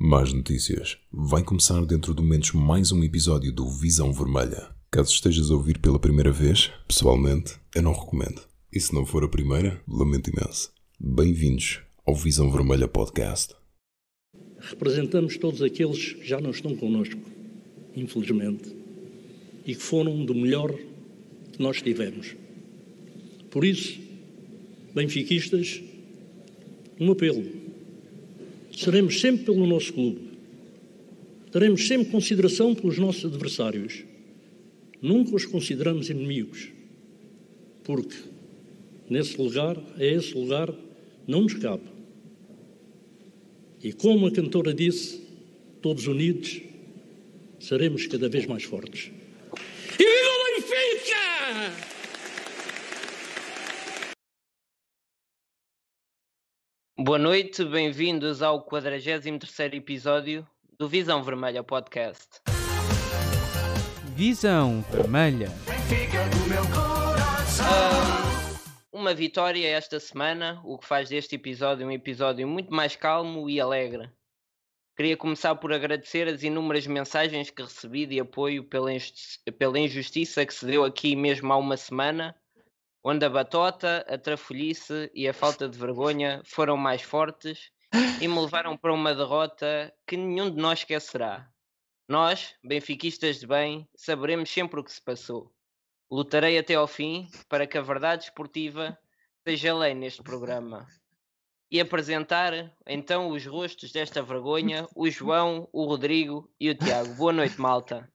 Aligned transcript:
Más 0.00 0.32
notícias. 0.32 0.96
Vai 1.10 1.42
começar 1.42 1.84
dentro 1.84 2.14
de 2.14 2.22
momentos 2.22 2.52
mais 2.52 2.92
um 2.92 3.02
episódio 3.02 3.52
do 3.52 3.68
Visão 3.68 4.12
Vermelha. 4.12 4.68
Caso 4.92 5.10
estejas 5.10 5.50
a 5.50 5.54
ouvir 5.54 5.80
pela 5.80 5.98
primeira 5.98 6.30
vez, 6.30 6.70
pessoalmente, 6.86 7.56
eu 7.74 7.82
não 7.82 7.92
recomendo. 7.92 8.40
E 8.72 8.78
se 8.78 8.94
não 8.94 9.04
for 9.04 9.24
a 9.24 9.28
primeira, 9.28 9.82
lamento 9.88 10.30
imenso. 10.30 10.72
Bem-vindos 11.00 11.80
ao 12.06 12.14
Visão 12.14 12.48
Vermelha 12.48 12.86
Podcast. 12.86 13.56
Representamos 14.60 15.36
todos 15.36 15.62
aqueles 15.62 16.12
que 16.12 16.24
já 16.24 16.40
não 16.40 16.50
estão 16.50 16.76
connosco, 16.76 17.20
infelizmente, 17.96 18.72
e 19.66 19.74
que 19.74 19.82
foram 19.82 20.24
do 20.24 20.32
melhor 20.32 20.72
que 21.52 21.60
nós 21.60 21.82
tivemos. 21.82 22.36
Por 23.50 23.64
isso, 23.64 23.98
benfiquistas, 24.94 25.82
um 27.00 27.10
apelo 27.10 27.67
seremos 28.78 29.20
sempre 29.20 29.46
pelo 29.46 29.66
nosso 29.66 29.92
clube. 29.92 30.20
Teremos 31.50 31.88
sempre 31.88 32.12
consideração 32.12 32.74
pelos 32.76 32.96
nossos 32.96 33.24
adversários. 33.24 34.04
Nunca 35.02 35.34
os 35.34 35.44
consideramos 35.44 36.08
inimigos. 36.10 36.68
Porque 37.82 38.16
nesse 39.10 39.36
lugar, 39.36 39.76
a 39.96 40.04
esse 40.04 40.32
lugar, 40.34 40.72
não 41.26 41.42
nos 41.42 41.54
cabe. 41.54 41.84
E 43.82 43.92
como 43.92 44.26
a 44.26 44.30
cantora 44.30 44.72
disse, 44.72 45.22
todos 45.82 46.06
unidos, 46.06 46.60
seremos 47.58 48.06
cada 48.06 48.28
vez 48.28 48.46
mais 48.46 48.62
fortes. 48.62 49.10
E 49.98 50.04
viva 50.04 50.30
o 50.30 50.60
Benfica! 50.60 51.97
Boa 57.00 57.16
noite, 57.16 57.64
bem-vindos 57.64 58.42
ao 58.42 58.60
43 58.60 59.24
episódio 59.72 60.44
do 60.76 60.88
Visão 60.88 61.22
Vermelha 61.22 61.62
Podcast. 61.62 62.40
Visão 64.16 64.84
Vermelha. 64.90 65.48
Um, 68.92 68.98
uma 68.98 69.14
vitória 69.14 69.64
esta 69.68 70.00
semana, 70.00 70.60
o 70.64 70.76
que 70.76 70.88
faz 70.88 71.08
deste 71.08 71.36
episódio 71.36 71.86
um 71.86 71.92
episódio 71.92 72.48
muito 72.48 72.74
mais 72.74 72.96
calmo 72.96 73.48
e 73.48 73.60
alegre. 73.60 74.10
Queria 74.96 75.16
começar 75.16 75.54
por 75.54 75.72
agradecer 75.72 76.26
as 76.26 76.42
inúmeras 76.42 76.84
mensagens 76.88 77.48
que 77.48 77.62
recebi 77.62 78.06
de 78.06 78.18
apoio 78.18 78.64
pela, 78.64 78.90
pela 79.56 79.78
injustiça 79.78 80.44
que 80.44 80.52
se 80.52 80.66
deu 80.66 80.82
aqui 80.84 81.14
mesmo 81.14 81.52
há 81.52 81.56
uma 81.56 81.76
semana 81.76 82.34
onde 83.02 83.24
a 83.24 83.30
batota, 83.30 84.04
a 84.08 84.18
trafolhice 84.18 85.10
e 85.14 85.28
a 85.28 85.34
falta 85.34 85.68
de 85.68 85.78
vergonha 85.78 86.42
foram 86.44 86.76
mais 86.76 87.02
fortes 87.02 87.70
e 88.20 88.28
me 88.28 88.40
levaram 88.40 88.76
para 88.76 88.92
uma 88.92 89.14
derrota 89.14 89.92
que 90.06 90.16
nenhum 90.16 90.50
de 90.50 90.56
nós 90.60 90.80
esquecerá. 90.80 91.48
Nós, 92.08 92.54
benfiquistas 92.64 93.40
de 93.40 93.46
bem, 93.46 93.88
saberemos 93.94 94.50
sempre 94.50 94.80
o 94.80 94.84
que 94.84 94.92
se 94.92 95.02
passou. 95.02 95.52
Lutarei 96.10 96.58
até 96.58 96.74
ao 96.74 96.86
fim 96.86 97.28
para 97.48 97.66
que 97.66 97.76
a 97.76 97.82
verdade 97.82 98.24
esportiva 98.24 98.98
seja 99.46 99.74
lei 99.74 99.94
neste 99.94 100.22
programa. 100.22 100.86
E 101.70 101.78
apresentar 101.80 102.74
então 102.86 103.28
os 103.28 103.44
rostos 103.44 103.92
desta 103.92 104.22
vergonha, 104.22 104.88
o 104.94 105.10
João, 105.10 105.68
o 105.70 105.84
Rodrigo 105.84 106.50
e 106.58 106.70
o 106.70 106.74
Tiago. 106.74 107.14
Boa 107.14 107.32
noite, 107.32 107.60
malta. 107.60 108.10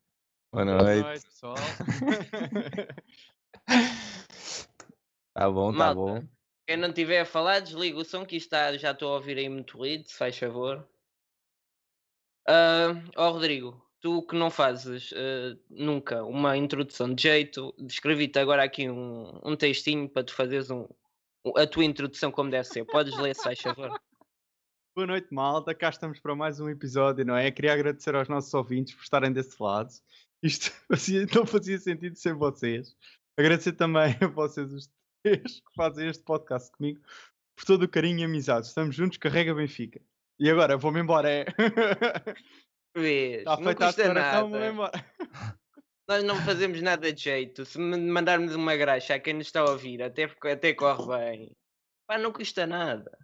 Boa 0.51 0.65
noite, 0.65 0.83
Boa 0.83 1.01
noite 1.03 1.25
pessoal. 1.25 1.55
Tá 5.33 5.49
bom, 5.49 5.71
tá 5.71 5.77
Malta, 5.77 5.95
bom. 5.95 6.27
Quem 6.67 6.77
não 6.77 6.93
tiver 6.93 7.21
a 7.21 7.25
falar, 7.25 7.59
desliga 7.59 7.97
o 7.97 8.05
som 8.05 8.25
que 8.25 8.35
está, 8.35 8.77
já 8.77 8.91
estou 8.91 9.11
a 9.11 9.15
ouvir 9.15 9.37
aí 9.37 9.49
muito 9.49 9.77
ruído, 9.77 10.07
se 10.07 10.17
faz 10.17 10.37
favor. 10.37 10.87
Uh, 12.47 13.01
oh 13.17 13.31
Rodrigo, 13.31 13.83
tu 13.99 14.21
que 14.27 14.35
não 14.35 14.51
fazes 14.51 15.11
uh, 15.11 15.59
nunca 15.69 16.23
uma 16.23 16.55
introdução 16.55 17.13
de 17.13 17.23
jeito, 17.23 17.73
escrevi-te 17.79 18.37
agora 18.37 18.63
aqui 18.63 18.89
um, 18.89 19.39
um 19.43 19.55
textinho 19.55 20.07
para 20.07 20.23
tu 20.23 20.33
fazeres 20.33 20.69
um, 20.69 20.87
a 21.57 21.67
tua 21.67 21.83
introdução 21.83 22.31
como 22.31 22.49
deve 22.49 22.65
ser. 22.65 22.85
Podes 22.85 23.17
ler, 23.17 23.35
se 23.35 23.43
faz 23.43 23.59
favor. 23.59 23.99
Boa 24.95 25.07
noite, 25.07 25.33
malta. 25.33 25.73
Cá 25.73 25.89
estamos 25.89 26.19
para 26.19 26.35
mais 26.35 26.59
um 26.59 26.69
episódio, 26.69 27.25
não 27.25 27.35
é? 27.35 27.49
Queria 27.49 27.73
agradecer 27.73 28.15
aos 28.15 28.29
nossos 28.29 28.53
ouvintes 28.53 28.93
por 28.93 29.01
estarem 29.01 29.33
desse 29.33 29.55
lado. 29.61 29.89
Isto 30.41 30.71
não 31.35 31.45
fazia 31.45 31.79
sentido 31.79 32.15
sem 32.15 32.33
vocês. 32.33 32.95
Agradecer 33.37 33.73
também 33.73 34.15
a 34.21 34.27
vocês, 34.27 34.71
os 34.71 34.91
que 35.23 35.75
fazem 35.75 36.09
este 36.09 36.23
podcast 36.23 36.71
comigo, 36.71 37.01
por 37.55 37.65
todo 37.65 37.83
o 37.83 37.89
carinho 37.89 38.19
e 38.19 38.23
amizade. 38.23 38.67
Estamos 38.67 38.95
juntos, 38.95 39.17
carrega 39.17 39.53
Benfica. 39.53 40.01
E 40.39 40.49
agora, 40.49 40.77
vou-me 40.77 40.99
embora. 40.99 41.29
É. 41.29 41.45
Vês, 42.95 43.39
Está 43.39 43.57
feita 43.57 43.87
a 43.87 43.91
declaração, 43.91 44.49
vou-me 44.49 44.69
embora. 44.69 45.05
Nós 46.07 46.23
não 46.23 46.35
fazemos 46.35 46.81
nada 46.81 47.13
de 47.13 47.23
jeito. 47.23 47.65
Se 47.65 47.79
mandarmos 47.79 48.53
uma 48.53 48.75
graxa 48.75 49.15
a 49.15 49.19
quem 49.19 49.35
nos 49.35 49.47
está 49.47 49.61
a 49.61 49.71
ouvir, 49.71 50.03
até, 50.03 50.29
até 50.51 50.73
corre 50.73 51.07
bem. 51.17 51.51
Pá, 52.05 52.17
não 52.17 52.33
custa 52.33 52.67
nada. 52.67 53.17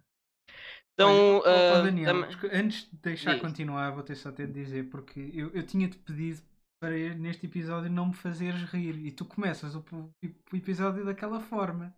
Então, 0.94 1.42
Olha, 1.44 1.80
uh, 1.80 1.84
Daniel, 1.84 2.30
tam... 2.30 2.50
antes 2.52 2.90
de 2.90 2.96
deixar 2.98 3.32
Diz. 3.34 3.42
continuar, 3.42 3.90
vou 3.90 4.02
ter 4.02 4.14
só 4.16 4.32
ter 4.32 4.46
de 4.46 4.54
dizer, 4.54 4.88
porque 4.88 5.30
eu, 5.34 5.50
eu 5.52 5.62
tinha-te 5.62 5.98
pedido 5.98 6.42
para 6.80 7.14
neste 7.14 7.46
episódio 7.46 7.90
não 7.90 8.06
me 8.06 8.14
fazeres 8.14 8.62
rir. 8.62 8.96
E 9.06 9.12
tu 9.12 9.26
começas 9.26 9.74
o, 9.74 9.84
o 9.90 10.56
episódio 10.56 11.04
daquela 11.04 11.38
forma. 11.38 11.94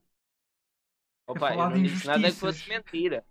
Opa, 1.27 1.55
eu 1.55 1.71
não 1.71 1.83
disse 1.83 2.07
nada 2.07 2.31
que 2.31 2.37
fosse 2.37 2.69
mentira. 2.69 3.25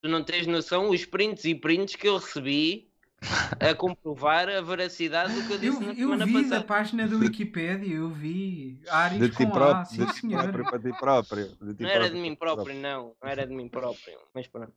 Tu 0.00 0.08
não 0.08 0.22
tens 0.22 0.46
noção 0.46 0.88
os 0.90 1.04
prints 1.04 1.44
e 1.44 1.54
prints 1.54 1.96
que 1.96 2.06
eu 2.06 2.16
recebi 2.16 2.88
a 3.60 3.74
comprovar 3.74 4.48
a 4.48 4.60
veracidade 4.60 5.34
do 5.34 5.48
que 5.48 5.54
eu 5.54 5.58
disse 5.58 6.00
eu, 6.00 6.16
na 6.16 6.24
semana 6.24 6.26
passada. 6.26 6.38
Eu 6.38 6.44
vi 6.44 6.50
da 6.50 6.62
página 6.62 7.08
da 7.08 7.16
Wikipedia, 7.16 7.96
eu 7.96 8.08
vi 8.08 8.80
Ares 8.88 9.18
de 9.18 9.30
ti 9.30 9.36
com 9.36 9.50
próprio, 9.50 9.80
A, 9.80 9.84
sim 9.84 10.04
de 10.04 10.14
senhor. 10.14 10.52
Próprio, 10.52 10.64
para 10.64 10.78
ti 10.78 10.98
próprio. 10.98 11.56
De 11.60 11.74
ti 11.74 11.82
não 11.82 11.90
era 11.90 12.08
de 12.08 12.16
mim 12.16 12.36
próprio, 12.36 12.64
próprio, 12.64 12.80
não. 12.80 13.16
Não 13.20 13.28
era 13.28 13.44
de 13.44 13.52
mim 13.52 13.68
próprio. 13.68 14.18
Mas 14.32 14.46
pronto. 14.46 14.72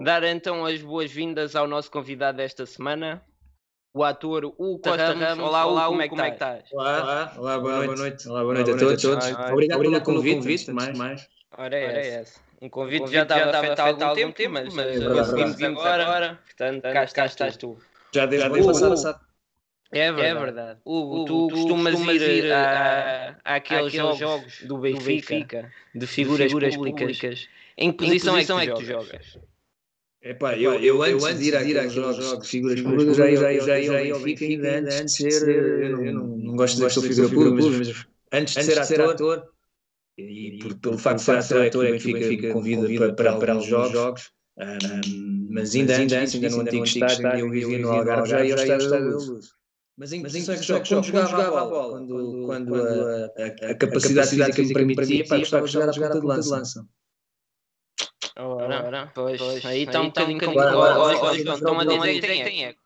Dar 0.00 0.22
então 0.24 0.64
as 0.64 0.80
boas-vindas 0.80 1.54
ao 1.54 1.68
nosso 1.68 1.90
convidado 1.90 2.38
desta 2.38 2.64
semana, 2.64 3.22
o 3.96 4.04
ator 4.04 4.44
o 4.44 4.78
Costa 4.78 4.96
Ramos. 4.96 5.22
Ramos. 5.22 5.44
Olá, 5.46 5.66
olá, 5.66 5.86
como, 5.86 6.02
é 6.02 6.04
que 6.04 6.10
como 6.10 6.20
é 6.20 6.26
que 6.26 6.34
estás? 6.34 6.64
Olá, 6.70 7.32
olá, 7.38 7.58
boa, 7.58 7.84
boa 7.84 7.96
noite. 7.96 8.28
Olá, 8.28 8.42
boa 8.42 8.54
noite, 8.54 8.70
a 8.70 8.76
todos. 8.76 9.02
todos. 9.02 9.26
Obrigado, 9.26 9.52
Obrigado 9.52 10.04
pelo 10.04 10.16
convite, 10.16 10.36
convite 10.36 10.72
mais. 10.72 10.98
mais. 10.98 11.28
Ora 11.56 11.74
é, 11.74 11.88
Ora 11.88 11.98
é 11.98 12.08
essa. 12.08 12.40
Um 12.60 12.68
convite, 12.68 12.98
convite 13.00 13.14
já 13.14 13.22
estava 13.22 13.60
feito 13.60 13.80
há 13.80 13.86
algum, 13.86 14.04
algum 14.04 14.32
tempo, 14.32 14.52
mas, 14.52 14.74
mas 14.74 15.00
é 15.00 15.08
conseguimos 15.08 15.62
agora. 15.62 16.02
agora. 16.02 16.40
Portanto, 16.44 16.82
cá, 16.82 17.06
cá 17.06 17.26
estás 17.26 17.56
tu. 17.56 17.78
Já 18.14 18.26
desde 18.26 18.48
o 18.48 18.66
passado. 18.66 19.20
É 19.92 20.12
verdade. 20.12 20.26
É 20.26 20.34
verdade. 20.34 20.80
Hugo, 20.84 21.24
tu, 21.24 21.48
tu 21.48 21.54
costumas, 21.54 21.94
costumas 21.94 22.22
ir 22.22 22.52
a, 22.52 23.38
a, 23.44 23.56
àqueles 23.56 23.92
jogos, 23.92 24.18
jogos 24.18 24.62
do 24.62 24.78
Benfica, 24.78 25.72
de 25.94 26.06
figuras, 26.06 26.46
figuras 26.46 26.76
públicas. 26.76 27.18
públicas. 27.18 27.48
Em 27.78 27.92
que 27.92 27.98
posição, 27.98 28.34
em 28.34 28.36
posição 28.36 28.60
é 28.60 28.66
que 28.66 28.74
tu 28.74 28.84
jogas? 28.84 29.38
Epá, 30.28 30.58
eu, 30.58 30.74
eu, 30.74 31.04
eu 31.04 31.24
antes 31.24 31.38
de 31.38 31.50
ir 31.50 31.56
àqueles 31.56 31.92
jogos, 31.92 32.16
jogos 32.16 32.44
de 32.44 32.50
figuras 32.50 32.80
públicas, 32.80 33.16
já, 33.16 33.30
já, 33.30 33.52
já, 33.52 33.80
já 33.80 34.02
ia 34.02 34.12
ao 34.12 34.20
Benfica 34.20 34.44
ainda 34.44 35.00
antes 35.00 35.14
de 35.14 35.30
ser, 35.30 35.48
eu 35.48 36.12
não, 36.12 36.56
gosto 36.56 36.74
de 36.74 36.86
dizer 36.86 36.86
que 36.88 37.14
sou 37.14 37.28
figura 37.28 37.50
pública, 37.50 37.78
mas 37.78 38.06
antes 38.32 38.54
de 38.54 38.84
ser 38.84 39.00
ator, 39.02 39.48
e 40.18 40.58
por, 40.60 40.74
pelo 40.78 40.98
facto 40.98 41.18
de 41.18 41.44
ser 41.44 41.58
ator 41.58 41.86
é 41.86 41.96
que 41.96 42.10
o 42.10 42.12
Benfica 42.12 42.52
convida 42.52 42.88
para, 42.88 43.12
para, 43.12 43.38
para 43.38 43.56
os 43.56 43.66
jogos, 43.66 44.32
mas 45.48 45.76
ainda 45.76 45.96
antes, 45.96 46.34
ainda 46.34 46.50
no 46.50 46.60
antigo 46.60 46.84
estádio, 46.84 47.28
eu 47.38 47.48
vivia 47.48 47.78
no 47.78 47.90
Algarve, 47.90 48.28
já 48.28 48.44
ia 48.44 48.54
ao 48.54 48.60
estádio 48.60 48.90
da 48.90 48.98
Luz. 48.98 49.54
Mas 49.96 50.12
em 50.12 50.22
que 50.22 50.28
jogos, 50.62 50.88
quando 50.88 51.04
jogava 51.06 51.62
a 51.62 51.64
bola, 51.64 52.00
quando, 52.00 52.42
quando 52.44 52.74
a, 52.74 53.26
a, 53.26 53.70
a, 53.70 53.74
capacidade 53.76 54.28
física 54.28 54.84
me 54.84 54.94
permitia, 54.94 55.24
pá, 55.26 55.38
gostava 55.38 55.66
de 55.66 55.72
jogar 55.72 56.10
à 56.10 56.20
ponta 56.20 56.40
de 56.40 56.48
lança. 56.48 56.86
Ora, 58.38 58.84
Ora 58.84 59.12
pois, 59.14 59.38
pois, 59.38 59.64
aí 59.64 59.84
está 59.84 60.00
um 60.02 60.06
bocadinho 60.06 60.40
complicado. 60.40 61.34
Estão 61.34 61.80
a 61.80 61.84
dizer 61.84 62.20
que 62.20 62.44
tem 62.44 62.64
eco. 62.66 62.82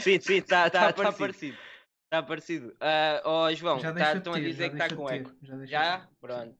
Sim, 0.00 0.20
sim, 0.20 0.34
está 0.34 0.68
tá, 0.68 0.92
tá 0.92 1.12
parecido. 1.12 1.56
Está 2.04 2.22
parecido. 2.24 2.68
Uh, 2.70 3.28
oh, 3.28 3.54
João, 3.54 3.78
tá, 3.78 4.14
estão 4.14 4.34
a 4.34 4.40
dizer 4.40 4.70
que 4.70 4.82
está 4.82 4.94
com 4.94 5.08
eco. 5.08 5.30
Já? 5.42 5.66
já? 5.66 6.08
Pronto. 6.20 6.56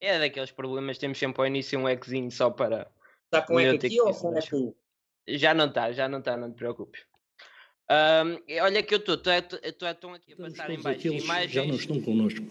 É 0.00 0.18
daqueles 0.18 0.50
problemas, 0.50 0.98
temos 0.98 1.16
sempre 1.16 1.40
ao 1.40 1.46
início 1.46 1.78
um 1.78 1.88
ecozinho 1.88 2.30
só 2.32 2.50
para. 2.50 2.90
Está 3.26 3.42
com 3.42 3.60
eco 3.60 3.86
aqui 3.86 4.00
ou 4.00 4.12
com 4.12 4.36
eco? 4.36 4.76
Já 5.28 5.54
não 5.54 5.66
está, 5.66 5.92
já 5.92 6.08
não 6.08 6.18
está, 6.18 6.36
não 6.36 6.50
te 6.52 6.56
preocupes. 6.56 7.06
Um, 7.88 8.62
olha 8.62 8.82
que 8.82 8.94
eu 8.94 8.98
estou, 8.98 9.16
estão 9.16 10.14
aqui 10.14 10.32
a 10.32 10.36
passar 10.36 10.70
em 10.70 10.82
baixo 10.82 11.08
imagens. 11.08 11.52
Já 11.52 11.64
não 11.64 11.76
estão 11.76 12.02
connosco. 12.02 12.48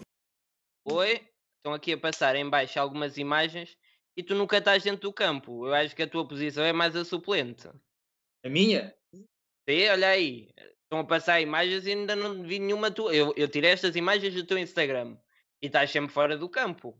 Oi? 0.86 1.20
Estão 1.58 1.74
aqui 1.74 1.92
a 1.92 1.98
passar 1.98 2.36
em 2.36 2.48
baixo 2.48 2.80
algumas 2.80 3.18
imagens 3.18 3.76
e 4.16 4.22
tu 4.22 4.34
nunca 4.34 4.58
estás 4.58 4.82
dentro 4.82 5.08
do 5.08 5.12
campo. 5.12 5.66
Eu 5.66 5.74
acho 5.74 5.94
que 5.94 6.02
a 6.02 6.08
tua 6.08 6.26
posição 6.26 6.64
é 6.64 6.72
mais 6.72 6.94
a 6.96 7.04
suplente. 7.04 7.68
A 8.44 8.48
minha? 8.48 8.94
Sim, 9.12 9.88
olha 9.90 10.08
aí. 10.08 10.50
Estão 10.82 11.00
a 11.00 11.04
passar 11.04 11.40
imagens 11.40 11.86
e 11.86 11.90
ainda 11.90 12.14
não 12.14 12.42
vi 12.42 12.58
nenhuma 12.58 12.90
tua. 12.90 13.14
Eu, 13.14 13.32
eu 13.36 13.48
tirei 13.48 13.70
estas 13.70 13.96
imagens 13.96 14.34
do 14.34 14.44
teu 14.44 14.58
Instagram 14.58 15.16
e 15.60 15.66
estás 15.66 15.90
sempre 15.90 16.12
fora 16.12 16.36
do 16.36 16.48
campo. 16.48 16.90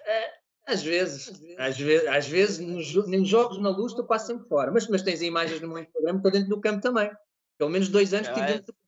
Uh, 0.00 0.46
Às 0.66 0.82
vezes, 0.82 1.28
às 1.58 1.78
vezes, 1.78 2.08
às 2.08 2.26
vezes 2.26 2.58
nos, 2.58 2.92
nos 2.94 3.28
jogos 3.28 3.58
na 3.58 3.70
luz 3.70 3.92
estou 3.92 4.04
quase 4.04 4.28
sempre 4.28 4.48
fora, 4.48 4.70
mas, 4.72 4.88
mas 4.88 5.02
tens 5.02 5.22
imagens 5.22 5.60
no 5.60 5.68
meu 5.68 5.78
Instagram 5.78 6.12
que 6.12 6.16
estou 6.16 6.32
dentro 6.32 6.48
do 6.48 6.60
campo 6.60 6.80
também. 6.80 7.10
Pelo 7.58 7.70
menos 7.70 7.88
dois 7.88 8.12
anos 8.12 8.28
que 8.28 8.34
estive 8.34 8.52
dentro 8.52 8.66
do 8.66 8.72
campo. 8.72 8.86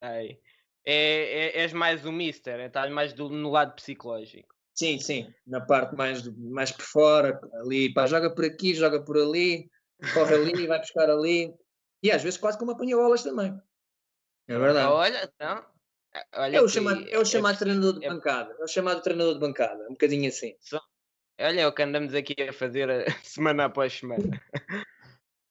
É, 0.00 0.38
é, 0.84 1.62
és 1.62 1.72
mais 1.72 2.04
o 2.04 2.12
mister, 2.12 2.58
estás 2.60 2.90
mais 2.90 3.12
do, 3.12 3.28
no 3.28 3.50
lado 3.50 3.74
psicológico. 3.74 4.54
Sim, 4.78 5.00
sim, 5.00 5.26
na 5.44 5.60
parte 5.60 5.96
mais, 5.96 6.22
mais 6.36 6.70
por 6.70 6.84
fora, 6.84 7.40
ali, 7.54 7.92
pá, 7.92 8.06
joga 8.06 8.32
por 8.32 8.44
aqui, 8.44 8.74
joga 8.74 9.04
por 9.04 9.18
ali, 9.18 9.68
corre 10.14 10.36
ali, 10.36 10.66
vai 10.68 10.78
buscar 10.78 11.10
ali, 11.10 11.52
e 12.00 12.12
às 12.12 12.22
vezes 12.22 12.38
quase 12.38 12.56
como 12.58 12.70
apanha 12.70 12.94
bolas 12.94 13.24
também. 13.24 13.52
É 14.46 14.56
verdade. 14.56 14.86
Olha, 14.86 15.24
então, 15.24 15.64
Olha 16.36 16.58
é 16.58 16.60
o 16.60 16.68
chamado, 16.68 17.04
é 17.08 17.18
o 17.18 17.24
chamado 17.24 17.56
é, 17.56 17.58
treinador 17.58 17.98
de 17.98 18.06
é, 18.06 18.08
bancada. 18.08 18.56
É 18.56 18.62
o 18.62 18.68
chamado 18.68 19.02
treinador 19.02 19.34
de 19.34 19.40
bancada. 19.40 19.84
Um 19.86 19.94
bocadinho 19.94 20.28
assim. 20.28 20.54
Só, 20.60 20.80
olha, 21.40 21.60
é 21.62 21.66
o 21.66 21.72
que 21.72 21.82
andamos 21.82 22.14
aqui 22.14 22.40
a 22.40 22.52
fazer 22.52 22.88
eh, 22.88 23.06
semana 23.24 23.64
após 23.64 23.92
semana. 23.94 24.40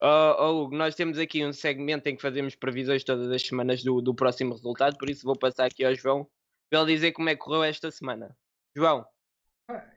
oh, 0.02 0.36
oh, 0.40 0.64
Hugo, 0.64 0.78
nós 0.78 0.96
temos 0.96 1.20
aqui 1.20 1.46
um 1.46 1.52
segmento 1.52 2.08
em 2.08 2.16
que 2.16 2.22
fazemos 2.22 2.56
previsões 2.56 3.04
todas 3.04 3.30
as 3.30 3.46
semanas 3.46 3.84
do, 3.84 4.02
do 4.02 4.16
próximo 4.16 4.54
resultado, 4.54 4.98
por 4.98 5.10
isso 5.10 5.26
vou 5.26 5.38
passar 5.38 5.66
aqui 5.66 5.84
ao 5.84 5.94
João 5.94 6.26
para 6.70 6.80
ele 6.80 6.94
dizer 6.94 7.12
como 7.12 7.28
é 7.28 7.36
que 7.36 7.42
correu 7.42 7.66
esta 7.66 7.92
semana. 7.92 8.34
João. 8.74 9.06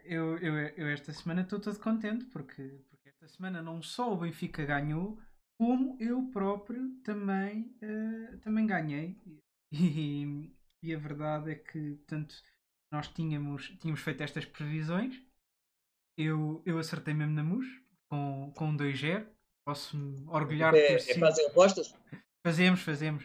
Eu, 0.05 0.37
eu, 0.39 0.55
eu 0.77 0.89
esta 0.89 1.13
semana 1.13 1.43
estou 1.43 1.61
todo 1.61 1.79
contente 1.79 2.25
porque, 2.27 2.83
porque 2.89 3.09
esta 3.09 3.29
semana 3.29 3.63
não 3.63 3.81
só 3.81 4.13
o 4.13 4.17
Benfica 4.17 4.65
ganhou, 4.65 5.17
como 5.59 5.97
eu 6.01 6.29
próprio 6.33 6.97
também, 7.05 7.77
uh, 7.83 8.39
também 8.39 8.67
ganhei. 8.67 9.17
E, 9.73 10.51
e 10.83 10.95
a 10.95 10.99
verdade 10.99 11.53
é 11.53 11.55
que, 11.55 11.93
portanto, 11.97 12.35
nós 12.93 13.07
tínhamos, 13.09 13.69
tínhamos 13.81 14.01
feito 14.01 14.23
estas 14.23 14.45
previsões. 14.45 15.23
Eu, 16.19 16.61
eu 16.67 16.79
acertei 16.79 17.15
mesmo 17.15 17.35
na 17.35 17.45
MUS 17.45 17.67
com, 18.11 18.53
com 18.57 18.71
um 18.71 18.77
2-0. 18.77 19.27
Posso-me 19.65 20.27
orgulhar 20.27 20.75
é, 20.75 20.81
de 20.81 20.87
ter 20.89 20.95
é 20.95 20.99
sido. 20.99 21.21
Fazer 21.21 21.47
apostas? 21.47 21.95
Fazemos, 22.45 22.81
fazemos. 22.81 23.25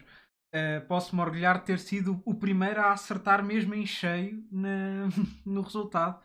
Uh, 0.54 0.86
Posso-me 0.86 1.20
orgulhar 1.20 1.58
de 1.58 1.66
ter 1.66 1.78
sido 1.80 2.22
o 2.24 2.34
primeiro 2.34 2.80
a 2.80 2.92
acertar 2.92 3.44
mesmo 3.44 3.74
em 3.74 3.84
cheio 3.84 4.46
na, 4.52 5.08
no 5.44 5.62
resultado. 5.62 6.22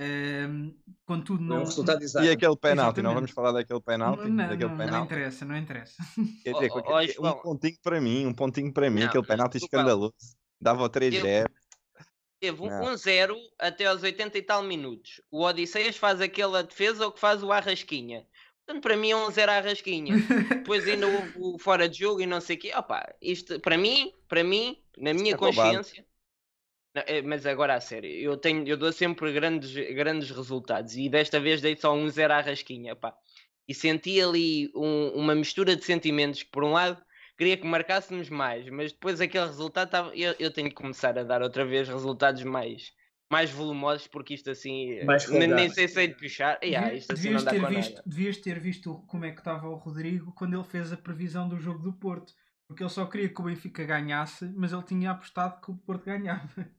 Uh, 0.00 0.72
contudo, 1.04 1.42
não. 1.42 1.64
resultado 1.64 2.00
exato. 2.04 2.24
E 2.24 2.30
aquele 2.30 2.56
penalti, 2.56 3.02
não 3.02 3.14
vamos 3.14 3.32
falar 3.32 3.52
daquele 3.52 3.80
penalti? 3.80 4.28
Não, 4.28 4.48
daquele 4.48 4.70
não, 4.70 4.76
penalti. 4.76 4.92
não 4.92 5.04
interessa, 5.04 5.44
não 5.44 5.56
interessa. 5.56 6.02
Quer 6.44 6.52
dizer, 6.52 6.70
oh, 6.72 6.82
oh, 7.18 7.28
um 7.28 7.42
pontinho 7.42 7.76
para 7.82 8.00
mim, 8.00 8.26
um 8.26 8.34
pontinho 8.34 8.72
para 8.72 8.88
mim, 8.88 9.00
não, 9.00 9.08
aquele 9.08 9.26
penalti 9.26 9.56
escandaloso. 9.58 10.14
Dava 10.60 10.84
o 10.84 10.90
3-0. 10.90 11.46
Teve 12.40 12.62
um 12.62 12.96
0 12.96 13.36
até 13.58 13.86
aos 13.86 14.02
80 14.02 14.38
e 14.38 14.42
tal 14.42 14.62
minutos. 14.62 15.20
O 15.28 15.42
Odisseias 15.42 15.96
faz 15.96 16.20
aquela 16.20 16.62
defesa 16.62 17.04
ou 17.04 17.12
que 17.12 17.18
faz 17.18 17.42
o 17.42 17.50
Arrasquinha. 17.50 18.24
Portanto, 18.64 18.82
para 18.82 18.96
mim 18.96 19.10
é 19.10 19.16
um 19.16 19.30
0 19.30 19.50
Arrasquinha. 19.50 20.14
Depois 20.48 20.86
ainda 20.86 21.06
o, 21.36 21.54
o 21.54 21.58
fora 21.58 21.88
de 21.88 21.98
jogo 21.98 22.20
e 22.20 22.26
não 22.26 22.40
sei 22.40 22.56
o 22.56 22.58
quê. 22.60 22.72
Opa, 22.76 23.12
isto, 23.20 23.58
para 23.58 23.76
mim, 23.76 24.12
para 24.28 24.44
mim, 24.44 24.76
na 24.96 25.12
minha 25.12 25.34
é 25.34 25.36
consciência, 25.36 26.00
é, 26.00 26.04
mas 27.24 27.46
agora 27.46 27.74
a 27.74 27.80
sério, 27.80 28.10
eu, 28.10 28.36
tenho, 28.36 28.66
eu 28.66 28.76
dou 28.76 28.92
sempre 28.92 29.32
grandes, 29.32 29.72
grandes 29.94 30.30
resultados 30.30 30.96
e 30.96 31.08
desta 31.08 31.40
vez 31.40 31.60
dei 31.60 31.76
só 31.76 31.94
um 31.94 32.08
zero 32.08 32.34
à 32.34 32.40
rasquinha, 32.40 32.94
pá. 32.96 33.14
E 33.66 33.74
senti 33.74 34.20
ali 34.20 34.70
um, 34.74 35.08
uma 35.14 35.34
mistura 35.34 35.76
de 35.76 35.84
sentimentos 35.84 36.42
que, 36.42 36.50
por 36.50 36.64
um 36.64 36.72
lado, 36.72 37.02
queria 37.36 37.56
que 37.56 37.66
marcássemos 37.66 38.28
mais, 38.30 38.68
mas 38.68 38.92
depois 38.92 39.20
aquele 39.20 39.46
resultado 39.46 39.90
tava, 39.90 40.16
eu, 40.16 40.34
eu 40.38 40.50
tenho 40.50 40.68
que 40.68 40.74
começar 40.74 41.18
a 41.18 41.22
dar 41.22 41.42
outra 41.42 41.64
vez 41.64 41.88
resultados 41.88 42.42
mais, 42.42 42.92
mais 43.30 43.50
volumosos, 43.50 44.06
porque 44.06 44.34
isto 44.34 44.50
assim 44.50 45.00
nem, 45.30 45.48
nem 45.48 45.68
sei 45.68 45.86
se 45.86 46.02
é 46.02 46.06
de 46.06 46.14
puxar. 46.14 46.58
Yeah, 46.62 46.94
isto 46.94 47.12
assim 47.12 47.24
devias, 47.24 47.44
ter 47.44 47.66
visto, 47.68 48.02
devias 48.06 48.36
ter 48.38 48.58
visto 48.58 49.04
como 49.06 49.24
é 49.24 49.32
que 49.32 49.40
estava 49.40 49.68
o 49.68 49.74
Rodrigo 49.74 50.32
quando 50.32 50.54
ele 50.54 50.64
fez 50.64 50.92
a 50.92 50.96
previsão 50.96 51.48
do 51.48 51.58
jogo 51.58 51.82
do 51.82 51.92
Porto. 51.92 52.32
Porque 52.66 52.82
ele 52.82 52.90
só 52.90 53.06
queria 53.06 53.30
que 53.30 53.40
o 53.40 53.44
Benfica 53.44 53.82
ganhasse, 53.82 54.46
mas 54.54 54.72
ele 54.72 54.82
tinha 54.82 55.12
apostado 55.12 55.58
que 55.60 55.70
o 55.70 55.76
Porto 55.76 56.04
ganhava. 56.04 56.70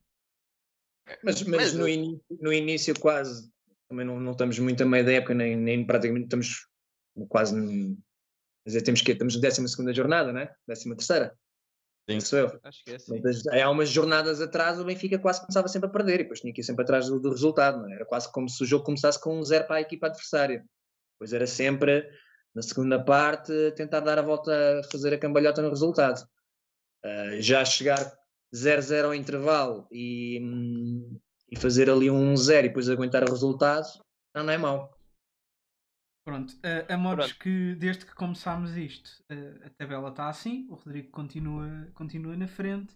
Mas, 1.23 1.41
mas, 1.43 1.57
mas 1.57 1.73
no, 1.73 1.87
in, 1.87 2.19
no, 2.39 2.53
início 2.53 2.97
quase, 2.99 3.49
também 3.87 4.05
não, 4.05 4.19
não 4.19 4.31
estamos 4.31 4.59
muito 4.59 4.81
a 4.83 4.85
meio 4.85 5.05
da 5.05 5.13
época, 5.13 5.33
nem, 5.33 5.55
nem 5.55 5.85
praticamente 5.85 6.25
estamos 6.25 6.67
quase, 7.27 7.55
quer 7.55 8.69
dizer, 8.69 8.81
temos 8.81 9.01
que 9.01 9.11
estamos 9.11 9.35
na 9.35 9.41
12 9.41 9.67
segunda 9.67 9.93
jornada, 9.93 10.31
não 10.31 10.41
é? 10.41 10.53
13 10.65 10.95
terceira. 10.95 11.37
Sim. 12.09 12.19
Sou 12.19 12.39
eu. 12.39 12.59
Acho 12.63 12.83
que 12.83 12.91
é 12.91 12.95
assim. 12.95 13.21
há 13.61 13.69
umas 13.69 13.89
jornadas 13.89 14.41
atrás 14.41 14.79
o 14.79 14.85
Benfica 14.85 15.19
quase 15.19 15.41
começava 15.41 15.67
sempre 15.67 15.89
a 15.89 15.91
perder 15.91 16.15
e 16.15 16.23
depois 16.23 16.39
tinha 16.39 16.51
que 16.51 16.61
ir 16.61 16.63
sempre 16.63 16.83
atrás 16.83 17.07
do, 17.07 17.19
do 17.19 17.29
resultado, 17.29 17.79
não 17.79 17.91
é? 17.91 17.95
Era 17.95 18.05
quase 18.05 18.31
como 18.31 18.49
se 18.49 18.63
o 18.63 18.65
jogo 18.65 18.83
começasse 18.83 19.21
com 19.21 19.39
um 19.39 19.43
zero 19.43 19.67
para 19.67 19.75
a 19.75 19.81
equipa 19.81 20.07
adversária. 20.07 20.65
Pois 21.19 21.33
era 21.33 21.45
sempre, 21.45 22.09
na 22.55 22.63
segunda 22.63 23.03
parte, 23.03 23.53
tentar 23.75 23.99
dar 23.99 24.17
a 24.17 24.23
volta, 24.23 24.81
fazer 24.91 25.13
a 25.13 25.19
cambalhota 25.19 25.61
no 25.61 25.69
resultado. 25.69 26.25
Uh, 27.05 27.39
já 27.39 27.63
chegar 27.63 28.11
0-0 28.53 29.05
ao 29.05 29.13
intervalo 29.13 29.87
e, 29.91 30.39
e 31.49 31.57
fazer 31.57 31.89
ali 31.89 32.09
um 32.09 32.35
0 32.35 32.65
e 32.65 32.69
depois 32.69 32.89
aguentar 32.89 33.23
o 33.23 33.31
resultado, 33.31 33.87
não, 34.35 34.43
não 34.43 34.53
é 34.53 34.57
mau. 34.57 34.99
Pronto, 36.25 36.53
uh, 36.53 36.93
a 36.93 36.97
modos 36.97 37.31
que 37.31 37.75
desde 37.75 38.05
que 38.05 38.13
começámos 38.13 38.77
isto, 38.77 39.09
uh, 39.31 39.65
a 39.65 39.69
tabela 39.71 40.09
está 40.09 40.29
assim, 40.29 40.67
o 40.69 40.75
Rodrigo 40.75 41.09
continua, 41.09 41.87
continua 41.95 42.35
na 42.35 42.47
frente 42.47 42.93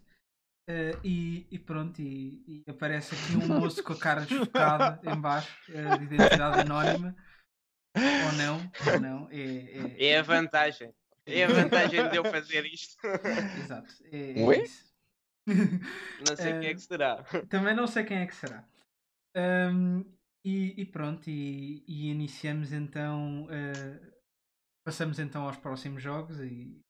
uh, 0.70 1.00
e, 1.02 1.46
e, 1.50 1.58
pronto, 1.58 2.00
e, 2.00 2.44
e, 2.46 2.70
aparece 2.70 3.14
aqui 3.14 3.36
um 3.36 3.58
moço 3.60 3.82
com 3.82 3.92
a 3.92 3.98
cara 3.98 4.20
desfocada 4.20 5.00
em 5.10 5.20
baixo, 5.20 5.52
uh, 5.70 5.98
de 5.98 6.04
identidade 6.04 6.60
anónima, 6.60 7.16
ou 7.96 8.32
não, 8.34 8.70
ou 8.92 9.00
não, 9.00 9.28
é, 9.30 9.96
é... 9.98 10.06
é 10.10 10.18
a 10.18 10.22
vantagem. 10.22 10.94
É 11.26 11.44
a 11.44 11.48
vantagem 11.48 12.08
de 12.10 12.16
eu 12.16 12.24
fazer 12.24 12.66
isto. 12.66 12.98
Exato. 13.58 13.90
É, 14.12 14.42
é 14.42 14.62
isso. 14.62 14.93
Não 15.46 16.36
sei 16.36 16.58
quem 16.58 16.68
é 16.68 16.74
que 16.74 16.80
será. 16.80 17.24
Também 17.48 17.74
não 17.74 17.86
sei 17.86 18.04
quem 18.04 18.18
é 18.18 18.26
que 18.26 18.34
será. 18.34 18.66
Um, 19.36 20.00
e, 20.44 20.80
e, 20.80 20.86
pronto, 20.86 21.28
e, 21.28 21.84
e, 21.86 22.10
iniciamos 22.10 22.72
então. 22.72 23.44
Uh, 23.46 24.14
passamos 24.86 25.18
então 25.18 25.46
aos 25.46 25.56
próximos 25.56 26.02
jogos 26.02 26.40
e 26.40 26.80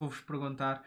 vou-vos 0.00 0.20
perguntar 0.22 0.84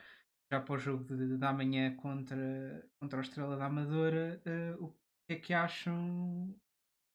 já 0.51 0.59
para 0.59 0.75
o 0.75 0.77
jogo 0.77 1.03
de, 1.03 1.37
de 1.37 1.45
amanhã 1.45 1.95
contra, 1.95 2.87
contra 2.99 3.19
a 3.19 3.21
Estrela 3.21 3.57
da 3.57 3.65
Amadora 3.65 4.41
uh, 4.45 4.83
o 4.83 4.91
que 4.91 5.33
é 5.33 5.35
que 5.39 5.53
acham 5.53 6.53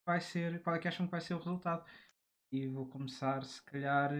vai 0.07 0.21
ser, 0.21 0.63
qual 0.63 0.75
é 0.75 0.79
que 0.79 0.89
acham 0.89 1.07
que 1.07 1.13
vai 1.13 1.21
ser 1.21 1.35
o 1.35 1.39
resultado. 1.39 1.85
E 2.53 2.67
vou 2.67 2.89
começar 2.89 3.45
se 3.45 3.63
calhar 3.63 4.11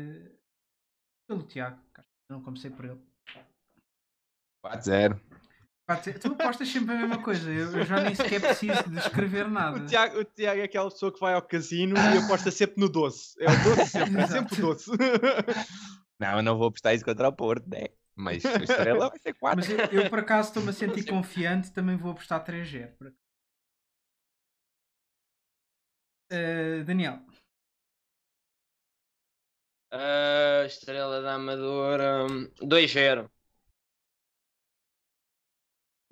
pelo 1.29 1.43
Tiago, 1.47 1.81
não 2.29 2.43
comecei 2.43 2.71
por 2.71 2.85
ele. 2.85 3.10
4-0. 4.65 5.21
Tu 6.21 6.29
apostas 6.29 6.69
sempre 6.69 6.95
a 6.95 6.99
mesma 6.99 7.21
coisa, 7.21 7.51
eu, 7.51 7.79
eu, 7.79 7.85
já 7.85 8.01
nem 8.01 8.15
sequer 8.15 8.41
preciso 8.41 8.89
de 8.89 8.99
escrever 8.99 9.49
nada. 9.49 9.79
O 9.79 9.87
Tiago, 9.87 10.21
o 10.21 10.25
Tiago 10.25 10.61
é 10.61 10.65
aquela 10.65 10.89
pessoa 10.89 11.13
que 11.13 11.19
vai 11.19 11.35
ao 11.35 11.43
casino 11.43 11.97
e 11.97 12.19
aposta 12.19 12.51
sempre 12.53 12.81
no 12.81 12.89
doce. 12.89 13.35
É 13.41 13.51
o 13.51 13.65
doce 13.65 13.87
sempre, 13.91 14.21
é 14.21 14.27
sempre 14.29 14.55
o 14.55 14.67
doce. 14.67 14.91
Não, 16.21 16.37
eu 16.37 16.43
não 16.43 16.59
vou 16.59 16.69
apostar 16.69 16.95
isso 16.95 17.05
contra 17.05 17.29
o 17.29 17.33
Porto, 17.33 17.67
né? 17.67 17.87
Mas 18.15 18.45
a 18.45 18.59
estrela 18.59 19.09
vai 19.09 19.19
ser 19.19 19.33
4. 19.33 19.57
Mas 19.57 19.71
eu, 19.71 20.03
eu, 20.03 20.11
por 20.11 20.19
acaso 20.19 20.49
estou-me 20.49 20.69
a 20.69 20.73
sentir 20.75 21.07
confiante, 21.07 21.73
também 21.73 21.97
vou 21.97 22.13
apostar 22.13 22.45
3-0. 22.45 22.93
Uh, 26.31 26.85
Daniel. 26.85 27.21
Uh, 29.93 30.67
estrela 30.67 31.23
da 31.23 31.35
Amadora 31.35 32.27
2-0. 32.63 33.31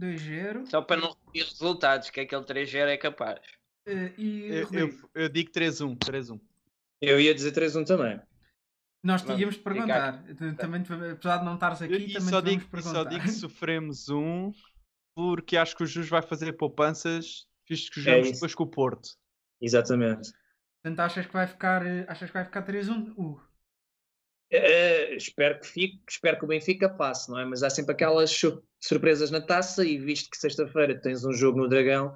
2-0. 0.00 0.66
Só 0.66 0.82
para 0.82 1.00
não 1.00 1.10
repetir 1.10 1.44
resultados, 1.44 2.10
que 2.10 2.20
aquele 2.20 2.44
3-0 2.44 2.88
é 2.88 2.96
capaz. 2.96 3.40
Uh, 3.86 4.12
e 4.18 4.46
eu, 4.48 4.68
eu, 4.72 5.10
eu, 5.14 5.28
digo 5.28 5.50
3-1. 5.50 5.96
3-1. 5.98 6.40
Eu 7.00 7.20
ia 7.20 7.34
dizer 7.34 7.52
3-1 7.52 7.86
também. 7.86 8.20
Nós 9.02 9.22
tínhamos 9.22 9.54
de 9.54 9.60
perguntar. 9.60 10.24
Também, 10.58 10.82
apesar 11.12 11.38
de 11.38 11.44
não 11.44 11.54
estares 11.54 11.80
aqui, 11.80 11.94
e 11.94 12.12
também 12.12 12.28
só 12.28 12.40
digo, 12.40 12.68
perguntar. 12.68 12.94
Só 12.94 13.04
digo 13.04 13.22
que 13.22 13.30
sofremos 13.32 14.08
um 14.08 14.52
porque 15.14 15.56
acho 15.56 15.76
que 15.76 15.82
o 15.82 15.86
Jus 15.86 16.08
vai 16.08 16.22
fazer 16.22 16.52
poupanças, 16.52 17.46
visto 17.68 17.92
que 17.92 18.00
jogamos 18.00 18.28
é 18.28 18.32
depois 18.32 18.54
com 18.54 18.62
o 18.62 18.68
Porto. 18.68 19.08
Exatamente. 19.60 20.30
Portanto, 20.80 21.00
achas 21.00 21.26
que 21.26 21.32
vai 21.32 21.46
ficar, 21.46 21.84
eh, 21.84 22.06
achas 22.08 22.30
que 22.30 22.34
vai 22.34 22.44
ficar 22.44 22.62
3-1? 22.62 23.14
Uh. 23.16 23.40
Uh, 24.50 25.14
espero 25.14 25.60
que 25.60 25.66
fique, 25.66 26.00
espero 26.08 26.38
que 26.38 26.44
o 26.44 26.48
Benfica 26.48 26.88
passe, 26.88 27.30
não 27.30 27.38
é? 27.38 27.44
Mas 27.44 27.62
há 27.62 27.68
sempre 27.68 27.92
aquelas 27.92 28.40
surpresas 28.80 29.30
na 29.30 29.42
taça 29.42 29.84
e 29.84 29.98
visto 29.98 30.30
que 30.30 30.38
sexta-feira 30.38 30.98
tens 30.98 31.24
um 31.24 31.32
jogo 31.32 31.58
no 31.58 31.68
Dragão 31.68 32.14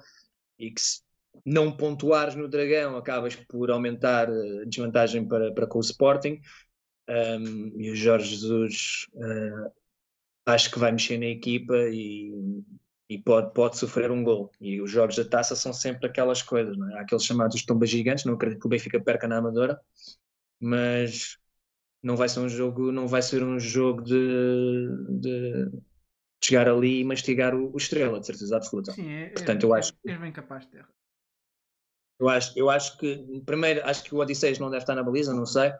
e 0.57 0.71
que 0.71 0.81
se 0.81 1.01
não 1.45 1.75
pontuares 1.75 2.35
no 2.35 2.47
Dragão 2.47 2.97
acabas 2.97 3.35
por 3.35 3.69
aumentar 3.69 4.29
a 4.29 4.65
desvantagem 4.65 5.27
para, 5.27 5.53
para 5.53 5.67
com 5.67 5.77
o 5.77 5.81
Sporting 5.81 6.41
um, 7.07 7.79
e 7.79 7.91
o 7.91 7.95
Jorge 7.95 8.29
Jesus 8.29 9.07
uh, 9.13 9.71
acho 10.45 10.71
que 10.71 10.79
vai 10.79 10.91
mexer 10.91 11.17
na 11.17 11.25
equipa 11.25 11.75
e, 11.91 12.63
e 13.09 13.17
pode, 13.17 13.53
pode 13.53 13.77
sofrer 13.77 14.09
um 14.11 14.23
gol. 14.23 14.51
E 14.59 14.81
os 14.81 14.89
jogos 14.89 15.15
da 15.15 15.25
taça 15.25 15.55
são 15.55 15.73
sempre 15.73 16.07
aquelas 16.07 16.41
coisas, 16.41 16.77
não 16.77 16.89
é? 16.89 16.97
Há 16.97 17.01
aqueles 17.01 17.25
chamados 17.25 17.63
tombas 17.65 17.89
gigantes, 17.89 18.25
não 18.25 18.33
acredito 18.35 18.59
que 18.59 18.67
o 18.67 18.69
Benfica 18.69 18.99
perca 18.99 19.27
na 19.27 19.37
Amadora, 19.37 19.79
mas 20.59 21.37
não 22.03 22.17
vai 22.17 22.27
ser 22.27 22.41
um 22.41 22.49
jogo, 22.49 22.91
não 22.91 23.07
vai 23.07 23.21
ser 23.21 23.41
um 23.41 23.57
jogo 23.57 24.01
de, 24.01 24.87
de 25.09 25.71
chegar 26.43 26.67
ali 26.67 26.99
e 26.99 27.03
mastigar 27.03 27.55
o, 27.55 27.73
o 27.73 27.77
Estrela, 27.77 28.19
de 28.19 28.25
certeza 28.25 28.57
absoluta. 28.57 28.91
Sim, 28.91 29.09
é, 29.09 29.29
Portanto, 29.29 29.63
eu 29.63 29.73
acho. 29.73 29.93
É 30.05 30.17
bem 30.17 30.31
capaz 30.31 30.65
de 30.65 30.71
ter. 30.71 30.87
Eu 32.19 32.29
acho, 32.29 32.59
eu 32.59 32.69
acho 32.69 32.97
que, 32.97 33.41
primeiro, 33.45 33.83
acho 33.85 34.03
que 34.03 34.13
o 34.13 34.19
Odisseias 34.19 34.59
não 34.59 34.69
deve 34.69 34.83
estar 34.83 34.95
na 34.95 35.03
baliza, 35.03 35.33
não 35.33 35.45
sei. 35.45 35.71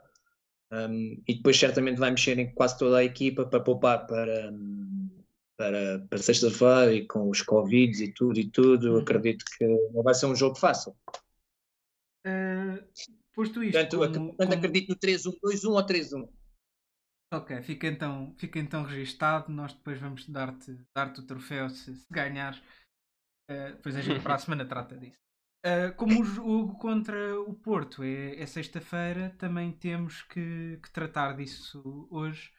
Um, 0.72 1.22
e 1.28 1.36
depois, 1.36 1.60
certamente, 1.60 2.00
vai 2.00 2.10
mexer 2.10 2.40
em 2.40 2.52
quase 2.54 2.78
toda 2.80 2.98
a 2.98 3.04
equipa 3.04 3.46
para 3.46 3.60
poupar 3.60 4.08
para, 4.08 4.52
para, 5.56 6.00
para 6.10 6.18
sexta-feira 6.18 6.94
e 6.94 7.06
com 7.06 7.30
os 7.30 7.42
Covid 7.42 8.04
e 8.04 8.12
tudo 8.12 8.40
e 8.40 8.50
tudo. 8.50 8.94
Uhum. 8.94 9.00
Acredito 9.00 9.46
que 9.58 9.66
não 9.94 10.02
vai 10.02 10.14
ser 10.14 10.26
um 10.26 10.36
jogo 10.36 10.56
fácil. 10.56 10.96
Uh, 12.26 12.82
posto 13.34 13.64
isto. 13.64 13.74
Portanto, 13.74 14.14
como, 14.14 14.28
portanto 14.28 14.50
como... 14.50 14.60
acredito 14.60 14.90
no 14.90 14.96
3-1, 14.96 15.40
2-1 15.44 15.70
ou 15.70 15.86
3-1. 15.86 16.30
Ok, 17.34 17.62
fica 17.64 17.88
então, 17.88 18.36
fica 18.38 18.60
então 18.60 18.84
registado. 18.84 19.52
Nós 19.52 19.74
depois 19.74 20.00
vamos 20.00 20.28
dar-te 20.28 20.78
dar, 20.96 21.12
-te, 21.12 21.20
o 21.20 21.26
troféu 21.26 21.70
se, 21.70 21.96
se 21.96 22.06
ganhares. 22.12 22.60
Uh, 23.50 23.76
depois 23.76 23.96
a 23.96 24.02
gente 24.02 24.22
para 24.22 24.36
a 24.36 24.38
semana 24.40 24.66
trata 24.66 24.98
disso. 24.98 25.18
Uh, 25.66 25.96
como 25.96 26.22
o 26.22 26.26
jogo 26.26 26.78
contra 26.78 27.40
o 27.40 27.54
Porto 27.54 28.04
é, 28.04 28.40
é 28.40 28.46
sexta-feira, 28.46 29.34
também 29.40 29.72
temos 29.72 30.22
que, 30.24 30.78
que, 30.84 30.92
tratar 30.92 31.36
disso 31.36 32.08
hoje. 32.12 32.54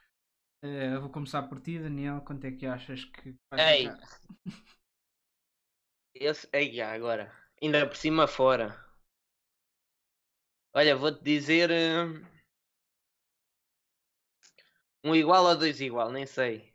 Uh, 0.65 1.01
vou 1.01 1.11
começar 1.11 1.43
por 1.45 1.61
ti, 1.61 1.79
Daniel. 1.79 2.23
Quanto 2.23 2.47
é 2.47 2.53
que 2.53 2.67
achas 2.67 3.05
que 3.05 3.37
vai 3.53 3.79
Ei! 3.79 3.91
Esse, 6.15 6.49
ei, 6.53 6.81
agora. 6.81 7.33
Ainda 7.63 7.87
por 7.87 7.97
cima 7.97 8.27
fora. 8.27 8.84
Olha, 10.75 10.97
vou-te 10.97 11.23
dizer. 11.23 11.71
Uh, 11.71 12.27
um 15.05 15.15
igual 15.15 15.45
ou 15.45 15.57
dois 15.57 15.81
igual, 15.81 16.11
nem 16.11 16.27
sei. 16.27 16.75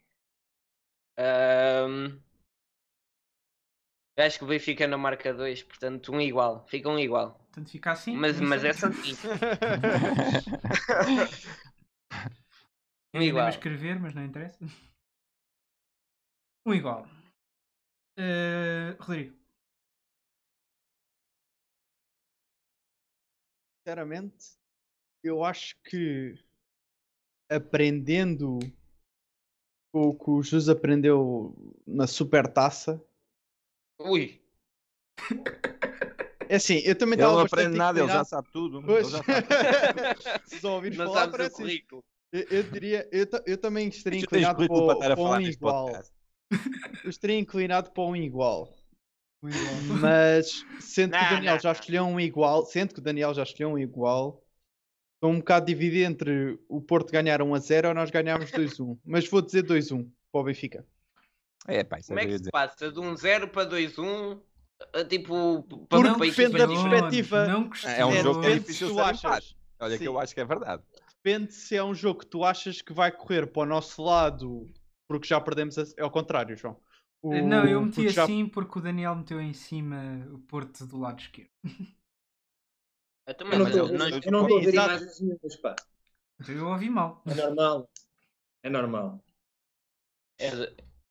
Acho 4.17 4.39
que 4.39 4.43
o 4.43 4.47
Benfica 4.47 4.87
na 4.87 4.97
marca 4.97 5.33
2, 5.33 5.63
portanto 5.63 6.11
um 6.11 6.19
igual, 6.19 6.65
fica 6.67 6.89
um 6.89 6.99
igual. 6.99 7.33
Portanto 7.33 7.71
fica 7.71 7.91
assim. 7.91 8.15
Mas, 8.15 8.39
mas 8.39 8.63
é 8.63 8.69
assim. 8.69 8.87
um 13.13 13.21
igual. 13.21 13.49
escrever, 13.49 13.99
mas 13.99 14.13
não 14.13 14.23
interessa. 14.23 14.57
Um 16.65 16.73
igual. 16.73 17.07
Uh, 18.17 18.95
Rodrigo. 18.99 19.38
Sinceramente, 23.89 24.45
eu 25.23 25.43
acho 25.43 25.75
que 25.83 26.35
aprendendo 27.49 28.59
o 29.91 30.13
que 30.13 30.29
o 30.29 30.43
Jesus 30.43 30.69
aprendeu 30.69 31.55
na 31.87 32.05
super 32.05 32.47
taça. 32.47 33.03
Ui! 33.99 34.39
É 36.47 36.57
assim, 36.57 36.83
eu 36.85 36.95
também 36.95 37.15
estava. 37.15 37.31
Ele 37.31 37.37
não 37.39 37.45
aprende 37.47 37.77
nada, 37.77 37.99
ele 37.99 38.07
já 38.09 38.23
sabe 38.23 38.47
tudo. 38.51 38.79
Pois. 38.85 39.09
Já 39.09 39.23
sabe. 39.23 40.59
Só 40.61 40.75
ouvir 40.75 40.95
falar, 40.95 41.31
parece. 41.31 41.83
Eu, 42.31 42.41
eu, 42.43 42.63
diria, 42.63 43.09
eu, 43.11 43.25
eu 43.47 43.57
também 43.57 43.87
estaria 43.87 44.19
inclinado 44.19 44.67
para, 44.67 44.97
para, 44.97 45.15
para 45.15 45.23
um 45.23 45.41
igual. 45.41 45.89
Eu 47.03 47.09
estaria 47.09 47.39
inclinado 47.39 47.89
para 47.89 48.03
um 48.03 48.15
igual. 48.15 48.71
Mas 49.41 50.65
sendo 50.79 51.17
que 51.17 51.23
o 51.23 51.29
Daniel 51.29 51.59
já 51.59 51.71
escolheu 51.71 52.03
um 52.05 52.19
igual, 52.19 52.65
sendo 52.65 52.93
que 52.93 52.99
o 52.99 53.03
Daniel 53.03 53.33
já 53.33 53.43
escolheu 53.43 53.69
um 53.69 53.79
igual, 53.79 54.43
Estou 55.19 55.31
um 55.31 55.39
bocado 55.39 55.65
dividido 55.65 56.09
entre 56.09 56.57
o 56.69 56.79
Porto 56.79 57.11
ganhar 57.11 57.41
1 57.41 57.53
a 57.53 57.59
0 57.59 57.89
ou 57.89 57.93
nós 57.93 58.09
ganharmos 58.09 58.49
2-1. 58.51 58.97
Mas 59.03 59.27
vou 59.27 59.41
dizer 59.41 59.65
2-1 59.65 60.09
para 60.31 60.41
o 60.41 60.43
Benfica. 60.45 60.85
É, 61.67 61.83
pá, 61.83 61.99
Como 62.07 62.19
é 62.19 62.25
que 62.25 62.37
se 62.37 62.49
passa 62.49 62.89
de 62.89 62.97
1-0 62.97 63.49
para 63.49 63.69
2-1? 63.69 64.39
Tipo, 65.09 65.61
para 65.89 66.13
Porque 66.13 66.29
depende 66.29 66.57
da 66.57 66.67
perspectiva. 66.69 67.47
Não 67.47 67.69
é 67.83 68.05
um 68.05 68.13
jogo 68.13 68.39
que 68.39 68.47
é 68.47 68.53
difícil 68.59 68.87
tu 68.87 68.99
achas. 69.01 69.57
Olha 69.77 69.97
Sim. 69.97 70.03
que 70.03 70.07
eu 70.07 70.17
acho 70.17 70.33
que 70.33 70.39
é 70.39 70.45
verdade. 70.45 70.81
Depende 71.21 71.53
se 71.53 71.75
é 71.75 71.83
um 71.83 71.93
jogo 71.93 72.21
que 72.21 72.25
tu 72.25 72.45
achas 72.45 72.81
que 72.81 72.93
vai 72.93 73.11
correr 73.11 73.45
para 73.45 73.63
o 73.63 73.65
nosso 73.65 74.01
lado, 74.01 74.71
porque 75.05 75.27
já 75.27 75.41
perdemos. 75.41 75.77
A... 75.77 75.83
É 75.97 76.01
ao 76.01 76.09
contrário, 76.09 76.55
João. 76.55 76.79
O... 77.21 77.33
Não, 77.33 77.65
eu 77.65 77.81
meti 77.81 78.03
porque 78.03 78.19
assim 78.19 78.45
já... 78.45 78.51
porque 78.51 78.79
o 78.79 78.81
Daniel 78.81 79.15
meteu 79.15 79.41
em 79.41 79.53
cima 79.53 80.25
o 80.31 80.39
Porto 80.39 80.85
do 80.85 80.97
lado 80.97 81.19
esquerdo. 81.19 81.49
Eu 83.27 83.35
também, 83.35 83.59
eu 83.59 83.97
não 83.97 84.17
estou 84.17 84.35
a 84.35 84.53
ouvir 84.53 84.73
imagens 84.73 85.19
nenhumas, 85.19 85.55
pá. 85.57 85.75
Eu 86.47 86.67
ouvi 86.67 86.89
mal. 86.89 87.21
É 87.27 87.35
normal. 87.35 87.89
É 88.63 88.69
normal. 88.69 89.23
É, 90.39 90.49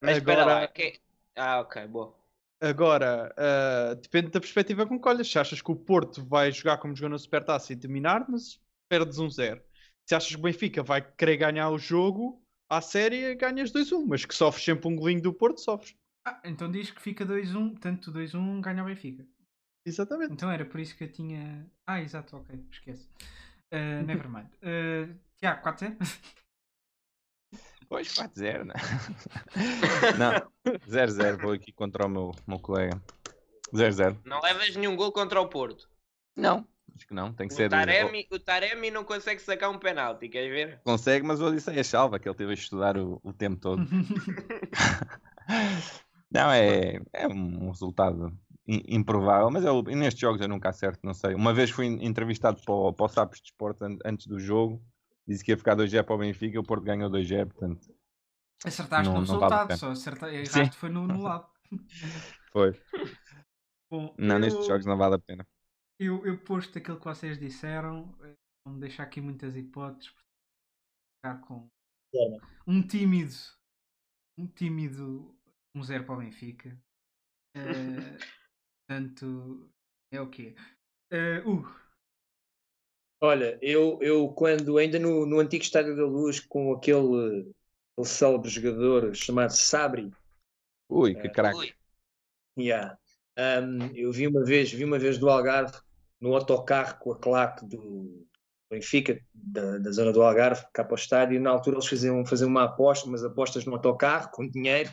mas 0.00 0.16
espera 0.16 0.44
lá. 0.44 0.66
Que... 0.66 0.98
Ah, 1.36 1.60
ok, 1.60 1.86
boa. 1.86 2.16
Agora, 2.60 3.32
uh, 3.38 3.94
depende 3.94 4.30
da 4.30 4.40
perspectiva 4.40 4.86
com 4.86 5.00
que 5.00 5.08
olhas. 5.08 5.30
Se 5.30 5.38
achas 5.38 5.62
que 5.62 5.70
o 5.70 5.76
Porto 5.76 6.24
vai 6.24 6.50
jogar 6.50 6.78
como 6.78 6.96
jogou 6.96 7.10
na 7.10 7.18
Supertaça 7.18 7.72
e 7.72 7.76
dominar, 7.76 8.28
mas 8.28 8.60
perdes 8.88 9.18
um 9.18 9.30
zero. 9.30 9.62
Se 10.04 10.14
achas 10.14 10.30
que 10.30 10.36
o 10.36 10.42
Benfica 10.42 10.82
vai 10.82 11.02
querer 11.02 11.36
ganhar 11.36 11.70
o 11.70 11.78
jogo 11.78 12.42
à 12.68 12.80
série, 12.80 13.34
ganhas 13.34 13.72
2-1. 13.72 14.04
Mas 14.06 14.24
que 14.24 14.34
sofres 14.34 14.64
sempre 14.64 14.88
um 14.88 14.96
golinho 14.96 15.22
do 15.22 15.32
Porto, 15.32 15.60
sofres. 15.60 15.94
Ah, 16.26 16.40
então 16.44 16.70
diz 16.70 16.90
que 16.90 17.00
fica 17.00 17.24
2-1, 17.24 17.78
tanto 17.78 18.12
2-1 18.12 18.60
ganha 18.60 18.82
o 18.82 18.86
Benfica. 18.86 19.26
Exatamente. 19.86 20.32
Então 20.32 20.50
era 20.50 20.64
por 20.64 20.78
isso 20.78 20.96
que 20.96 21.04
eu 21.04 21.12
tinha. 21.12 21.66
Ah, 21.86 22.00
exato, 22.00 22.36
ok, 22.36 22.64
esquece. 22.70 23.08
Uh, 23.70 24.02
nevermind. 24.06 24.48
Uh, 24.62 25.14
Tiago, 25.36 25.62
4-0? 25.62 25.98
Pois, 27.86 28.08
4-0, 28.14 28.64
né? 28.64 28.74
não? 30.18 30.32
Não, 30.64 30.78
0-0, 30.88 31.38
vou 31.38 31.52
aqui 31.52 31.70
contra 31.70 32.06
o 32.06 32.08
meu, 32.08 32.34
meu 32.46 32.58
colega. 32.58 32.98
0-0. 33.74 34.18
Não 34.24 34.40
levas 34.40 34.74
nenhum 34.74 34.96
gol 34.96 35.12
contra 35.12 35.38
o 35.38 35.48
Porto? 35.48 35.86
Não, 36.34 36.66
acho 36.98 37.06
que 37.06 37.14
não, 37.14 37.32
tem 37.32 37.46
que 37.46 37.54
o 37.54 37.56
ser. 37.56 37.70
Taremi, 37.70 38.26
o 38.30 38.38
Taremi 38.38 38.90
não 38.90 39.04
consegue 39.04 39.40
sacar 39.40 39.70
um 39.70 39.78
penalti, 39.78 40.28
queres 40.28 40.50
ver? 40.50 40.80
Consegue, 40.84 41.24
mas 41.24 41.40
o 41.40 41.46
Odisseia 41.46 41.84
salva, 41.84 42.18
que 42.18 42.28
ele 42.28 42.36
teve 42.36 42.50
a 42.50 42.54
estudar 42.54 42.98
o, 42.98 43.20
o 43.22 43.32
tempo 43.32 43.60
todo. 43.60 43.82
não, 46.30 46.50
é, 46.50 47.00
é 47.12 47.28
um 47.28 47.70
resultado 47.70 48.36
improvável, 48.66 49.50
mas 49.50 49.64
eu, 49.64 49.82
nestes 49.82 50.20
jogos 50.20 50.40
eu 50.40 50.48
nunca 50.48 50.68
acerto, 50.68 51.00
não 51.04 51.14
sei. 51.14 51.34
Uma 51.34 51.54
vez 51.54 51.70
fui 51.70 51.86
entrevistado 51.86 52.60
para 52.62 52.74
o, 52.74 52.92
para 52.92 53.06
o 53.06 53.08
Sapos 53.08 53.40
de 53.40 53.46
Esporte 53.46 53.84
antes 54.04 54.26
do 54.26 54.38
jogo, 54.38 54.82
disse 55.26 55.44
que 55.44 55.52
ia 55.52 55.56
ficar 55.56 55.76
2G 55.76 56.02
para 56.02 56.14
o 56.14 56.18
Benfica, 56.18 56.60
o 56.60 56.64
Porto 56.64 56.82
ganhou 56.82 57.08
2G, 57.08 57.46
portanto. 57.46 57.94
Acertaste 58.64 59.06
não, 59.06 59.14
no 59.14 59.20
resultado, 59.20 59.76
só 59.76 59.92
acertaste, 59.92 60.34
erraste 60.34 60.76
foi 60.76 60.90
no, 60.90 61.06
no 61.06 61.22
lado. 61.22 61.46
Foi. 62.50 62.72
Bom, 63.90 64.14
não, 64.18 64.36
eu, 64.36 64.40
nestes 64.40 64.66
jogos 64.66 64.86
não 64.86 64.96
vale 64.96 65.16
a 65.16 65.18
pena. 65.18 65.46
Eu, 65.98 66.24
eu 66.24 66.38
posto 66.38 66.78
aquilo 66.78 66.98
que 66.98 67.04
vocês 67.04 67.38
disseram, 67.38 68.14
vamos 68.64 68.80
deixar 68.80 69.02
aqui 69.02 69.20
muitas 69.20 69.56
hipóteses, 69.56 70.12
ficar 71.16 71.40
com 71.40 71.68
um 72.66 72.86
tímido, 72.86 73.34
um 74.38 74.46
tímido 74.46 75.36
um 75.74 75.82
zero 75.82 76.04
para 76.04 76.14
o 76.14 76.18
Benfica. 76.18 76.76
Uh, 77.56 77.58
Portanto, 78.88 79.70
é 80.12 80.20
o 80.20 80.30
quê? 80.30 80.54
Uh, 81.12 81.50
uh. 81.50 81.88
Olha, 83.20 83.58
eu, 83.60 83.98
eu 84.00 84.28
quando 84.28 84.78
ainda 84.78 84.98
no, 84.98 85.26
no 85.26 85.40
antigo 85.40 85.62
Estádio 85.62 85.96
da 85.96 86.04
Luz, 86.04 86.40
com 86.40 86.72
aquele, 86.72 87.52
aquele 87.92 88.06
célebre 88.06 88.48
jogador 88.48 89.14
chamado 89.14 89.50
Sabri. 89.50 90.12
Ui, 90.88 91.14
que 91.14 91.28
uh, 91.28 91.32
craque. 91.32 91.74
Yeah. 92.58 92.98
Um, 93.36 93.94
eu 93.94 94.10
vi 94.10 94.26
uma 94.26 94.44
vez, 94.44 94.72
vi 94.72 94.84
uma 94.84 94.98
vez 94.98 95.18
do 95.18 95.28
Algarve, 95.28 95.78
no 96.20 96.34
autocarro 96.34 96.98
com 96.98 97.12
a 97.12 97.18
claque 97.18 97.66
do 97.66 98.26
Benfica, 98.70 99.18
da, 99.32 99.78
da 99.78 99.90
zona 99.90 100.12
do 100.12 100.22
Algarve, 100.22 100.66
cá 100.72 100.84
para 100.84 100.94
o 100.94 100.98
estádio, 100.98 101.36
e 101.36 101.38
na 101.38 101.50
altura 101.50 101.76
eles 101.76 101.86
faziam, 101.86 102.24
faziam 102.26 102.48
uma 102.48 102.64
aposta, 102.64 103.08
umas 103.08 103.24
apostas 103.24 103.64
no 103.64 103.74
autocarro, 103.74 104.30
com 104.30 104.48
dinheiro, 104.48 104.90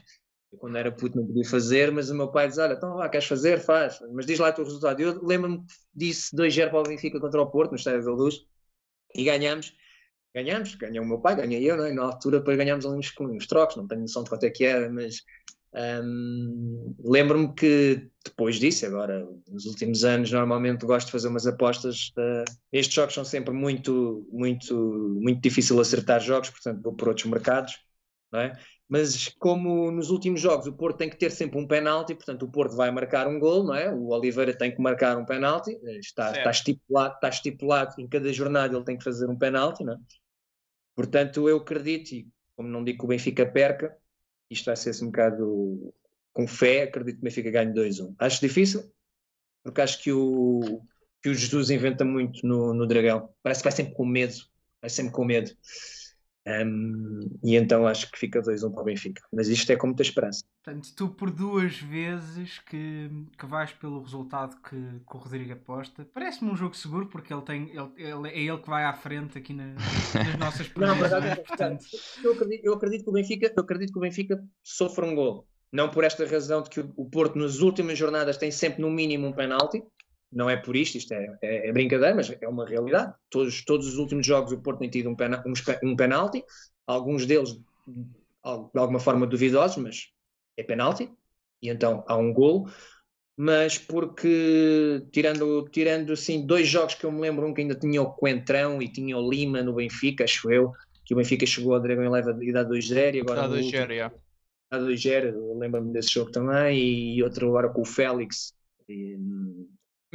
eu, 0.55 0.57
quando 0.57 0.77
era 0.77 0.91
puto, 0.91 1.17
não 1.17 1.25
podia 1.25 1.45
fazer, 1.45 1.91
mas 1.91 2.09
o 2.09 2.15
meu 2.15 2.31
pai 2.31 2.47
diz: 2.47 2.57
Olha, 2.57 2.73
então 2.73 2.97
queres 3.09 3.27
fazer? 3.27 3.59
Faz, 3.59 3.99
mas 4.13 4.25
diz 4.25 4.39
lá 4.39 4.49
o 4.49 4.53
teu 4.53 4.63
resultado. 4.63 4.99
Eu 4.99 5.23
lembro-me 5.23 5.59
que 5.59 5.73
disse 5.93 6.35
2-0 6.35 6.69
para 6.69 6.79
o 6.79 6.83
Benfica 6.83 7.19
contra 7.19 7.41
o 7.41 7.49
Porto, 7.49 7.71
no 7.71 7.77
Estádio 7.77 8.03
da 8.03 8.11
Luz, 8.11 8.45
e 9.13 9.23
ganhamos. 9.23 9.75
Ganhamos, 10.33 10.75
ganhou 10.75 11.05
o 11.05 11.07
meu 11.07 11.19
pai, 11.21 11.35
ganhei 11.35 11.63
eu, 11.69 11.77
não 11.77 11.85
é? 11.85 11.93
na 11.93 12.03
altura 12.03 12.39
depois 12.39 12.57
ganhámos 12.57 12.83
uns, 12.83 13.13
uns 13.21 13.47
trocos, 13.47 13.77
não 13.77 13.87
tenho 13.87 14.01
noção 14.01 14.21
de 14.21 14.29
quanto 14.29 14.43
é 14.43 14.49
que 14.49 14.65
era, 14.65 14.89
mas 14.89 15.23
um, 15.75 16.95
lembro-me 17.03 17.53
que 17.53 18.09
depois 18.23 18.55
disso, 18.55 18.85
agora 18.85 19.27
nos 19.47 19.65
últimos 19.65 20.03
anos, 20.03 20.31
normalmente 20.31 20.85
gosto 20.85 21.07
de 21.07 21.11
fazer 21.11 21.27
umas 21.27 21.45
apostas. 21.45 22.11
Uh, 22.17 22.45
estes 22.71 22.95
jogos 22.95 23.13
são 23.13 23.25
sempre 23.25 23.53
muito, 23.53 24.27
muito, 24.31 24.75
muito 25.21 25.41
difícil 25.41 25.79
acertar 25.79 26.21
jogos, 26.21 26.49
portanto 26.49 26.81
vou 26.81 26.93
por 26.93 27.09
outros 27.09 27.25
mercados, 27.27 27.77
não 28.31 28.39
é? 28.39 28.53
mas 28.87 29.29
como 29.39 29.89
nos 29.91 30.09
últimos 30.09 30.39
jogos 30.39 30.67
o 30.67 30.73
Porto 30.73 30.97
tem 30.97 31.09
que 31.09 31.17
ter 31.17 31.31
sempre 31.31 31.59
um 31.59 31.67
penalti, 31.67 32.13
portanto 32.13 32.43
o 32.43 32.51
Porto 32.51 32.75
vai 32.75 32.91
marcar 32.91 33.27
um 33.27 33.39
gol, 33.39 33.63
não 33.63 33.73
é? 33.73 33.91
O 33.91 34.09
Oliveira 34.09 34.55
tem 34.55 34.73
que 34.73 34.81
marcar 34.81 35.17
um 35.17 35.25
penalti, 35.25 35.77
está, 35.99 36.31
está, 36.31 36.51
estipulado, 36.51 37.15
está 37.15 37.29
estipulado 37.29 37.95
em 37.99 38.07
cada 38.07 38.31
jornada 38.31 38.75
ele 38.75 38.85
tem 38.85 38.97
que 38.97 39.03
fazer 39.03 39.27
um 39.27 39.37
penalti, 39.37 39.83
não 39.83 39.93
é? 39.93 39.97
Portanto, 40.95 41.49
eu 41.49 41.57
acredito, 41.57 42.13
e 42.13 42.27
como 42.55 42.69
não 42.69 42.83
digo 42.83 42.99
que 42.99 43.05
o 43.05 43.07
Benfica 43.07 43.45
perca, 43.45 43.95
isto 44.49 44.65
vai 44.65 44.75
ser 44.75 44.91
assim 44.91 45.05
um 45.05 45.11
bocado 45.11 45.93
com 46.33 46.47
fé, 46.47 46.83
acredito 46.83 47.15
que 47.15 47.21
o 47.21 47.23
Benfica 47.23 47.51
ganhe 47.51 47.73
2-1. 47.73 48.13
Acho 48.19 48.41
difícil, 48.41 48.91
porque 49.63 49.81
acho 49.81 50.01
que 50.03 50.11
o, 50.11 50.81
que 51.21 51.29
o 51.29 51.33
Jesus 51.33 51.69
inventa 51.69 52.03
muito 52.03 52.45
no, 52.45 52.73
no 52.73 52.85
Dragão. 52.85 53.33
Parece 53.41 53.61
que 53.61 53.69
vai 53.69 53.71
sempre 53.75 53.93
com 53.93 54.05
medo, 54.05 54.35
vai 54.81 54.89
sempre 54.89 55.13
com 55.13 55.25
medo. 55.25 55.51
Um, 56.47 57.21
e 57.43 57.55
então 57.55 57.87
acho 57.87 58.11
que 58.11 58.19
fica 58.19 58.39
2-1 58.39 58.71
para 58.71 58.81
o 58.81 58.85
Benfica. 58.85 59.21
Mas 59.33 59.47
isto 59.47 59.71
é 59.71 59.75
com 59.75 59.87
muita 59.87 60.03
esperança. 60.03 60.43
Portanto, 60.63 60.93
tu 60.95 61.09
por 61.09 61.31
duas 61.31 61.77
vezes 61.79 62.59
que, 62.59 63.09
que 63.37 63.45
vais 63.47 63.71
pelo 63.71 64.01
resultado 64.01 64.55
que, 64.61 64.75
que 64.75 65.15
o 65.15 65.17
Rodrigo 65.17 65.53
aposta, 65.53 66.07
parece-me 66.13 66.51
um 66.51 66.55
jogo 66.55 66.75
seguro 66.75 67.07
porque 67.07 67.33
ele 67.33 67.41
tem, 67.41 67.69
ele, 67.69 67.91
ele, 67.97 68.29
é 68.29 68.39
ele 68.39 68.57
que 68.59 68.69
vai 68.69 68.83
à 68.83 68.93
frente 68.93 69.37
aqui 69.37 69.53
na, 69.53 69.73
nas 69.73 70.37
nossas 70.39 70.67
previsões. 70.69 70.99
Não, 71.01 71.09
verdade, 71.09 71.41
portanto... 71.41 71.85
eu, 72.23 72.33
acredito, 72.33 72.65
eu, 72.65 72.73
acredito 72.73 73.03
que 73.03 73.09
o 73.09 73.13
Benfica, 73.13 73.53
eu 73.55 73.63
acredito 73.63 73.91
que 73.91 73.97
o 73.97 74.01
Benfica 74.01 74.43
sofra 74.63 75.05
um 75.05 75.15
gol. 75.15 75.47
Não 75.71 75.89
por 75.89 76.03
esta 76.03 76.25
razão 76.25 76.61
de 76.61 76.69
que 76.69 76.79
o 76.79 77.09
Porto 77.09 77.37
nas 77.37 77.59
últimas 77.59 77.97
jornadas 77.97 78.37
tem 78.37 78.51
sempre 78.51 78.81
no 78.81 78.89
mínimo 78.89 79.27
um 79.27 79.33
penalti, 79.33 79.83
não 80.31 80.49
é 80.49 80.57
por 80.57 80.75
isto, 80.75 80.97
isto 80.97 81.13
é, 81.13 81.37
é, 81.41 81.69
é, 81.69 81.71
brincadeira, 81.71 82.15
mas 82.15 82.29
é 82.29 82.47
uma 82.47 82.65
realidade. 82.65 83.13
Todos, 83.29 83.63
todos 83.63 83.87
os 83.87 83.97
últimos 83.97 84.25
jogos 84.25 84.51
o 84.51 84.61
Porto 84.61 84.79
tem 84.79 84.89
tido 84.89 85.09
um, 85.09 85.15
pena, 85.15 85.43
um, 85.45 85.53
um 85.89 85.95
penalti, 85.95 86.43
alguns 86.85 87.25
deles 87.25 87.53
de 87.53 88.79
alguma 88.79 88.99
forma 88.99 89.25
duvidosos, 89.25 89.77
mas 89.77 90.09
é 90.57 90.63
penalti, 90.63 91.09
e 91.61 91.69
então 91.69 92.03
há 92.07 92.15
um 92.17 92.33
gol. 92.33 92.67
Mas 93.37 93.77
porque, 93.77 95.05
tirando, 95.11 95.67
tirando 95.69 96.13
assim, 96.13 96.45
dois 96.45 96.67
jogos 96.67 96.95
que 96.95 97.05
eu 97.05 97.11
me 97.11 97.19
lembro, 97.19 97.45
um 97.45 97.53
que 97.53 97.61
ainda 97.61 97.75
tinha 97.75 98.01
o 98.01 98.13
Coentrão 98.13 98.81
e 98.81 98.87
tinha 98.89 99.17
o 99.17 99.29
Lima 99.29 99.61
no 99.61 99.73
Benfica, 99.73 100.23
acho 100.23 100.49
eu, 100.49 100.71
que 101.03 101.13
o 101.13 101.17
Benfica 101.17 101.45
chegou 101.45 101.73
ao 101.73 101.81
Dragão 101.81 102.09
Leva 102.09 102.37
e 102.41 102.53
dá 102.53 102.63
2-0 102.63 103.15
e 103.15 103.21
agora. 103.21 103.47
Dá 103.47 103.55
2-0, 103.55 104.11
Dá 104.71 104.79
2-0, 104.79 105.57
lembro-me 105.57 105.91
desse 105.91 106.13
jogo 106.13 106.31
também, 106.31 107.15
e 107.15 107.23
outro 107.23 107.49
agora 107.49 107.69
com 107.69 107.81
o 107.81 107.85
Félix. 107.85 108.53
E, 108.87 109.17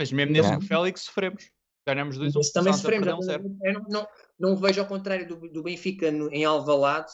mas 0.01 0.11
mesmo 0.11 0.33
nesse 0.33 0.57
do 0.57 0.63
Félix 0.63 1.03
sofremos. 1.03 1.51
Ganhamos 1.87 2.17
dois 2.17 2.35
um 2.35 2.41
também 2.55 2.73
sofremos. 2.73 3.29
Eu 3.29 3.43
não, 3.75 3.83
não, 3.89 4.09
não, 4.39 4.57
vejo 4.57 4.81
ao 4.81 4.87
contrário 4.87 5.29
do, 5.29 5.37
do 5.51 5.63
Benfica 5.63 6.11
no, 6.11 6.33
em 6.33 6.43
Alvalade, 6.43 7.13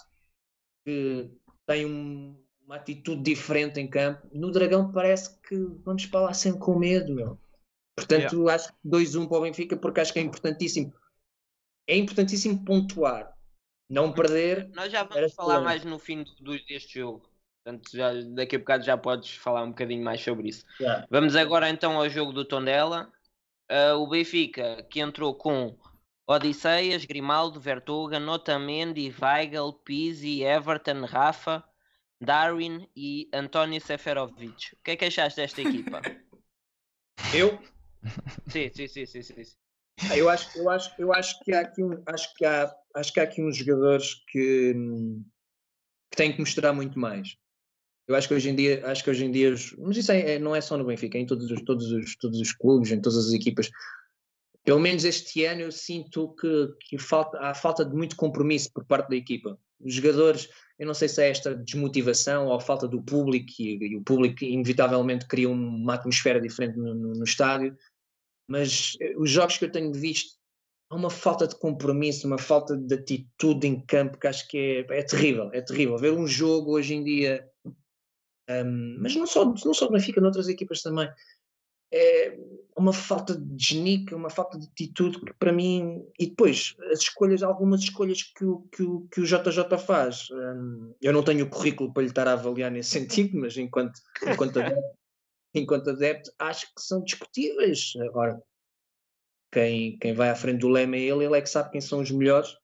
que 0.85 1.29
tem 1.67 1.85
um, 1.85 2.41
uma 2.65 2.77
atitude 2.77 3.23
diferente 3.23 3.81
em 3.81 3.89
campo. 3.89 4.29
No 4.33 4.53
Dragão 4.53 4.93
parece 4.93 5.37
que 5.41 5.57
vamos 5.85 6.07
para 6.07 6.21
lá 6.21 6.35
sempre 6.35 6.61
com 6.61 6.79
medo, 6.79 7.13
meu. 7.13 7.41
Portanto, 7.97 8.37
yeah. 8.37 8.55
acho 8.55 8.69
que 8.69 8.89
2-1 8.89 9.27
para 9.27 9.39
o 9.39 9.43
Benfica, 9.43 9.77
porque 9.77 10.01
acho 10.01 10.13
que 10.13 10.21
é 10.21 10.23
importantíssimo. 10.23 10.95
É 11.89 11.97
importantíssimo 11.97 12.65
pontuar. 12.65 13.35
Não 13.91 14.13
perder. 14.13 14.69
Nós 14.71 14.93
já 14.93 15.03
vamos 15.03 15.35
falar 15.35 15.61
mais 15.61 15.85
no 15.85 15.99
fim 15.99 16.25
deste 16.69 17.01
jogo. 17.01 17.26
Portanto, 17.67 17.91
já, 17.93 18.13
daqui 18.29 18.55
a 18.55 18.59
bocado 18.61 18.85
já 18.85 18.97
podes 18.97 19.35
falar 19.35 19.65
um 19.65 19.71
bocadinho 19.71 20.05
mais 20.05 20.21
sobre 20.21 20.51
isso. 20.51 20.65
Yeah. 20.81 21.05
Vamos 21.11 21.35
agora 21.35 21.69
então 21.69 21.97
ao 21.97 22.09
jogo 22.09 22.33
do 22.33 22.45
Tondela. 22.45 23.11
Uh, 23.69 23.97
o 23.97 24.07
Benfica, 24.07 24.87
que 24.89 25.01
entrou 25.01 25.35
com 25.35 25.77
Odisseias, 26.29 27.05
Grimaldo, 27.05 27.59
Vertoga, 27.59 28.21
Notamendi, 28.21 29.13
Weigel, 29.21 29.73
Pizzi, 29.73 30.45
Everton, 30.45 31.05
Rafa, 31.07 31.65
Darwin 32.21 32.89
e 32.95 33.29
António 33.35 33.81
Seferovic. 33.81 34.75
O 34.75 34.85
que 34.85 34.93
é 34.93 34.97
que 34.97 35.05
achaste 35.07 35.41
desta 35.41 35.61
equipa? 35.61 36.03
Eu? 37.35 37.59
Sim, 38.47 38.71
sim, 38.73 38.87
sim, 38.87 39.07
sim, 39.07 39.23
sim. 39.23 39.43
Ah, 40.09 40.17
eu 40.17 40.29
acho, 40.29 40.57
eu 40.57 40.71
acho, 40.71 40.95
eu 40.99 41.13
acho 41.13 41.41
que 41.43 41.53
há 41.53 41.63
aqui 41.63 41.83
um, 41.83 42.01
acho 42.07 42.33
que 42.35 42.45
há, 42.45 42.73
acho 42.95 43.13
que 43.13 43.19
há 43.19 43.25
aqui 43.25 43.43
uns 43.43 43.57
jogadores 43.57 44.15
que, 44.29 44.73
que 46.11 46.17
têm 46.17 46.33
que 46.33 46.39
mostrar 46.39 46.73
muito 46.73 46.97
mais. 46.97 47.37
Eu 48.07 48.15
acho 48.15 48.29
que 48.29 48.35
hoje 48.35 48.51
em 48.51 48.55
dia, 48.55 48.87
acho 48.87 49.03
que 49.03 49.11
hoje 49.11 49.25
em 49.25 49.31
dia, 49.31 49.55
mas 49.79 49.97
isso 49.97 50.13
é, 50.13 50.35
é, 50.35 50.39
não 50.39 50.55
é 50.55 50.61
só 50.61 50.77
no 50.77 50.85
Benfica, 50.85 51.19
é 51.19 51.21
em 51.21 51.27
todos 51.27 51.51
os, 51.51 51.63
todos, 51.63 51.91
os, 51.91 52.17
todos 52.17 52.41
os 52.41 52.53
clubes, 52.53 52.93
em 52.93 53.01
todas 53.01 53.27
as 53.27 53.33
equipas. 53.33 53.71
Pelo 54.65 54.81
menos 54.81 55.05
este 55.05 55.45
ano 55.45 55.63
eu 55.63 55.73
sinto 55.73 56.35
que, 56.35 56.69
que 56.89 56.99
falta, 56.99 57.39
há 57.39 57.55
falta 57.55 57.85
de 57.85 57.95
muito 57.95 58.17
compromisso 58.17 58.73
por 58.73 58.85
parte 58.85 59.09
da 59.11 59.17
equipa. 59.17 59.59
Os 59.81 59.95
jogadores, 59.95 60.49
eu 60.79 60.87
não 60.87 60.95
sei 60.95 61.09
se 61.09 61.23
é 61.23 61.31
esta 61.31 61.55
desmotivação 61.55 62.47
ou 62.47 62.61
falta 62.61 62.87
do 62.87 63.03
público, 63.03 63.51
e, 63.59 63.77
e 63.77 63.97
o 63.97 64.03
público 64.03 64.45
inevitavelmente 64.45 65.27
cria 65.27 65.49
uma 65.49 65.95
atmosfera 65.95 66.41
diferente 66.41 66.77
no, 66.79 66.95
no, 66.95 67.13
no 67.13 67.25
estádio, 67.25 67.77
mas 68.49 68.97
eh, 69.01 69.15
os 69.17 69.31
jogos 69.31 69.59
que 69.59 69.65
eu 69.65 69.73
tenho 69.73 69.93
visto 69.93 70.37
há 70.91 70.95
uma 70.95 71.11
falta 71.11 71.47
de 71.47 71.57
compromisso, 71.59 72.27
uma 72.27 72.39
falta 72.39 72.77
de 72.77 72.95
atitude 72.95 73.67
em 73.67 73.81
campo 73.81 74.19
que 74.19 74.27
acho 74.27 74.47
que 74.49 74.87
é, 74.89 74.99
é 74.99 75.03
terrível, 75.03 75.51
é 75.53 75.61
terrível. 75.61 75.99
Ver 75.99 76.13
um 76.13 76.27
jogo 76.27 76.73
hoje 76.73 76.95
em 76.95 77.03
dia 77.03 77.49
um, 78.49 78.99
mas 79.01 79.15
não 79.17 79.27
só, 79.27 79.45
não 79.45 79.75
só 79.75 79.87
do 79.87 79.93
Benfica, 79.93 80.21
noutras 80.21 80.49
equipas 80.49 80.83
também. 80.83 81.09
É 81.93 82.37
uma 82.77 82.93
falta 82.93 83.37
de 83.37 83.65
genica, 83.65 84.15
uma 84.15 84.29
falta 84.29 84.59
de 84.59 84.67
atitude 84.67 85.21
que 85.21 85.33
para 85.35 85.53
mim. 85.53 86.05
E 86.19 86.27
depois, 86.27 86.75
as 86.93 87.01
escolhas, 87.01 87.43
algumas 87.43 87.81
escolhas 87.81 88.23
que 88.23 88.45
o, 88.45 88.61
que 88.73 88.83
o, 88.83 89.09
que 89.11 89.21
o 89.21 89.25
JJ 89.25 89.79
faz. 89.79 90.29
Um, 90.31 90.95
eu 91.01 91.13
não 91.13 91.23
tenho 91.23 91.47
o 91.47 91.51
currículo 91.51 91.93
para 91.93 92.03
lhe 92.03 92.09
estar 92.09 92.29
a 92.29 92.33
avaliar 92.33 92.71
nesse 92.71 92.91
sentido, 92.99 93.39
mas 93.39 93.57
enquanto, 93.57 93.99
enquanto, 94.27 94.61
adepto, 94.61 94.83
enquanto 95.55 95.91
adepto, 95.91 96.33
acho 96.39 96.67
que 96.67 96.83
são 96.83 97.03
discutíveis. 97.03 97.93
Agora, 98.09 98.43
quem, 99.53 99.97
quem 99.99 100.13
vai 100.13 100.29
à 100.29 100.35
frente 100.35 100.61
do 100.61 100.69
lema 100.69 100.97
é 100.97 101.01
ele, 101.01 101.25
ele 101.25 101.37
é 101.37 101.41
que 101.41 101.49
sabe 101.49 101.71
quem 101.71 101.81
são 101.81 102.01
os 102.01 102.11
melhores 102.11 102.57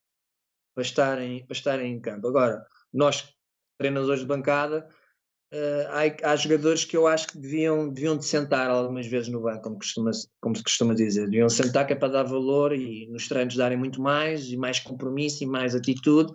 para 0.75 0.83
estarem, 0.83 1.47
para 1.47 1.57
estarem 1.57 1.92
em 1.92 2.01
campo. 2.01 2.29
Agora, 2.29 2.66
nós, 2.92 3.35
treinadores 3.79 4.21
de 4.21 4.27
bancada, 4.27 4.88
Uh, 5.53 5.85
há, 5.91 6.31
há, 6.33 6.37
jogadores 6.37 6.83
que 6.83 6.97
eu 6.97 7.07
acho 7.07 7.27
que 7.27 7.37
deviam, 7.37 7.87
deviam 7.91 8.17
de 8.17 8.25
sentar 8.25 8.71
algumas 8.71 9.07
vezes 9.07 9.29
no 9.29 9.43
banco, 9.43 9.65
como, 9.65 9.77
costuma, 9.77 10.11
como 10.41 10.57
se 10.57 10.62
costuma 10.62 10.95
dizer. 10.95 11.27
Deviam 11.27 11.49
sentar 11.51 11.87
que 11.87 11.93
é 11.93 11.97
para 11.97 12.09
dar 12.09 12.23
valor 12.23 12.73
e 12.75 13.07
nos 13.09 13.29
treinos 13.29 13.55
darem 13.55 13.77
muito 13.77 14.01
mais, 14.01 14.51
e 14.51 14.57
mais 14.57 14.81
compromisso 14.81 15.45
e 15.45 15.47
mais 15.47 15.75
atitude, 15.75 16.33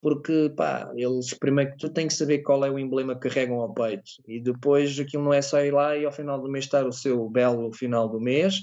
porque 0.00 0.50
pá, 0.56 0.90
eles 0.96 1.34
primeiro 1.34 1.72
que 1.72 1.76
tu 1.76 1.90
têm 1.90 2.06
que 2.06 2.14
saber 2.14 2.38
qual 2.38 2.64
é 2.64 2.70
o 2.70 2.78
emblema 2.78 3.14
que 3.14 3.28
carregam 3.28 3.60
ao 3.60 3.74
peito, 3.74 4.10
e 4.26 4.40
depois 4.40 4.98
aquilo 4.98 5.24
não 5.24 5.34
é 5.34 5.42
só 5.42 5.62
ir 5.62 5.74
lá 5.74 5.94
e 5.94 6.06
ao 6.06 6.12
final 6.12 6.40
do 6.40 6.50
mês 6.50 6.64
estar 6.64 6.86
o 6.86 6.92
seu 6.92 7.28
belo 7.28 7.70
final 7.74 8.08
do 8.08 8.18
mês. 8.18 8.60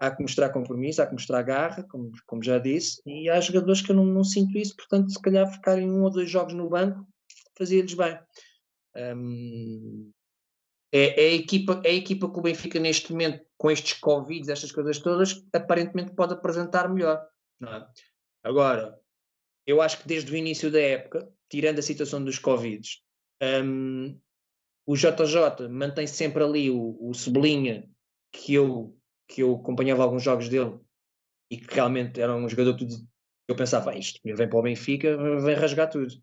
Há 0.00 0.10
que 0.10 0.22
mostrar 0.22 0.48
compromisso, 0.50 1.02
há 1.02 1.06
que 1.06 1.12
mostrar 1.12 1.42
garra, 1.42 1.84
como, 1.90 2.12
como 2.24 2.42
já 2.42 2.58
disse, 2.58 3.02
e 3.04 3.28
há 3.28 3.38
jogadores 3.40 3.82
que 3.82 3.90
eu 3.90 3.96
não, 3.96 4.06
não 4.06 4.24
sinto 4.24 4.56
isso, 4.56 4.74
portanto, 4.74 5.10
se 5.10 5.20
calhar 5.20 5.52
ficarem 5.52 5.90
um 5.90 6.02
ou 6.04 6.10
dois 6.10 6.30
jogos 6.30 6.54
no 6.54 6.70
banco 6.70 7.06
fazia-lhes 7.58 7.94
bem. 7.94 8.16
Um, 8.98 10.10
é, 10.92 11.26
é, 11.26 11.28
a 11.30 11.34
equipa, 11.34 11.80
é 11.84 11.90
a 11.90 11.94
equipa 11.94 12.30
que 12.30 12.38
o 12.38 12.42
Benfica 12.42 12.80
neste 12.80 13.12
momento, 13.12 13.44
com 13.56 13.70
estes 13.70 13.94
Covid, 14.00 14.50
estas 14.50 14.72
coisas 14.72 14.98
todas, 14.98 15.44
aparentemente 15.52 16.14
pode 16.14 16.32
apresentar 16.32 16.88
melhor. 16.88 17.26
É? 17.62 17.86
Agora, 18.42 18.98
eu 19.66 19.82
acho 19.82 19.98
que 19.98 20.08
desde 20.08 20.32
o 20.32 20.36
início 20.36 20.70
da 20.70 20.80
época, 20.80 21.30
tirando 21.50 21.78
a 21.78 21.82
situação 21.82 22.24
dos 22.24 22.38
Covid, 22.38 22.88
um, 23.64 24.18
o 24.86 24.96
JJ 24.96 25.68
mantém 25.68 26.06
sempre 26.06 26.42
ali 26.42 26.70
o, 26.70 26.96
o 27.00 27.12
que 28.32 28.54
eu, 28.54 28.98
que 29.28 29.42
eu 29.42 29.56
acompanhava 29.56 30.02
alguns 30.02 30.22
jogos 30.22 30.48
dele 30.48 30.78
e 31.50 31.58
que 31.58 31.74
realmente 31.74 32.20
era 32.20 32.34
um 32.34 32.48
jogador 32.48 32.76
que 32.76 32.86
eu 33.46 33.56
pensava, 33.56 33.90
ah, 33.90 33.96
isto 33.96 34.20
vem 34.24 34.48
para 34.48 34.58
o 34.58 34.62
Benfica, 34.62 35.16
vem 35.40 35.54
rasgar 35.54 35.90
tudo 35.90 36.14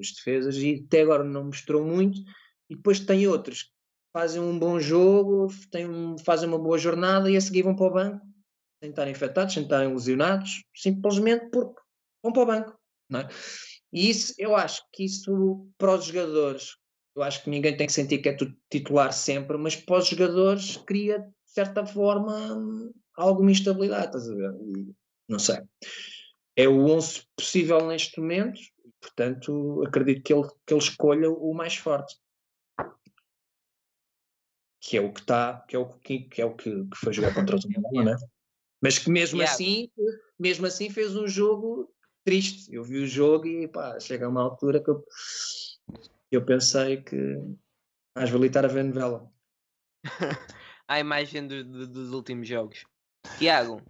as 0.00 0.12
defesas, 0.12 0.56
e 0.56 0.84
até 0.86 1.02
agora 1.02 1.24
não 1.24 1.44
mostrou 1.44 1.84
muito. 1.84 2.20
E 2.68 2.76
depois 2.76 3.00
tem 3.00 3.26
outros 3.26 3.64
que 3.64 3.70
fazem 4.12 4.40
um 4.40 4.58
bom 4.58 4.78
jogo, 4.78 5.48
um, 5.76 6.18
fazem 6.18 6.48
uma 6.48 6.58
boa 6.58 6.78
jornada 6.78 7.30
e 7.30 7.36
a 7.36 7.40
seguir 7.40 7.62
vão 7.62 7.76
para 7.76 7.86
o 7.86 7.92
banco, 7.92 8.26
sem 8.82 8.90
estarem 8.90 9.12
infectados, 9.12 9.54
sem 9.54 9.62
estarem 9.62 9.92
lesionados, 9.92 10.64
simplesmente 10.74 11.48
porque 11.50 11.80
vão 12.22 12.32
para 12.32 12.42
o 12.42 12.46
banco. 12.46 12.78
É? 13.12 13.28
E 13.92 14.08
isso, 14.08 14.34
eu 14.38 14.54
acho 14.54 14.82
que 14.92 15.04
isso 15.04 15.66
para 15.76 15.94
os 15.94 16.04
jogadores, 16.04 16.76
eu 17.16 17.22
acho 17.22 17.42
que 17.42 17.50
ninguém 17.50 17.76
tem 17.76 17.86
que 17.86 17.92
sentir 17.92 18.18
que 18.18 18.28
é 18.28 18.36
titular 18.70 19.12
sempre, 19.12 19.56
mas 19.58 19.74
para 19.74 19.98
os 19.98 20.06
jogadores 20.06 20.76
cria, 20.76 21.18
de 21.18 21.52
certa 21.52 21.84
forma, 21.84 22.56
alguma 23.16 23.50
instabilidade, 23.50 24.06
estás 24.06 24.28
a 24.28 24.34
ver? 24.34 24.54
E, 24.62 24.94
não 25.28 25.38
sei. 25.38 25.58
É 26.56 26.68
o 26.68 26.86
11 26.86 27.22
possível 27.36 27.86
neste 27.86 28.20
momento, 28.20 28.60
Portanto, 29.00 29.82
acredito 29.86 30.22
que 30.22 30.32
ele, 30.32 30.48
que 30.66 30.74
ele 30.74 30.82
escolha 30.82 31.30
o 31.30 31.54
mais 31.54 31.76
forte. 31.76 32.18
Que 34.80 34.96
é 34.96 35.00
o 35.00 35.12
que 35.12 35.20
está, 35.20 35.64
que 35.68 35.76
é 35.76 35.78
o 35.78 35.86
que, 35.86 36.20
que, 36.20 36.42
é 36.42 36.44
o 36.44 36.54
que, 36.54 36.70
que 36.70 36.96
foi 36.96 37.12
jogar 37.12 37.34
contra 37.34 37.56
o 37.56 37.60
Tondela, 37.60 38.04
né? 38.04 38.16
Mas 38.82 38.98
que 38.98 39.10
mesmo 39.10 39.38
yeah. 39.38 39.52
assim, 39.52 39.90
mesmo 40.38 40.66
assim 40.66 40.90
fez 40.90 41.14
um 41.14 41.28
jogo 41.28 41.92
triste. 42.24 42.74
Eu 42.74 42.82
vi 42.82 42.98
o 42.98 43.06
jogo 43.06 43.46
e 43.46 43.68
pá, 43.68 43.98
chega 44.00 44.26
a 44.26 44.28
uma 44.28 44.42
altura 44.42 44.82
que 44.82 44.90
eu, 44.90 45.04
eu 46.30 46.44
pensei 46.44 47.02
que 47.02 47.16
mais 48.16 48.30
valia 48.30 48.46
estar 48.46 48.64
a 48.64 48.68
ver 48.68 48.84
novela. 48.84 49.30
a 50.88 50.98
imagem 50.98 51.46
do, 51.46 51.62
do, 51.62 51.86
dos 51.86 52.12
últimos 52.12 52.48
jogos. 52.48 52.84
Tiago, 53.38 53.82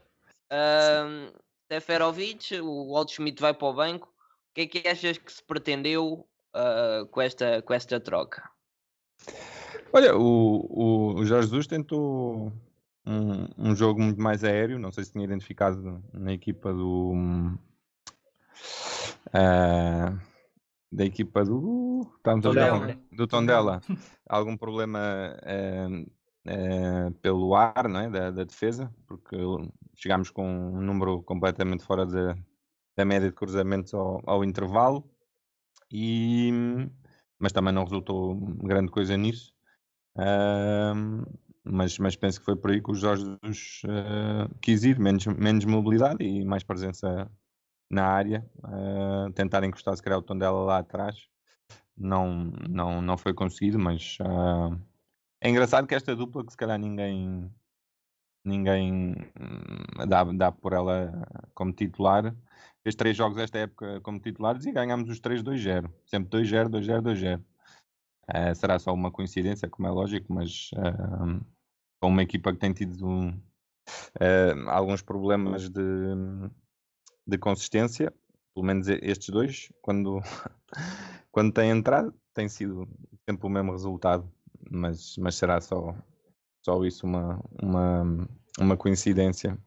um, 0.53 1.33
Seferovic, 1.71 2.61
o 2.61 2.93
Walt 2.93 3.13
Schmidt 3.13 3.41
vai 3.41 3.55
para 3.55 3.69
o 3.69 3.75
banco. 3.75 4.10
O 4.51 4.55
que 4.55 4.61
é 4.63 4.67
que 4.67 4.89
achas 4.89 5.17
que 5.17 5.33
se 5.33 5.43
pretendeu 5.45 6.27
uh, 6.55 7.07
com, 7.07 7.21
esta, 7.21 7.63
com 7.63 7.73
esta 7.73 8.01
troca? 8.01 8.51
Olha, 9.93 10.17
o, 10.17 11.15
o, 11.19 11.25
Jorge 11.25 11.47
Jesus 11.47 11.69
tentou 11.69 12.53
um, 13.07 13.49
um, 13.57 13.77
jogo 13.77 14.03
muito 14.03 14.21
mais 14.21 14.43
aéreo. 14.43 14.79
Não 14.79 14.91
sei 14.91 15.05
se 15.05 15.13
tinha 15.13 15.25
identificado 15.25 16.03
na 16.13 16.33
equipa 16.33 16.73
do. 16.73 17.13
Uh, 19.29 20.19
da 20.91 21.05
equipa 21.05 21.45
do. 21.45 22.11
Estamos 22.17 22.43
Tondela. 22.43 22.91
A 22.91 23.17
do 23.17 23.27
Tondela. 23.29 23.81
Algum 24.29 24.57
problema 24.57 25.01
uh, 25.45 26.01
uh, 26.01 27.13
pelo 27.23 27.55
ar 27.55 27.89
não 27.89 28.01
é? 28.01 28.11
da, 28.11 28.31
da, 28.33 28.43
defesa, 28.43 28.93
porque 29.07 29.37
chegámos 29.95 30.31
com 30.31 30.45
um 30.45 30.81
número 30.81 31.23
completamente 31.23 31.85
fora 31.85 32.05
de, 32.05 32.35
da 32.97 33.05
média 33.05 33.29
de 33.29 33.35
cruzamentos 33.35 33.95
ao, 33.95 34.21
ao 34.27 34.45
intervalo. 34.45 35.09
E, 35.93 36.51
mas 37.39 37.53
também 37.53 37.73
não 37.73 37.85
resultou 37.85 38.37
grande 38.37 38.91
coisa 38.91 39.17
nisso. 39.17 39.53
Uh, 40.17 41.25
mas, 41.65 41.99
mas 41.99 42.17
penso 42.17 42.41
que 42.41 42.45
foi 42.45 42.57
por 42.57 42.71
aí 42.71 42.83
que 42.83 42.91
o 42.91 42.95
Jorge 42.95 43.25
uh, 43.25 44.55
quis 44.61 44.85
ir, 44.85 44.99
menos, 44.99 45.27
menos 45.27 45.65
mobilidade 45.65 46.25
e 46.25 46.45
mais 46.45 46.63
presença 46.63 47.31
na 47.91 48.07
área, 48.07 48.49
uh, 48.59 49.33
tentar 49.33 49.65
encostar 49.65 49.97
se 49.97 50.03
calhar 50.03 50.19
o 50.19 50.23
tom 50.23 50.39
dela 50.39 50.63
lá 50.65 50.79
atrás. 50.79 51.29
Não, 51.97 52.51
não, 52.69 53.03
não 53.03 53.19
foi 53.19 53.35
conseguido, 53.35 53.79
mas 53.79 54.17
uh, 54.21 54.81
é 55.41 55.51
engraçado 55.51 55.87
que 55.87 55.95
esta 55.95 56.17
dupla 56.17 56.45
que 56.45 56.53
se 56.53 56.57
calhar 56.57 56.79
ninguém 56.79 57.51
ninguém 58.45 59.15
hum, 59.39 60.07
dá, 60.09 60.25
dá 60.25 60.53
por 60.53 60.73
ela 60.73 61.13
como 61.55 61.73
titular. 61.73 62.35
Fez 62.83 62.95
três 62.95 63.17
jogos 63.17 63.39
esta 63.39 63.59
época 63.59 64.01
como 64.01 64.19
titulares 64.19 64.65
e 64.65 64.73
ganhámos 64.73 65.11
os 65.11 65.21
três 65.21 65.43
2-0. 65.43 65.91
Sempre 66.07 66.41
2-0, 66.41 66.69
2-0, 66.69 67.03
2-0. 67.03 67.41
Uh, 68.29 68.55
será 68.55 68.79
só 68.79 68.93
uma 68.95 69.11
coincidência, 69.11 69.69
como 69.69 69.89
é 69.89 69.91
lógico, 69.91 70.33
mas 70.33 70.71
uh, 70.75 71.45
com 72.01 72.09
uma 72.09 72.23
equipa 72.23 72.53
que 72.53 72.59
tem 72.59 72.73
tido 72.73 73.07
um, 73.07 73.29
uh, 73.29 74.69
alguns 74.69 75.03
problemas 75.03 75.69
de, 75.69 75.83
de 77.27 77.39
consistência, 77.39 78.13
pelo 78.55 78.67
menos 78.67 78.89
estes 78.89 79.29
dois, 79.29 79.73
quando, 79.83 80.21
quando 81.31 81.53
têm 81.53 81.71
entrado, 81.71 82.15
tem 82.33 82.49
sido 82.49 82.89
sempre 83.29 83.47
o 83.47 83.51
mesmo 83.51 83.73
resultado, 83.73 84.31
mas, 84.71 85.17
mas 85.19 85.35
será 85.35 85.61
só, 85.61 85.95
só 86.63 86.83
isso 86.85 87.07
uma, 87.07 87.43
uma, 87.61 88.29
uma 88.59 88.77
coincidência. 88.77 89.59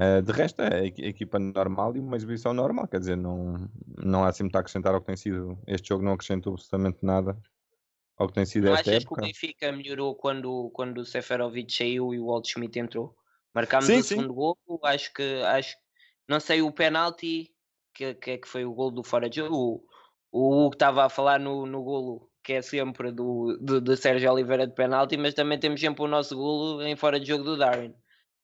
Uh, 0.00 0.22
de 0.22 0.32
resto, 0.32 0.62
é 0.62 0.80
a 0.80 0.84
equipa 0.86 1.38
normal 1.38 1.94
e 1.94 2.00
uma 2.00 2.16
exibição 2.16 2.54
normal, 2.54 2.88
quer 2.88 3.00
dizer, 3.00 3.16
não, 3.16 3.68
não 4.02 4.24
há 4.24 4.28
assim 4.28 4.44
muito 4.44 4.56
a 4.56 4.60
acrescentar 4.60 4.94
ao 4.94 5.00
que 5.00 5.08
tem 5.08 5.16
sido. 5.16 5.58
Este 5.66 5.88
jogo 5.88 6.02
não 6.02 6.12
acrescentou 6.12 6.54
absolutamente 6.54 7.04
nada 7.04 7.36
ao 8.16 8.26
que 8.26 8.34
tem 8.34 8.46
sido 8.46 8.64
não 8.64 8.74
esta 8.74 8.90
achas 8.90 9.02
época. 9.02 9.20
que 9.20 9.20
o 9.20 9.26
Benfica 9.26 9.72
melhorou 9.72 10.14
quando, 10.14 10.70
quando 10.70 10.98
o 10.98 11.04
Seferovic 11.04 11.70
saiu 11.70 12.14
e 12.14 12.18
o 12.18 12.26
Walt 12.26 12.46
Schmidt 12.46 12.78
entrou? 12.78 13.14
Marcámos 13.54 13.86
sim, 13.86 13.98
o 13.98 14.02
sim. 14.02 14.16
segundo 14.16 14.32
gol, 14.32 14.56
acho 14.84 15.12
que 15.12 15.42
acho, 15.42 15.76
não 16.26 16.40
sei 16.40 16.62
o 16.62 16.72
penalti 16.72 17.52
que, 17.94 18.14
que, 18.14 18.38
que 18.38 18.48
foi 18.48 18.64
o 18.64 18.72
gol 18.72 18.90
do 18.90 19.02
fora 19.02 19.28
de 19.28 19.36
jogo. 19.36 19.84
O 20.32 20.64
Hugo 20.64 20.74
estava 20.74 21.04
a 21.04 21.08
falar 21.08 21.38
no, 21.38 21.66
no 21.66 21.82
golo 21.82 22.30
que 22.42 22.54
é 22.54 22.62
sempre 22.62 23.12
do, 23.12 23.58
do, 23.60 23.80
do 23.80 23.96
Sérgio 23.96 24.32
Oliveira 24.32 24.66
de 24.66 24.74
penalti, 24.74 25.16
mas 25.16 25.34
também 25.34 25.58
temos 25.58 25.80
sempre 25.80 26.02
o 26.02 26.08
nosso 26.08 26.36
golo 26.36 26.82
em 26.82 26.96
fora 26.96 27.20
de 27.20 27.26
jogo 27.26 27.44
do 27.44 27.58
Darwin. 27.58 27.94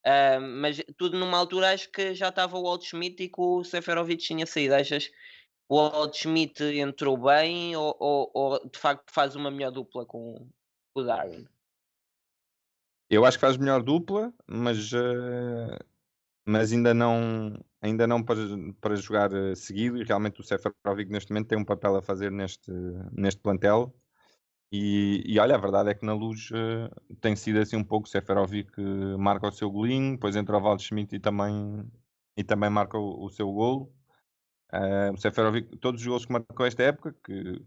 Uh, 0.07 0.41
mas 0.41 0.81
tudo 0.97 1.19
numa 1.19 1.37
altura 1.37 1.73
acho 1.73 1.91
que 1.91 2.15
já 2.15 2.29
estava 2.29 2.57
o 2.57 2.63
Walt 2.63 2.85
Schmidt 2.85 3.25
e 3.25 3.29
que 3.29 3.41
o 3.41 3.65
Seferovic 3.65 4.23
tinha 4.23 4.47
saído. 4.47 4.77
Achas 4.77 5.11
o 5.69 5.77
Walt 5.77 6.15
Schmidt 6.15 6.63
entrou 6.63 7.17
bem 7.17 7.75
ou, 7.75 7.97
ou, 7.99 8.31
ou, 8.33 8.69
de 8.69 8.79
facto 8.79 9.13
faz 9.13 9.35
uma 9.35 9.51
melhor 9.51 9.73
dupla 9.73 10.07
com 10.07 10.49
o 10.95 11.03
Darwin? 11.03 11.45
Eu 13.11 13.25
acho 13.25 13.37
que 13.37 13.45
faz 13.45 13.57
melhor 13.57 13.83
dupla, 13.83 14.33
mas, 14.47 14.93
uh, 14.93 15.77
mas 16.47 16.73
ainda 16.73 16.95
não 16.95 17.59
ainda 17.83 18.07
não 18.07 18.23
para, 18.23 18.39
para 18.81 18.95
jogar 18.95 19.33
uh, 19.33 19.57
seguido 19.57 20.01
e 20.01 20.05
realmente 20.05 20.41
o 20.41 20.45
Seferovic 20.45 21.11
neste 21.11 21.33
momento 21.33 21.49
tem 21.49 21.59
um 21.59 21.65
papel 21.65 21.97
a 21.97 22.03
fazer 22.03 22.31
neste, 22.31 22.71
neste 23.13 23.41
plantel 23.41 23.93
e, 24.73 25.23
e 25.27 25.39
olha, 25.39 25.55
a 25.55 25.59
verdade 25.59 25.91
é 25.91 25.95
que 25.95 26.05
na 26.05 26.15
luz 26.15 26.51
uh, 26.51 27.17
tem 27.21 27.37
sido 27.37 27.59
assim 27.59 27.77
um 27.77 27.85
pouco 27.85 28.09
Seferovic 28.09 28.71
marca 29.19 29.49
o 29.49 29.53
seu 29.53 29.71
golinho, 29.71 30.13
depois 30.13 30.37
entra 30.37 30.57
o 30.57 30.61
Walt 30.61 30.83
Schmidt 30.83 31.17
e 31.17 31.21
também, 31.21 31.85
e 32.37 32.45
também 32.45 32.71
marca 32.71 32.99
o, 32.99 33.25
o 33.25 33.31
seu 33.31 33.51
golo 33.53 33.93
Uh, 34.73 35.13
o 35.13 35.17
Seferovic, 35.17 35.77
todos 35.79 36.01
os 36.01 36.07
gols 36.07 36.27
que 36.27 36.33
marcou 36.33 36.67
esta 36.67 36.83
época, 36.83 37.15
que 37.25 37.63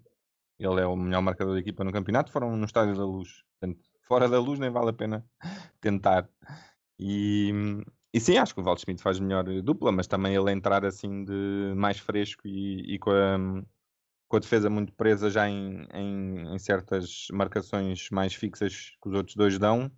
ele 0.60 0.82
é 0.82 0.86
o 0.86 0.96
melhor 0.96 1.22
marcador 1.22 1.54
da 1.54 1.60
equipa 1.60 1.84
no 1.84 1.92
campeonato, 1.92 2.32
foram 2.32 2.56
no 2.56 2.66
Estádio 2.66 2.96
da 2.96 3.06
Luz. 3.06 3.44
Portanto, 3.60 3.82
fora 4.02 4.28
da 4.28 4.40
luz 4.40 4.60
nem 4.60 4.70
vale 4.70 4.90
a 4.90 4.94
pena 4.94 5.26
tentar. 5.80 6.30
E, 7.00 7.52
e 8.14 8.20
sim, 8.20 8.38
acho 8.38 8.54
que 8.54 8.60
o 8.60 8.64
Valdo 8.64 8.82
Schmidt 8.82 9.02
faz 9.02 9.20
melhor 9.20 9.46
dupla, 9.62 9.92
mas 9.92 10.08
também 10.08 10.36
ele 10.36 10.52
entrar 10.52 10.86
assim 10.86 11.24
de 11.24 11.74
mais 11.76 11.98
fresco 12.00 12.48
e, 12.48 12.96
e 12.96 13.00
com, 13.00 13.12
a, 13.12 13.64
com, 14.30 14.38
a, 14.38 14.40
defesa 14.40 14.70
muito 14.70 14.94
presa 14.94 15.30
já 15.30 15.50
em, 15.50 15.86
em, 15.94 16.54
em, 16.54 16.60
certas 16.60 17.28
marcações 17.34 18.10
mais 18.12 18.34
fixas 18.34 18.96
que 19.02 19.10
os 19.10 19.16
outros 19.16 19.36
dois 19.36 19.60
dão, 19.60 19.92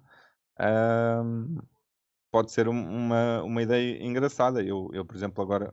pode 2.31 2.51
ser 2.51 2.67
uma, 2.67 3.43
uma 3.43 3.61
ideia 3.61 4.03
engraçada. 4.03 4.63
Eu, 4.63 4.89
eu, 4.93 5.05
por 5.05 5.15
exemplo, 5.15 5.43
agora 5.43 5.71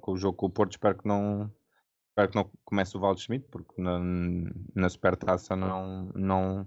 com 0.00 0.12
o 0.12 0.16
jogo 0.16 0.36
com 0.36 0.46
o 0.46 0.50
Porto, 0.50 0.72
espero 0.72 0.98
que 0.98 1.06
não 1.06 1.52
espero 2.10 2.30
que 2.30 2.36
não 2.36 2.50
comece 2.64 2.96
o 2.96 3.00
Valdo 3.00 3.20
Schmidt, 3.20 3.46
porque 3.50 3.80
na, 3.80 3.98
na 4.74 4.88
Supertaça 4.88 5.54
não, 5.54 6.10
não, 6.14 6.66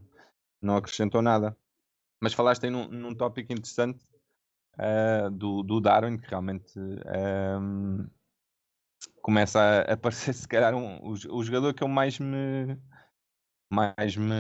não 0.62 0.78
acrescentou 0.78 1.22
nada. 1.22 1.56
Mas 2.22 2.34
falaste 2.34 2.66
aí 2.66 2.70
num, 2.70 2.88
num 2.88 3.14
tópico 3.14 3.52
interessante 3.52 4.04
uh, 4.80 5.30
do, 5.30 5.62
do 5.62 5.82
Darwin, 5.82 6.18
que 6.18 6.30
realmente 6.30 6.80
começa 9.24 9.60
a, 9.60 9.94
a 9.94 9.98
parecer 9.98 10.34
se 10.36 10.48
calhar 10.48 10.76
um, 10.76 10.98
o, 10.98 11.14
o, 11.14 11.44
jogador 11.44 11.74
que 11.74 11.84
eu 11.84 11.88
mais 11.88 12.20
me 12.20 12.78
mais 13.72 14.16
me 14.16 14.34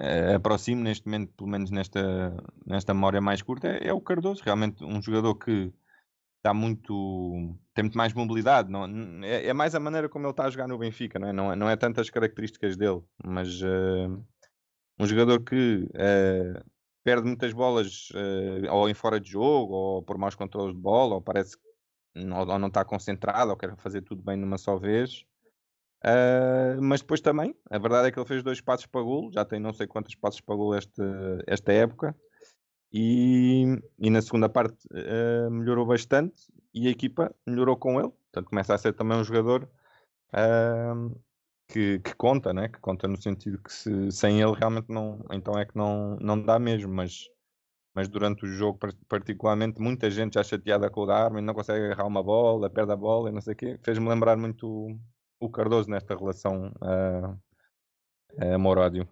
uh, 0.00 0.36
aproximo 0.36 0.82
neste 0.82 1.06
momento, 1.06 1.32
pelo 1.34 1.50
menos 1.50 1.72
nesta, 1.72 2.36
nesta 2.64 2.94
memória 2.94 3.20
mais 3.20 3.42
curta, 3.42 3.66
é, 3.66 3.88
é 3.88 3.92
o 3.92 4.00
Cardoso, 4.00 4.44
realmente 4.44 4.84
um 4.84 5.02
jogador 5.02 5.34
que 5.34 5.72
está 6.36 6.54
muito. 6.54 7.58
tem 7.74 7.84
muito 7.84 7.98
mais 7.98 8.12
mobilidade. 8.12 8.70
Não, 8.70 8.84
é, 9.24 9.46
é, 9.46 9.52
mais 9.52 9.74
a 9.74 9.80
maneira 9.80 10.08
como 10.08 10.26
ele 10.26 10.30
está 10.30 10.44
a 10.44 10.50
jogar 10.50 10.68
no 10.68 10.78
Benfica, 10.78 11.18
não 11.18 11.28
é? 11.28 11.32
Não 11.32 11.56
não 11.56 11.68
é 11.68 11.76
tantas 11.76 12.10
características 12.10 12.76
dele, 12.76 13.02
mas 13.24 13.60
uh, 13.62 14.24
um 14.98 15.06
jogador 15.06 15.40
que 15.40 15.88
uh, 15.94 16.64
perde 17.02 17.26
muitas 17.26 17.52
bolas 17.52 18.10
uh, 18.10 18.72
ou 18.72 18.88
em 18.88 18.94
fora 18.94 19.18
de 19.18 19.30
jogo, 19.30 19.74
ou 19.74 20.02
por 20.02 20.16
maus 20.16 20.34
controles 20.36 20.74
de 20.74 20.80
bola, 20.80 21.16
ou 21.16 21.22
parece 21.22 21.56
que 21.56 21.69
não, 22.14 22.38
ou 22.38 22.58
não 22.58 22.68
está 22.68 22.84
concentrado, 22.84 23.50
ou 23.50 23.56
quer 23.56 23.76
fazer 23.76 24.02
tudo 24.02 24.22
bem 24.22 24.36
numa 24.36 24.58
só 24.58 24.76
vez. 24.76 25.24
mas 26.82 27.00
depois 27.00 27.20
também, 27.20 27.54
a 27.70 27.78
verdade 27.78 28.08
é 28.08 28.12
que 28.12 28.18
ele 28.18 28.26
fez 28.26 28.42
dois 28.42 28.60
passos 28.60 28.86
para 28.86 29.02
golo, 29.02 29.32
já 29.32 29.44
tem 29.44 29.60
não 29.60 29.72
sei 29.72 29.86
quantos 29.86 30.14
passos 30.14 30.40
para 30.40 30.54
golo 30.54 30.74
esta, 30.74 31.04
esta 31.46 31.72
época. 31.72 32.16
E, 32.92 33.64
e 33.98 34.10
na 34.10 34.20
segunda 34.20 34.48
parte 34.48 34.76
uh, 34.90 35.50
melhorou 35.50 35.86
bastante 35.86 36.52
e 36.74 36.88
a 36.88 36.90
equipa 36.90 37.34
melhorou 37.46 37.76
com 37.76 38.00
ele. 38.00 38.10
Portanto, 38.10 38.48
começa 38.48 38.74
a 38.74 38.78
ser 38.78 38.92
também 38.94 39.16
um 39.16 39.24
jogador 39.24 39.68
uh, 40.34 41.20
que, 41.68 42.00
que, 42.00 42.14
conta, 42.14 42.52
né? 42.52 42.68
que 42.68 42.80
conta 42.80 43.06
no 43.06 43.20
sentido 43.20 43.58
que 43.62 43.72
se, 43.72 44.10
sem 44.10 44.40
ele 44.40 44.54
realmente 44.54 44.88
não, 44.88 45.24
então 45.30 45.56
é 45.58 45.64
que 45.64 45.76
não, 45.76 46.16
não 46.16 46.40
dá 46.40 46.58
mesmo, 46.58 46.92
mas, 46.92 47.28
mas 47.94 48.08
durante 48.08 48.44
o 48.44 48.48
jogo 48.48 48.78
particularmente 49.08 49.80
muita 49.80 50.10
gente 50.10 50.34
já 50.34 50.42
chateada 50.42 50.88
com 50.88 51.02
o 51.02 51.06
Darwin, 51.06 51.42
não 51.42 51.54
consegue 51.54 51.86
agarrar 51.86 52.06
uma 52.06 52.22
bola, 52.22 52.70
perde 52.70 52.92
a 52.92 52.96
bola 52.96 53.28
e 53.28 53.32
não 53.32 53.40
sei 53.40 53.54
o 53.54 53.56
quê, 53.56 53.78
fez-me 53.82 54.08
lembrar 54.08 54.36
muito 54.36 54.68
o, 54.68 55.00
o 55.40 55.50
Cardoso 55.50 55.90
nesta 55.90 56.16
relação 56.16 56.72
uh, 56.80 58.54
amor-ódio. 58.54 59.08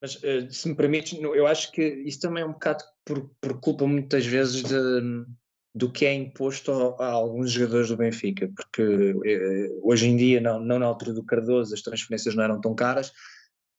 Mas 0.00 0.16
uh, 0.16 0.50
se 0.50 0.68
me 0.68 0.74
permites, 0.74 1.18
eu 1.20 1.46
acho 1.46 1.72
que 1.72 1.82
isso 1.82 2.20
também 2.20 2.42
é 2.42 2.46
um 2.46 2.52
bocado 2.52 2.84
por, 3.04 3.28
por 3.40 3.60
culpa 3.60 3.86
muitas 3.86 4.24
vezes 4.24 4.62
de, 4.62 5.26
do 5.74 5.90
que 5.90 6.06
é 6.06 6.14
imposto 6.14 6.70
a, 6.70 7.04
a, 7.04 7.10
alguns 7.10 7.50
jogadores 7.50 7.88
do 7.88 7.96
Benfica, 7.96 8.48
porque 8.54 8.82
uh, 8.82 9.80
hoje 9.82 10.06
em 10.06 10.16
dia, 10.16 10.40
não, 10.40 10.60
não 10.60 10.78
na 10.78 10.86
altura 10.86 11.12
do 11.12 11.24
Cardoso, 11.24 11.74
as 11.74 11.82
transferências 11.82 12.36
não 12.36 12.44
eram 12.44 12.60
tão 12.60 12.74
caras, 12.74 13.12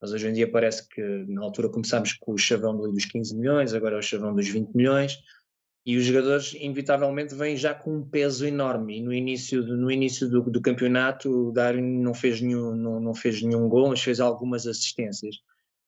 mas 0.02 0.12
hoje 0.12 0.28
em 0.28 0.34
dia 0.34 0.50
parece 0.50 0.88
que 0.88 1.02
na 1.28 1.42
altura 1.42 1.70
começámos 1.70 2.14
com 2.14 2.34
o 2.34 2.38
chavão 2.38 2.78
dos 2.78 3.06
15 3.06 3.36
milhões, 3.36 3.74
agora 3.74 3.96
é 3.96 4.00
o 4.00 4.04
chavão 4.04 4.34
dos 4.34 4.48
20 4.48 4.74
milhões, 4.74 5.18
e 5.86 5.96
os 5.96 6.04
jogadores 6.04 6.54
inevitavelmente 6.54 7.34
vêm 7.34 7.56
já 7.56 7.74
com 7.74 7.98
um 7.98 8.04
peso 8.04 8.46
enorme 8.46 9.00
e 9.00 9.02
no 9.02 9.14
início, 9.14 9.64
no 9.64 9.90
início 9.90 10.30
do, 10.30 10.42
do 10.42 10.62
campeonato 10.62 11.30
o 11.30 11.52
Darwin 11.52 12.02
não 12.02 12.14
fez, 12.14 12.42
nenhum, 12.42 12.76
não, 12.76 13.00
não 13.00 13.16
fez 13.16 13.42
nenhum 13.42 13.70
gol, 13.70 13.90
mas 13.90 14.02
fez 14.02 14.20
algumas 14.20 14.68
assistências 14.68 15.38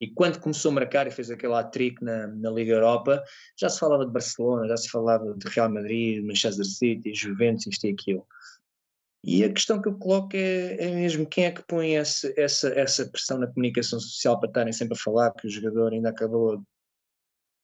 e 0.00 0.08
quando 0.08 0.40
começou 0.40 0.70
a 0.70 0.74
marcar 0.74 1.06
e 1.06 1.10
fez 1.10 1.30
aquele 1.30 1.52
hat-trick 1.52 2.02
na, 2.02 2.26
na 2.28 2.50
Liga 2.50 2.72
Europa, 2.72 3.22
já 3.58 3.68
se 3.68 3.78
falava 3.78 4.06
de 4.06 4.12
Barcelona, 4.12 4.66
já 4.66 4.76
se 4.78 4.88
falava 4.88 5.34
de 5.34 5.48
Real 5.48 5.70
Madrid, 5.70 6.24
Manchester 6.24 6.64
City, 6.64 7.12
Juventus, 7.14 7.66
isto 7.66 7.86
e 7.86 7.90
aquilo. 7.90 8.26
E 9.22 9.44
a 9.44 9.52
questão 9.52 9.80
que 9.80 9.88
eu 9.88 9.98
coloco 9.98 10.34
é, 10.34 10.76
é 10.76 10.94
mesmo 10.94 11.26
quem 11.26 11.44
é 11.44 11.50
que 11.50 11.62
põe 11.62 11.94
esse, 11.94 12.32
essa, 12.40 12.68
essa 12.70 13.08
pressão 13.10 13.38
na 13.38 13.46
comunicação 13.46 14.00
social 14.00 14.38
para 14.40 14.48
estarem 14.48 14.72
sempre 14.72 14.94
a 14.94 15.00
falar 15.00 15.32
que 15.32 15.46
o 15.46 15.50
jogador 15.50 15.92
ainda 15.92 16.08
acabou 16.08 16.56
de 16.56 16.64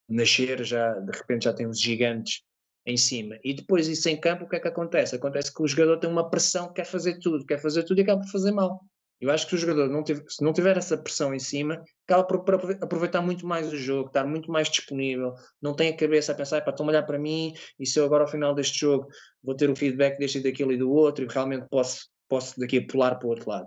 nascer, 0.08 0.62
já, 0.64 0.92
de 0.94 1.16
repente 1.16 1.44
já 1.44 1.54
tem 1.54 1.66
os 1.66 1.80
gigantes 1.80 2.42
em 2.84 2.96
cima. 2.96 3.38
E 3.42 3.54
depois 3.54 3.88
isso 3.88 4.08
em 4.08 4.20
campo, 4.20 4.44
o 4.44 4.48
que 4.48 4.56
é 4.56 4.60
que 4.60 4.68
acontece? 4.68 5.16
Acontece 5.16 5.52
que 5.52 5.62
o 5.62 5.66
jogador 5.66 5.98
tem 5.98 6.10
uma 6.10 6.28
pressão, 6.28 6.72
quer 6.72 6.84
fazer 6.84 7.18
tudo, 7.18 7.44
quer 7.44 7.58
fazer 7.58 7.84
tudo 7.84 7.98
e 7.98 8.02
acaba 8.02 8.20
por 8.20 8.30
fazer 8.30 8.52
mal. 8.52 8.84
Eu 9.20 9.31
acho 9.31 9.46
que 9.46 9.55
o 9.55 9.59
jogador, 9.59 9.88
não 9.88 10.02
tiver, 10.02 10.24
se 10.29 10.44
não 10.44 10.52
tiver 10.52 10.76
essa 10.76 10.96
pressão 10.96 11.35
em 11.35 11.38
cima, 11.38 11.83
acaba 12.07 12.24
por, 12.24 12.37
aproveitar 12.83 13.22
muito 13.22 13.46
mais 13.46 13.72
o 13.72 13.76
jogo, 13.76 14.09
estar 14.09 14.26
muito 14.26 14.50
mais 14.50 14.68
disponível, 14.68 15.35
não 15.61 15.74
tem 15.74 15.88
a 15.88 15.96
cabeça 15.96 16.33
a 16.33 16.35
pensar, 16.35 16.61
para 16.61 16.70
estão 16.70 16.87
a 16.87 16.90
olhar 16.90 17.02
para 17.02 17.18
mim 17.18 17.55
e 17.79 17.87
se 17.87 17.98
eu 17.98 18.05
agora 18.05 18.24
ao 18.24 18.31
final 18.31 18.55
deste 18.55 18.81
jogo 18.81 19.09
vou 19.42 19.55
ter 19.55 19.70
o 19.70 19.76
feedback 19.76 20.18
deste 20.18 20.38
e 20.38 20.42
daquilo 20.42 20.72
e 20.72 20.76
do 20.76 20.90
outro 20.90 21.24
e 21.24 21.29
realmente 21.29 21.66
posso, 21.70 22.09
posso 22.29 22.61
daqui 22.61 22.81
pular 22.81 23.14
para 23.16 23.26
o 23.26 23.31
outro 23.31 23.48
lado. 23.48 23.66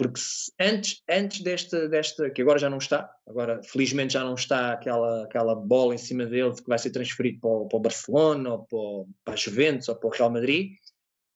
Porque 0.00 0.18
antes, 0.58 1.02
antes 1.10 1.42
desta, 1.42 1.86
desta, 1.86 2.30
que 2.30 2.40
agora 2.40 2.58
já 2.58 2.70
não 2.70 2.78
está, 2.78 3.06
agora 3.28 3.60
felizmente 3.62 4.14
já 4.14 4.24
não 4.24 4.32
está 4.32 4.72
aquela, 4.72 5.24
aquela 5.24 5.54
bola 5.54 5.94
em 5.94 5.98
cima 5.98 6.24
dele 6.24 6.54
que 6.54 6.66
vai 6.66 6.78
ser 6.78 6.88
transferido 6.88 7.38
para 7.38 7.50
o, 7.50 7.68
para 7.68 7.76
o 7.76 7.80
Barcelona 7.80 8.50
ou 8.50 8.64
para, 8.64 9.12
para 9.26 9.34
a 9.34 9.36
Juventus 9.36 9.88
ou 9.90 9.96
para 9.96 10.08
o 10.08 10.10
Real 10.10 10.30
Madrid, 10.30 10.70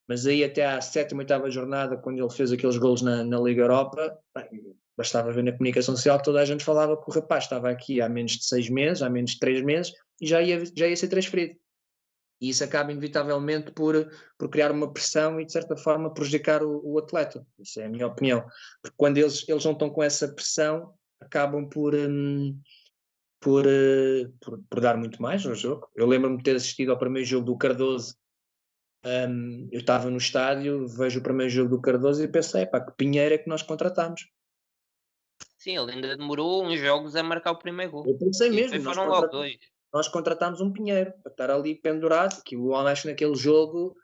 mas 0.08 0.26
aí 0.26 0.44
até 0.44 0.66
à 0.66 0.80
sétima, 0.80 1.20
oitava 1.20 1.50
jornada, 1.50 1.96
quando 1.96 2.18
ele 2.18 2.30
fez 2.30 2.52
aqueles 2.52 2.76
gols 2.76 3.02
na, 3.02 3.24
na 3.24 3.40
Liga 3.40 3.62
Europa, 3.62 4.18
bem, 4.34 4.76
bastava 4.96 5.32
ver 5.32 5.42
na 5.42 5.52
comunicação 5.52 5.96
social 5.96 6.22
toda 6.22 6.40
a 6.40 6.44
gente 6.44 6.64
falava 6.64 6.96
que 6.96 7.08
o 7.08 7.12
rapaz 7.12 7.44
estava 7.44 7.70
aqui 7.70 8.00
há 8.00 8.08
menos 8.08 8.32
de 8.32 8.44
seis 8.44 8.68
meses, 8.68 9.02
há 9.02 9.10
menos 9.10 9.32
de 9.32 9.38
três 9.38 9.62
meses, 9.62 9.92
e 10.20 10.26
já 10.26 10.40
ia, 10.42 10.62
já 10.76 10.86
ia 10.86 10.96
ser 10.96 11.08
transferido. 11.08 11.56
E 12.40 12.50
isso 12.50 12.62
acaba 12.62 12.92
inevitavelmente 12.92 13.72
por, 13.72 14.10
por 14.36 14.48
criar 14.50 14.70
uma 14.70 14.92
pressão 14.92 15.40
e, 15.40 15.46
de 15.46 15.52
certa 15.52 15.76
forma, 15.76 16.12
prejudicar 16.12 16.62
o, 16.62 16.80
o 16.84 16.98
atleta. 16.98 17.46
Isso 17.58 17.80
é 17.80 17.86
a 17.86 17.88
minha 17.88 18.06
opinião. 18.06 18.44
Porque 18.82 18.94
quando 18.96 19.18
eles, 19.18 19.48
eles 19.48 19.64
não 19.64 19.72
estão 19.72 19.88
com 19.88 20.02
essa 20.02 20.28
pressão, 20.28 20.92
acabam 21.20 21.68
por, 21.68 21.94
hum, 21.94 22.58
por, 23.40 23.64
uh, 23.66 24.28
por, 24.40 24.60
por, 24.68 24.80
dar 24.80 24.96
muito 24.96 25.22
mais 25.22 25.46
ao 25.46 25.54
jogo. 25.54 25.88
Eu 25.94 26.06
lembro-me 26.06 26.36
de 26.36 26.42
ter 26.42 26.56
assistido 26.56 26.90
ao 26.90 26.98
primeiro 26.98 27.26
jogo 27.26 27.46
do 27.46 27.56
Cardoso 27.56 28.14
um, 29.04 29.68
eu 29.70 29.80
estava 29.80 30.10
no 30.10 30.16
estádio, 30.16 30.86
vejo 30.88 31.20
o 31.20 31.22
primeiro 31.22 31.50
jogo 31.50 31.70
do 31.70 31.80
Cardoso 31.80 32.22
e 32.22 32.28
pensei, 32.28 32.66
pá, 32.66 32.80
que 32.80 32.92
Pinheiro 32.92 33.34
é 33.34 33.38
que 33.38 33.48
nós 33.48 33.62
contratamos. 33.62 34.26
Sim, 35.58 35.78
ele 35.78 35.92
ainda 35.92 36.16
demorou 36.16 36.64
uns 36.64 36.78
jogos 36.78 37.16
a 37.16 37.22
marcar 37.22 37.52
o 37.52 37.58
primeiro 37.58 37.92
gol. 37.92 38.04
Eu 38.06 38.18
pensei 38.18 38.50
mesmo. 38.50 38.82
Foram 38.82 39.06
logo 39.06 39.26
dois. 39.28 39.56
Nós 39.92 40.08
contratámos 40.08 40.60
um 40.60 40.72
Pinheiro 40.72 41.12
para 41.22 41.30
estar 41.30 41.50
ali 41.50 41.74
pendurado, 41.74 42.42
que 42.42 42.56
o 42.56 42.68
homem 42.68 42.92
acho 42.92 43.06
naquele 43.06 43.34
jogo, 43.34 43.94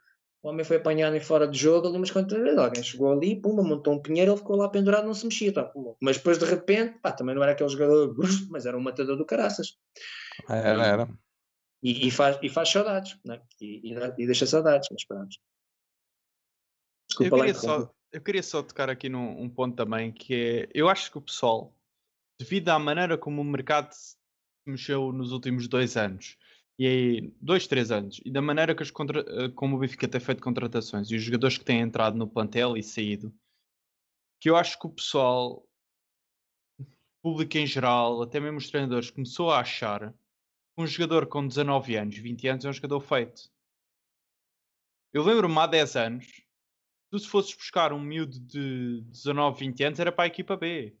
o 0.41 0.49
homem 0.49 0.63
foi 0.63 0.77
apanhado 0.77 1.15
em 1.15 1.19
fora 1.19 1.47
de 1.47 1.59
jogo 1.59 1.87
ali, 1.87 1.99
mas 1.99 2.09
quando 2.09 2.35
alguém 2.59 2.81
chegou 2.81 3.11
ali, 3.11 3.39
pumba, 3.39 3.61
montou 3.61 3.93
um 3.93 4.01
Pinheiro, 4.01 4.31
ele 4.31 4.37
ficou 4.39 4.55
lá 4.55 4.69
pendurado, 4.69 5.05
não 5.05 5.13
se 5.13 5.25
mexia. 5.25 5.53
Tá, 5.53 5.71
mas 6.01 6.17
depois 6.17 6.39
de 6.39 6.45
repente, 6.45 6.97
pá, 6.99 7.11
também 7.11 7.35
não 7.35 7.43
era 7.43 7.51
aquele 7.51 7.69
jogador, 7.69 8.15
mas 8.49 8.65
era 8.65 8.77
um 8.77 8.81
matador 8.81 9.17
do 9.17 9.25
caraças. 9.25 9.77
Era, 10.49 10.85
era. 10.85 11.09
E, 11.83 12.07
e, 12.07 12.11
faz, 12.11 12.37
e 12.43 12.49
faz 12.49 12.69
saudades, 12.69 13.17
né? 13.25 13.41
e, 13.59 13.91
e, 13.91 14.25
deixa 14.25 14.45
saudades, 14.45 14.87
mas 14.91 15.03
pronto. 15.05 15.35
Desculpa 17.09 17.35
eu 17.35 17.39
queria, 17.39 17.53
só, 17.55 17.93
eu 18.11 18.21
queria 18.21 18.43
só 18.43 18.61
tocar 18.61 18.89
aqui 18.89 19.09
num 19.09 19.41
um 19.41 19.49
ponto 19.49 19.75
também, 19.75 20.11
que 20.11 20.33
é, 20.33 20.69
eu 20.73 20.87
acho 20.87 21.11
que 21.11 21.17
o 21.17 21.21
pessoal, 21.21 21.75
devido 22.39 22.69
à 22.69 22.77
maneira 22.77 23.17
como 23.17 23.41
o 23.41 23.45
mercado 23.45 23.91
se 23.93 24.15
mexeu 24.65 25.11
nos 25.11 25.31
últimos 25.31 25.67
dois 25.67 25.97
anos, 25.97 26.37
e 26.77 26.87
aí, 26.87 27.33
dois, 27.39 27.67
três 27.67 27.91
anos, 27.91 28.19
e 28.25 28.31
da 28.31 28.41
maneira 28.41 28.73
que 28.73 28.81
as 28.81 28.89
contra, 28.89 29.19
eh, 29.19 29.49
como 29.49 29.75
o 29.75 29.79
Benfica 29.79 30.07
tem 30.07 30.19
feito 30.19 30.41
contratações 30.41 31.11
e 31.11 31.15
os 31.15 31.21
jogadores 31.21 31.57
que 31.57 31.65
têm 31.65 31.81
entrado 31.81 32.17
no 32.17 32.27
plantel 32.27 32.75
e 32.75 32.81
saído, 32.81 33.31
que 34.39 34.49
eu 34.49 34.55
acho 34.55 34.79
que 34.79 34.87
o 34.87 34.89
pessoal, 34.89 35.63
público 37.21 37.57
em 37.57 37.67
geral, 37.67 38.23
até 38.23 38.39
mesmo 38.39 38.57
os 38.57 38.69
treinadores, 38.69 39.11
começou 39.11 39.51
a 39.51 39.59
achar 39.59 40.11
um 40.77 40.87
jogador 40.87 41.27
com 41.27 41.47
19 41.47 41.95
anos, 41.95 42.17
20 42.17 42.47
anos 42.47 42.65
é 42.65 42.69
um 42.69 42.73
jogador 42.73 42.99
feito. 42.99 43.51
Eu 45.13 45.23
lembro-me 45.23 45.57
há 45.57 45.67
10 45.67 45.95
anos, 45.95 46.41
tu 47.09 47.19
se 47.19 47.27
fosses 47.27 47.53
buscar 47.53 47.91
um 47.91 47.99
miúdo 47.99 48.39
de 48.39 49.01
19, 49.07 49.59
20 49.59 49.83
anos, 49.83 49.99
era 49.99 50.11
para 50.11 50.23
a 50.23 50.27
equipa 50.27 50.55
B. 50.55 50.95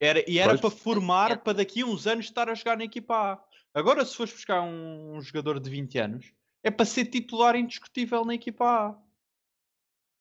Era, 0.00 0.30
e 0.30 0.38
era 0.38 0.50
pois. 0.50 0.60
para 0.60 0.70
formar 0.70 1.42
para 1.42 1.54
daqui 1.54 1.82
a 1.82 1.86
uns 1.86 2.06
anos 2.06 2.26
estar 2.26 2.48
a 2.48 2.54
jogar 2.54 2.76
na 2.76 2.84
equipa 2.84 3.32
A. 3.32 3.44
Agora, 3.74 4.04
se 4.04 4.16
fores 4.16 4.32
buscar 4.32 4.62
um, 4.62 5.16
um 5.16 5.20
jogador 5.20 5.60
de 5.60 5.68
20 5.68 5.98
anos, 5.98 6.32
é 6.62 6.70
para 6.70 6.86
ser 6.86 7.06
titular 7.06 7.56
indiscutível 7.56 8.24
na 8.24 8.34
equipa 8.34 8.64
A. 8.64 9.05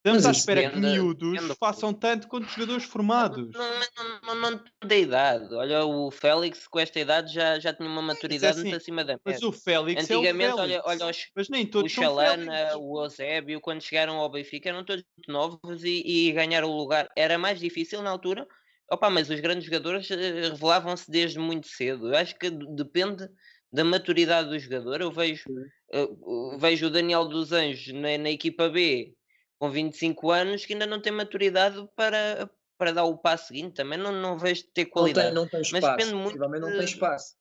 Estamos 0.05 0.25
à 0.27 0.31
espera 0.31 0.69
que 0.69 0.77
miúdos 0.77 1.57
façam 1.59 1.91
tanto 1.91 2.27
quanto 2.27 2.47
jogadores 2.47 2.83
formados. 2.83 3.49
Não, 3.55 4.35
não, 4.35 4.51
não, 4.51 4.63
da 4.83 4.95
idade. 4.95 5.51
Olha, 5.55 5.83
o 5.83 6.11
Félix 6.11 6.67
com 6.67 6.79
esta 6.79 6.99
idade 6.99 7.33
já, 7.33 7.57
já 7.57 7.73
tinha 7.73 7.89
uma 7.89 8.03
maturidade 8.03 8.59
assim, 8.59 8.69
muito 8.69 8.75
acima 8.75 9.03
da 9.03 9.13
média. 9.13 9.21
Mas 9.25 9.41
o 9.41 9.51
Félix 9.51 10.03
Antigamente, 10.03 10.51
é 10.51 10.53
o 10.53 10.57
Félix. 10.57 10.83
olha, 10.85 11.03
olha 11.05 11.09
os, 11.09 11.25
mas 11.35 11.49
nem 11.49 11.65
todos 11.65 11.91
o 11.91 11.95
Chalana, 11.95 12.77
o 12.77 13.03
Eusébio, 13.03 13.59
quando 13.59 13.81
chegaram 13.81 14.17
ao 14.17 14.29
Benfica, 14.29 14.69
eram 14.69 14.85
todos 14.85 15.03
muito 15.17 15.31
novos 15.31 15.83
e, 15.83 16.03
e 16.05 16.31
ganharam 16.33 16.69
o 16.69 16.77
lugar. 16.77 17.09
Era 17.17 17.39
mais 17.39 17.59
difícil 17.59 18.03
na 18.03 18.11
altura. 18.11 18.47
Opa, 18.91 19.09
mas 19.09 19.27
os 19.31 19.39
grandes 19.39 19.65
jogadores 19.65 20.11
eh, 20.11 20.49
revelavam-se 20.49 21.09
desde 21.09 21.39
muito 21.39 21.67
cedo. 21.67 22.09
Eu 22.09 22.17
acho 22.17 22.35
que 22.35 22.51
depende 22.51 23.27
da 23.73 23.83
maturidade 23.83 24.49
do 24.49 24.59
jogador. 24.59 25.01
Eu 25.01 25.11
vejo, 25.11 25.45
eu 25.91 26.51
eh, 26.53 26.57
vejo 26.59 26.85
o 26.85 26.91
Daniel 26.91 27.25
dos 27.25 27.51
Anjos 27.51 27.91
na, 27.91 28.19
na 28.19 28.29
equipa 28.29 28.69
B 28.69 29.15
com 29.59 29.69
25 29.69 30.31
anos 30.31 30.65
que 30.65 30.73
ainda 30.73 30.85
não 30.85 31.01
tem 31.01 31.11
maturidade 31.11 31.87
para, 31.95 32.49
para 32.77 32.93
dar 32.93 33.05
o 33.05 33.17
passo 33.17 33.47
seguinte. 33.47 33.75
Também 33.75 33.97
não, 33.97 34.11
não 34.11 34.37
vejo 34.37 34.63
ter 34.73 34.85
qualidade. 34.85 35.33
Não 35.33 35.47
tem, 35.47 35.59
não 35.59 35.69
tem 35.69 35.77
espaço. 35.79 35.85
Mas 35.85 35.97
depende 35.97 36.15
muito. 36.15 36.37
Não 36.37 36.71
tem 36.71 36.83
espaço. 36.83 37.35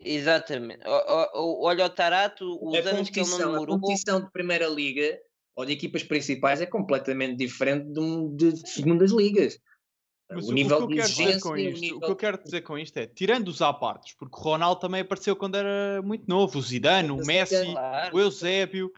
Exatamente. 0.00 0.82
Olha 0.86 1.86
o 1.86 1.90
Tarato, 1.90 2.58
os 2.60 2.86
a 2.86 2.90
anos 2.90 3.10
que 3.10 3.20
ele 3.20 3.30
não 3.30 3.38
demorou. 3.38 3.76
A 3.76 3.80
competição 3.80 4.20
de 4.20 4.30
Primeira 4.30 4.66
Liga 4.66 5.18
ou 5.56 5.64
de 5.64 5.72
equipas 5.72 6.02
principais 6.02 6.60
é 6.60 6.66
completamente 6.66 7.36
diferente 7.36 7.92
de, 7.92 8.00
um, 8.00 8.34
de 8.34 8.56
segundas 8.68 9.12
ligas. 9.12 9.58
Mas 10.30 10.46
o, 10.46 10.50
o 10.50 10.54
nível 10.54 10.88
que 10.88 10.94
eu 10.94 10.96
quero 10.96 11.08
dizer 11.08 11.40
com 11.40 11.56
isto, 11.56 11.80
nível... 11.80 11.98
o 11.98 12.00
que 12.00 12.10
eu 12.10 12.16
quero 12.16 12.42
dizer 12.42 12.60
com 12.62 12.78
isto 12.78 12.96
é, 12.96 13.06
tirando 13.06 13.48
os 13.48 13.62
apartes, 13.62 14.14
porque 14.18 14.36
o 14.36 14.42
Ronaldo 14.42 14.80
também 14.80 15.02
apareceu 15.02 15.36
quando 15.36 15.56
era 15.56 16.02
muito 16.02 16.24
novo, 16.26 16.58
o 16.58 16.62
Zidane, 16.62 17.10
o 17.10 17.18
Messi, 17.18 17.72
claro. 17.72 18.16
o 18.16 18.20
Eusébio, 18.20 18.90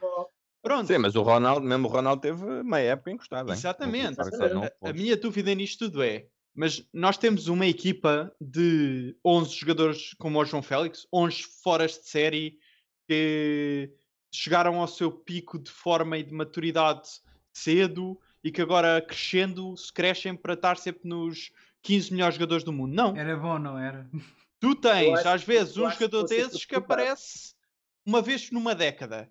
Pronto. 0.66 0.88
Sim, 0.88 0.98
mas 0.98 1.14
o 1.14 1.22
Ronaldo, 1.22 1.64
mesmo 1.64 1.86
o 1.86 1.90
Ronaldo 1.90 2.20
teve 2.20 2.44
meia 2.64 2.90
época 2.90 3.12
encostada. 3.12 3.52
Exatamente. 3.52 4.20
A, 4.20 4.88
a, 4.90 4.92
minha 4.92 5.16
dúvida 5.16 5.54
nisto 5.54 5.84
tudo 5.84 6.02
é, 6.02 6.26
mas 6.52 6.84
nós 6.92 7.16
temos 7.16 7.46
uma 7.46 7.66
equipa 7.66 8.34
de 8.40 9.16
11 9.24 9.54
jogadores 9.54 10.14
como 10.14 10.40
o 10.40 10.44
João 10.44 10.64
Félix, 10.64 11.06
11 11.12 11.44
fora 11.62 11.86
de 11.86 11.92
série 11.92 12.58
que 13.06 13.92
chegaram 14.34 14.80
ao 14.80 14.88
seu 14.88 15.12
pico 15.12 15.56
de 15.56 15.70
forma 15.70 16.18
e 16.18 16.24
de 16.24 16.34
maturidade 16.34 17.10
cedo 17.54 18.18
e 18.42 18.50
que 18.50 18.60
agora 18.60 19.00
crescendo 19.00 19.76
se 19.76 19.92
crescem 19.92 20.34
para 20.34 20.54
estar 20.54 20.78
sempre 20.78 21.08
nos 21.08 21.52
15 21.82 22.10
melhores 22.10 22.34
jogadores 22.34 22.64
do 22.64 22.72
mundo. 22.72 22.92
Não. 22.92 23.16
Era 23.16 23.36
bom, 23.36 23.56
não 23.56 23.78
era? 23.78 24.10
Tu 24.58 24.74
tens, 24.74 25.24
às 25.24 25.44
vezes, 25.44 25.76
um 25.76 25.88
jogador 25.88 26.24
desses 26.24 26.64
que 26.64 26.74
aparece 26.74 27.54
uma 28.04 28.20
vez 28.20 28.50
numa 28.50 28.74
década 28.74 29.30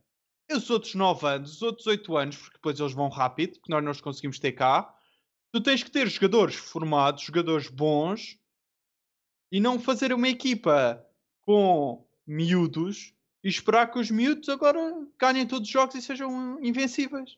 os 0.52 0.70
outros 0.70 0.94
9 0.96 1.28
anos, 1.28 1.56
os 1.56 1.62
outros 1.62 1.88
8 1.88 2.18
anos, 2.18 2.38
porque 2.38 2.58
depois 2.58 2.80
eles 2.80 2.94
vão 2.94 3.10
rápido, 3.10 3.54
porque 3.60 3.72
nós 3.72 3.84
não 3.84 3.92
os 3.92 4.02
conseguimos 4.02 4.40
ter 4.40 4.52
cá, 4.52 4.94
tu 5.52 5.62
tens 5.62 5.84
que 5.84 5.92
ter 5.92 6.08
jogadores 6.08 6.56
formados, 6.56 7.24
jogadores 7.24 7.70
bons, 7.70 8.38
e 9.52 9.60
não 9.60 9.80
fazer 9.80 10.14
uma 10.14 10.28
equipa 10.28 11.04
com 11.42 12.06
miúdos 12.28 13.14
e 13.44 13.48
esperar 13.48 13.92
que 13.92 14.00
os 14.00 14.10
miúdos 14.10 14.50
agora 14.50 14.80
ganhem 15.20 15.48
todos 15.48 15.68
os 15.68 15.72
jogos 15.72 15.96
e 15.96 16.02
sejam 16.02 16.60
invencíveis. 16.64 17.38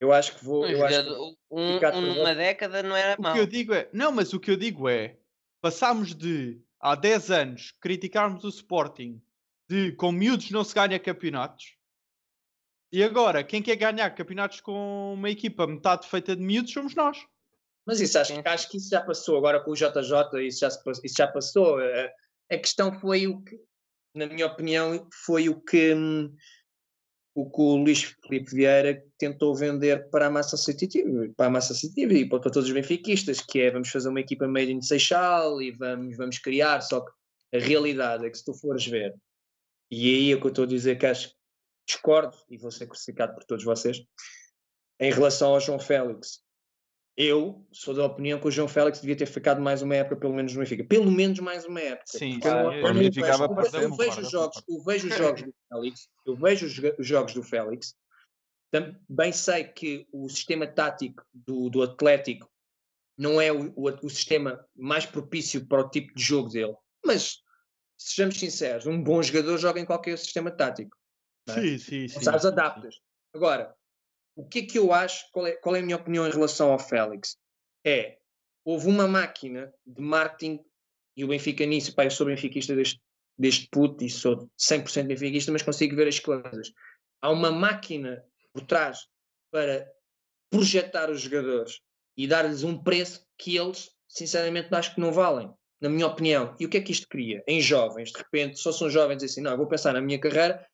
Eu 0.00 0.12
acho 0.12 0.36
que 0.36 0.44
vou. 0.44 0.66
Eu 0.66 0.84
acho 0.84 1.04
que 1.04 1.36
um, 1.50 2.20
uma 2.20 2.34
década 2.34 2.82
não 2.82 2.96
era 2.96 3.16
mal. 3.20 3.32
O 3.32 3.34
que 3.34 3.40
eu 3.40 3.46
digo 3.46 3.72
é. 3.72 3.88
Não, 3.92 4.10
mas 4.10 4.32
o 4.32 4.40
que 4.40 4.50
eu 4.50 4.56
digo 4.56 4.88
é. 4.88 5.16
Passámos 5.60 6.14
de 6.14 6.60
há 6.80 6.96
10 6.96 7.30
anos 7.30 7.70
criticarmos 7.80 8.42
o 8.42 8.48
Sporting 8.48 9.22
de 9.68 9.92
com 9.92 10.10
miúdos 10.10 10.50
não 10.50 10.64
se 10.64 10.74
ganha 10.74 10.98
campeonatos 10.98 11.76
e 12.92 13.02
agora, 13.02 13.42
quem 13.42 13.62
quer 13.62 13.76
ganhar 13.76 14.10
campeonatos 14.10 14.60
com 14.60 15.14
uma 15.14 15.30
equipa 15.30 15.66
metade 15.66 16.06
feita 16.08 16.36
de 16.36 16.42
miúdos 16.42 16.72
somos 16.72 16.94
nós. 16.94 17.18
Mas 17.86 18.00
isso 18.00 18.18
acho, 18.18 18.32
acho 18.44 18.68
que 18.68 18.76
isso 18.76 18.90
já 18.90 19.00
passou 19.00 19.36
agora 19.36 19.60
com 19.60 19.72
o 19.72 19.74
JJ, 19.74 20.46
isso 20.46 20.60
já, 20.60 20.68
isso 21.02 21.14
já 21.16 21.26
passou. 21.26 21.78
A 22.50 22.58
questão 22.58 22.92
foi 23.00 23.26
o 23.26 23.40
que 23.42 23.58
na 24.14 24.26
minha 24.26 24.46
opinião, 24.46 25.06
foi 25.24 25.48
o 25.48 25.60
que, 25.60 25.94
hum, 25.94 26.34
o 27.34 27.50
que 27.50 27.60
o 27.60 27.76
Luís 27.76 28.14
Felipe 28.26 28.54
Vieira 28.54 29.02
tentou 29.18 29.54
vender 29.54 30.10
para 30.10 30.26
a 30.26 30.30
massa 30.30 30.54
associativa, 30.54 31.28
para 31.36 31.46
a 31.46 31.50
massa 31.50 31.72
associativa 31.72 32.12
e 32.12 32.28
para 32.28 32.40
todos 32.40 32.68
os 32.68 32.74
benfiquistas, 32.74 33.40
que 33.40 33.60
é 33.60 33.70
vamos 33.70 33.88
fazer 33.88 34.08
uma 34.08 34.20
equipa 34.20 34.46
made 34.46 34.70
in 34.70 34.82
Seixal 34.82 35.62
e 35.62 35.70
vamos, 35.70 36.16
vamos 36.16 36.38
criar, 36.38 36.82
só 36.82 37.00
que 37.00 37.10
a 37.54 37.58
realidade 37.58 38.26
é 38.26 38.30
que 38.30 38.36
se 38.36 38.44
tu 38.44 38.52
fores 38.52 38.86
ver, 38.86 39.14
e 39.90 40.14
aí 40.14 40.32
é 40.32 40.36
que 40.36 40.44
eu 40.44 40.48
estou 40.48 40.64
a 40.64 40.68
dizer 40.68 40.98
que 40.98 41.06
acho 41.06 41.34
discordo, 41.92 42.36
e 42.48 42.56
vou 42.56 42.70
ser 42.70 42.86
crucificado 42.86 43.34
por 43.34 43.44
todos 43.44 43.64
vocês, 43.64 44.02
em 45.00 45.12
relação 45.12 45.50
ao 45.54 45.60
João 45.60 45.78
Félix. 45.78 46.42
Eu 47.14 47.66
sou 47.70 47.92
da 47.92 48.06
opinião 48.06 48.40
que 48.40 48.48
o 48.48 48.50
João 48.50 48.68
Félix 48.68 49.00
devia 49.00 49.16
ter 49.16 49.26
ficado 49.26 49.60
mais 49.60 49.82
uma 49.82 49.94
época, 49.94 50.16
pelo 50.16 50.32
menos 50.32 50.54
no 50.54 50.60
Benfica. 50.60 50.82
Pelo 50.84 51.10
menos 51.10 51.38
mais 51.40 51.66
uma 51.66 51.80
época. 51.80 52.06
Sim, 52.06 52.40
eu, 52.42 52.72
eu, 52.72 52.86
eu, 52.86 52.94
vejo, 52.94 53.20
eu 53.74 53.96
vejo 53.96 54.20
os 54.22 54.30
jogos, 54.30 54.62
eu 54.66 54.82
vejo 54.82 55.08
os 55.08 55.16
jogos 55.16 55.42
do 55.42 55.54
Félix, 55.68 56.08
eu 56.24 56.36
vejo 56.36 56.66
os 56.98 57.06
jogos 57.06 57.34
do 57.34 57.42
Félix. 57.42 57.94
Também 58.70 59.30
sei 59.30 59.64
que 59.64 60.06
o 60.10 60.26
sistema 60.30 60.66
tático 60.66 61.22
do, 61.34 61.68
do 61.68 61.82
Atlético 61.82 62.50
não 63.18 63.38
é 63.38 63.52
o, 63.52 63.70
o, 63.76 63.90
o, 63.90 64.08
sistema 64.08 64.66
mais 64.74 65.04
propício 65.04 65.66
para 65.66 65.82
o 65.82 65.90
tipo 65.90 66.14
de 66.14 66.22
jogo 66.22 66.48
dele. 66.48 66.74
Mas, 67.04 67.42
sejamos 67.98 68.38
sinceros, 68.38 68.86
um 68.86 69.02
bom 69.02 69.22
jogador 69.22 69.58
joga 69.58 69.78
em 69.78 69.84
qualquer 69.84 70.16
sistema 70.16 70.50
tático. 70.50 70.96
É? 71.48 71.52
Sim, 71.52 71.78
sim, 71.78 72.08
sim. 72.08 72.22
Sabes, 72.22 72.44
adaptas. 72.44 73.00
Agora, 73.34 73.74
o 74.36 74.46
que 74.46 74.60
é 74.60 74.62
que 74.62 74.78
eu 74.78 74.92
acho, 74.92 75.24
qual 75.32 75.46
é, 75.46 75.52
qual 75.52 75.76
é 75.76 75.80
a 75.80 75.82
minha 75.82 75.96
opinião 75.96 76.26
em 76.26 76.30
relação 76.30 76.72
ao 76.72 76.78
Félix? 76.78 77.36
É, 77.84 78.18
houve 78.64 78.88
uma 78.88 79.06
máquina 79.08 79.72
de 79.86 80.00
marketing 80.00 80.60
e 81.16 81.24
o 81.24 81.28
Benfica 81.28 81.66
nisso, 81.66 81.94
pá, 81.94 82.04
eu 82.04 82.10
sou 82.10 82.26
benfiquista 82.26 82.74
deste, 82.74 83.00
deste 83.38 83.68
puto 83.70 84.02
e 84.02 84.08
sou 84.08 84.48
100% 84.58 85.06
benfiquista, 85.06 85.52
mas 85.52 85.62
consigo 85.62 85.96
ver 85.96 86.08
as 86.08 86.18
coisas. 86.18 86.72
Há 87.20 87.30
uma 87.30 87.50
máquina 87.50 88.24
por 88.52 88.62
trás 88.62 89.06
para 89.50 89.86
projetar 90.50 91.10
os 91.10 91.20
jogadores 91.20 91.80
e 92.16 92.26
dar-lhes 92.26 92.62
um 92.62 92.82
preço 92.82 93.26
que 93.38 93.56
eles, 93.56 93.90
sinceramente, 94.08 94.74
acho 94.74 94.94
que 94.94 95.00
não 95.00 95.12
valem, 95.12 95.52
na 95.80 95.88
minha 95.88 96.06
opinião. 96.06 96.56
E 96.58 96.64
o 96.64 96.68
que 96.68 96.78
é 96.78 96.80
que 96.80 96.92
isto 96.92 97.08
cria? 97.08 97.42
Em 97.46 97.60
jovens, 97.60 98.10
de 98.10 98.18
repente, 98.18 98.58
só 98.58 98.72
são 98.72 98.88
jovens 98.88 99.22
assim, 99.22 99.40
não, 99.40 99.56
vou 99.56 99.66
pensar 99.66 99.92
na 99.92 100.00
minha 100.00 100.18
carreira, 100.18 100.66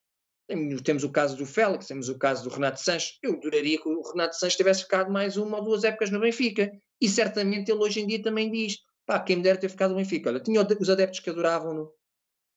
temos 0.82 1.04
o 1.04 1.10
caso 1.10 1.36
do 1.36 1.44
Félix, 1.44 1.86
temos 1.86 2.08
o 2.08 2.18
caso 2.18 2.42
do 2.42 2.54
Renato 2.54 2.80
Sanches. 2.80 3.18
Eu 3.22 3.34
adoraria 3.34 3.80
que 3.80 3.88
o 3.88 4.02
Renato 4.02 4.36
Sanches 4.36 4.56
tivesse 4.56 4.82
ficado 4.82 5.12
mais 5.12 5.36
uma 5.36 5.58
ou 5.58 5.64
duas 5.64 5.84
épocas 5.84 6.10
no 6.10 6.20
Benfica. 6.20 6.70
E 7.00 7.08
certamente 7.08 7.70
ele 7.70 7.80
hoje 7.80 8.00
em 8.00 8.06
dia 8.06 8.22
também 8.22 8.50
diz: 8.50 8.78
pá, 9.06 9.20
quem 9.20 9.36
me 9.36 9.42
dera 9.42 9.58
ter 9.58 9.68
ficado 9.68 9.90
no 9.90 9.96
Benfica. 9.96 10.30
Olha, 10.30 10.40
tinha 10.40 10.60
os 10.62 10.90
adeptos 10.90 11.20
que 11.20 11.30
adoravam-no, 11.30 11.92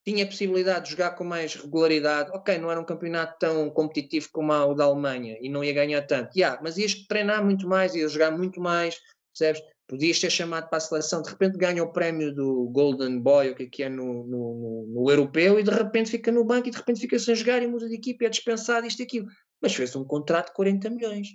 tinha 0.05 0.23
a 0.23 0.27
possibilidade 0.27 0.85
de 0.85 0.91
jogar 0.91 1.11
com 1.11 1.23
mais 1.23 1.55
regularidade. 1.55 2.31
Ok, 2.31 2.57
não 2.57 2.71
era 2.71 2.79
um 2.79 2.85
campeonato 2.85 3.37
tão 3.39 3.69
competitivo 3.69 4.29
como 4.31 4.53
o 4.53 4.73
da 4.73 4.85
Alemanha 4.85 5.37
e 5.41 5.49
não 5.49 5.63
ia 5.63 5.73
ganhar 5.73 6.01
tanto. 6.03 6.35
Yeah, 6.35 6.59
mas 6.63 6.77
ias 6.77 6.95
treinar 7.07 7.43
muito 7.43 7.67
mais, 7.67 7.93
ias 7.93 8.11
jogar 8.11 8.31
muito 8.31 8.59
mais, 8.59 8.99
percebes? 9.33 9.61
Podias 9.91 10.21
ser 10.21 10.29
chamado 10.29 10.69
para 10.69 10.77
a 10.77 10.81
seleção, 10.81 11.21
de 11.21 11.29
repente 11.29 11.57
ganha 11.57 11.83
o 11.83 11.91
prémio 11.91 12.33
do 12.33 12.69
Golden 12.69 13.19
Boy, 13.19 13.49
o 13.49 13.55
que 13.55 13.63
é 13.63 13.65
que 13.67 13.83
é 13.83 13.89
no, 13.89 14.25
no, 14.25 14.87
no, 14.87 15.11
europeu, 15.11 15.59
e 15.59 15.63
de 15.63 15.69
repente 15.69 16.11
fica 16.11 16.31
no 16.31 16.45
banco 16.45 16.69
e 16.69 16.71
de 16.71 16.77
repente 16.77 17.01
fica 17.01 17.19
sem 17.19 17.35
jogar 17.35 17.61
e 17.61 17.67
muda 17.67 17.89
de 17.89 17.95
equipe, 17.95 18.25
é 18.25 18.29
dispensado 18.29 18.87
isto 18.87 19.01
e 19.01 19.03
aquilo. 19.03 19.27
Mas 19.61 19.75
fez 19.75 19.93
um 19.93 20.05
contrato 20.05 20.47
de 20.47 20.53
40 20.53 20.89
milhões. 20.91 21.27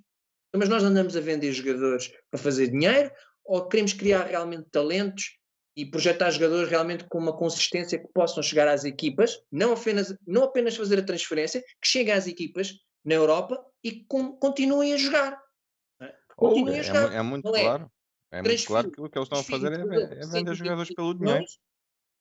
Então, 0.48 0.58
mas 0.58 0.70
nós 0.70 0.82
andamos 0.82 1.14
a 1.14 1.20
vender 1.20 1.52
jogadores 1.52 2.10
para 2.30 2.40
fazer 2.40 2.68
dinheiro 2.68 3.10
ou 3.44 3.68
queremos 3.68 3.92
criar 3.92 4.24
realmente 4.24 4.70
talentos 4.72 5.36
e 5.76 5.84
projetar 5.84 6.30
jogadores 6.30 6.70
realmente 6.70 7.04
com 7.10 7.18
uma 7.18 7.36
consistência 7.36 7.98
que 7.98 8.08
possam 8.08 8.42
chegar 8.42 8.68
às 8.68 8.84
equipas, 8.84 9.38
não 9.52 9.74
apenas, 9.74 10.16
não 10.26 10.44
apenas 10.44 10.74
fazer 10.74 10.98
a 10.98 11.04
transferência, 11.04 11.60
que 11.60 11.86
cheguem 11.86 12.14
às 12.14 12.26
equipas 12.26 12.72
na 13.04 13.16
Europa 13.16 13.62
e 13.84 14.02
com, 14.08 14.32
continuem 14.32 14.94
a 14.94 14.96
jogar. 14.96 15.38
Continuem 16.34 16.78
oh, 16.78 16.80
a 16.80 16.82
jogar. 16.82 17.12
É, 17.12 17.16
é 17.18 17.22
muito 17.22 17.54
é 17.54 17.60
claro. 17.60 17.90
É 18.38 18.42
muito 18.42 18.66
claro 18.66 18.90
que 18.90 19.00
o 19.00 19.08
que 19.08 19.18
eles 19.18 19.26
estão 19.26 19.40
a 19.40 19.44
fazer 19.44 19.72
é, 19.72 20.22
é 20.22 20.26
vender 20.26 20.54
jogadores 20.54 20.94
pelo 20.94 21.14
dinheiro. 21.14 21.44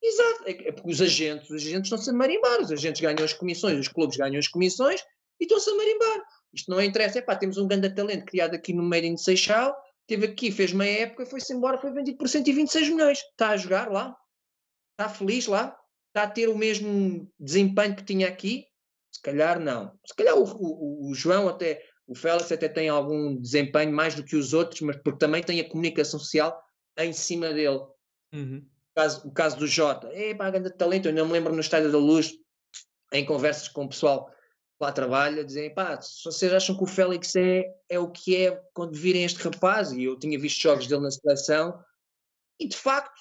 Exato, 0.02 0.44
é, 0.46 0.68
é 0.68 0.72
porque 0.72 0.90
os 0.90 1.00
agentes, 1.00 1.50
os 1.50 1.56
agentes 1.56 1.86
estão-se 1.86 2.10
a 2.10 2.12
marimbar, 2.12 2.60
os 2.60 2.70
agentes 2.70 3.00
ganham 3.00 3.24
as 3.24 3.32
comissões, 3.32 3.78
os 3.78 3.88
clubes 3.88 4.16
ganham 4.16 4.38
as 4.38 4.48
comissões 4.48 5.00
e 5.40 5.44
estão-se 5.44 5.68
a 5.70 5.74
marimbar. 5.74 6.22
Isto 6.52 6.70
não 6.70 6.80
interessa, 6.80 7.18
é 7.18 7.22
pá, 7.22 7.36
temos 7.36 7.58
um 7.58 7.66
grande 7.66 7.90
talento 7.94 8.24
criado 8.24 8.54
aqui 8.54 8.72
no 8.72 8.82
Made 8.82 9.06
in 9.06 9.16
Seixal, 9.16 9.76
teve 10.06 10.26
aqui, 10.26 10.50
fez 10.50 10.72
meia 10.72 11.02
época, 11.02 11.26
foi-se 11.26 11.52
embora, 11.52 11.78
foi 11.78 11.92
vendido 11.92 12.16
por 12.16 12.28
126 12.28 12.90
milhões. 12.90 13.18
Está 13.18 13.50
a 13.50 13.56
jogar 13.56 13.90
lá? 13.90 14.16
Está 14.92 15.08
feliz 15.08 15.46
lá? 15.46 15.76
Está 16.08 16.22
a 16.22 16.30
ter 16.30 16.48
o 16.48 16.56
mesmo 16.56 17.30
desempenho 17.38 17.96
que 17.96 18.04
tinha 18.04 18.28
aqui? 18.28 18.64
Se 19.12 19.20
calhar 19.20 19.58
não. 19.58 19.92
Se 20.06 20.14
calhar 20.14 20.36
o, 20.36 20.44
o, 20.44 21.10
o 21.10 21.14
João 21.14 21.48
até 21.48 21.82
o 22.06 22.14
Félix 22.14 22.52
até 22.52 22.68
tem 22.68 22.88
algum 22.88 23.36
desempenho 23.36 23.92
mais 23.92 24.14
do 24.14 24.24
que 24.24 24.36
os 24.36 24.54
outros, 24.54 24.80
mas 24.80 24.96
porque 24.96 25.18
também 25.18 25.42
tem 25.42 25.60
a 25.60 25.68
comunicação 25.68 26.20
social 26.20 26.62
em 26.98 27.12
cima 27.12 27.52
dele. 27.52 27.80
Uhum. 28.32 28.64
O, 28.64 28.94
caso, 28.94 29.28
o 29.28 29.32
caso 29.32 29.58
do 29.58 29.66
Jota, 29.66 30.08
é 30.12 30.34
pá, 30.34 30.50
grande 30.50 30.70
talento. 30.76 31.08
Eu 31.08 31.14
não 31.14 31.26
me 31.26 31.32
lembro 31.32 31.52
no 31.52 31.60
Estádio 31.60 31.90
da 31.90 31.98
Luz, 31.98 32.32
em 33.12 33.24
conversas 33.24 33.68
com 33.68 33.84
o 33.84 33.88
pessoal 33.88 34.26
que 34.28 34.84
lá 34.84 34.92
trabalha, 34.92 35.44
dizem, 35.44 35.74
pá, 35.74 36.00
se 36.00 36.24
vocês 36.24 36.52
acham 36.52 36.76
que 36.76 36.84
o 36.84 36.86
Félix 36.86 37.34
é, 37.34 37.64
é 37.88 37.98
o 37.98 38.10
que 38.10 38.36
é 38.36 38.62
quando 38.72 38.94
virem 38.94 39.24
este 39.24 39.42
rapaz, 39.42 39.90
e 39.90 40.04
eu 40.04 40.18
tinha 40.18 40.38
visto 40.38 40.60
jogos 40.60 40.86
dele 40.86 41.02
na 41.02 41.10
seleção, 41.10 41.82
e 42.60 42.68
de 42.68 42.76
facto, 42.76 43.20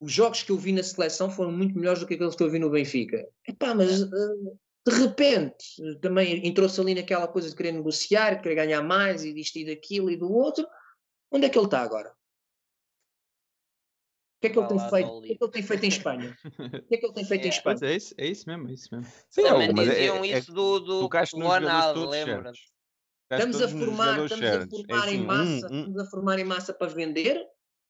os 0.00 0.12
jogos 0.12 0.42
que 0.42 0.50
eu 0.50 0.56
vi 0.56 0.72
na 0.72 0.82
seleção 0.82 1.30
foram 1.30 1.52
muito 1.52 1.76
melhores 1.76 2.00
do 2.00 2.06
que 2.06 2.14
aqueles 2.14 2.34
que 2.34 2.42
eu 2.42 2.50
vi 2.50 2.58
no 2.58 2.70
Benfica. 2.70 3.26
Epá, 3.46 3.74
mas 3.74 4.02
uh, 4.02 4.58
de 4.88 4.94
repente 4.94 5.98
também 6.00 6.46
entrou-se 6.46 6.80
ali 6.80 6.94
naquela 6.94 7.28
coisa 7.28 7.50
de 7.50 7.56
querer 7.56 7.72
negociar, 7.72 8.36
de 8.36 8.42
querer 8.42 8.54
ganhar 8.54 8.82
mais 8.82 9.24
e 9.24 9.32
disto 9.32 9.56
e 9.56 9.66
daquilo 9.66 10.10
e 10.10 10.16
do 10.16 10.32
outro. 10.32 10.66
Onde 11.30 11.46
é 11.46 11.48
que 11.48 11.58
ele 11.58 11.66
está 11.66 11.80
agora? 11.80 12.10
O 14.38 14.40
que 14.40 14.46
é 14.46 14.50
que 14.50 14.58
ele 14.58 14.68
tem 14.68 14.78
feito? 14.78 15.08
O 15.08 15.20
que 15.20 15.32
é 15.32 15.36
que 15.36 15.44
ele 15.44 15.52
tem 15.52 15.62
feito 15.62 15.84
em 15.84 15.88
Espanha? 15.88 16.38
O 16.44 16.86
que 16.86 16.94
é 16.94 16.98
que 16.98 17.06
ele 17.06 17.12
tem 17.12 17.24
feito 17.24 17.42
é, 17.44 17.46
em 17.46 17.50
Espanha? 17.50 17.78
É 17.82 17.96
isso, 17.96 18.14
é 18.16 18.26
isso 18.26 18.48
mesmo, 18.48 18.68
é 18.68 18.72
isso 18.72 18.88
mesmo. 18.92 19.12
Sim, 19.28 19.42
Também 19.42 19.72
mas 19.74 19.88
diziam 19.88 20.24
é, 20.24 20.28
é, 20.28 20.38
isso 20.38 20.52
do, 20.52 20.78
do 20.78 21.08
Ronaldo, 21.08 22.06
lembra? 22.06 22.52
Estamos 23.30 23.60
a 23.60 23.68
formar, 23.68 24.24
estamos 24.24 24.48
a 24.48 24.66
formar 24.68 25.12
em 25.12 25.18
massa, 25.18 25.66
um, 25.66 25.74
um... 25.74 25.78
estamos 25.80 25.98
a 26.00 26.10
formar 26.10 26.38
em 26.38 26.44
massa 26.44 26.72
para 26.72 26.86
vender 26.86 27.44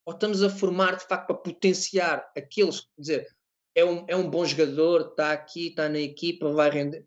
ou 0.05 0.15
estamos 0.15 0.43
a 0.43 0.51
formar 0.51 0.97
de 0.97 1.05
facto 1.05 1.27
para 1.27 1.37
potenciar 1.37 2.29
aqueles, 2.37 2.81
quer 2.81 3.01
dizer, 3.01 3.38
é 3.79 3.85
um, 3.85 4.05
é 4.09 4.17
um 4.17 4.29
bom 4.29 4.45
jogador, 4.45 5.11
está 5.11 5.33
aqui, 5.33 5.69
está 5.69 5.89
na 5.89 6.01
equipa, 6.01 6.51
vai 6.51 6.69
render. 6.69 7.07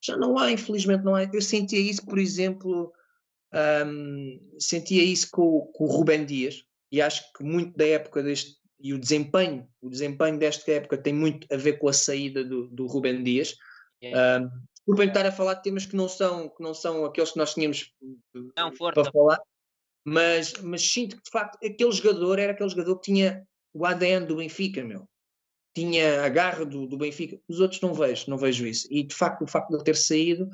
Já 0.00 0.16
não 0.16 0.38
há, 0.38 0.52
infelizmente, 0.52 1.02
não 1.02 1.16
há. 1.16 1.24
Eu 1.24 1.42
sentia 1.42 1.80
isso, 1.80 2.04
por 2.06 2.18
exemplo, 2.18 2.92
um, 3.86 4.56
sentia 4.58 5.02
isso 5.02 5.28
com, 5.32 5.66
com 5.74 5.84
o 5.84 5.88
Rubem 5.88 6.24
Dias, 6.24 6.64
e 6.92 7.02
acho 7.02 7.32
que 7.32 7.42
muito 7.42 7.76
da 7.76 7.86
época 7.86 8.22
deste, 8.22 8.56
e 8.78 8.94
o 8.94 8.98
desempenho, 8.98 9.68
o 9.80 9.88
desempenho 9.88 10.38
desta 10.38 10.70
época 10.70 10.96
tem 10.96 11.12
muito 11.12 11.46
a 11.52 11.56
ver 11.56 11.78
com 11.78 11.88
a 11.88 11.92
saída 11.92 12.44
do, 12.44 12.68
do 12.68 12.86
Rubem 12.86 13.22
Dias. 13.22 13.56
Um, 14.02 14.48
desculpem 14.76 15.08
estar 15.08 15.26
a 15.26 15.32
falar 15.32 15.54
de 15.54 15.62
temas 15.62 15.86
que 15.86 15.96
não 15.96 16.08
são, 16.08 16.48
que 16.48 16.62
não 16.62 16.74
são 16.74 17.04
aqueles 17.04 17.32
que 17.32 17.38
nós 17.38 17.54
tínhamos 17.54 17.92
não, 18.56 18.72
para 18.72 19.10
falar, 19.10 19.40
mas, 20.04 20.54
mas 20.54 20.82
sinto 20.82 21.16
que 21.16 21.22
de 21.22 21.30
facto 21.30 21.56
aquele 21.64 21.92
jogador 21.92 22.38
era 22.38 22.52
aquele 22.52 22.68
jogador 22.68 22.96
que 22.96 23.12
tinha 23.12 23.46
o 23.72 23.86
ADN 23.86 24.26
do 24.26 24.36
Benfica, 24.36 24.84
meu 24.84 25.08
tinha 25.74 26.24
a 26.24 26.28
garra 26.28 26.64
do, 26.64 26.86
do 26.86 26.96
Benfica, 26.98 27.38
os 27.48 27.60
outros 27.60 27.80
não 27.80 27.94
vejo, 27.94 28.28
não 28.28 28.36
vejo 28.36 28.66
isso. 28.66 28.86
E 28.90 29.02
de 29.02 29.14
facto, 29.14 29.42
o 29.42 29.46
facto 29.46 29.68
de 29.70 29.76
ele 29.76 29.84
ter 29.84 29.96
saído 29.96 30.48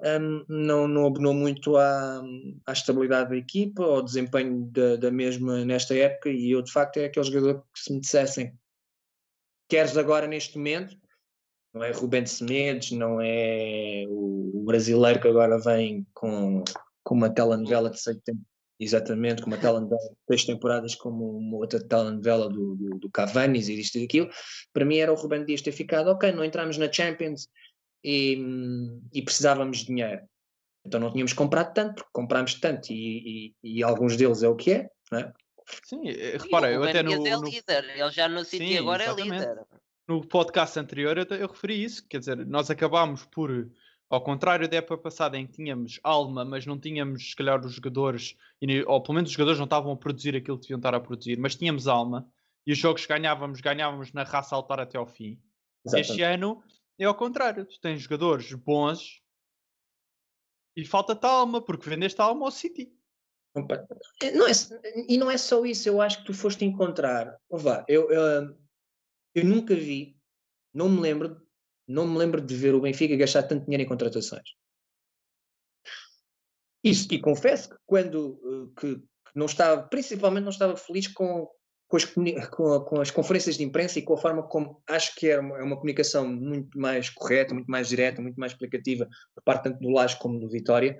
um, 0.00 0.44
não, 0.48 0.88
não 0.88 1.06
abonou 1.06 1.34
muito 1.34 1.76
à, 1.76 2.22
à 2.66 2.72
estabilidade 2.72 3.30
da 3.30 3.36
equipa, 3.36 3.82
ao 3.84 4.02
desempenho 4.02 4.66
da, 4.70 4.96
da 4.96 5.10
mesma 5.10 5.64
nesta 5.64 5.94
época. 5.96 6.30
E 6.30 6.50
eu, 6.50 6.62
de 6.62 6.72
facto, 6.72 6.98
é 6.98 7.06
aquele 7.06 7.26
jogador 7.26 7.64
que 7.72 7.80
se 7.80 7.92
me 7.92 8.00
dissessem 8.00 8.52
queres 9.68 9.96
agora 9.96 10.26
neste 10.26 10.56
momento, 10.56 10.96
não 11.74 11.84
é 11.84 11.92
Rubén 11.92 12.26
Semedes, 12.26 12.90
não 12.92 13.20
é 13.20 14.06
o, 14.08 14.62
brasileiro 14.64 15.20
que 15.20 15.28
agora 15.28 15.58
vem 15.60 16.06
com, 16.14 16.64
com 17.04 17.14
uma 17.14 17.30
telenovela 17.30 17.90
de 17.90 18.00
seis, 18.00 18.18
exatamente, 18.78 19.42
como 19.42 19.54
a 19.54 19.58
telenovela, 19.58 20.00
três 20.26 20.44
temporadas 20.44 20.94
como 20.94 21.36
uma 21.36 21.56
outra 21.56 21.80
telenovela 21.82 22.48
do, 22.48 22.76
do, 22.76 22.98
do 22.98 23.10
Cavani 23.10 23.58
e 23.58 23.80
isto 23.80 23.98
e 23.98 24.04
aquilo, 24.04 24.30
para 24.72 24.84
mim 24.84 24.98
era 24.98 25.12
o 25.12 25.16
Ruben 25.16 25.44
Dias 25.44 25.62
ter 25.62 25.72
ficado, 25.72 26.08
ok, 26.08 26.30
não 26.32 26.44
entramos 26.44 26.78
na 26.78 26.90
Champions 26.90 27.48
e, 28.04 28.38
e 29.12 29.22
precisávamos 29.22 29.78
de 29.78 29.86
dinheiro. 29.86 30.22
Então 30.84 31.00
não 31.00 31.12
tínhamos 31.12 31.32
comprado 31.32 31.74
tanto, 31.74 31.96
porque 31.96 32.10
comprámos 32.12 32.54
tanto 32.54 32.92
e, 32.92 33.54
e, 33.62 33.78
e 33.78 33.82
alguns 33.82 34.16
deles 34.16 34.42
é 34.42 34.48
o 34.48 34.56
que 34.56 34.72
é, 34.72 34.90
não 35.10 35.18
é? 35.18 35.32
Sim, 35.84 36.08
eh, 36.08 36.38
repara, 36.38 36.70
eu 36.72 36.82
até 36.82 37.02
no, 37.02 37.12
é 37.12 37.36
líder, 37.36 37.84
ele 37.94 38.10
já 38.10 38.26
no 38.26 38.44
City 38.44 38.78
agora 38.78 39.04
exatamente. 39.04 39.44
é 39.44 39.48
líder. 39.50 39.66
No 40.06 40.26
podcast 40.26 40.78
anterior 40.78 41.18
eu, 41.18 41.24
eu 41.36 41.48
referi 41.48 41.84
isso, 41.84 42.06
quer 42.08 42.20
dizer, 42.20 42.36
nós 42.46 42.70
acabámos 42.70 43.26
por 43.26 43.68
ao 44.10 44.22
contrário 44.22 44.68
da 44.68 44.76
época 44.78 44.98
passada 44.98 45.36
em 45.36 45.46
que 45.46 45.52
tínhamos 45.52 46.00
alma, 46.02 46.44
mas 46.44 46.64
não 46.64 46.78
tínhamos, 46.78 47.30
se 47.30 47.36
calhar, 47.36 47.64
os 47.64 47.74
jogadores, 47.74 48.36
ou 48.86 49.02
pelo 49.02 49.14
menos 49.14 49.30
os 49.30 49.34
jogadores 49.34 49.58
não 49.58 49.64
estavam 49.64 49.92
a 49.92 49.96
produzir 49.96 50.34
aquilo 50.34 50.56
que 50.56 50.62
deviam 50.62 50.78
estar 50.78 50.94
a 50.94 51.00
produzir, 51.00 51.38
mas 51.38 51.54
tínhamos 51.54 51.86
alma 51.86 52.30
e 52.66 52.72
os 52.72 52.78
jogos 52.78 53.04
ganhávamos, 53.06 53.60
ganhávamos 53.60 54.12
na 54.12 54.22
raça 54.22 54.54
altar 54.54 54.80
até 54.80 54.98
ao 54.98 55.06
fim. 55.06 55.40
Exatamente. 55.84 56.10
Este 56.10 56.22
ano 56.22 56.62
é 56.98 57.04
ao 57.04 57.14
contrário. 57.14 57.64
Tu 57.64 57.80
tens 57.80 58.02
jogadores 58.02 58.52
bons 58.52 59.22
e 60.76 60.84
falta-te 60.84 61.24
alma, 61.24 61.60
porque 61.60 61.88
vendeste 61.88 62.20
alma 62.20 62.44
ao 62.44 62.50
City. 62.50 62.92
Não 63.54 64.46
é, 64.46 64.52
e 65.08 65.18
não 65.18 65.30
é 65.30 65.36
só 65.36 65.64
isso, 65.64 65.88
eu 65.88 66.00
acho 66.00 66.18
que 66.18 66.26
tu 66.26 66.34
foste 66.34 66.64
encontrar. 66.64 67.36
Vá, 67.50 67.84
eu, 67.88 68.10
eu, 68.10 68.56
eu 69.34 69.44
nunca 69.44 69.74
vi, 69.74 70.16
não 70.72 70.88
me 70.88 71.00
lembro, 71.00 71.40
não 71.88 72.06
me 72.06 72.18
lembro 72.18 72.40
de 72.40 72.54
ver 72.54 72.74
o 72.74 72.80
Benfica 72.80 73.16
gastar 73.16 73.44
tanto 73.44 73.64
dinheiro 73.64 73.82
em 73.82 73.88
contratações. 73.88 74.48
Isso, 76.84 77.08
e 77.12 77.18
confesso 77.18 77.70
que 77.70 77.76
quando 77.86 78.38
eh, 78.44 78.80
que, 78.80 78.96
que 78.96 79.02
não 79.34 79.46
estava, 79.46 79.82
principalmente 79.82 80.44
não 80.44 80.50
estava 80.50 80.76
feliz 80.76 81.08
com, 81.08 81.48
com 81.88 81.96
as, 81.96 82.04
com, 82.04 82.80
com, 82.80 83.00
as 83.00 83.10
conferências 83.10 83.56
de 83.56 83.64
imprensa 83.64 83.98
e 83.98 84.02
com 84.02 84.14
a 84.14 84.18
forma 84.18 84.42
como 84.44 84.82
acho 84.88 85.14
que 85.16 85.28
era 85.28 85.40
uma, 85.40 85.58
é 85.58 85.62
uma, 85.62 85.76
comunicação 85.76 86.28
muito 86.28 86.78
mais 86.78 87.10
correta, 87.10 87.54
muito 87.54 87.66
mais 87.66 87.88
direta, 87.88 88.22
muito 88.22 88.38
mais 88.38 88.52
explicativa 88.52 89.08
por 89.34 89.42
parte 89.42 89.64
tanto 89.64 89.80
do 89.80 89.90
Laje 89.90 90.18
como 90.18 90.38
do 90.38 90.48
Vitória. 90.48 90.98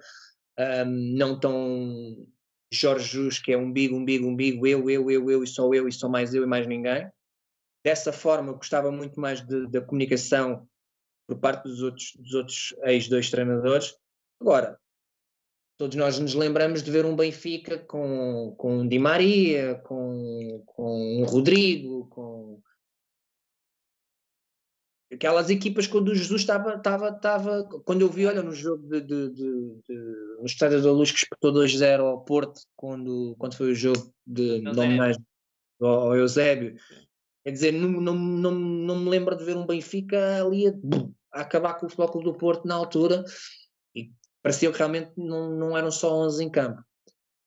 Um, 0.58 1.16
não 1.16 1.38
tão 1.38 2.26
Jorge 2.72 3.06
Jus, 3.06 3.38
que 3.38 3.52
é 3.52 3.56
umbigo, 3.56 3.96
umbigo, 3.96 4.26
umbigo, 4.26 4.66
eu, 4.66 4.90
eu, 4.90 5.10
eu, 5.10 5.30
eu, 5.30 5.44
e 5.44 5.46
só 5.46 5.72
eu, 5.72 5.86
e 5.86 5.92
só 5.92 6.08
mais 6.08 6.34
eu 6.34 6.42
e 6.42 6.46
mais 6.46 6.66
ninguém. 6.66 7.08
Dessa 7.84 8.12
forma, 8.12 8.52
gostava 8.52 8.90
muito 8.90 9.20
mais 9.20 9.40
da 9.70 9.80
comunicação 9.80 10.68
por 11.28 11.38
parte 11.38 11.64
dos 11.64 11.82
outros, 11.82 12.14
dos 12.16 12.34
outros 12.34 12.74
ex-dois 12.84 13.30
treinadores. 13.30 13.94
Agora, 14.40 14.80
todos 15.76 15.94
nós 15.94 16.18
nos 16.18 16.34
lembramos 16.34 16.82
de 16.82 16.90
ver 16.90 17.04
um 17.04 17.14
Benfica 17.14 17.78
com, 17.78 18.54
com 18.56 18.88
Di 18.88 18.98
Maria, 18.98 19.74
com, 19.84 20.62
com 20.64 21.20
um 21.20 21.24
Rodrigo, 21.24 22.08
com 22.08 22.60
aquelas 25.12 25.50
equipas 25.50 25.86
quando 25.86 26.08
o 26.08 26.14
Jesus 26.14 26.40
estava, 26.40 26.76
estava, 26.76 27.10
estava 27.10 27.64
quando 27.84 28.02
eu 28.02 28.08
vi, 28.08 28.26
olha, 28.26 28.42
no 28.42 28.52
jogo 28.52 28.86
de, 28.88 29.00
de, 29.02 29.28
de, 29.30 29.80
de 29.86 29.94
no 30.38 30.46
Estádio 30.46 30.82
da 30.82 30.92
Luz 30.92 31.10
que 31.10 31.18
espetou 31.18 31.52
2-0 31.52 32.00
ao 32.00 32.24
Porto, 32.24 32.60
quando, 32.74 33.36
quando 33.38 33.54
foi 33.54 33.72
o 33.72 33.74
jogo 33.74 34.12
de, 34.26 34.60
de 34.60 34.68
homenagem 34.68 35.22
ao 35.80 36.16
Eusébio, 36.16 36.74
quer 37.44 37.50
dizer, 37.52 37.72
não, 37.72 37.88
não, 37.88 38.14
não, 38.14 38.50
não 38.52 38.98
me 38.98 39.10
lembro 39.10 39.36
de 39.36 39.44
ver 39.44 39.56
um 39.56 39.66
Benfica 39.66 40.42
ali 40.42 40.68
a, 40.68 40.72
a 41.32 41.42
acabar 41.42 41.74
com 41.74 41.86
o 41.86 41.90
Futebol 41.90 42.22
do 42.22 42.34
Porto 42.34 42.66
na 42.66 42.74
altura 42.74 43.24
e 43.94 44.10
parecia 44.42 44.70
que 44.70 44.78
realmente 44.78 45.12
não, 45.16 45.50
não 45.50 45.76
eram 45.76 45.90
só 45.90 46.14
11 46.14 46.44
em 46.44 46.50
campo. 46.50 46.82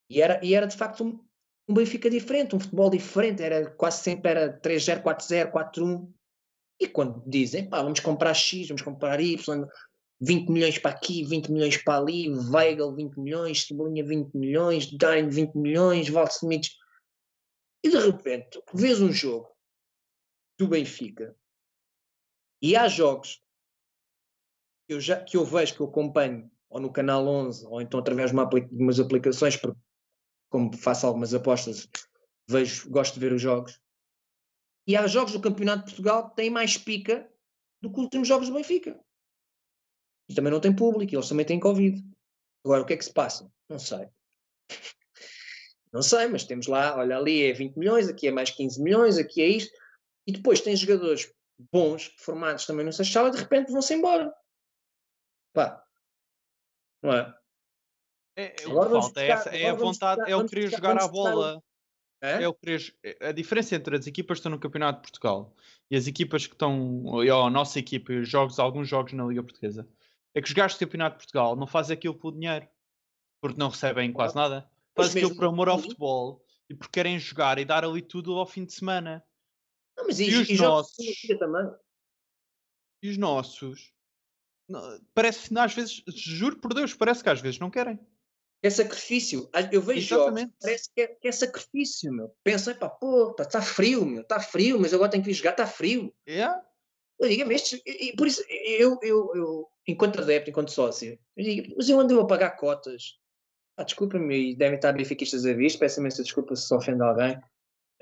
E 0.09 0.21
era, 0.21 0.43
e 0.43 0.53
era 0.53 0.67
de 0.67 0.75
facto 0.75 1.03
um, 1.03 1.23
um 1.67 1.73
Benfica 1.73 2.09
diferente, 2.09 2.55
um 2.55 2.59
futebol 2.59 2.89
diferente, 2.89 3.41
era 3.41 3.69
quase 3.71 4.03
sempre 4.03 4.31
era 4.31 4.59
3-0, 4.59 5.01
4-0, 5.03 5.51
4-1 5.51 6.11
e 6.81 6.87
quando 6.87 7.23
dizem, 7.27 7.69
pá, 7.69 7.83
vamos 7.83 7.99
comprar 7.99 8.33
X, 8.33 8.67
vamos 8.67 8.81
comprar 8.81 9.21
Y, 9.21 9.67
20 10.19 10.49
milhões 10.49 10.79
para 10.79 10.91
aqui, 10.91 11.23
20 11.23 11.51
milhões 11.51 11.77
para 11.77 11.99
ali, 11.99 12.27
Weigl 12.29 12.95
20 12.95 13.17
milhões, 13.17 13.65
Cebolinha 13.65 14.03
20 14.03 14.33
milhões, 14.33 14.85
Dine 14.87 15.29
20 15.29 15.55
milhões, 15.55 16.09
Valsmith. 16.09 16.69
E 17.83 17.89
de 17.89 17.97
repente, 17.97 18.61
vês 18.73 18.99
um 18.99 19.11
jogo 19.11 19.47
do 20.57 20.67
Benfica 20.67 21.35
e 22.61 22.75
há 22.75 22.87
jogos 22.87 23.41
que 24.91 24.95
eu, 24.95 24.99
já, 24.99 25.23
que 25.23 25.37
eu 25.37 25.45
vejo, 25.45 25.73
que 25.73 25.79
eu 25.79 25.85
acompanho, 25.85 26.51
ou 26.69 26.81
no 26.81 26.91
canal 26.91 27.25
11, 27.25 27.65
ou 27.65 27.81
então 27.81 27.97
através 27.97 28.31
de, 28.31 28.35
uma, 28.35 28.45
de 28.45 28.67
umas 28.75 28.99
aplicações, 28.99 29.55
porque 29.55 29.79
como 30.49 30.75
faço 30.75 31.07
algumas 31.07 31.33
apostas, 31.33 31.87
vejo, 32.45 32.89
gosto 32.89 33.13
de 33.13 33.21
ver 33.21 33.31
os 33.31 33.41
jogos. 33.41 33.79
E 34.85 34.97
há 34.97 35.07
jogos 35.07 35.31
do 35.31 35.39
Campeonato 35.39 35.85
de 35.85 35.91
Portugal 35.91 36.29
que 36.29 36.35
têm 36.35 36.49
mais 36.49 36.77
pica 36.77 37.25
do 37.81 37.89
que 37.89 37.99
os 37.99 38.03
últimos 38.03 38.27
jogos 38.27 38.49
do 38.49 38.53
Benfica. 38.53 38.99
E 40.27 40.35
também 40.35 40.51
não 40.51 40.59
tem 40.59 40.75
público, 40.75 41.15
eles 41.15 41.29
também 41.29 41.45
têm 41.45 41.57
Covid. 41.57 42.03
Agora, 42.65 42.83
o 42.83 42.85
que 42.85 42.91
é 42.91 42.97
que 42.97 43.05
se 43.05 43.13
passa? 43.13 43.49
Não 43.69 43.79
sei. 43.79 44.09
Não 45.93 46.01
sei, 46.01 46.25
mas 46.27 46.45
temos 46.45 46.67
lá, 46.67 46.97
olha, 46.97 47.17
ali 47.17 47.43
é 47.43 47.51
20 47.51 47.75
milhões, 47.75 48.07
aqui 48.07 48.25
é 48.25 48.31
mais 48.31 48.49
15 48.49 48.81
milhões, 48.81 49.17
aqui 49.17 49.41
é 49.41 49.47
isto. 49.47 49.73
E 50.25 50.31
depois 50.31 50.61
tem 50.61 50.73
jogadores 50.73 51.29
bons, 51.69 52.13
formados 52.17 52.65
também 52.65 52.85
no 52.85 52.93
Seixal, 52.93 53.27
e 53.27 53.31
de 53.31 53.37
repente 53.37 53.73
vão-se 53.73 53.93
embora. 53.93 54.33
Pá. 55.53 55.85
Não 57.03 57.13
é? 57.13 57.37
É, 58.35 58.63
é 58.63 58.67
o 58.67 58.81
que 58.81 58.89
falta 58.89 59.21
é, 59.21 59.27
essa, 59.27 59.49
é 59.49 59.69
a 59.69 59.73
vontade, 59.73 60.21
é 60.29 60.35
o 60.35 60.47
querer 60.47 60.69
jogar 60.69 60.97
a 60.97 61.07
bola. 61.07 61.61
É? 62.23 62.43
é 62.43 62.47
o 62.47 62.53
que 62.53 62.77
é, 63.03 63.29
a 63.29 63.31
diferença 63.31 63.75
entre 63.75 63.97
as 63.97 64.05
equipas 64.05 64.37
que 64.37 64.39
estão 64.41 64.51
no 64.51 64.59
Campeonato 64.59 65.01
de 65.01 65.11
Portugal 65.11 65.55
e 65.89 65.95
as 65.95 66.05
equipas 66.05 66.45
que 66.45 66.53
estão, 66.53 67.03
ou 67.03 67.21
a 67.21 67.49
nossa 67.49 67.79
equipa, 67.79 68.21
jogos, 68.21 68.59
alguns 68.59 68.87
jogos 68.87 69.11
na 69.13 69.25
Liga 69.25 69.41
Portuguesa, 69.41 69.89
é 70.35 70.41
que 70.41 70.47
os 70.47 70.53
gajos 70.53 70.77
do 70.77 70.85
Campeonato 70.85 71.17
de 71.17 71.23
Portugal 71.23 71.55
não 71.55 71.65
fazem 71.65 71.95
aquilo 71.95 72.13
pelo 72.13 72.33
dinheiro, 72.33 72.67
porque 73.41 73.59
não 73.59 73.69
recebem 73.69 74.13
quase 74.13 74.35
nada. 74.35 74.69
Fazem 74.95 75.23
aquilo 75.23 75.35
por 75.35 75.45
amor 75.45 75.67
ao 75.67 75.79
futebol 75.79 76.45
e 76.69 76.75
porque 76.75 76.91
querem 76.91 77.17
jogar 77.17 77.57
e 77.57 77.65
dar 77.65 77.83
ali 77.83 78.01
tudo 78.01 78.37
ao 78.37 78.45
fim 78.45 78.65
de 78.65 78.73
semana. 78.73 79.25
Não, 79.97 80.05
mas 80.05 80.19
e, 80.19 80.29
e 80.29 80.35
os 80.35 80.49
e 80.49 80.57
nossos. 80.57 80.95
E 83.03 83.09
os 83.09 83.17
nossos. 83.17 83.91
Parece, 85.13 85.57
às 85.57 85.73
vezes, 85.73 86.03
juro 86.07 86.57
por 86.57 86.73
Deus, 86.73 86.93
parece 86.93 87.23
que 87.23 87.29
às 87.29 87.41
vezes 87.41 87.59
não 87.59 87.69
querem 87.69 87.99
é 88.63 88.69
sacrifício. 88.69 89.49
Eu 89.71 89.81
vejo 89.81 90.15
Exatamente. 90.15 90.49
jogos, 90.49 90.55
parece 90.61 90.89
que 90.93 91.01
é, 91.01 91.07
que 91.07 91.27
é 91.27 91.31
sacrifício, 91.31 92.13
meu. 92.13 92.31
Pensa, 92.43 92.75
pá, 92.75 92.89
pô, 92.89 93.35
está 93.37 93.61
frio, 93.61 94.05
meu, 94.05 94.21
está 94.21 94.39
frio, 94.39 94.79
mas 94.79 94.93
agora 94.93 95.09
tenho 95.09 95.23
que 95.23 95.29
vir 95.29 95.35
jogar, 95.35 95.51
está 95.51 95.65
frio. 95.65 96.13
Yeah. 96.27 96.63
Eu 97.19 97.27
digo, 97.27 97.51
estes, 97.51 97.81
e, 97.85 98.15
por 98.15 98.27
isso, 98.27 98.43
eu, 98.49 98.99
eu, 99.01 99.31
eu, 99.35 99.67
enquanto 99.87 100.21
adepto, 100.21 100.49
enquanto 100.49 100.71
sócio, 100.71 101.17
eu 101.35 101.43
digo, 101.43 101.75
mas 101.75 101.89
eu 101.89 101.99
ando 101.99 102.19
a 102.19 102.27
pagar 102.27 102.51
cotas. 102.51 103.19
Ah, 103.77 103.83
Desculpa-me, 103.83 104.55
devem 104.55 104.75
estar 104.75 104.91
benfiquistas 104.91 105.45
a 105.45 105.53
visto, 105.53 105.79
peço 105.79 105.99
imensa 105.99 106.23
desculpa 106.23 106.55
se 106.55 106.73
ofendo 106.73 107.03
alguém. 107.03 107.39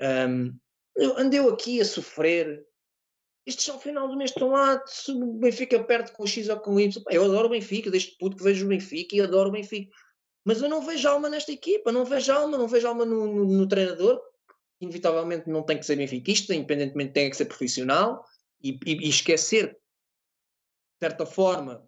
Um, 0.00 0.58
eu 0.96 1.16
andei 1.16 1.40
aqui 1.40 1.80
a 1.80 1.84
sofrer. 1.84 2.66
Estes 3.46 3.68
ao 3.68 3.80
final 3.80 4.06
do 4.06 4.16
mês 4.16 4.30
estão 4.30 4.50
lá, 4.50 4.82
se 4.86 5.10
o 5.10 5.32
Benfica 5.34 5.82
perde 5.82 6.12
com 6.12 6.24
o 6.24 6.26
X 6.26 6.48
ou 6.48 6.60
com 6.60 6.74
o 6.74 6.80
Y. 6.80 7.02
Eu 7.10 7.24
adoro 7.24 7.46
o 7.46 7.50
Benfica, 7.50 7.90
desde 7.90 8.16
puto 8.18 8.36
que 8.36 8.42
vejo 8.42 8.66
o 8.66 8.68
Benfica 8.68 9.16
e 9.16 9.20
adoro 9.20 9.48
o 9.48 9.52
Benfica 9.52 9.90
mas 10.44 10.62
eu 10.62 10.68
não 10.68 10.84
vejo 10.84 11.08
alma 11.08 11.28
nesta 11.28 11.52
equipa, 11.52 11.92
não 11.92 12.04
vejo 12.04 12.32
alma, 12.32 12.56
não 12.56 12.66
vejo 12.66 12.88
alma 12.88 13.04
no, 13.04 13.26
no, 13.26 13.44
no 13.44 13.68
treinador, 13.68 14.20
inevitavelmente 14.80 15.48
não 15.48 15.62
tem 15.62 15.78
que 15.78 15.84
ser 15.84 15.96
benfiquista, 15.96 16.54
independentemente 16.54 17.12
tem 17.12 17.28
que 17.28 17.36
ser 17.36 17.44
profissional 17.44 18.24
e, 18.62 18.78
e, 18.86 19.06
e, 19.06 19.08
esquecer, 19.08 19.72
de 19.72 21.06
certa 21.06 21.26
forma, 21.26 21.86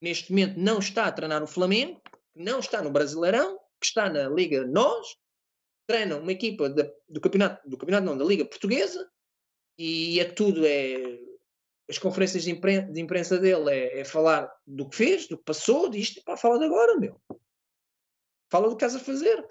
neste 0.00 0.30
momento 0.30 0.58
não 0.58 0.78
está 0.78 1.06
a 1.06 1.12
treinar 1.12 1.42
o 1.42 1.46
Flamengo, 1.46 2.00
não 2.34 2.60
está 2.60 2.82
no 2.82 2.90
Brasileirão, 2.90 3.58
que 3.78 3.86
está 3.86 4.08
na 4.08 4.28
Liga 4.28 4.66
Nós, 4.66 5.16
treina 5.86 6.16
uma 6.16 6.32
equipa 6.32 6.70
do 6.70 7.20
campeonato, 7.20 7.68
do 7.68 7.76
campeonato 7.76 8.06
não, 8.06 8.16
da 8.16 8.24
Liga 8.24 8.44
Portuguesa, 8.44 9.10
e 9.82 10.20
é 10.20 10.24
tudo, 10.26 10.66
é 10.66 11.18
as 11.88 11.96
conferências 11.96 12.44
de, 12.44 12.50
impren 12.50 12.92
de 12.92 13.00
imprensa 13.00 13.38
dele 13.38 13.70
é, 13.70 14.00
é, 14.00 14.04
falar 14.04 14.52
do 14.66 14.86
que 14.86 14.96
fez, 14.96 15.26
do 15.26 15.38
que 15.38 15.44
passou, 15.44 15.88
disto, 15.88 16.22
para 16.22 16.36
falar 16.36 16.58
de 16.58 16.66
agora, 16.66 16.98
meu. 16.98 17.18
Fala 18.50 18.68
do 18.68 18.76
que 18.76 18.84
estás 18.84 18.94
a 18.94 19.04
fazer. 19.04 19.42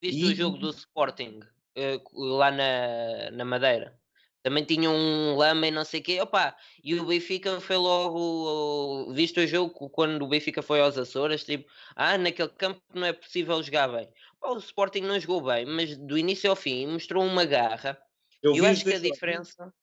Viste 0.00 0.20
e... 0.20 0.32
o 0.32 0.34
jogo 0.34 0.58
do 0.58 0.70
Sporting 0.70 1.40
uh, 1.76 2.20
lá 2.20 2.52
na, 2.52 3.32
na 3.32 3.44
Madeira? 3.44 3.98
Também 4.44 4.64
tinha 4.64 4.88
um 4.88 5.34
lama 5.34 5.66
e 5.66 5.72
não 5.72 5.84
sei 5.84 5.98
o 6.00 6.02
quê. 6.04 6.20
Opa, 6.20 6.56
e 6.82 6.94
o 6.94 7.04
Benfica 7.04 7.60
foi 7.60 7.76
logo. 7.76 9.12
Visto 9.12 9.40
o 9.40 9.46
jogo 9.46 9.90
quando 9.90 10.22
o 10.22 10.28
Benfica 10.28 10.62
foi 10.62 10.80
aos 10.80 10.96
Açores, 10.96 11.44
tipo, 11.44 11.68
ah, 11.96 12.16
naquele 12.16 12.50
campo 12.50 12.80
não 12.94 13.08
é 13.08 13.12
possível 13.12 13.60
jogar 13.60 13.88
bem. 13.88 14.08
o 14.40 14.56
Sporting 14.58 15.00
não 15.00 15.18
jogou 15.18 15.42
bem, 15.42 15.66
mas 15.66 15.96
do 15.98 16.16
início 16.16 16.48
ao 16.48 16.54
fim 16.54 16.86
mostrou 16.86 17.24
uma 17.24 17.44
garra. 17.44 18.00
Eu, 18.42 18.54
eu 18.54 18.64
acho 18.66 18.84
que 18.84 18.92
a 18.92 18.98
diferença. 18.98 19.74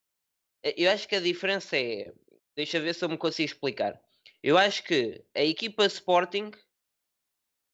Eu 0.64 0.92
acho 0.92 1.08
que 1.08 1.16
a 1.16 1.20
diferença 1.20 1.78
é. 1.78 2.14
Deixa 2.56 2.80
ver 2.80 2.96
se 2.96 3.04
eu 3.04 3.10
me 3.10 3.18
consigo 3.18 3.46
explicar. 3.46 4.02
Eu 4.42 4.58
acho 4.58 4.84
que 4.84 5.24
a 5.36 5.44
equipa 5.44 5.86
Sporting 5.86 6.52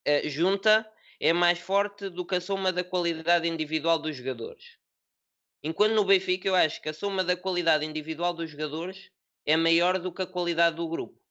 uh, 0.08 0.30
junta 0.30 0.92
é 1.20 1.32
mais 1.34 1.60
forte 1.60 2.10
do 2.10 2.26
que 2.26 2.36
a 2.36 2.42
soma 2.42 2.74
da 2.74 2.84
qualidade 2.84 3.48
individual 3.48 4.00
dos 4.00 4.16
jogadores. 4.16 4.80
Enquanto 5.64 5.94
no 5.94 6.04
Benfica 6.04 6.48
eu 6.48 6.56
acho 6.56 6.82
que 6.82 6.90
a 6.90 6.94
soma 6.94 7.24
da 7.24 7.38
qualidade 7.38 7.86
individual 7.86 8.34
dos 8.34 8.50
jogadores 8.50 9.12
é 9.46 9.56
maior 9.56 10.00
do 10.00 10.12
que 10.12 10.24
a 10.24 10.28
qualidade 10.28 10.78
do 10.78 10.90
grupo. 10.90 11.22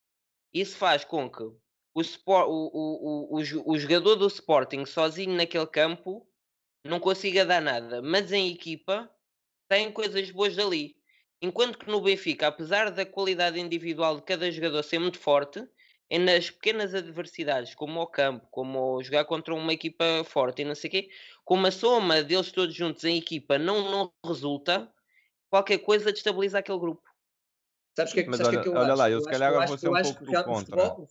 Isso 0.54 0.76
faz 0.76 1.04
com 1.04 1.28
que 1.28 1.42
o, 1.42 1.56
o, 1.94 3.38
o, 3.38 3.72
o 3.72 3.78
jogador 3.78 4.14
do 4.14 4.28
Sporting 4.28 4.86
sozinho 4.86 5.34
naquele 5.34 5.66
campo 5.66 6.28
não 6.84 7.00
consiga 7.00 7.44
dar 7.44 7.60
nada, 7.60 8.00
mas 8.00 8.30
em 8.32 8.52
equipa 8.52 9.10
tem 9.70 9.92
coisas 9.92 10.28
boas 10.32 10.56
dali. 10.56 10.96
Enquanto 11.40 11.78
que 11.78 11.88
no 11.88 12.00
Benfica, 12.02 12.48
apesar 12.48 12.90
da 12.90 13.06
qualidade 13.06 13.58
individual 13.60 14.16
de 14.16 14.22
cada 14.24 14.50
jogador 14.50 14.82
ser 14.82 14.98
muito 14.98 15.16
forte, 15.18 15.64
é 16.10 16.18
nas 16.18 16.50
pequenas 16.50 16.92
adversidades, 16.92 17.72
como 17.76 18.00
ao 18.00 18.06
campo, 18.08 18.48
como 18.50 19.00
jogar 19.00 19.24
contra 19.26 19.54
uma 19.54 19.72
equipa 19.72 20.24
forte 20.24 20.62
e 20.62 20.64
não 20.64 20.74
sei 20.74 20.88
o 20.88 20.90
quê, 20.90 21.10
como 21.44 21.68
a 21.68 21.70
soma 21.70 22.20
deles 22.20 22.50
todos 22.50 22.74
juntos 22.74 23.04
em 23.04 23.16
equipa 23.16 23.58
não, 23.58 23.88
não 23.92 24.12
resulta, 24.26 24.92
qualquer 25.48 25.78
coisa 25.78 26.12
destabiliza 26.12 26.58
aquele 26.58 26.80
grupo. 26.80 27.08
Sabes 27.96 28.10
o 28.10 28.14
que, 28.16 28.20
é, 28.22 28.26
Mas 28.26 28.38
sabes 28.38 28.48
olha, 28.48 28.62
que 28.62 28.68
é 28.68 28.72
que 28.72 28.76
eu 28.76 28.80
olha 28.80 28.92
acho? 28.92 28.98
lá, 28.98 29.08
eu 29.10 29.14
Eu 29.14 29.20
se 29.20 29.28
acho- 29.28 29.38
calhar 29.38 29.50
agora 29.50 29.66
vou 29.68 29.78
ser 29.78 29.88
um 29.88 29.92
pouco 30.02 30.18
que 30.18 30.24
do 30.24 30.32
o 30.32 30.44
contra. 30.44 30.76
futebol- 30.76 31.02
o 31.02 31.06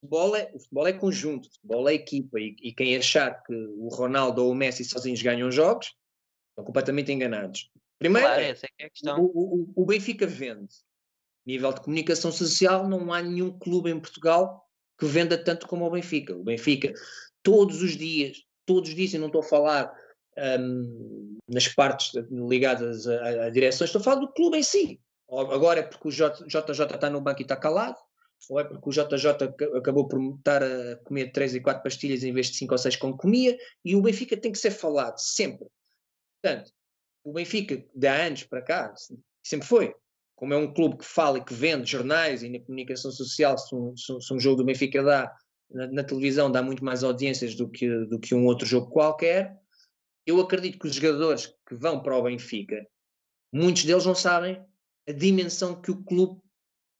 futebol 0.00 0.36
é, 0.36 0.50
o 0.54 0.58
futebol 0.58 0.86
é 0.88 0.92
conjunto, 0.94 1.46
o 1.48 1.52
futebol 1.52 1.88
é 1.90 1.94
equipa 1.94 2.40
e, 2.40 2.56
e 2.62 2.72
quem 2.72 2.96
achar 2.96 3.42
que 3.42 3.52
o 3.54 3.88
Ronaldo 3.88 4.42
ou 4.42 4.50
o 4.52 4.54
Messi 4.54 4.84
sozinhos 4.86 5.20
ganham 5.20 5.52
jogos 5.52 5.94
estão 6.50 6.64
completamente 6.64 7.12
enganados. 7.12 7.70
Primeiro, 8.00 8.26
Claro, 8.26 8.42
essa 8.42 8.66
é 8.66 8.70
é 8.82 8.86
a 8.86 8.90
questão. 8.90 9.20
o, 9.20 9.26
o- 9.26 9.72
o 9.76 9.86
Benfica 9.86 10.26
vende. 10.26 10.74
Nível 11.46 11.72
de 11.72 11.80
comunicação 11.82 12.32
social, 12.32 12.88
não 12.88 13.12
há 13.12 13.22
nenhum 13.22 13.56
clube 13.58 13.90
em 13.90 14.00
Portugal 14.00 14.66
que 14.98 15.06
venda 15.06 15.36
tanto 15.42 15.66
como 15.68 15.86
o 15.86 15.90
Benfica. 15.90 16.34
O 16.36 16.42
Benfica, 16.42 16.92
todos 17.42 17.82
os 17.82 17.96
dias, 17.96 18.42
todos 18.66 18.88
os 18.90 18.94
dias, 18.96 19.12
e 19.14 19.18
não 19.18 19.26
estou 19.28 19.40
a 19.42 19.44
falar 19.44 19.94
hum, 20.58 21.38
nas 21.48 21.68
partes 21.68 22.12
ligadas 22.30 23.06
a 23.06 23.50
direções, 23.50 23.88
estou 23.88 24.00
a 24.00 24.04
falar 24.04 24.20
do 24.20 24.32
clube 24.32 24.56
em 24.58 24.62
si. 24.62 25.00
Agora 25.30 25.80
é 25.80 25.82
porque 25.82 26.08
o 26.08 26.10
JJ 26.10 26.70
está 26.94 27.08
no 27.10 27.20
banco 27.20 27.40
e 27.40 27.42
está 27.44 27.56
calado, 27.56 27.96
ou 28.48 28.58
é 28.60 28.64
porque 28.64 28.88
o 28.88 28.92
JJ 28.92 29.28
aca- 29.30 29.78
acabou 29.78 30.08
por 30.08 30.20
estar 30.36 30.62
a 30.62 30.96
comer 31.04 31.30
3 31.32 31.54
e 31.54 31.60
4 31.60 31.82
pastilhas 31.82 32.22
em 32.24 32.32
vez 32.32 32.48
de 32.50 32.56
5 32.56 32.72
ou 32.74 32.78
6 32.78 32.96
como 32.96 33.16
comia, 33.16 33.56
e 33.84 33.94
o 33.94 34.02
Benfica 34.02 34.36
tem 34.36 34.52
que 34.52 34.58
ser 34.58 34.70
falado, 34.70 35.18
sempre. 35.18 35.68
Portanto, 36.42 36.70
o 37.24 37.32
Benfica, 37.32 37.84
de 37.94 38.06
há 38.06 38.26
anos 38.26 38.44
para 38.44 38.62
cá, 38.62 38.94
sempre 39.42 39.66
foi. 39.66 39.94
Como 40.34 40.54
é 40.54 40.56
um 40.56 40.72
clube 40.72 40.96
que 40.98 41.04
fala 41.04 41.38
e 41.38 41.44
que 41.44 41.52
vende 41.52 41.90
jornais 41.90 42.42
e 42.42 42.48
na 42.48 42.58
comunicação 42.60 43.10
social, 43.10 43.58
se 43.58 43.74
um, 43.74 43.94
se- 43.96 44.32
um 44.34 44.40
jogo 44.40 44.56
do 44.56 44.64
Benfica 44.64 45.02
dá, 45.02 45.30
na, 45.70 45.86
na 45.88 46.02
televisão 46.04 46.50
dá 46.50 46.62
muito 46.62 46.82
mais 46.84 47.04
audiências 47.04 47.54
do 47.54 47.68
que, 47.68 47.86
do 48.06 48.18
que 48.18 48.34
um 48.34 48.46
outro 48.46 48.66
jogo 48.66 48.90
qualquer, 48.90 49.54
eu 50.26 50.40
acredito 50.40 50.78
que 50.78 50.86
os 50.86 50.94
jogadores 50.94 51.46
que 51.68 51.74
vão 51.74 52.02
para 52.02 52.16
o 52.16 52.22
Benfica, 52.22 52.86
muitos 53.52 53.84
deles 53.84 54.06
não 54.06 54.14
sabem 54.14 54.62
a 55.08 55.12
dimensão 55.12 55.80
que 55.80 55.90
o 55.90 56.02
clube 56.04 56.40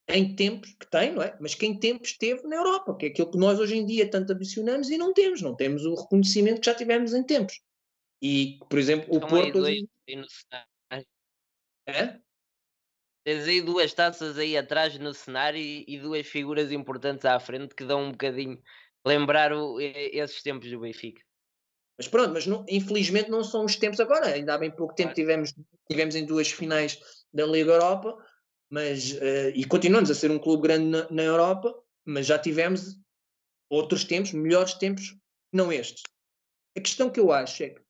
em 0.09 0.35
tempos, 0.35 0.75
que 0.75 0.91
tem, 0.91 1.13
não 1.15 1.23
é? 1.23 1.37
Mas 1.41 1.55
que 1.55 1.65
em 1.65 1.79
tempos 1.79 2.17
teve 2.19 2.43
na 2.43 2.57
Europa, 2.57 2.97
que 2.97 3.07
é 3.07 3.09
aquilo 3.11 3.31
que 3.31 3.39
nós 3.39 3.59
hoje 3.61 3.77
em 3.77 3.87
dia 3.87 4.11
tanto 4.11 4.33
ambicionamos 4.33 4.91
e 4.91 4.99
não 4.99 5.15
temos, 5.15 5.41
não 5.41 5.55
temos 5.55 5.85
o 5.87 5.95
reconhecimento 5.95 6.61
que 6.61 6.67
já 6.67 6.75
tivemos 6.75 7.15
em 7.15 7.23
tempos. 7.23 7.61
E, 8.21 8.59
por 8.69 8.79
exemplo, 8.79 9.07
o 9.17 9.21
Porto. 9.21 9.53
dois 9.53 9.77
hoje- 9.79 9.89
no 10.17 10.27
cenário. 10.29 11.07
Hã? 11.89 12.21
Tens 13.25 13.47
aí 13.47 13.61
duas 13.61 13.93
taças 13.93 14.39
aí 14.39 14.57
atrás 14.57 14.99
no 14.99 15.13
cenário 15.13 15.61
e, 15.61 15.85
e 15.87 15.99
duas 15.99 16.27
figuras 16.27 16.73
importantes 16.73 17.25
à 17.25 17.39
frente 17.39 17.75
que 17.75 17.85
dão 17.85 18.05
um 18.05 18.13
bocadinho 18.13 18.61
lembrar 19.07 19.53
o- 19.53 19.79
esses 19.81 20.43
tempos 20.43 20.71
do 20.71 20.81
Benfica. 20.81 21.23
Mas 21.99 22.09
pronto, 22.09 22.33
mas 22.33 22.47
não- 22.47 22.65
infelizmente 22.69 23.31
não 23.31 23.45
são 23.45 23.65
os 23.65 23.77
tempos 23.77 24.01
agora. 24.01 24.27
Ainda 24.29 24.55
há 24.55 24.59
bem 24.59 24.71
pouco 24.71 24.95
tempo 24.95 25.13
tivemos, 25.15 25.55
tivemos 25.89 26.15
em 26.15 26.25
duas 26.25 26.51
finais 26.51 26.99
da 27.33 27.45
Liga 27.45 27.73
Europa, 27.73 28.17
mas, 28.71 29.17
eh, 29.21 29.51
e 29.55 29.65
continuamos 29.67 30.11
a 30.11 30.15
ser 30.15 30.31
um 30.31 30.39
clube 30.39 30.63
grande 30.63 30.87
na, 30.87 31.11
na 31.11 31.23
Europa, 31.23 31.75
mas 32.07 32.27
já 32.27 32.39
tivemos 32.39 32.99
outros 33.69 34.05
tempos, 34.05 34.33
melhores 34.33 34.75
tempos, 34.75 35.15
não 35.53 35.71
estes. 35.71 36.03
A 36.77 36.81
questão 36.81 37.11
que 37.11 37.21
eu 37.21 37.31
acho 37.33 37.63
é 37.65 37.71
que 37.71 37.83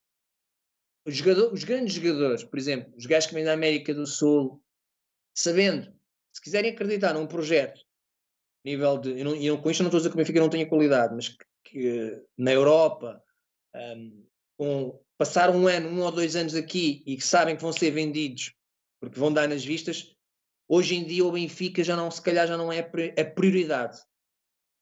os, 1.05 1.17
jogador- 1.17 1.53
os 1.53 1.65
grandes 1.65 1.95
jogadores, 1.95 2.45
por 2.45 2.59
exemplo, 2.59 2.93
os 2.97 3.07
gajos 3.07 3.29
que 3.29 3.35
vêm 3.35 3.45
da 3.45 3.53
América 3.53 3.95
do 3.95 4.07
Sul, 4.07 4.63
sabendo, 5.35 5.93
se 6.33 6.43
quiserem 6.43 6.73
acreditar 6.73 7.15
num 7.15 7.27
projeto, 7.27 7.81
nível 8.65 8.99
de. 8.99 9.19
Eu 9.19 9.25
não, 9.25 9.37
eu 9.37 9.61
com 9.61 9.71
isto 9.71 9.83
não 9.83 9.89
estou 9.89 9.99
a 9.99 10.01
dizer 10.01 10.11
que 10.11 10.15
o 10.15 10.19
Benfica 10.19 10.41
não 10.41 10.51
tenha 10.51 10.69
qualidade, 10.69 11.15
mas 11.15 11.29
que, 11.29 11.45
que 11.65 12.23
na 12.37 12.53
Europa 12.53 13.23
um, 13.75 14.27
com, 14.57 15.01
passar 15.17 15.51
um 15.51 15.67
ano, 15.67 15.89
um 15.89 16.03
ou 16.03 16.13
dois 16.13 16.37
anos 16.37 16.55
aqui 16.55 17.03
e 17.07 17.17
que 17.17 17.25
sabem 17.25 17.57
que 17.57 17.63
vão 17.63 17.73
ser 17.73 17.91
vendidos 17.91 18.55
porque 19.01 19.19
vão 19.19 19.33
dar 19.33 19.49
nas 19.49 19.65
vistas, 19.65 20.15
hoje 20.69 20.95
em 20.95 21.05
dia 21.05 21.25
o 21.25 21.33
Benfica 21.33 21.83
já 21.83 21.97
não, 21.97 22.11
se 22.11 22.21
calhar 22.21 22.47
já 22.47 22.57
não 22.57 22.71
é 22.71 22.81
a 22.81 23.25
prioridade. 23.25 23.99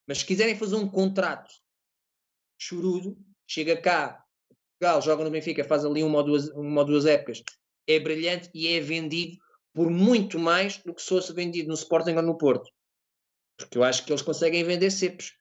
Mas 0.06 0.18
se 0.18 0.26
quiserem 0.26 0.56
fazer 0.56 0.74
um 0.74 0.88
contrato 0.88 1.54
chorudo, 2.58 3.16
chega 3.46 3.80
cá, 3.80 4.26
Portugal, 4.78 5.02
joga 5.02 5.24
no 5.24 5.30
Benfica, 5.30 5.64
faz 5.64 5.84
ali 5.84 6.02
uma 6.02 6.18
ou 6.18 6.24
duas, 6.24 6.48
uma 6.50 6.80
ou 6.80 6.86
duas 6.86 7.04
épocas, 7.04 7.42
é 7.86 7.98
brilhante 7.98 8.48
e 8.54 8.68
é 8.68 8.80
vendido 8.80 9.36
por 9.74 9.90
muito 9.90 10.38
mais 10.38 10.78
do 10.78 10.94
que 10.94 11.02
se 11.02 11.08
fosse 11.08 11.32
vendido 11.32 11.68
no 11.68 11.74
Sporting 11.74 12.14
ou 12.14 12.22
no 12.22 12.38
Porto. 12.38 12.70
Porque 13.56 13.76
eu 13.76 13.82
acho 13.82 14.04
que 14.04 14.12
eles 14.12 14.22
conseguem 14.22 14.62
vender 14.62 14.90
cepos. 14.90 15.36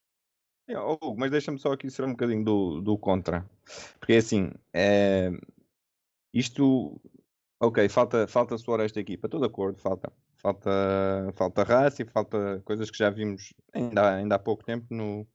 É, 0.68 0.74
mas 1.16 1.32
deixa-me 1.32 1.60
só 1.60 1.72
aqui 1.72 1.90
ser 1.90 2.04
um 2.04 2.12
bocadinho 2.12 2.44
do, 2.44 2.82
do 2.82 2.98
contra. 2.98 3.48
Porque 4.00 4.14
assim, 4.14 4.52
é, 4.74 5.30
isto, 6.34 7.00
ok, 7.60 7.88
falta, 7.90 8.28
falta 8.28 8.58
suor 8.58 8.82
a 8.82 8.86
esta 8.86 9.00
equipa, 9.00 9.28
estou 9.28 9.40
de 9.40 9.46
acordo, 9.46 9.80
falta. 9.80 10.12
Falta, 10.40 10.70
falta 11.34 11.64
raça 11.64 12.04
e 12.04 12.06
falta 12.06 12.62
coisas 12.64 12.92
que 12.92 12.98
já 12.98 13.10
vimos 13.10 13.54
ainda, 13.74 14.18
ainda 14.18 14.36
há 14.36 14.40
pouco 14.40 14.64
tempo 14.64 14.86
no, 14.92 15.28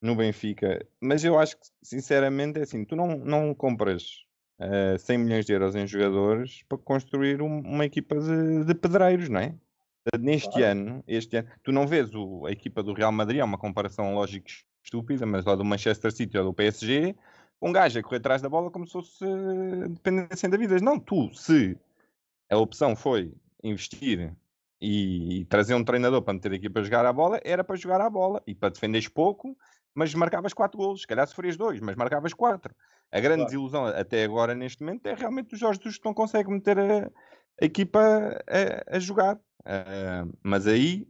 no 0.00 0.14
Benfica. 0.14 0.86
Mas 1.00 1.24
eu 1.24 1.38
acho 1.38 1.56
que, 1.56 1.66
sinceramente, 1.82 2.58
é 2.58 2.62
assim, 2.62 2.84
tu 2.84 2.94
não, 2.96 3.16
não 3.18 3.54
compras 3.54 4.24
eh, 4.58 4.96
100 4.98 5.18
milhões 5.18 5.44
de 5.44 5.52
euros 5.52 5.74
em 5.74 5.86
jogadores 5.86 6.62
para 6.68 6.78
construir 6.78 7.42
um- 7.42 7.60
uma 7.60 7.84
equipa 7.84 8.18
de, 8.18 8.64
de 8.64 8.74
pedreiros, 8.74 9.28
não 9.28 9.40
é? 9.40 9.54
Neste 10.18 10.50
Claro. 10.50 10.66
ano, 10.66 11.04
este 11.06 11.36
ano, 11.36 11.48
tu 11.62 11.72
não 11.72 11.86
vês 11.86 12.14
o- 12.14 12.46
a 12.46 12.52
equipa 12.52 12.82
do 12.82 12.92
Real 12.92 13.10
Madrid, 13.12 13.40
é 13.40 13.44
uma 13.44 13.58
comparação 13.58 14.14
lógica 14.14 14.50
estúpida, 14.82 15.26
mas 15.26 15.44
lá 15.44 15.54
do 15.56 15.64
Manchester 15.64 16.12
City 16.12 16.38
ou 16.38 16.44
do 16.44 16.54
PSG, 16.54 17.14
um 17.60 17.72
gajo 17.72 17.98
a 17.98 18.02
correr 18.02 18.18
atrás 18.18 18.40
da 18.40 18.48
bola 18.48 18.70
como 18.70 18.86
se 18.86 18.92
fosse 18.92 19.24
eh, 19.24 19.88
dependência 19.88 20.48
da 20.48 20.56
vida. 20.56 20.78
Não, 20.78 20.98
tu, 20.98 21.32
se 21.34 21.76
a 22.50 22.56
opção 22.56 22.94
foi 22.94 23.34
investir 23.62 24.32
e, 24.80 25.40
e 25.40 25.44
trazer 25.46 25.74
um 25.74 25.84
treinador 25.84 26.22
para 26.22 26.34
meter 26.34 26.52
a 26.52 26.56
equipa 26.56 26.80
a 26.80 26.84
jogar 26.84 27.04
a 27.04 27.12
bola, 27.12 27.40
era 27.44 27.64
para 27.64 27.76
jogar 27.76 28.00
a 28.00 28.08
bola 28.08 28.42
e 28.46 28.54
para 28.54 28.68
defenderes 28.70 29.08
pouco, 29.08 29.56
mas 29.96 30.14
marcavas 30.14 30.52
4 30.52 30.78
golos, 30.78 31.00
se 31.00 31.06
calhar 31.06 31.26
sofrias 31.26 31.56
2, 31.56 31.80
mas 31.80 31.96
marcavas 31.96 32.34
4. 32.34 32.74
A 33.10 33.18
grande 33.20 33.36
Claro. 33.38 33.50
desilusão 33.50 33.86
até 33.86 34.24
agora, 34.24 34.54
neste 34.54 34.82
momento, 34.84 35.06
é 35.06 35.14
realmente 35.14 35.54
o 35.54 35.58
Jorge 35.58 35.78
Jesus 35.80 35.98
que 35.98 36.04
não 36.04 36.14
consegue 36.14 36.50
meter 36.50 36.78
a, 36.78 37.06
a 37.60 37.64
equipa 37.64 37.98
a, 38.46 38.96
a 38.96 38.98
jogar. 38.98 39.40
Ah, 39.64 40.24
mas 40.44 40.66
aí, 40.66 41.08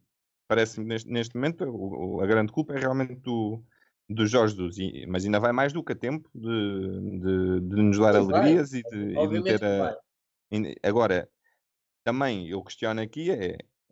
parece-me 0.49 0.87
neste, 0.87 1.11
neste 1.11 1.35
momento, 1.35 1.65
o- 1.65 2.17
o- 2.19 2.21
a 2.23 2.27
grande 2.27 2.53
culpa 2.53 2.75
é 2.75 2.79
realmente 2.79 3.17
do, 3.17 3.63
do 4.09 4.27
Jorge 4.27 4.55
Jesus. 4.57 4.79
E- 4.79 5.05
mas 5.09 5.25
ainda 5.25 5.41
vai 5.41 5.53
mais 5.53 5.73
do 5.73 5.83
que 5.83 5.93
a 5.93 5.97
tempo 5.97 6.31
de, 6.35 7.21
de, 7.21 7.61
de 7.69 7.77
nos 7.83 7.99
dar 7.99 8.13
vai. 8.13 8.21
alegrias 8.23 8.73
e 8.73 8.83
de, 8.85 9.19
e 9.19 9.43
de 9.43 9.65
a, 9.65 10.89
Agora, 10.89 11.29
também 12.05 12.49
eu 12.49 12.63
questiono 12.63 13.01
aqui 13.01 13.31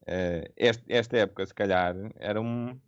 é, 0.07 0.53
este- 0.57 0.85
esta 0.89 1.17
época, 1.19 1.47
se 1.47 1.55
calhar, 1.55 1.95
era 2.17 2.41
um, 2.41 2.81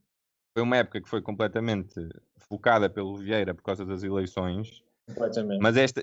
foi 0.57 0.63
uma 0.63 0.79
época 0.79 1.03
que 1.03 1.09
foi 1.09 1.21
completamente 1.21 2.09
focada 2.49 2.89
pelo 2.89 3.15
Vieira 3.19 3.55
por 3.55 3.63
causa 3.63 3.85
das 3.85 4.03
eleições, 4.03 4.83
Completamente. 5.07 5.61
mas 5.61 5.77
esta, 5.77 6.03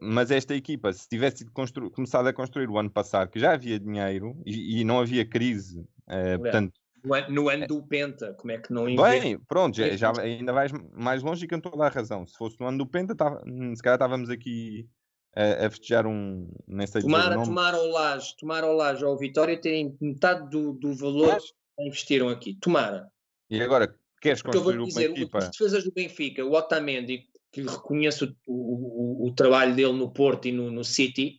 mas 0.00 0.32
esta 0.32 0.56
equipa, 0.56 0.92
se 0.92 1.08
tivesse 1.08 1.44
constru- 1.52 1.88
começado 1.88 2.26
a 2.26 2.32
construir 2.32 2.68
o 2.68 2.76
ano 2.76 2.90
passado, 2.90 3.30
que 3.30 3.38
já 3.38 3.52
havia 3.52 3.78
dinheiro 3.78 4.36
e, 4.44 4.80
e 4.80 4.84
não 4.84 4.98
havia 4.98 5.24
crise, 5.24 5.86
eh, 6.08 6.36
portanto, 6.36 6.72
No 7.04 7.14
ano, 7.14 7.26
no 7.30 7.48
ano 7.48 7.66
do 7.68 7.80
Penta, 7.86 8.34
como 8.34 8.50
é 8.50 8.58
que 8.58 8.72
não 8.72 8.88
investe? 8.88 9.20
bem, 9.20 9.38
pronto, 9.38 9.76
já, 9.76 9.96
já 9.96 10.20
ainda 10.20 10.52
vais 10.52 10.72
mais 10.92 11.22
longe 11.22 11.44
e 11.44 11.48
com 11.48 11.60
toda 11.60 11.84
a 11.84 11.88
razão. 11.88 12.26
Se 12.26 12.36
fosse 12.36 12.58
no 12.58 12.66
ano 12.66 12.78
do 12.78 12.86
Penta, 12.86 13.14
tava, 13.14 13.40
hum, 13.46 13.72
se 13.76 13.82
calhar 13.82 13.96
estávamos 13.96 14.30
aqui 14.30 14.88
a, 15.36 15.66
a 15.66 15.70
festejar 15.70 16.08
um, 16.08 16.48
nem 16.66 16.88
sei 16.88 17.02
dizer 17.02 17.14
o 17.14 17.44
tomara 17.44 17.76
ao 17.76 17.86
Laje, 17.86 18.36
tomara 18.36 18.66
ao 18.66 18.74
Laje 18.74 19.04
ou 19.04 19.12
ao 19.12 19.18
Vitória 19.18 19.60
terem 19.60 19.96
metade 20.00 20.50
do, 20.50 20.72
do 20.72 20.92
valor 20.92 21.38
que 21.38 21.86
investiram 21.86 22.28
aqui. 22.28 22.56
Tomara. 22.60 23.11
E 23.52 23.60
agora, 23.60 23.94
queres 24.22 24.40
construir 24.40 24.76
vou 24.76 24.84
uma 24.84 24.88
dizer, 24.88 25.10
equipa... 25.10 25.38
os 25.38 25.50
defesas 25.50 25.84
do 25.84 25.92
Benfica, 25.92 26.42
o 26.42 26.52
Otamendi, 26.52 27.28
que 27.52 27.60
reconheço 27.60 28.34
o, 28.46 28.54
o, 28.54 29.24
o, 29.24 29.28
o 29.28 29.34
trabalho 29.34 29.76
dele 29.76 29.92
no 29.92 30.10
Porto 30.10 30.48
e 30.48 30.52
no, 30.52 30.70
no 30.70 30.82
City, 30.82 31.38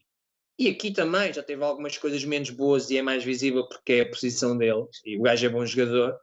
e 0.59 0.69
aqui 0.69 0.91
também 0.91 1.33
já 1.33 1.41
teve 1.41 1.63
algumas 1.63 1.97
coisas 1.97 2.23
menos 2.23 2.51
boas 2.51 2.91
e 2.91 2.97
é 2.97 3.01
mais 3.01 3.23
visível 3.23 3.67
porque 3.67 3.93
é 3.93 4.01
a 4.01 4.09
posição 4.09 4.55
dele, 4.55 4.85
e 5.03 5.17
o 5.17 5.23
gajo 5.23 5.43
é 5.43 5.49
bom 5.49 5.65
jogador. 5.65 6.15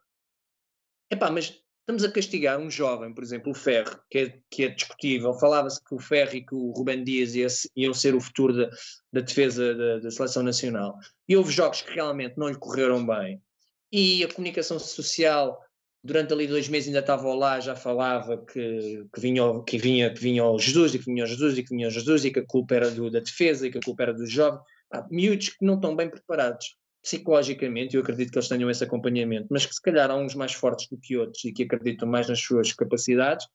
Epá, 1.11 1.29
mas 1.29 1.61
estamos 1.81 2.05
a 2.05 2.13
castigar 2.13 2.61
um 2.61 2.71
jovem, 2.71 3.13
por 3.13 3.25
exemplo, 3.25 3.51
o 3.51 3.55
Ferro, 3.55 4.01
que 4.09 4.19
é, 4.19 4.41
que 4.49 4.65
é 4.67 4.69
discutível. 4.69 5.35
Falava-se 5.35 5.83
que 5.83 5.93
o 5.93 5.99
Ferro 5.99 6.37
e 6.37 6.47
que 6.47 6.55
o 6.55 6.71
Ruben 6.71 7.03
Dias 7.03 7.35
iam 7.75 7.93
ser 7.93 8.15
o 8.15 8.21
futuro 8.21 8.57
da, 8.57 8.71
da 9.13 9.21
defesa 9.23 9.75
da, 9.75 9.99
da 9.99 10.11
seleção 10.13 10.45
nacional. 10.45 10.97
E 11.29 11.37
houve 11.37 11.51
jogos 11.51 11.83
que 11.83 11.93
realmente 11.93 12.39
não 12.39 12.49
lhe 12.49 12.57
correram 12.57 13.05
bem. 13.05 13.43
E 13.91 14.23
a 14.23 14.33
comunicação 14.33 14.79
social 14.79 15.61
durante 16.03 16.33
ali 16.33 16.47
dois 16.47 16.69
meses 16.69 16.89
ainda 16.89 17.01
estava 17.01 17.33
lá, 17.35 17.61
já 17.61 17.77
falava 17.77 18.39
que, 18.39 19.07
que, 19.13 19.21
vinha, 19.21 19.63
que, 19.65 19.79
vinha, 19.79 20.13
que 20.13 20.21
vinha 20.21 20.45
o 20.45 20.59
Jesus 20.59 20.95
e 20.95 20.99
que 20.99 21.05
vinha 21.05 21.25
o 21.25 21.27
Jesus 21.27 21.59
e 21.59 21.63
que 21.63 21.71
vinha 21.71 21.89
o 21.89 21.91
Jesus 21.91 22.25
e 22.25 22.31
que 22.31 22.41
a 22.41 22.47
culpa 22.47 22.75
era 22.75 22.91
do, 22.91 23.11
da 23.11 23.21
defesa 23.21 23.67
e 23.67 23.71
que 23.71 23.79
a 23.79 23.83
culpa 23.83 24.05
era 24.05 24.15
do 24.15 24.27
jovem. 24.27 24.61
Há 24.93 25.07
miúdos 25.11 25.51
que 25.51 25.65
não 25.65 25.75
estão 25.75 25.95
bem 25.95 26.09
preparados 26.09 26.77
psicologicamente, 27.03 27.97
eu 27.97 28.03
acredito 28.03 28.31
que 28.31 28.39
eles 28.39 28.49
tenham 28.49 28.69
esse 28.69 28.85
acompanhamento, 28.85 29.47
mas 29.51 29.65
que 29.65 29.75
se 29.75 29.81
calhar 29.81 30.11
há 30.11 30.17
uns 30.17 30.35
mais 30.35 30.53
fortes 30.53 30.87
do 30.89 30.99
que 30.99 31.17
outros 31.17 31.43
e 31.45 31.53
que 31.53 31.63
acreditam 31.63 32.07
mais 32.07 32.29
nas 32.29 32.41
suas 32.41 32.75
capacidades, 32.75 33.47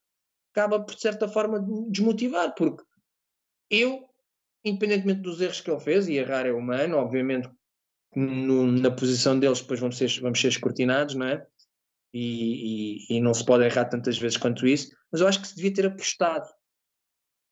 acaba 0.51 0.79
por 0.79 0.95
de 0.95 1.01
certa 1.01 1.27
forma 1.27 1.59
de 1.59 1.91
desmotivar, 1.91 2.55
porque 2.55 2.83
eu, 3.69 4.03
independentemente 4.63 5.21
dos 5.21 5.39
erros 5.41 5.61
que 5.61 5.69
ele 5.69 5.79
fez, 5.79 6.07
e 6.07 6.15
errar 6.15 6.47
é 6.47 6.51
humano, 6.51 6.97
obviamente 6.97 7.47
no, 8.15 8.65
na 8.65 8.89
posição 8.89 9.37
deles 9.37 9.61
depois 9.61 9.79
vamos 9.79 9.97
ser, 9.97 10.09
vamos 10.21 10.39
ser 10.39 10.47
escrutinados, 10.47 11.15
não 11.15 11.27
é? 11.27 11.45
E, 12.17 13.09
e, 13.09 13.17
e, 13.17 13.19
não 13.19 13.33
se 13.33 13.43
pode 13.43 13.65
errar 13.65 13.85
tantas 13.89 14.17
vezes 14.17 14.37
quanto 14.37 14.65
isso, 14.65 14.95
mas 15.11 15.19
eu 15.19 15.27
acho 15.27 15.41
que 15.41 15.49
se 15.49 15.55
devia 15.57 15.73
ter 15.73 15.85
apostado 15.85 16.47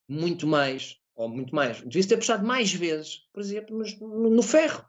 muito 0.08 0.46
mais, 0.46 0.96
ou 1.14 1.28
muito 1.28 1.54
mais, 1.54 1.82
devia 1.82 2.08
ter 2.08 2.14
apostado 2.14 2.46
mais 2.46 2.72
vezes, 2.72 3.28
por 3.30 3.40
exemplo, 3.40 3.78
no, 4.00 4.30
no 4.30 4.42
ferro. 4.42 4.82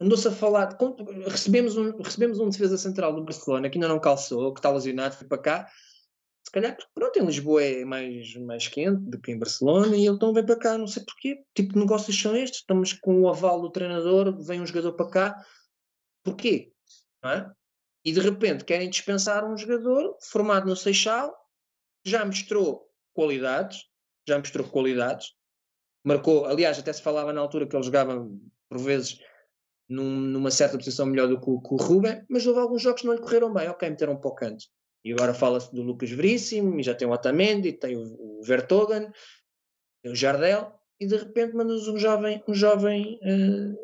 Andou-se 0.00 0.28
a 0.28 0.30
falar, 0.30 0.78
recebemos, 1.26 1.76
um, 1.76 2.00
recebemos 2.00 2.38
um 2.38 2.48
defesa 2.50 2.78
central 2.78 3.12
do 3.12 3.24
Barcelona 3.24 3.68
que 3.68 3.78
ainda 3.78 3.88
não 3.88 3.98
calçou, 3.98 4.54
que 4.54 4.60
está 4.60 4.70
lesionado, 4.70 5.16
foi 5.16 5.26
para 5.26 5.42
cá, 5.42 5.70
se 6.44 6.52
calhar 6.52 6.76
porque 6.76 6.90
pronto, 6.94 7.18
em 7.18 7.26
Lisboa 7.26 7.62
é 7.62 7.84
mais, 7.84 8.34
mais 8.36 8.68
quente 8.68 9.02
do 9.10 9.20
que 9.20 9.32
em 9.32 9.38
Barcelona 9.38 9.96
e 9.96 10.06
ele 10.06 10.14
então 10.14 10.32
vem 10.32 10.46
para 10.46 10.58
cá, 10.58 10.78
não 10.78 10.86
sei 10.86 11.04
porquê. 11.04 11.42
Tipo 11.54 11.74
de 11.74 11.80
negócios 11.80 12.20
são 12.20 12.36
estes? 12.36 12.60
Estamos 12.60 12.92
com 12.92 13.20
o 13.20 13.28
aval 13.28 13.60
do 13.60 13.70
treinador, 13.70 14.40
vem 14.40 14.60
um 14.60 14.66
jogador 14.66 14.92
para 14.92 15.10
cá. 15.10 15.46
Porquê? 16.24 16.72
É? 17.24 17.50
E 18.04 18.12
de 18.12 18.20
repente 18.20 18.64
querem 18.64 18.88
dispensar 18.88 19.44
um 19.44 19.56
jogador 19.56 20.16
formado 20.22 20.66
no 20.66 20.76
Seixal, 20.76 21.34
já 22.04 22.24
mostrou 22.24 22.88
qualidades, 23.12 23.84
já 24.26 24.38
mostrou 24.38 24.66
qualidades, 24.66 25.34
marcou, 26.04 26.46
aliás, 26.46 26.78
até 26.78 26.92
se 26.92 27.02
falava 27.02 27.32
na 27.32 27.40
altura 27.40 27.66
que 27.66 27.76
ele 27.76 27.82
jogava 27.82 28.26
por 28.68 28.78
vezes 28.78 29.18
num, 29.88 30.08
numa 30.08 30.50
certa 30.50 30.78
posição 30.78 31.04
melhor 31.06 31.28
do 31.28 31.38
que, 31.38 31.44
que 31.44 31.74
o 31.74 31.76
Ruben, 31.76 32.24
mas 32.28 32.46
houve 32.46 32.60
alguns 32.60 32.80
jogos 32.80 33.00
que 33.00 33.06
não 33.06 33.14
lhe 33.14 33.20
correram 33.20 33.52
bem, 33.52 33.68
ok, 33.68 33.90
meteram 33.90 34.14
um 34.14 34.20
pouco 34.20 34.44
antes. 34.44 34.70
E 35.04 35.12
agora 35.12 35.34
fala-se 35.34 35.74
do 35.74 35.82
Lucas 35.82 36.10
Veríssimo, 36.10 36.78
e 36.78 36.82
já 36.82 36.94
tem 36.94 37.08
o 37.08 37.10
Otamendi, 37.10 37.72
tem 37.72 37.96
o, 37.96 38.38
o 38.40 38.42
Vertogen, 38.44 39.10
tem 40.02 40.12
o 40.12 40.14
Jardel, 40.14 40.72
e 41.00 41.06
de 41.06 41.16
repente 41.16 41.54
mandas 41.54 41.88
um 41.88 41.98
jovem, 41.98 42.42
um 42.46 42.54
jovem 42.54 43.18
uh, 43.22 43.76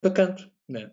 para 0.00 0.12
canto. 0.12 0.50
Né? 0.68 0.90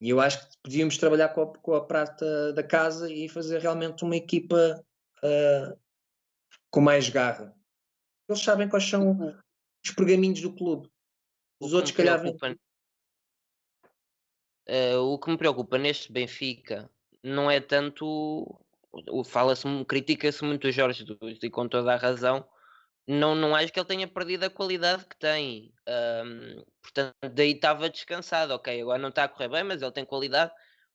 E 0.00 0.10
eu 0.10 0.20
acho 0.20 0.48
que 0.48 0.56
podíamos 0.62 0.98
trabalhar 0.98 1.30
com 1.30 1.42
a, 1.42 1.58
com 1.58 1.74
a 1.74 1.84
prata 1.84 2.52
da 2.52 2.62
casa 2.62 3.10
e 3.10 3.28
fazer 3.28 3.60
realmente 3.60 4.04
uma 4.04 4.16
equipa 4.16 4.84
uh, 5.22 5.78
com 6.70 6.80
mais 6.80 7.08
garra. 7.08 7.54
Eles 8.28 8.42
sabem 8.42 8.68
quais 8.68 8.84
são 8.84 9.08
uhum. 9.08 9.34
os 9.84 9.90
pergaminhos 9.92 10.40
do 10.40 10.52
clube. 10.52 10.90
Os 11.60 11.72
outros, 11.72 11.94
calhar. 11.94 12.20
Uh, 14.68 14.98
o 14.98 15.18
que 15.18 15.30
me 15.30 15.38
preocupa 15.38 15.78
neste 15.78 16.12
Benfica 16.12 16.90
não 17.22 17.50
é 17.50 17.60
tanto 17.60 18.60
fala-se, 19.24 19.66
critica-se 19.84 20.44
muito 20.44 20.66
o 20.66 20.72
Jorge 20.72 21.04
Jesus 21.04 21.38
e 21.42 21.50
com 21.50 21.68
toda 21.68 21.92
a 21.94 21.96
razão, 21.96 22.46
não, 23.06 23.34
não 23.34 23.54
acho 23.54 23.72
que 23.72 23.78
ele 23.78 23.86
tenha 23.86 24.08
perdido 24.08 24.44
a 24.44 24.50
qualidade 24.50 25.04
que 25.04 25.16
tem. 25.16 25.72
Um, 25.88 26.64
portanto, 26.82 27.14
daí 27.32 27.52
estava 27.52 27.88
descansado, 27.88 28.52
ok, 28.54 28.80
agora 28.82 28.98
não 28.98 29.10
está 29.10 29.24
a 29.24 29.28
correr 29.28 29.48
bem, 29.48 29.62
mas 29.64 29.80
ele 29.80 29.92
tem 29.92 30.04
qualidade. 30.04 30.52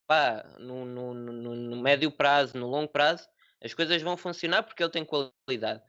Pá, 0.08 0.44
no, 0.60 0.84
no, 0.86 1.14
no, 1.14 1.56
no 1.56 1.82
médio 1.82 2.12
prazo, 2.12 2.58
no 2.58 2.68
longo 2.68 2.92
prazo, 2.92 3.30
as 3.64 3.74
coisas 3.74 4.02
vão 4.02 4.18
funcionar 4.18 4.64
porque 4.64 4.84
ele 4.84 4.92
tem 4.92 5.06
qualidade. 5.06 5.82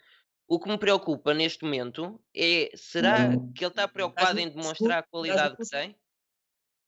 O 0.47 0.61
que 0.61 0.69
me 0.69 0.79
preocupa 0.79 1.35
neste 1.35 1.65
momento 1.65 2.23
é, 2.37 2.71
será 2.77 3.31
que 3.55 3.65
ele 3.65 3.71
está 3.71 3.89
preocupado 3.89 4.39
em 4.39 4.49
demonstrar 4.49 4.99
a 4.99 5.03
qualidade 5.03 5.57
que 5.57 5.67
tem? 5.67 5.97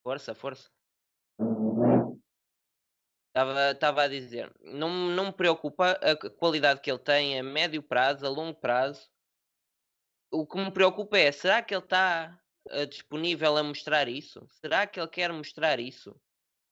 Força, 0.05 0.35
força. 0.35 0.71
Estava 3.35 4.03
a 4.03 4.09
dizer, 4.09 4.53
não, 4.61 4.91
não 4.91 5.27
me 5.27 5.33
preocupa 5.33 5.93
a 5.93 6.15
qualidade 6.31 6.81
que 6.81 6.91
ele 6.91 7.01
tem 7.01 7.39
a 7.39 7.43
médio 7.43 7.83
prazo, 7.83 8.25
a 8.25 8.29
longo 8.29 8.61
prazo. 8.61 9.11
O 10.35 10.47
que 10.47 10.59
me 10.59 10.71
preocupa 10.71 11.17
é, 11.17 11.31
será 11.31 11.63
que 11.63 11.73
ele 11.73 11.85
está 11.85 12.37
uh, 12.73 12.87
disponível 12.87 13.57
a 13.57 13.63
mostrar 13.63 14.09
isso? 14.09 14.47
Será 14.61 14.87
que 14.87 14.99
ele 14.99 15.09
quer 15.09 15.33
mostrar 15.33 15.79
isso? 15.79 16.15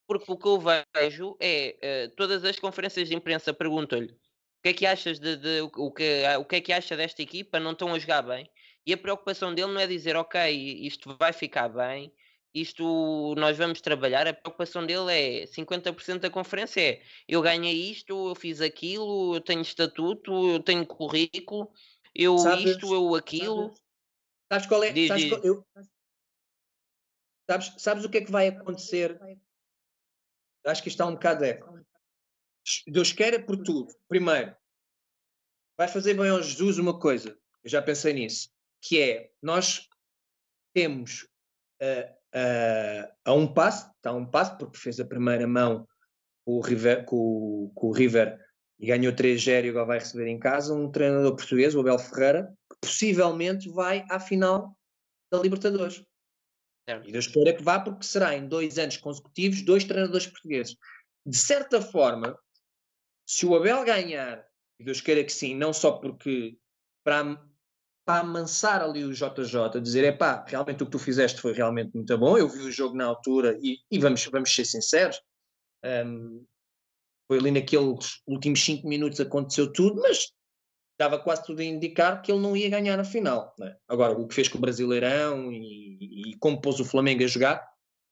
Porque 0.05 0.29
o 0.29 0.37
que 0.37 0.47
eu 0.47 0.59
vejo 0.59 1.37
é, 1.39 2.09
uh, 2.11 2.15
todas 2.15 2.43
as 2.43 2.59
conferências 2.59 3.07
de 3.07 3.15
imprensa 3.15 3.53
perguntam-lhe 3.53 4.11
o 4.11 4.63
que 4.63 4.69
é 4.69 4.73
que 4.73 4.85
achas 4.85 5.19
de, 5.19 5.37
de, 5.37 5.61
o, 5.61 5.91
que, 5.91 6.23
o 6.39 6.45
que 6.45 6.55
é 6.55 6.61
que 6.61 6.73
acha 6.73 6.95
desta 6.95 7.21
equipa, 7.21 7.59
não 7.59 7.71
estão 7.71 7.93
a 7.93 7.99
jogar 7.99 8.21
bem. 8.21 8.49
E 8.85 8.93
a 8.93 8.97
preocupação 8.97 9.53
dele 9.53 9.73
não 9.73 9.79
é 9.79 9.87
dizer, 9.87 10.15
ok, 10.15 10.51
isto 10.85 11.15
vai 11.17 11.33
ficar 11.33 11.67
bem, 11.69 12.13
isto 12.53 13.33
nós 13.37 13.57
vamos 13.57 13.81
trabalhar, 13.81 14.27
a 14.27 14.33
preocupação 14.33 14.85
dele 14.85 15.11
é 15.11 15.45
50% 15.47 16.19
da 16.19 16.29
conferência 16.29 16.81
é 16.81 17.01
eu 17.27 17.41
ganhei 17.41 17.73
isto, 17.91 18.29
eu 18.29 18.35
fiz 18.35 18.61
aquilo, 18.61 19.35
eu 19.35 19.41
tenho 19.41 19.61
estatuto, 19.61 20.31
eu 20.51 20.59
tenho 20.59 20.85
currículo, 20.85 21.71
eu 22.15 22.37
sabes, 22.37 22.65
isto, 22.65 22.93
eu 22.93 23.15
aquilo. 23.15 23.67
Sabes, 23.67 23.81
sabes 24.51 24.67
qual 24.67 24.83
é? 24.83 24.91
Diz, 24.91 25.07
sabes, 25.07 25.23
diz. 25.23 25.43
Eu, 25.43 25.65
sabes, 27.49 27.73
sabes 27.77 28.05
o 28.05 28.09
que 28.09 28.17
é 28.17 28.25
que 28.25 28.31
vai 28.31 28.47
acontecer? 28.47 29.19
Acho 30.65 30.81
que 30.81 30.89
está 30.89 31.05
um 31.05 31.13
bocado 31.13 31.43
de 31.43 31.59
Deus 32.87 33.11
quer 33.11 33.33
é 33.33 33.39
por 33.39 33.57
tudo. 33.57 33.93
Primeiro, 34.07 34.55
vai 35.77 35.87
fazer 35.87 36.13
bem 36.13 36.29
ao 36.29 36.41
Jesus 36.41 36.77
uma 36.77 36.99
coisa, 36.99 37.37
eu 37.63 37.69
já 37.69 37.81
pensei 37.81 38.13
nisso, 38.13 38.49
que 38.81 39.01
é 39.01 39.31
nós 39.41 39.89
temos 40.73 41.23
uh, 41.81 42.13
uh, 42.35 43.13
a 43.25 43.33
um 43.33 43.51
passo, 43.51 43.91
está 43.91 44.11
a 44.11 44.13
um 44.13 44.25
passo, 44.25 44.57
porque 44.57 44.77
fez 44.77 44.99
a 44.99 45.05
primeira 45.05 45.47
mão 45.47 45.87
com 46.45 46.57
o 46.57 46.61
River, 46.61 47.05
com, 47.05 47.71
com 47.75 47.87
o 47.87 47.91
River 47.91 48.39
e 48.79 48.87
ganhou 48.87 49.13
3-0 49.13 49.65
e 49.65 49.69
agora 49.69 49.85
vai 49.85 49.99
receber 49.99 50.27
em 50.27 50.39
casa 50.39 50.73
um 50.73 50.91
treinador 50.91 51.35
português, 51.35 51.75
o 51.75 51.79
Abel 51.79 51.99
Ferreira, 51.99 52.53
que 52.69 52.77
possivelmente 52.81 53.69
vai 53.69 54.05
à 54.09 54.19
final 54.19 54.77
da 55.31 55.39
Libertadores. 55.39 56.03
E 56.87 57.11
Deus 57.11 57.27
queira 57.27 57.53
que 57.53 57.63
vá, 57.63 57.79
porque 57.79 58.05
será 58.05 58.35
em 58.35 58.47
dois 58.47 58.77
anos 58.77 58.97
consecutivos 58.97 59.61
dois 59.61 59.85
treinadores 59.85 60.27
portugueses. 60.27 60.75
De 61.25 61.37
certa 61.37 61.81
forma, 61.81 62.37
se 63.25 63.45
o 63.45 63.55
Abel 63.55 63.85
ganhar, 63.85 64.45
e 64.79 64.83
Deus 64.83 64.99
queira 64.99 65.23
que 65.23 65.31
sim, 65.31 65.55
não 65.55 65.71
só 65.71 65.93
porque 65.93 66.57
para 67.03 67.41
para 68.05 68.19
amansar 68.19 68.81
ali 68.81 69.03
o 69.05 69.13
JJ, 69.13 69.79
dizer, 69.81 70.03
é 70.03 70.11
pá, 70.11 70.43
realmente 70.45 70.83
o 70.83 70.85
que 70.85 70.91
tu 70.91 70.99
fizeste 70.99 71.39
foi 71.39 71.53
realmente 71.53 71.93
muito 71.95 72.17
bom, 72.17 72.37
eu 72.37 72.49
vi 72.49 72.59
o 72.59 72.71
jogo 72.71 72.95
na 72.95 73.05
altura 73.05 73.57
e, 73.61 73.77
e 73.89 73.97
vamos, 73.97 74.25
vamos 74.25 74.53
ser 74.53 74.65
sinceros, 74.65 75.21
um, 76.05 76.45
foi 77.33 77.39
ali 77.39 77.51
naqueles 77.51 78.21
últimos 78.27 78.63
5 78.63 78.87
minutos 78.87 79.19
aconteceu 79.19 79.71
tudo, 79.73 80.01
mas 80.01 80.31
estava 80.91 81.17
quase 81.17 81.43
tudo 81.43 81.61
a 81.61 81.63
indicar 81.63 82.21
que 82.21 82.31
ele 82.31 82.41
não 82.41 82.55
ia 82.55 82.69
ganhar 82.69 82.95
na 82.95 83.03
final. 83.03 83.55
Né? 83.57 83.75
Agora, 83.87 84.13
o 84.13 84.27
que 84.27 84.35
fez 84.35 84.47
com 84.47 84.59
o 84.59 84.61
Brasileirão 84.61 85.51
e, 85.51 86.29
e, 86.29 86.37
como 86.37 86.61
pôs 86.61 86.79
o 86.79 86.85
Flamengo 86.85 87.23
a 87.23 87.27
jogar, 87.27 87.67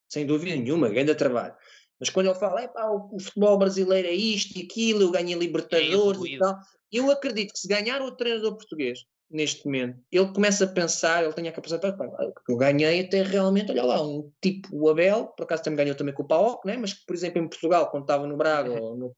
sem 0.09 0.25
dúvida 0.25 0.55
nenhuma, 0.55 0.89
grande 0.89 1.13
trabalho. 1.13 1.53
Mas 1.99 2.09
quando 2.09 2.27
ele 2.27 2.39
fala, 2.39 2.67
pá, 2.69 2.87
o, 2.87 3.15
o, 3.15 3.19
futebol 3.19 3.59
brasileiro 3.59 4.07
é 4.07 4.13
isto 4.13 4.57
e 4.57 4.63
aquilo, 4.63 5.03
eu 5.03 5.11
ganhei 5.11 5.35
Libertadores 5.35 6.23
é 6.23 6.27
e 6.27 6.39
tal, 6.39 6.57
eu 6.91 7.11
acredito 7.11 7.53
que 7.53 7.59
se 7.59 7.67
ganhar 7.67 8.01
o 8.01 8.15
treinador 8.15 8.55
português 8.55 9.05
neste 9.31 9.65
momento, 9.65 9.99
ele 10.11 10.33
começa 10.33 10.65
a 10.65 10.67
pensar, 10.67 11.23
ele 11.23 11.33
tem 11.33 11.47
a 11.47 11.51
capacidade 11.51 11.97
para 11.97 12.33
eu 12.47 12.57
ganhei 12.57 13.01
até 13.01 13.23
realmente, 13.23 13.71
olha 13.71 13.83
lá, 13.83 14.05
um 14.05 14.31
tipo 14.41 14.67
o 14.71 14.89
Abel, 14.89 15.27
por 15.27 15.43
acaso 15.43 15.63
também 15.63 15.77
ganhou 15.77 15.95
também 15.95 16.13
com 16.13 16.23
o 16.23 16.27
Paok, 16.27 16.65
né? 16.65 16.77
mas 16.77 16.93
por 16.93 17.15
exemplo 17.15 17.41
em 17.41 17.47
Portugal, 17.47 17.89
quando 17.89 18.03
estava 18.03 18.27
no 18.27 18.37
Braga, 18.37 18.69
no, 18.69 19.15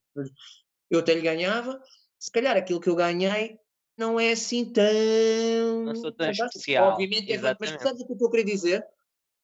eu 0.90 1.00
até 1.00 1.14
lhe 1.14 1.22
ganhava, 1.22 1.82
se 2.20 2.32
calhar 2.32 2.56
aquilo 2.56 2.80
que 2.80 2.90
eu 2.90 2.96
ganhei 2.96 3.58
não 3.98 4.20
é 4.20 4.32
assim 4.32 4.66
tão. 4.72 5.84
Não 5.86 5.96
sou 5.96 6.12
tão 6.12 6.30
especial. 6.30 6.94
Obviamente, 6.94 7.32
é, 7.32 7.38
mas 7.60 7.70
sabes 7.82 8.02
o 8.02 8.06
que 8.06 8.12
eu 8.12 8.16
estou 8.16 8.28
a 8.28 8.32
querer 8.32 8.44
dizer? 8.44 8.86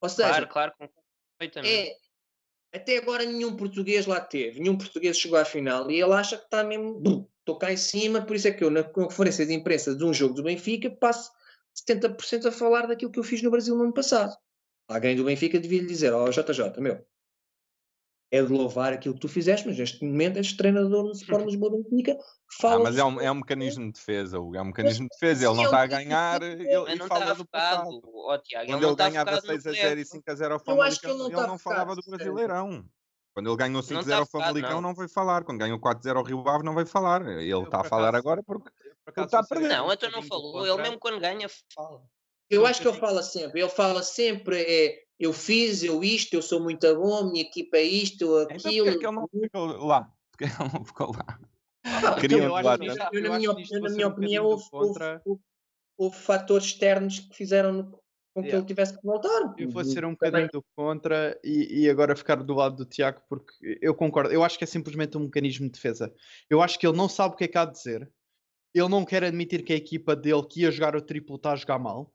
Ou 0.02 0.10
seja, 0.10 0.48
claro, 0.48 0.48
claro, 0.48 0.74
é, 1.64 1.96
até 2.74 2.98
agora 2.98 3.26
nenhum 3.26 3.56
português 3.56 4.06
lá 4.06 4.22
teve, 4.22 4.60
nenhum 4.60 4.78
português 4.78 5.18
chegou 5.18 5.38
à 5.38 5.46
final 5.46 5.90
e 5.92 6.02
ele 6.02 6.14
acha 6.14 6.38
que 6.38 6.46
está 6.46 6.64
mesmo 6.64 7.30
estou 7.50 7.58
cá 7.58 7.72
em 7.72 7.78
cima, 7.78 8.22
por 8.22 8.36
isso 8.36 8.48
é 8.48 8.52
que 8.52 8.64
eu, 8.64 8.70
na 8.70 8.84
conferência 8.84 9.46
de 9.46 9.54
imprensa 9.54 9.96
de 9.96 10.04
um 10.06 10.14
jogo 10.14 10.36
do 10.36 10.44
Benfica, 10.44 10.90
passo 10.90 11.32
70% 11.88 12.46
a 12.46 12.52
falar 12.52 12.88
daquilo 12.88 13.12
que 13.12 13.20
eu 13.20 13.24
fiz 13.24 13.42
no 13.42 13.52
Brasil 13.52 13.76
no 13.76 13.84
ano 13.84 13.94
passado. 13.94 14.36
Alguém 14.88 15.16
do 15.16 15.24
Benfica 15.24 15.60
devia 15.60 15.82
lhe 15.82 15.88
dizer, 15.88 16.14
ó 16.14 16.26
oh, 16.26 16.30
JJ, 16.30 16.80
meu, 16.80 17.04
é 18.32 18.44
de 18.44 18.52
louvar 18.52 18.94
aquilo 18.94 19.16
que 19.16 19.22
tu 19.22 19.28
fizeste, 19.28 19.68
mas 19.68 19.78
neste 19.78 20.04
momento 20.04 20.38
este 20.38 20.56
treinador 20.56 21.04
do 21.04 21.12
Sport 21.14 21.46
Lisboa 21.46 21.72
Benfica 21.72 22.18
fala... 22.60 22.82
Ah, 22.82 22.84
mas 22.84 22.98
é 22.98 23.04
um, 23.04 23.22
é 23.22 23.32
um 23.32 23.36
mecanismo 23.36 23.86
de 23.86 23.94
defesa, 23.94 24.38
é 24.38 24.40
um 24.40 24.66
mecanismo 24.66 25.08
de 25.08 25.18
defesa, 25.20 25.46
ele 25.48 25.56
não 25.56 25.66
está 25.66 25.82
a 25.82 25.88
ganhar, 25.88 26.44
ele, 26.44 26.68
ele 26.68 27.08
fala 27.08 27.34
do 27.34 27.48
passado. 27.48 28.02
Oh, 28.04 28.38
Tiago, 28.38 28.68
Quando 28.68 28.84
ele, 28.84 28.92
ele 28.92 28.96
ganhava 28.96 29.42
6 29.42 29.68
a 29.68 29.72
0 29.72 30.00
e 30.00 30.06
5 30.06 30.24
a 30.30 30.36
0 30.36 30.54
ao 30.54 30.60
Famalicão, 30.60 31.12
ele 31.12 31.20
não, 31.20 31.28
ele 31.28 31.48
não 31.48 31.58
falava 31.58 31.96
do 31.96 32.02
Brasileirão. 32.08 32.86
Quando 33.40 33.50
ele 33.52 33.56
ganhou 33.56 33.82
5-0 33.82 34.06
tá 34.06 34.18
ao 34.18 34.26
Famalicão, 34.26 34.82
não. 34.82 34.90
não 34.90 34.94
veio 34.94 35.08
falar. 35.08 35.46
Quando 35.46 35.60
ganhou 35.60 35.80
4-0 35.80 36.18
ao 36.18 36.24
Rio 36.24 36.48
Ave, 36.50 36.66
não 36.66 36.76
veio 36.76 36.86
falar. 36.86 37.26
Ele 37.26 37.58
está 37.58 37.80
a 37.80 37.84
falar 37.86 38.14
agora 38.14 38.44
porque, 38.44 38.70
porque 39.06 39.22
está 39.22 39.40
a 39.40 39.44
perder. 39.46 39.70
Não, 39.70 39.92
então 39.94 40.12
não 40.12 40.22
falou. 40.22 40.68
Ele 40.68 40.82
mesmo 40.82 41.00
quando 41.00 41.22
ganha, 41.22 41.48
fala. 41.74 42.02
Eu 42.50 42.66
acho 42.66 42.82
que 42.82 42.88
ele 42.90 43.00
fala 43.00 43.24
sempre. 43.24 43.62
Ele 43.62 43.70
fala 43.70 44.04
sempre, 44.04 44.62
é, 44.62 45.04
eu 45.18 45.32
fiz, 45.32 45.84
eu 45.84 46.04
isto, 46.04 46.34
eu 46.34 46.42
sou 46.42 46.60
muito 46.60 46.94
bom, 46.96 47.32
minha 47.32 47.44
equipa 47.44 47.78
é 47.78 47.84
isto, 47.84 48.36
aquilo. 48.40 48.90
Então, 48.90 48.90
porque 48.90 48.90
é 48.90 48.98
que 48.98 49.06
ele 49.06 49.16
não 49.16 49.28
ficou 49.30 49.86
lá? 49.86 50.12
Porque 50.32 50.44
ele 50.44 50.74
não 50.74 50.86
ficou 50.86 51.12
lá? 51.14 51.40
Ah, 51.86 52.16
eu, 52.30 52.56
acho, 52.56 52.84
eu, 52.84 53.24
eu, 53.24 53.30
na 53.30 53.38
minha, 53.38 53.50
eu, 53.50 53.82
na 53.82 53.90
minha 53.90 54.08
opinião, 54.08 54.46
houve, 54.46 54.66
houve, 54.72 55.00
houve, 55.26 55.42
houve, 55.98 56.18
fatores 56.18 56.68
externos 56.68 57.20
que 57.20 57.36
fizeram 57.36 57.98
com 58.40 58.44
que 58.44 58.48
yeah. 58.48 58.58
ele 58.58 58.68
tivesse 58.68 58.98
que 58.98 59.06
voltar. 59.06 59.54
Eu 59.58 59.70
vou 59.70 59.84
ser 59.84 60.06
um 60.06 60.12
bocadinho 60.12 60.50
do 60.52 60.64
contra 60.76 61.40
e, 61.44 61.82
e, 61.82 61.90
agora 61.90 62.16
ficar 62.16 62.38
do 62.38 62.54
lado 62.54 62.78
do 62.78 62.86
Tiago, 62.86 63.22
porque 63.28 63.78
eu 63.82 63.94
concordo. 63.94 64.32
Eu 64.32 64.44
acho 64.44 64.58
que 64.58 64.64
é 64.64 64.68
simplesmente 64.68 65.18
um 65.18 65.22
mecanismo 65.22 65.68
de 65.68 65.74
defesa. 65.74 66.14
Eu 66.50 66.62
acho 66.62 66.80
que 66.80 66.88
ele 66.88 66.98
não 66.98 67.10
sabe 67.10 67.34
o 67.34 67.38
que 67.38 67.44
é 67.44 67.48
que 67.48 67.58
há 67.58 67.66
de 67.66 67.74
dizer. 67.74 68.12
Ele 68.74 68.88
não 68.88 69.04
quer 69.04 69.24
admitir 69.24 69.64
que 69.64 69.74
a 69.74 69.76
equipa 69.76 70.16
dele 70.16 70.44
que 70.44 70.62
ia 70.62 70.72
jogar 70.72 70.96
o 70.96 71.02
triplo 71.02 71.36
está 71.36 71.52
a 71.52 71.56
jogar 71.56 71.80
mal. 71.80 72.14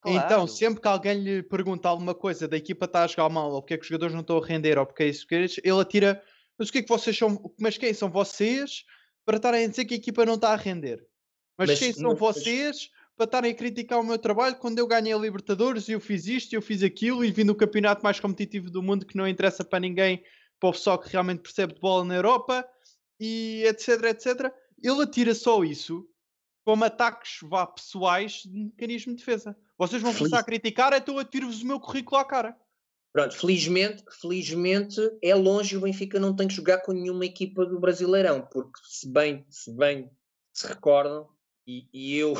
Claro. 0.00 0.24
Então, 0.24 0.46
sempre 0.46 0.80
que 0.80 0.88
alguém 0.88 1.18
lhe 1.18 1.42
pergunta 1.42 1.88
alguma 1.88 2.14
coisa 2.14 2.46
da 2.46 2.56
equipa 2.56 2.84
está 2.84 3.04
a 3.04 3.06
jogar 3.06 3.28
mal, 3.28 3.50
ou 3.50 3.60
porque 3.60 3.74
é 3.74 3.76
que 3.76 3.82
os 3.82 3.88
jogadores 3.88 4.14
não 4.14 4.20
estão 4.20 4.38
a 4.38 4.46
render, 4.46 4.78
ou 4.78 4.86
porque 4.86 5.02
é 5.02 5.08
isso 5.08 5.26
que 5.26 5.34
ele 5.34 5.80
atira. 5.80 6.22
Mas 6.58 6.68
o 6.68 6.72
que 6.72 6.78
é 6.78 6.82
que 6.82 6.88
vocês 6.88 7.16
são? 7.16 7.52
Mas 7.58 7.78
quem 7.78 7.92
são 7.94 8.10
vocês 8.10 8.84
para 9.24 9.36
estarem 9.36 9.64
a 9.64 9.68
dizer 9.68 9.84
que 9.84 9.94
a 9.94 9.96
equipa 9.96 10.24
não 10.24 10.34
está 10.34 10.52
a 10.52 10.56
render? 10.56 11.04
Mas, 11.56 11.70
mas 11.70 11.78
quem 11.78 11.92
são 11.92 12.10
mas, 12.10 12.18
vocês 12.18 12.90
para 13.18 13.24
estarem 13.24 13.50
a 13.50 13.54
criticar 13.54 13.98
o 13.98 14.04
meu 14.04 14.16
trabalho 14.16 14.54
quando 14.54 14.78
eu 14.78 14.86
ganhei 14.86 15.12
a 15.12 15.18
Libertadores 15.18 15.88
e 15.88 15.92
eu 15.92 16.00
fiz 16.00 16.28
isto, 16.28 16.54
eu 16.54 16.62
fiz 16.62 16.84
aquilo 16.84 17.24
e 17.24 17.32
vim 17.32 17.42
no 17.42 17.54
campeonato 17.54 18.00
mais 18.00 18.20
competitivo 18.20 18.70
do 18.70 18.80
mundo 18.80 19.04
que 19.04 19.16
não 19.16 19.26
interessa 19.26 19.64
para 19.64 19.80
ninguém, 19.80 20.22
para 20.60 20.68
o 20.68 20.72
pessoal 20.72 20.96
que 20.96 21.10
realmente 21.10 21.40
percebe 21.40 21.74
de 21.74 21.80
bola 21.80 22.04
na 22.04 22.14
Europa 22.14 22.64
e 23.18 23.64
etc, 23.66 24.04
etc. 24.04 24.52
Ele 24.80 25.02
atira 25.02 25.34
só 25.34 25.64
isso 25.64 26.08
como 26.64 26.84
ataques 26.84 27.40
vá 27.42 27.66
pessoais 27.66 28.42
de 28.44 28.66
mecanismo 28.66 29.12
de 29.12 29.18
defesa. 29.18 29.56
Vocês 29.76 30.00
vão 30.00 30.14
começar 30.14 30.38
a 30.38 30.44
criticar, 30.44 30.92
então 30.92 31.16
eu 31.16 31.20
atiro-vos 31.20 31.60
o 31.62 31.66
meu 31.66 31.80
currículo 31.80 32.20
à 32.20 32.24
cara. 32.24 32.56
Pronto, 33.12 33.36
felizmente, 33.36 34.04
felizmente 34.20 35.00
é 35.20 35.34
longe 35.34 35.76
o 35.76 35.80
Benfica 35.80 36.20
não 36.20 36.36
tem 36.36 36.46
que 36.46 36.54
jogar 36.54 36.82
com 36.82 36.92
nenhuma 36.92 37.24
equipa 37.24 37.66
do 37.66 37.80
Brasileirão, 37.80 38.42
porque 38.42 38.78
se 38.84 39.08
bem 39.08 39.44
se, 39.48 39.72
bem 39.72 40.08
se 40.52 40.68
recordam, 40.68 41.26
e, 41.66 41.88
e 41.92 42.16
eu 42.16 42.34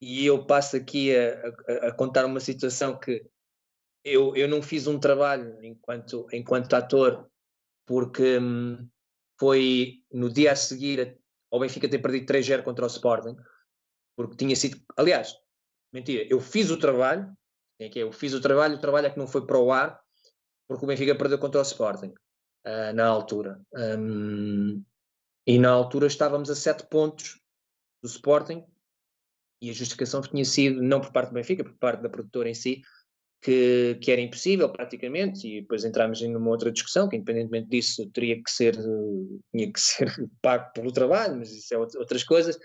e 0.00 0.24
eu 0.24 0.46
passo 0.46 0.76
aqui 0.76 1.14
a, 1.14 1.48
a, 1.68 1.88
a, 1.88 1.92
contar 1.92 2.24
uma 2.24 2.40
situação 2.40 2.98
que 2.98 3.22
eu, 4.02 4.34
eu 4.34 4.48
não 4.48 4.62
fiz 4.62 4.86
um 4.86 4.98
trabalho 4.98 5.62
enquanto, 5.62 6.26
enquanto 6.32 6.74
ator, 6.74 7.30
porque 7.86 8.38
hum, 8.38 8.88
foi 9.38 10.02
no 10.10 10.30
dia 10.32 10.52
a 10.52 10.56
seguir 10.56 11.18
ao 11.52 11.60
Benfica 11.60 11.88
ter 11.88 11.98
perdido 11.98 12.32
3-0 12.32 12.62
contra 12.62 12.84
o 12.84 12.88
Sporting, 12.88 13.36
porque 14.16 14.36
tinha 14.36 14.56
sido. 14.56 14.80
Aliás, 14.96 15.34
mentira, 15.92 16.26
eu 16.30 16.40
fiz 16.40 16.70
o 16.70 16.78
trabalho, 16.78 17.30
é 17.78 17.86
é, 17.86 17.90
eu 17.96 18.12
fiz 18.12 18.32
o 18.32 18.40
trabalho, 18.40 18.76
o 18.76 18.80
trabalho 18.80 19.06
é 19.06 19.10
que 19.10 19.18
não 19.18 19.26
foi 19.26 19.46
para 19.46 19.58
o 19.58 19.72
ar, 19.72 20.00
porque 20.68 20.84
o 20.84 20.88
Benfica 20.88 21.14
perdeu 21.14 21.38
contra 21.38 21.60
o 21.60 21.64
Sporting 21.64 22.14
uh, 22.66 22.94
na 22.94 23.06
altura. 23.06 23.60
Um, 23.74 24.82
e 25.46 25.58
na 25.58 25.70
altura 25.70 26.06
estávamos 26.06 26.50
a 26.50 26.54
7 26.54 26.86
pontos 26.88 27.40
do 28.02 28.08
Sporting 28.08 28.64
e 29.60 29.70
a 29.70 29.72
justificação 29.72 30.20
tinha 30.20 30.44
sido, 30.44 30.82
não 30.82 31.00
por 31.00 31.12
parte 31.12 31.30
do 31.30 31.34
Benfica, 31.34 31.64
por 31.64 31.74
parte 31.74 32.02
da 32.02 32.08
produtora 32.08 32.48
em 32.48 32.54
si, 32.54 32.82
que, 33.42 33.98
que 34.00 34.10
era 34.10 34.20
impossível 34.20 34.70
praticamente, 34.70 35.46
e 35.46 35.60
depois 35.62 35.84
entramos 35.84 36.20
em 36.22 36.34
uma 36.34 36.50
outra 36.50 36.70
discussão, 36.70 37.08
que 37.08 37.16
independentemente 37.16 37.68
disso 37.68 38.08
teria 38.10 38.42
que 38.42 38.50
ser, 38.50 38.76
tinha 39.52 39.72
que 39.72 39.80
ser 39.80 40.06
pago 40.42 40.72
pelo 40.72 40.92
trabalho, 40.92 41.36
mas 41.36 41.50
isso 41.50 41.74
é 41.74 41.78
outras 41.78 42.24
coisas. 42.24 42.58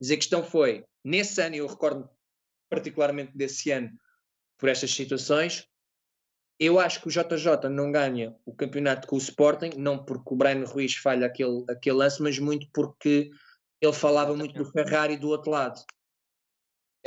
Mas 0.00 0.10
a 0.10 0.16
questão 0.16 0.42
foi, 0.42 0.84
nesse 1.04 1.40
ano, 1.40 1.56
eu 1.56 1.66
recordo 1.66 2.08
particularmente 2.68 3.36
desse 3.36 3.70
ano, 3.70 3.90
por 4.58 4.68
estas 4.68 4.90
situações, 4.90 5.66
eu 6.58 6.80
acho 6.80 7.00
que 7.00 7.08
o 7.08 7.10
JJ 7.10 7.70
não 7.70 7.92
ganha 7.92 8.36
o 8.44 8.52
campeonato 8.52 9.06
com 9.06 9.14
o 9.14 9.18
Sporting, 9.18 9.70
não 9.76 10.04
porque 10.04 10.34
o 10.34 10.36
Brian 10.36 10.64
Ruiz 10.64 10.96
falha 10.96 11.26
aquele, 11.26 11.64
aquele 11.70 11.96
lance, 11.96 12.20
mas 12.20 12.38
muito 12.38 12.68
porque 12.74 13.30
ele 13.80 13.92
falava 13.92 14.34
muito 14.34 14.54
do 14.54 14.70
Ferrari 14.70 15.16
do 15.16 15.28
outro 15.28 15.52
lado. 15.52 15.80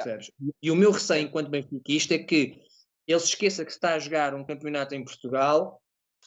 Percebes? 0.04 0.32
E 0.62 0.72
o 0.72 0.76
meu 0.76 0.91
receio 0.91 1.24
enquanto 1.26 1.49
benfiquista 1.49 2.16
é 2.16 2.20
que 2.20 2.62
ele 3.08 3.20
se 3.20 3.28
esqueça 3.28 3.66
que 3.66 3.72
está 3.72 3.95
a 3.95 3.99
jogar 3.99 4.34
um 4.34 4.45
campeonato 4.45 4.95
em 4.95 5.04
Portugal 5.04 5.82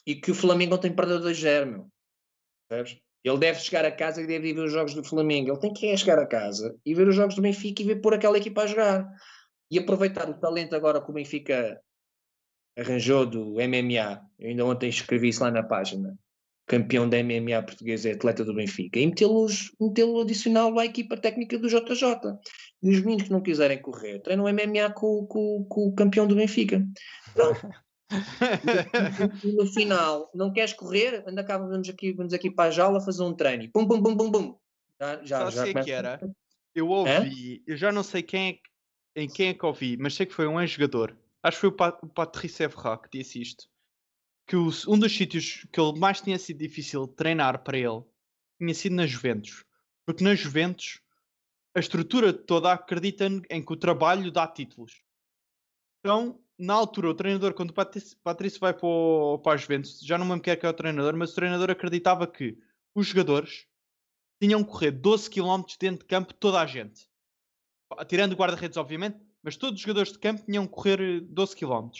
e 0.06 0.14
que 0.14 0.30
o 0.30 0.34
Flamengo 0.34 0.78
tem 0.78 0.94
de 0.94 1.34
germe. 1.34 1.84
Percebes? 2.68 3.00
Ele 3.22 3.38
deve 3.38 3.58
chegar 3.60 3.86
a 3.86 3.90
casa 3.90 4.20
e 4.20 4.26
deve 4.26 4.52
ver 4.52 4.64
os 4.64 4.72
jogos 4.72 4.92
do 4.92 5.02
Flamengo. 5.02 5.50
Ele 5.50 5.58
tem 5.58 5.72
que 5.72 5.90
ir 5.90 5.96
chegar 5.96 6.18
a 6.18 6.26
casa 6.26 6.76
e 6.84 6.94
ver 6.94 7.08
os 7.08 7.16
jogos 7.16 7.34
do 7.34 7.40
Benfica 7.40 7.80
e 7.80 7.86
ver 7.86 7.96
pôr 7.96 8.12
aquela 8.12 8.36
equipa 8.36 8.62
a 8.62 8.66
jogar. 8.66 9.10
E 9.70 9.78
aproveitar 9.78 10.28
o 10.28 10.38
talento 10.38 10.76
agora 10.76 11.00
que 11.00 11.10
o 11.10 11.14
Benfica 11.14 11.80
arranjou 12.76 13.24
do 13.24 13.54
MMA. 13.54 14.20
Eu 14.38 14.50
ainda 14.50 14.66
ontem 14.66 14.90
escrevi 14.90 15.28
isso 15.28 15.42
lá 15.42 15.50
na 15.50 15.62
página 15.62 16.14
campeão 16.66 17.08
da 17.08 17.22
MMA 17.22 17.62
portuguesa, 17.62 18.08
é 18.08 18.12
atleta 18.12 18.44
do 18.44 18.54
Benfica, 18.54 18.98
e 18.98 19.06
metê-los, 19.06 19.72
metê-lo 19.80 20.20
adicional 20.20 20.78
à 20.78 20.84
equipa 20.84 21.16
técnica 21.16 21.58
do 21.58 21.68
JJ. 21.68 22.38
E 22.82 22.90
os 22.90 23.00
meninos 23.00 23.24
que 23.24 23.30
não 23.30 23.42
quiserem 23.42 23.80
correr, 23.80 24.20
treinam 24.20 24.46
MMA 24.46 24.92
com, 24.94 25.26
com, 25.26 25.64
com 25.68 25.88
o 25.88 25.94
campeão 25.94 26.26
do 26.26 26.36
Benfica. 26.36 26.86
Pronto. 27.34 27.68
no 29.56 29.66
final, 29.66 30.30
não 30.34 30.52
queres 30.52 30.72
correr? 30.72 31.24
Anda 31.26 31.44
cá, 31.44 31.58
vamos 31.58 31.88
aqui, 31.88 32.12
vamos 32.12 32.32
aqui 32.32 32.50
para 32.50 32.68
a 32.68 32.70
jaula 32.70 33.00
fazer 33.00 33.22
um 33.22 33.34
treino. 33.34 33.70
Pum, 33.72 33.86
pum, 33.86 34.02
pum, 34.02 34.16
pum, 34.16 34.32
pum. 34.32 34.58
Já, 35.00 35.24
já, 35.24 35.50
já 35.50 35.62
sei 35.64 35.72
começa... 35.72 35.84
que 35.86 35.92
era. 35.92 36.20
Eu 36.74 36.88
ouvi, 36.88 37.62
eu 37.66 37.76
já 37.76 37.92
não 37.92 38.02
sei 38.02 38.22
quem 38.22 38.60
é, 39.16 39.20
em 39.22 39.28
quem 39.28 39.48
é 39.48 39.54
que 39.54 39.64
ouvi, 39.64 39.96
mas 39.96 40.14
sei 40.14 40.26
que 40.26 40.34
foi 40.34 40.46
um 40.46 40.60
ex-jogador. 40.60 41.16
Acho 41.42 41.56
que 41.56 41.60
foi 41.60 41.68
o, 41.68 41.72
Pat, 41.72 42.02
o 42.02 42.08
Patrice 42.08 42.62
Evra 42.62 42.98
que 42.98 43.18
disse 43.18 43.40
isto 43.40 43.68
que 44.46 44.56
os, 44.56 44.86
um 44.86 44.98
dos 44.98 45.14
sítios 45.16 45.66
que 45.72 45.80
ele 45.80 45.98
mais 45.98 46.20
tinha 46.20 46.38
sido 46.38 46.58
difícil 46.58 47.06
treinar 47.06 47.62
para 47.62 47.78
ele 47.78 48.02
tinha 48.58 48.74
sido 48.74 48.94
na 48.94 49.06
Juventus. 49.06 49.64
Porque 50.06 50.22
na 50.22 50.34
Juventus 50.34 51.00
a 51.74 51.80
estrutura 51.80 52.32
toda 52.32 52.72
acredita 52.72 53.26
em 53.50 53.64
que 53.64 53.72
o 53.72 53.76
trabalho 53.76 54.30
dá 54.30 54.46
títulos. 54.46 55.02
Então, 56.00 56.40
na 56.58 56.74
altura, 56.74 57.10
o 57.10 57.14
treinador, 57.14 57.54
quando 57.54 57.70
o 57.70 57.74
Patrício, 57.74 58.60
vai 58.60 58.72
para, 58.72 58.86
o, 58.86 59.38
para 59.38 59.56
Juventus, 59.56 60.00
já 60.00 60.16
não 60.16 60.24
me 60.24 60.32
lembro 60.32 60.44
quem 60.44 60.52
é 60.52 60.56
que 60.56 60.64
é 60.64 60.68
o 60.68 60.74
treinador, 60.74 61.16
mas 61.16 61.32
o 61.32 61.34
treinador 61.34 61.70
acreditava 61.70 62.26
que 62.26 62.56
os 62.94 63.06
jogadores 63.08 63.66
tinham 64.40 64.62
que 64.62 64.70
correr 64.70 64.92
12 64.92 65.30
km 65.30 65.62
dentro 65.80 66.00
de 66.00 66.04
campo, 66.04 66.34
toda 66.34 66.60
a 66.60 66.66
gente. 66.66 67.08
Tirando 68.06 68.32
o 68.32 68.36
guarda-redes, 68.36 68.76
obviamente, 68.76 69.18
mas 69.42 69.56
todos 69.56 69.76
os 69.76 69.80
jogadores 69.80 70.12
de 70.12 70.18
campo 70.18 70.44
tinham 70.44 70.66
que 70.66 70.72
correr 70.72 71.20
12 71.22 71.56
km. 71.56 71.90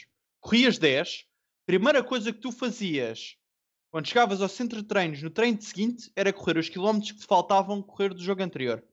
Corrias 0.41 0.79
10, 0.79 1.27
primeira 1.67 2.03
coisa 2.03 2.33
que 2.33 2.41
tu 2.41 2.53
fazias 2.53 3.37
quando 3.91 4.09
chegavas 4.09 4.43
ao 4.43 4.49
centro 4.49 4.83
de 4.83 4.89
treinos 4.89 5.23
no 5.23 5.31
treino 5.31 5.63
seguinte 5.63 6.11
era 6.17 6.33
correr 6.33 6.59
os 6.59 6.69
quilómetros 6.69 7.13
que 7.13 7.19
te 7.19 7.27
faltavam 7.27 7.81
correr 7.81 8.13
do 8.13 8.21
jogo 8.21 8.43
anterior. 8.43 8.85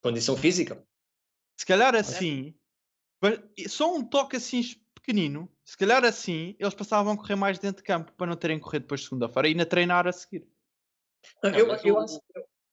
Condição 0.00 0.36
física? 0.36 0.86
Se 1.58 1.66
calhar 1.66 1.94
assim, 1.94 2.54
só 3.68 3.94
um 3.94 4.04
toque 4.04 4.36
assim 4.36 4.62
pequenino, 4.94 5.50
se 5.64 5.76
calhar 5.76 6.04
assim, 6.04 6.54
eles 6.58 6.74
passavam 6.74 7.12
a 7.12 7.16
correr 7.16 7.34
mais 7.34 7.58
dentro 7.58 7.82
de 7.82 7.86
campo 7.86 8.12
para 8.12 8.26
não 8.26 8.36
terem 8.36 8.60
corrido 8.60 8.82
depois 8.82 9.00
de 9.00 9.08
segunda-feira 9.08 9.48
e 9.48 9.50
ainda 9.50 9.66
treinar 9.66 10.06
a 10.06 10.12
seguir. 10.12 10.46
Não, 11.42 11.50
eu, 11.50 11.66
eu, 11.66 11.78
eu, 11.84 11.98
acho, 11.98 12.20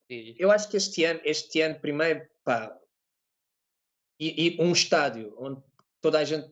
eu, 0.10 0.52
acho, 0.52 0.70
que 0.70 0.78
este 0.78 1.04
ano, 1.04 1.22
este 1.24 1.62
ano 1.62 1.80
primeiro, 1.80 2.30
pá, 2.44 2.78
e, 4.20 4.58
e 4.58 4.62
um 4.62 4.72
estádio 4.72 5.34
onde 5.40 5.64
toda 6.00 6.20
a 6.20 6.24
gente 6.24 6.52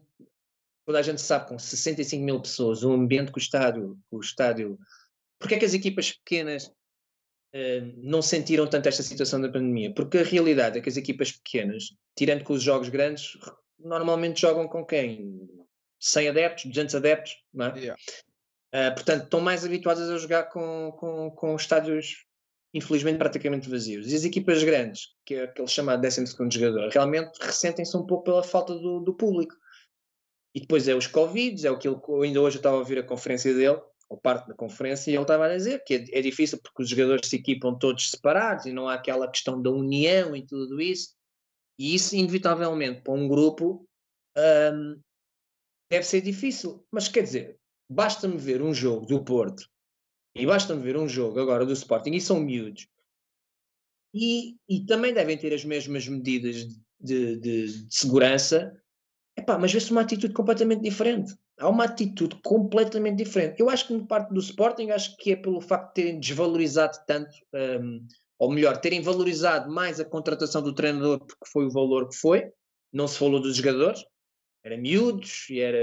toda 0.89 0.97
a 0.97 1.03
gente 1.03 1.21
sabe, 1.21 1.47
com 1.47 1.59
65 1.59 2.23
mil 2.23 2.41
pessoas, 2.41 2.83
o 2.83 2.91
ambiente 2.91 3.31
que 3.31 3.37
o 3.37 3.39
estádio, 3.39 3.95
o 4.09 4.19
estádio. 4.19 4.75
Porque 5.37 5.53
é 5.53 5.59
que 5.59 5.65
as 5.65 5.75
equipas 5.75 6.13
pequenas 6.13 6.65
uh, 6.65 7.93
não 7.97 8.23
sentiram 8.23 8.65
tanto 8.65 8.89
esta 8.89 9.03
situação 9.03 9.39
da 9.39 9.49
pandemia? 9.49 9.93
Porque 9.93 10.17
a 10.17 10.23
realidade 10.23 10.79
é 10.79 10.81
que 10.81 10.89
as 10.89 10.97
equipas 10.97 11.31
pequenas, 11.31 11.95
tirando 12.17 12.43
com 12.43 12.53
os 12.53 12.63
jogos 12.63 12.89
grandes, 12.89 13.37
normalmente 13.77 14.41
jogam 14.41 14.67
com 14.67 14.83
quem? 14.83 15.47
100 15.99 16.29
adeptos, 16.29 16.65
200 16.65 16.95
adeptos, 16.95 17.33
não 17.53 17.67
é? 17.67 17.77
Yeah. 17.77 18.01
Uh, 18.73 18.95
portanto, 18.95 19.25
estão 19.25 19.41
mais 19.41 19.63
habituadas 19.63 20.09
a 20.09 20.17
jogar 20.17 20.45
com, 20.45 20.91
com, 20.97 21.29
com 21.29 21.55
estádios, 21.55 22.25
infelizmente, 22.73 23.19
praticamente 23.19 23.69
vazios. 23.69 24.11
E 24.11 24.15
as 24.15 24.23
equipas 24.23 24.63
grandes, 24.63 25.09
que 25.23 25.35
é 25.35 25.43
aquele 25.43 25.67
chamado 25.67 26.01
12 26.01 26.25
jogador, 26.49 26.89
realmente 26.89 27.37
ressentem-se 27.39 27.95
um 27.95 28.07
pouco 28.07 28.23
pela 28.23 28.41
falta 28.41 28.73
do, 28.73 29.01
do 29.01 29.13
público. 29.13 29.53
E 30.53 30.61
depois 30.61 30.87
é 30.87 30.95
os 30.95 31.07
Covid, 31.07 31.65
é 31.65 31.71
o 31.71 31.77
que 31.77 31.87
ainda 31.87 32.41
hoje 32.41 32.57
eu 32.57 32.59
estava 32.59 32.75
a 32.75 32.79
ouvir 32.79 32.97
a 32.97 33.03
conferência 33.03 33.53
dele, 33.53 33.79
ou 34.09 34.17
parte 34.17 34.47
da 34.47 34.55
conferência, 34.55 35.11
e 35.11 35.13
ele 35.13 35.21
estava 35.21 35.45
a 35.45 35.55
dizer 35.55 35.83
que 35.83 35.93
é, 35.93 36.05
é, 36.17 36.21
difícil 36.21 36.59
porque 36.61 36.81
os 36.81 36.89
jogadores 36.89 37.29
se 37.29 37.35
equipam 37.35 37.75
todos 37.75 38.09
separados 38.09 38.65
e 38.65 38.71
não 38.71 38.89
há 38.89 38.95
aquela 38.95 39.29
questão 39.29 39.61
da 39.61 39.69
união 39.69 40.35
e 40.35 40.45
tudo 40.45 40.81
isso. 40.81 41.15
E 41.77 41.93
isso, 41.93 42.15
inevitavelmente, 42.15 43.01
para 43.01 43.13
um 43.13 43.27
grupo, 43.27 43.87
hum, 44.35 44.99
deve 45.91 46.05
ser 46.05 46.21
difícil. 46.21 46.83
Mas 46.91 47.07
quer 47.07 47.21
dizer, 47.21 47.59
basta-me 47.89 48.37
ver 48.37 48.61
um 48.61 48.73
jogo 48.73 49.05
do 49.05 49.23
Porto 49.23 49.69
e 50.35 50.45
basta-me 50.45 50.81
ver 50.81 50.97
um 50.97 51.07
jogo 51.07 51.39
agora 51.39 51.65
do 51.65 51.73
Sporting, 51.73 52.11
e 52.11 52.21
são 52.21 52.39
miúdos, 52.39 52.87
e, 54.13 54.57
e 54.67 54.85
também 54.85 55.13
devem 55.13 55.37
ter 55.37 55.53
as 55.53 55.63
mesmas 55.63 56.07
medidas 56.07 56.67
de, 56.99 57.35
de, 57.37 57.37
de 57.37 57.87
segurança 57.89 58.73
Epá, 59.39 59.57
mas 59.57 59.71
vê-se 59.71 59.89
uma 59.89 60.01
atitude 60.01 60.33
completamente 60.33 60.81
diferente. 60.81 61.33
Há 61.57 61.69
uma 61.69 61.85
atitude 61.85 62.37
completamente 62.43 63.23
diferente. 63.23 63.57
Eu 63.57 63.69
acho 63.69 63.87
que, 63.87 63.93
no 63.93 64.05
parte 64.05 64.33
do 64.33 64.39
Sporting, 64.41 64.89
acho 64.89 65.15
que 65.15 65.31
é 65.31 65.35
pelo 65.37 65.61
facto 65.61 65.87
de 65.87 65.93
terem 65.93 66.19
desvalorizado 66.19 66.97
tanto 67.07 67.31
um, 67.53 68.05
ou 68.37 68.51
melhor, 68.51 68.75
terem 68.77 69.01
valorizado 69.01 69.71
mais 69.71 69.97
a 69.97 70.03
contratação 70.03 70.61
do 70.61 70.75
treinador 70.75 71.19
porque 71.19 71.49
foi 71.51 71.65
o 71.65 71.71
valor 71.71 72.09
que 72.09 72.17
foi, 72.17 72.51
não 72.91 73.07
se 73.07 73.17
falou 73.17 73.39
dos 73.39 73.55
jogadores, 73.55 74.03
era 74.61 74.77
miúdos 74.77 75.49
e 75.49 75.61
era 75.61 75.79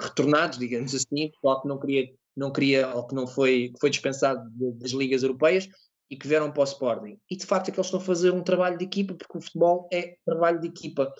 retornados, 0.00 0.58
digamos 0.58 0.94
assim, 0.94 1.30
pessoal 1.30 1.60
que 1.60 1.68
não 1.68 1.78
queria, 1.78 2.10
não 2.34 2.50
queria 2.50 2.88
ou 2.94 3.06
que 3.06 3.14
não 3.14 3.26
foi, 3.26 3.68
que 3.68 3.80
foi 3.80 3.90
dispensado 3.90 4.48
das 4.78 4.92
ligas 4.92 5.22
europeias 5.22 5.68
e 6.10 6.16
que 6.16 6.26
vieram 6.26 6.50
para 6.50 6.62
o 6.62 6.64
Sporting. 6.64 7.18
E 7.30 7.36
de 7.36 7.44
facto 7.44 7.68
é 7.68 7.72
que 7.72 7.78
eles 7.78 7.86
estão 7.86 8.00
a 8.00 8.02
fazer 8.04 8.30
um 8.30 8.42
trabalho 8.42 8.78
de 8.78 8.84
equipa, 8.84 9.14
porque 9.14 9.36
o 9.36 9.42
futebol 9.42 9.88
é 9.92 10.16
trabalho 10.24 10.58
de 10.58 10.68
equipa. 10.68 11.12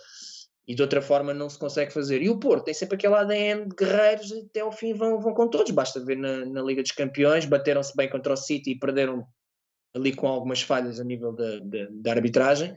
E 0.66 0.74
de 0.74 0.80
outra 0.80 1.02
forma 1.02 1.34
não 1.34 1.50
se 1.50 1.58
consegue 1.58 1.92
fazer. 1.92 2.22
E 2.22 2.30
o 2.30 2.38
Porto 2.38 2.64
tem 2.64 2.74
sempre 2.74 2.96
aquele 2.96 3.14
ADN 3.14 3.68
de 3.68 3.76
guerreiros 3.76 4.30
e 4.30 4.40
até 4.40 4.60
ao 4.60 4.72
fim 4.72 4.94
vão, 4.94 5.20
vão 5.20 5.34
com 5.34 5.48
todos. 5.48 5.70
Basta 5.72 6.02
ver 6.02 6.16
na, 6.16 6.46
na 6.46 6.62
Liga 6.62 6.82
dos 6.82 6.92
Campeões, 6.92 7.44
bateram-se 7.44 7.94
bem 7.94 8.08
contra 8.08 8.32
o 8.32 8.36
City 8.36 8.72
e 8.72 8.78
perderam 8.78 9.26
ali 9.94 10.14
com 10.14 10.26
algumas 10.26 10.62
falhas 10.62 10.98
a 10.98 11.04
nível 11.04 11.32
da 11.32 12.10
arbitragem. 12.10 12.72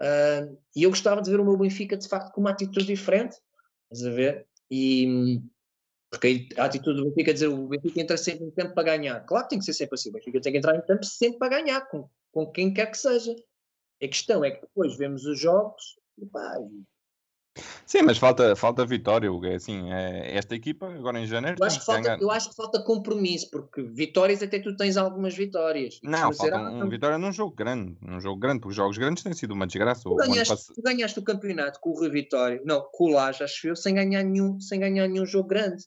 Uh, 0.00 0.58
e 0.76 0.82
eu 0.82 0.90
gostava 0.90 1.22
de 1.22 1.30
ver 1.30 1.40
o 1.40 1.44
meu 1.44 1.56
Benfica 1.56 1.96
de 1.96 2.08
facto 2.08 2.32
com 2.32 2.40
uma 2.40 2.50
atitude 2.50 2.86
diferente, 2.86 3.36
estás 3.90 4.06
a 4.06 4.14
ver? 4.14 4.46
E 4.70 5.40
porque 6.12 6.46
a 6.58 6.66
atitude 6.66 6.98
do 6.98 7.08
Benfica 7.08 7.30
é 7.30 7.34
dizer 7.34 7.46
o 7.48 7.68
Benfica 7.68 7.98
entra 7.98 8.16
sempre 8.18 8.44
em 8.44 8.50
campo 8.50 8.74
para 8.74 8.82
ganhar. 8.82 9.20
Claro 9.24 9.44
que 9.44 9.50
tem 9.50 9.58
que 9.58 9.64
ser 9.64 9.72
sempre 9.72 9.94
assim. 9.94 10.10
O 10.10 10.12
Benfica 10.12 10.42
tem 10.42 10.52
que 10.52 10.58
entrar 10.58 10.76
em 10.76 10.82
campo 10.82 11.04
sempre 11.06 11.38
para 11.38 11.60
ganhar, 11.60 11.80
com, 11.88 12.06
com 12.30 12.46
quem 12.52 12.74
quer 12.74 12.90
que 12.90 12.98
seja. 12.98 13.34
A 14.02 14.08
questão 14.08 14.44
é 14.44 14.50
que 14.50 14.60
depois 14.60 14.94
vemos 14.98 15.24
os 15.24 15.40
jogos 15.40 15.82
e 16.18 16.26
pá, 16.26 16.58
Sim, 17.84 18.02
mas 18.02 18.16
falta, 18.16 18.56
falta 18.56 18.86
vitória, 18.86 19.28
é 19.28 19.54
assim, 19.54 19.92
é, 19.92 20.34
esta 20.34 20.54
equipa 20.54 20.86
agora 20.86 21.20
em 21.20 21.26
janeiro. 21.26 21.58
Eu 21.60 21.66
acho, 21.66 21.80
que 21.80 21.84
falta, 21.84 22.16
eu 22.18 22.30
acho 22.30 22.50
que 22.50 22.56
falta 22.56 22.82
compromisso, 22.82 23.50
porque 23.50 23.82
vitórias 23.82 24.42
até 24.42 24.58
tu 24.58 24.74
tens 24.74 24.96
algumas 24.96 25.34
vitórias. 25.34 26.00
Não, 26.02 26.32
falta 26.32 26.56
um, 26.56 26.84
um, 26.84 26.88
vitória 26.88 27.18
num 27.18 27.32
jogo 27.32 27.54
grande, 27.54 27.96
num 28.00 28.20
jogo 28.20 28.40
grande, 28.40 28.60
porque 28.60 28.70
os 28.70 28.76
jogos 28.76 28.96
grandes 28.96 29.22
têm 29.22 29.34
sido 29.34 29.52
uma 29.52 29.66
desgraça. 29.66 30.04
Tu 30.04 30.16
ganhaste, 30.16 30.74
tu 30.74 30.82
ganhaste 30.82 31.18
o 31.18 31.22
campeonato 31.22 31.78
com 31.80 31.90
o 31.90 32.00
Rio 32.00 32.10
Vitória, 32.10 32.62
não, 32.64 32.82
com 32.90 33.04
o 33.04 33.12
Laje, 33.12 33.44
acho 33.44 33.68
eu, 33.68 33.76
sem 33.76 33.94
ganhar 33.94 34.22
nenhum, 34.22 34.58
sem 34.58 34.80
ganhar 34.80 35.06
nenhum 35.06 35.26
jogo 35.26 35.48
grande. 35.48 35.84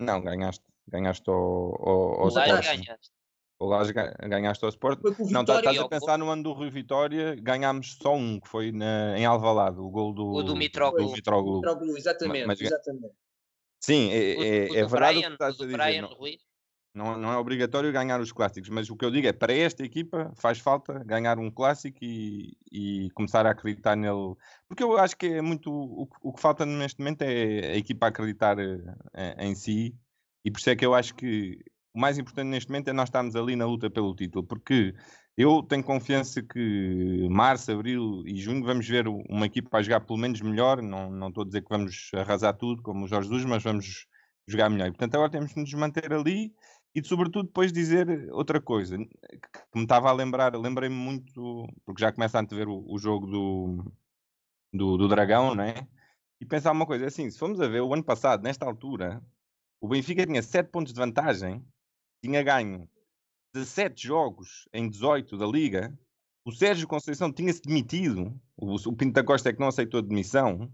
Não, 0.00 0.20
ganhaste, 0.20 0.64
ganhaste 0.88 1.30
ao, 1.30 1.36
ao, 1.36 2.20
ao 2.22 2.34
ganhaste. 2.34 2.90
O 3.60 3.66
Laje 3.66 3.92
ganhaste 3.92 4.64
ao 4.64 4.68
Sport. 4.68 5.00
Não, 5.30 5.44
tá, 5.44 5.58
estás 5.58 5.78
a 5.78 5.88
pensar 5.88 6.16
no 6.16 6.30
ano 6.30 6.44
do 6.44 6.52
Rio 6.52 6.70
Vitória, 6.70 7.34
ganhámos 7.34 7.96
só 8.00 8.14
um, 8.14 8.38
que 8.38 8.48
foi 8.48 8.70
na, 8.70 9.18
em 9.18 9.26
Alvalade, 9.26 9.80
o 9.80 9.90
gol 9.90 10.12
do, 10.12 10.26
o 10.32 10.42
do 10.44 10.54
Mitroglou. 10.54 11.12
Mitroglou. 11.12 11.62
exatamente, 11.96 12.46
mas, 12.46 12.60
exatamente. 12.60 13.14
Sim, 13.80 14.10
é, 14.12 14.16
o, 14.16 14.42
é, 14.42 14.70
o 14.70 14.76
é 14.76 14.86
verdade 14.86 15.14
Brian, 15.14 15.26
o 15.26 15.30
que 15.30 15.32
estás 15.32 15.60
a 15.60 15.64
dizer. 15.64 16.02
Não, 16.94 17.12
não, 17.12 17.18
não, 17.18 17.32
é 17.32 17.36
obrigatório 17.36 17.92
ganhar 17.92 18.20
os 18.20 18.32
clássicos, 18.32 18.68
mas 18.70 18.90
o 18.90 18.96
que 18.96 19.04
eu 19.04 19.10
digo 19.10 19.26
é, 19.26 19.32
para 19.32 19.52
esta 19.52 19.84
equipa 19.84 20.32
faz 20.36 20.58
falta 20.58 21.02
ganhar 21.04 21.38
um 21.38 21.50
clássico 21.50 21.98
e, 22.02 22.56
e 22.72 23.10
começar 23.10 23.46
a 23.46 23.50
acreditar 23.50 23.96
nele. 23.96 24.34
Porque 24.68 24.82
eu 24.82 24.96
acho 24.98 25.16
que 25.16 25.26
é 25.26 25.42
muito, 25.42 25.70
o, 25.70 26.08
o 26.22 26.32
que 26.32 26.40
falta 26.40 26.64
neste 26.64 26.98
momento 27.00 27.22
é 27.22 27.72
a 27.72 27.76
equipa 27.76 28.06
acreditar 28.06 28.58
eh, 28.58 29.36
em 29.38 29.54
si 29.54 29.94
e 30.44 30.50
por 30.50 30.58
isso 30.58 30.70
é 30.70 30.76
que 30.76 30.86
eu 30.86 30.94
acho 30.94 31.14
que 31.14 31.58
o 31.94 32.00
mais 32.00 32.18
importante 32.18 32.48
neste 32.48 32.70
momento 32.70 32.88
é 32.88 32.92
nós 32.92 33.08
estarmos 33.08 33.34
ali 33.36 33.56
na 33.56 33.66
luta 33.66 33.90
pelo 33.90 34.14
título, 34.14 34.46
porque 34.46 34.94
eu 35.36 35.62
tenho 35.62 35.84
confiança 35.84 36.42
que 36.42 37.28
março, 37.30 37.70
abril 37.70 38.24
e 38.26 38.36
junho 38.36 38.64
vamos 38.64 38.88
ver 38.88 39.06
uma 39.06 39.46
equipa 39.46 39.78
a 39.78 39.82
jogar 39.82 40.00
pelo 40.00 40.18
menos 40.18 40.40
melhor. 40.40 40.82
Não, 40.82 41.10
não 41.10 41.28
estou 41.28 41.44
a 41.44 41.46
dizer 41.46 41.62
que 41.62 41.68
vamos 41.68 42.10
arrasar 42.12 42.54
tudo 42.56 42.82
como 42.82 43.04
o 43.04 43.08
Jorge 43.08 43.28
Jesus, 43.28 43.44
mas 43.44 43.62
vamos 43.62 44.06
jogar 44.48 44.68
melhor. 44.68 44.88
E, 44.88 44.90
portanto, 44.90 45.14
agora 45.14 45.30
temos 45.30 45.54
de 45.54 45.60
nos 45.60 45.72
manter 45.74 46.12
ali 46.12 46.52
e, 46.92 47.04
sobretudo, 47.04 47.46
depois 47.46 47.72
dizer 47.72 48.28
outra 48.32 48.60
coisa 48.60 48.96
que 48.98 49.76
me 49.76 49.84
estava 49.84 50.08
a 50.08 50.12
lembrar. 50.12 50.56
Lembrei-me 50.56 50.96
muito, 50.96 51.68
porque 51.84 52.00
já 52.00 52.12
começa 52.12 52.38
a 52.38 52.40
antever 52.40 52.68
o, 52.68 52.84
o 52.92 52.98
jogo 52.98 53.26
do, 53.28 53.92
do, 54.72 54.96
do 54.96 55.08
Dragão, 55.08 55.54
não 55.54 55.62
é? 55.62 55.86
E 56.40 56.46
pensar 56.46 56.72
uma 56.72 56.86
coisa, 56.86 57.04
é 57.04 57.08
assim, 57.08 57.30
se 57.30 57.38
formos 57.38 57.60
a 57.60 57.68
ver 57.68 57.82
o 57.82 57.94
ano 57.94 58.02
passado, 58.04 58.42
nesta 58.42 58.66
altura, 58.66 59.22
o 59.80 59.86
Benfica 59.88 60.26
tinha 60.26 60.42
7 60.42 60.68
pontos 60.70 60.92
de 60.92 60.98
vantagem 60.98 61.64
tinha 62.22 62.42
ganho 62.42 62.88
17 63.54 64.06
jogos 64.06 64.68
em 64.72 64.88
18 64.88 65.36
da 65.36 65.46
Liga, 65.46 65.98
o 66.44 66.52
Sérgio 66.52 66.88
Conceição 66.88 67.32
tinha-se 67.32 67.62
demitido, 67.62 68.38
o, 68.56 68.74
o 68.74 68.96
Pinto 68.96 69.12
da 69.12 69.24
Costa 69.24 69.50
é 69.50 69.52
que 69.52 69.60
não 69.60 69.68
aceitou 69.68 69.98
a 69.98 70.02
demissão, 70.02 70.72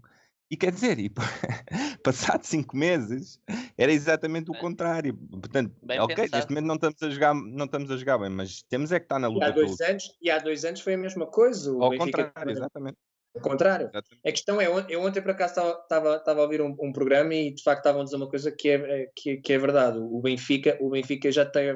e 0.49 0.55
quer 0.55 0.71
dizer, 0.71 0.99
e, 0.99 1.09
passados 2.03 2.47
5 2.49 2.77
meses, 2.77 3.41
era 3.77 3.91
exatamente 3.91 4.51
o 4.51 4.53
contrário. 4.53 5.15
Portanto, 5.15 5.75
bem 5.81 5.99
ok, 5.99 6.15
pensado. 6.15 6.37
neste 6.37 6.51
momento 6.51 6.67
não 6.67 6.75
estamos, 6.75 7.03
a 7.03 7.09
jogar, 7.09 7.33
não 7.33 7.65
estamos 7.65 7.91
a 7.91 7.97
jogar 7.97 8.17
bem, 8.19 8.29
mas 8.29 8.61
temos 8.63 8.91
é 8.91 8.99
que 8.99 9.05
estar 9.05 9.19
na 9.19 9.27
luta. 9.27 9.47
E 9.47 9.49
há 9.49 9.51
dois, 9.51 9.81
anos, 9.81 10.17
e 10.21 10.29
há 10.29 10.37
dois 10.37 10.65
anos 10.65 10.81
foi 10.81 10.93
a 10.93 10.97
mesma 10.97 11.25
coisa. 11.25 11.71
Ao 11.71 11.89
Benfica 11.89 12.25
contrário, 12.25 12.51
exatamente. 12.51 12.97
Ao 13.35 13.41
contrário. 13.41 13.87
Exatamente. 13.87 14.19
A 14.25 14.31
questão 14.31 14.61
é, 14.61 14.67
eu 14.89 15.01
ontem 15.01 15.21
por 15.21 15.31
acaso 15.31 15.59
estava, 15.81 16.23
a 16.25 16.41
ouvir 16.41 16.61
um, 16.61 16.75
um, 16.79 16.93
programa 16.93 17.33
e 17.33 17.53
de 17.53 17.61
facto 17.61 17.79
estavam 17.79 18.01
a 18.01 18.03
dizer 18.05 18.15
uma 18.15 18.29
coisa 18.29 18.51
que 18.51 18.69
é, 18.69 19.11
que, 19.15 19.37
que, 19.37 19.53
é 19.53 19.57
verdade. 19.57 19.99
O 19.99 20.21
Benfica, 20.21 20.77
o 20.79 20.89
Benfica 20.89 21.31
já 21.31 21.45
tem, 21.45 21.75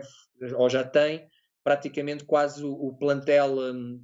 ou 0.55 0.70
já 0.70 0.84
tem, 0.84 1.28
praticamente 1.64 2.24
quase 2.24 2.64
o, 2.64 2.72
o 2.72 2.97
plantel, 2.97 3.60
um, 3.60 4.01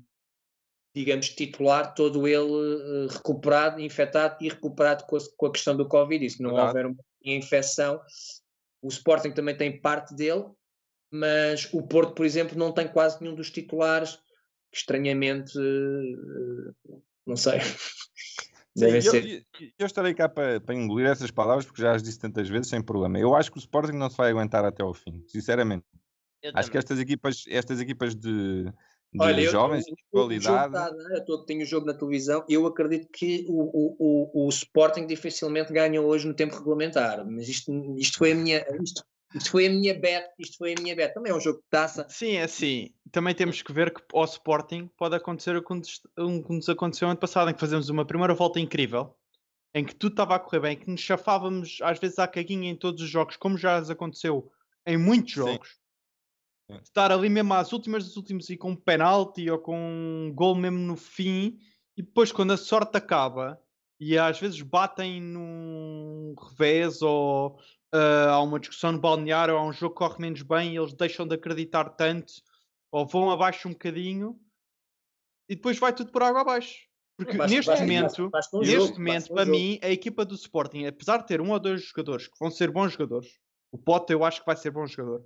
digamos, 0.94 1.30
titular, 1.30 1.94
todo 1.94 2.28
ele 2.28 2.52
uh, 2.52 3.08
recuperado, 3.08 3.80
infectado 3.80 4.38
e 4.42 4.50
recuperado 4.50 5.06
com 5.06 5.16
a, 5.16 5.20
com 5.38 5.46
a 5.46 5.52
questão 5.52 5.78
do 5.78 5.88
Covid. 5.88 6.26
E 6.26 6.30
se 6.30 6.42
não 6.42 6.52
verdade. 6.52 6.68
houver 6.68 6.86
uma 6.88 6.98
infecção, 7.24 8.02
o 8.82 8.90
Sporting 8.90 9.32
também 9.32 9.56
tem 9.56 9.80
parte 9.80 10.14
dele, 10.14 10.46
mas 11.10 11.70
o 11.74 11.82
Porto, 11.88 12.14
por 12.14 12.26
exemplo, 12.26 12.58
não 12.58 12.74
tem 12.74 12.88
quase 12.88 13.22
nenhum 13.22 13.36
dos 13.36 13.50
titulares 13.50 14.20
estranhamente 14.74 15.58
uh, 15.58 17.02
não 17.26 17.36
sei. 17.36 17.60
Deve 18.76 19.02
Sim, 19.02 19.10
ser. 19.10 19.26
Eu, 19.26 19.68
eu, 19.80 19.86
estarei 19.86 20.14
cá 20.14 20.28
para, 20.28 20.60
para 20.60 20.76
engolir 20.76 21.08
essas 21.08 21.32
palavras 21.32 21.66
porque 21.66 21.82
já 21.82 21.96
as 21.96 22.04
disse 22.04 22.20
tantas 22.20 22.50
vezes 22.50 22.68
sem 22.68 22.82
problema. 22.82 23.18
Eu 23.18 23.34
acho 23.34 23.50
que 23.50 23.58
o 23.58 23.60
Sporting 23.60 23.94
não 23.94 24.10
se 24.10 24.18
vai 24.18 24.30
aguentar 24.32 24.66
até 24.66 24.84
ao 24.84 24.94
fim, 24.94 25.24
sinceramente. 25.28 25.86
Eu 26.44 26.52
acho 26.54 26.54
também. 26.54 26.72
que 26.72 26.78
estas 26.78 27.00
equipas, 27.00 27.44
estas 27.48 27.80
equipas 27.80 28.14
de, 28.14 28.66
de 28.66 28.72
Olha, 29.18 29.50
jovens 29.50 29.86
de 29.86 29.96
qualidade. 30.12 30.74
Tá, 30.74 30.92
né? 30.92 31.24
Eu 31.26 31.38
tenho 31.46 31.62
o 31.62 31.66
jogo 31.66 31.88
na 31.88 31.94
televisão 31.94 32.44
eu 32.50 32.66
acredito 32.68 33.08
que 33.12 33.46
o, 33.48 33.62
o, 33.64 33.96
o, 33.98 34.46
o 34.46 34.50
Sporting 34.50 35.08
dificilmente 35.08 35.72
ganha 35.72 36.02
hoje 36.02 36.28
no 36.28 36.34
tempo 36.34 36.56
regulamentar. 36.56 37.26
Mas 37.26 37.48
isto, 37.48 37.72
isto 37.98 38.18
foi 38.18 38.34
a 38.34 38.36
minha. 38.36 38.66
Isto, 38.84 39.04
isto 39.36 39.52
foi 39.52 39.68
a 39.68 39.70
minha 39.70 39.94
bet, 39.94 40.30
isto 40.40 40.58
foi 40.58 40.74
a 40.74 40.82
minha 40.82 40.96
bet. 40.96 41.14
Também 41.14 41.32
é 41.32 41.36
um 41.36 41.42
jogo 41.42 41.60
de 41.60 41.66
taça. 41.70 42.08
Sim, 42.10 42.34
é 42.36 42.44
assim. 42.44 42.94
Também 43.12 43.36
temos 43.36 43.62
que 43.62 43.74
ver 43.74 43.94
que 43.94 44.02
ao 44.14 44.24
Sporting 44.24 44.90
pode 44.98 45.14
acontecer 45.16 45.58
o 45.58 45.62
que 45.62 45.74
nos 46.54 46.70
aconteceu 46.70 47.10
ano 47.10 47.20
passado, 47.20 47.50
em 47.50 47.54
que 47.54 47.60
fazemos 47.60 47.90
uma 47.90 48.06
primeira 48.06 48.34
volta 48.34 48.62
incrível, 48.62 49.14
em 49.74 49.84
que 49.84 49.94
tudo 49.94 50.14
estava 50.14 50.36
a 50.36 50.40
correr 50.40 50.62
bem, 50.62 50.78
que 50.78 50.90
nos 50.90 51.02
chafávamos 51.02 51.80
às 51.84 52.00
vezes 52.00 52.18
à 52.18 52.28
caguinha 52.28 52.72
em 52.72 52.76
todos 52.78 53.02
os 53.04 53.10
jogos, 53.10 53.36
como 53.36 53.58
já 53.58 53.78
aconteceu 53.78 54.50
em 54.88 54.98
muitos 54.98 55.34
jogos. 55.34 55.70
Sim. 56.72 56.80
Estar 56.82 57.12
ali 57.12 57.30
mesmo 57.30 57.54
às 57.54 57.74
últimas 57.74 58.06
dos 58.06 58.16
últimos 58.16 58.50
e 58.50 58.56
com 58.56 58.72
um 58.72 58.76
penalti 58.76 59.50
ou 59.52 59.60
com 59.60 59.78
um 59.78 60.34
gol 60.34 60.56
mesmo 60.56 60.80
no 60.80 60.96
fim, 60.96 61.60
e 61.98 62.02
depois 62.02 62.32
quando 62.32 62.54
a 62.54 62.58
sorte 62.58 62.98
acaba 62.98 63.62
e 64.00 64.18
às 64.18 64.40
vezes 64.40 64.62
batem 64.62 65.22
num 65.22 66.36
revés 66.50 67.02
ou 67.02 67.60
uh, 67.96 68.30
há 68.30 68.42
uma 68.42 68.60
discussão 68.60 68.92
no 68.92 69.00
balneário, 69.00 69.56
há 69.56 69.64
um 69.64 69.72
jogo 69.72 69.96
que 69.96 70.00
corre 70.00 70.22
menos 70.22 70.42
bem 70.42 70.74
e 70.74 70.78
eles 70.78 70.94
deixam 70.94 71.28
de 71.28 71.36
acreditar 71.36 71.90
tanto 71.92 72.34
ou 72.92 73.06
vão 73.06 73.32
abaixo 73.32 73.68
um 73.68 73.72
bocadinho 73.72 74.40
e 75.50 75.56
depois 75.56 75.80
vai 75.80 75.94
tudo 75.94 76.12
por 76.12 76.24
água 76.24 76.42
abaixo. 76.42 76.86
Porque 77.18 77.38
neste 77.38 77.72
momento, 77.72 78.30
neste 78.30 78.72
jogo, 78.72 78.94
momento, 78.98 79.34
para 79.34 79.46
mim, 79.46 79.80
a 79.82 79.90
equipa 79.90 80.26
do 80.26 80.36
Sporting, 80.36 80.86
apesar 80.86 81.18
de 81.18 81.28
ter 81.28 81.40
um 81.40 81.52
ou 81.52 81.60
dois 81.60 81.82
jogadores 81.86 82.28
que 82.28 82.38
vão 82.38 82.52
ser 82.52 82.70
bons 82.72 82.92
jogadores, 82.92 83.40
o 83.72 83.78
Pote 83.78 84.12
eu 84.12 84.26
acho 84.26 84.42
que 84.42 84.46
vai 84.46 84.58
ser 84.58 84.72
bom 84.72 84.86
jogador. 84.86 85.26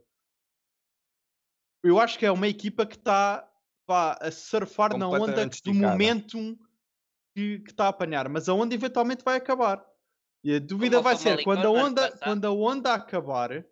Eu 1.84 2.00
acho 2.00 2.20
que 2.20 2.26
é 2.26 2.32
uma 2.32 2.48
equipa 2.48 2.86
que 2.86 2.96
está 2.96 3.50
a 3.88 4.30
surfar 4.30 4.96
na 4.96 5.08
onda 5.08 5.48
do 5.48 5.74
momentum 5.74 6.56
que, 7.34 7.60
que 7.60 7.72
está 7.72 7.86
a 7.86 7.90
apanhar, 7.90 8.30
mas 8.30 8.48
a 8.48 8.54
onda 8.54 8.76
eventualmente 8.76 9.24
vai 9.24 9.38
acabar. 9.38 9.84
E 10.44 10.56
a 10.56 10.60
dúvida 10.60 11.02
vai 11.02 11.16
ser 11.16 11.44
quando 11.44 11.66
a, 11.66 11.70
onda, 11.70 12.12
quando 12.18 12.46
a 12.46 12.52
onda 12.52 12.94
acabar, 12.94 13.66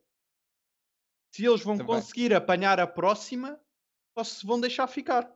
se 1.33 1.45
eles 1.45 1.61
vão 1.61 1.77
Também. 1.77 1.95
conseguir 1.95 2.33
apanhar 2.33 2.79
a 2.79 2.87
próxima 2.87 3.59
ou 4.15 4.25
se 4.25 4.45
vão 4.45 4.59
deixar 4.59 4.87
ficar. 4.87 5.31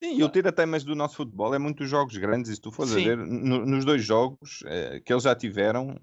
Sim, 0.00 0.16
e 0.16 0.22
o 0.22 0.28
tira-temas 0.28 0.84
do 0.84 0.94
nosso 0.94 1.16
futebol 1.16 1.52
é 1.52 1.58
muitos 1.58 1.90
jogos 1.90 2.16
grandes, 2.16 2.52
e 2.52 2.54
se 2.54 2.60
tu 2.60 2.70
fores 2.70 2.92
a 2.92 2.96
ver, 2.96 3.16
no, 3.16 3.66
nos 3.66 3.84
dois 3.84 4.04
jogos 4.04 4.62
eh, 4.66 5.00
que 5.04 5.12
eles 5.12 5.24
já 5.24 5.34
tiveram, 5.34 5.98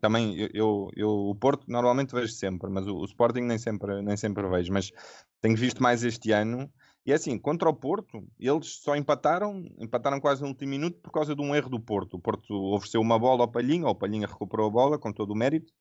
também 0.00 0.36
eu, 0.54 0.88
eu, 0.94 1.08
o 1.08 1.34
Porto 1.34 1.64
normalmente 1.66 2.14
vejo 2.14 2.32
sempre, 2.32 2.70
mas 2.70 2.86
o, 2.86 2.98
o, 2.98 3.04
Sporting 3.04 3.40
nem 3.40 3.58
sempre, 3.58 4.00
nem 4.02 4.16
sempre 4.16 4.48
vejo, 4.48 4.72
mas 4.72 4.92
tenho 5.40 5.56
visto 5.56 5.82
mais 5.82 6.04
este 6.04 6.30
ano, 6.30 6.72
e 7.06 7.12
é 7.12 7.14
assim, 7.14 7.38
contra 7.38 7.68
o 7.68 7.74
Porto, 7.74 8.22
eles 8.38 8.76
só 8.82 8.94
empataram, 8.94 9.64
empataram 9.78 10.20
quase 10.20 10.42
no 10.42 10.48
último 10.48 10.70
minuto 10.70 10.98
por 11.00 11.10
causa 11.10 11.34
de 11.34 11.40
um 11.40 11.54
erro 11.54 11.70
do 11.70 11.80
Porto. 11.80 12.14
O 12.14 12.20
Porto 12.20 12.54
ofereceu 12.74 13.00
uma 13.00 13.18
bola 13.18 13.44
ao 13.44 13.50
Palhinha, 13.50 13.88
o 13.88 13.94
Palhinha 13.94 14.26
recuperou 14.26 14.66
a 14.66 14.70
bola 14.70 14.98
com 14.98 15.12
todo 15.12 15.30
o 15.30 15.36
mérito, 15.36 15.72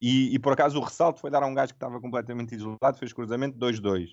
e, 0.00 0.34
e, 0.34 0.38
por 0.38 0.52
acaso 0.52 0.78
o 0.78 0.82
ressalto 0.82 1.20
foi 1.20 1.30
dar 1.30 1.42
a 1.42 1.46
um 1.46 1.54
gajo 1.54 1.72
que 1.72 1.76
estava 1.76 2.00
completamente 2.00 2.54
isolado, 2.54 2.98
fez 2.98 3.12
cruzamento 3.12 3.58
2-2. 3.58 4.08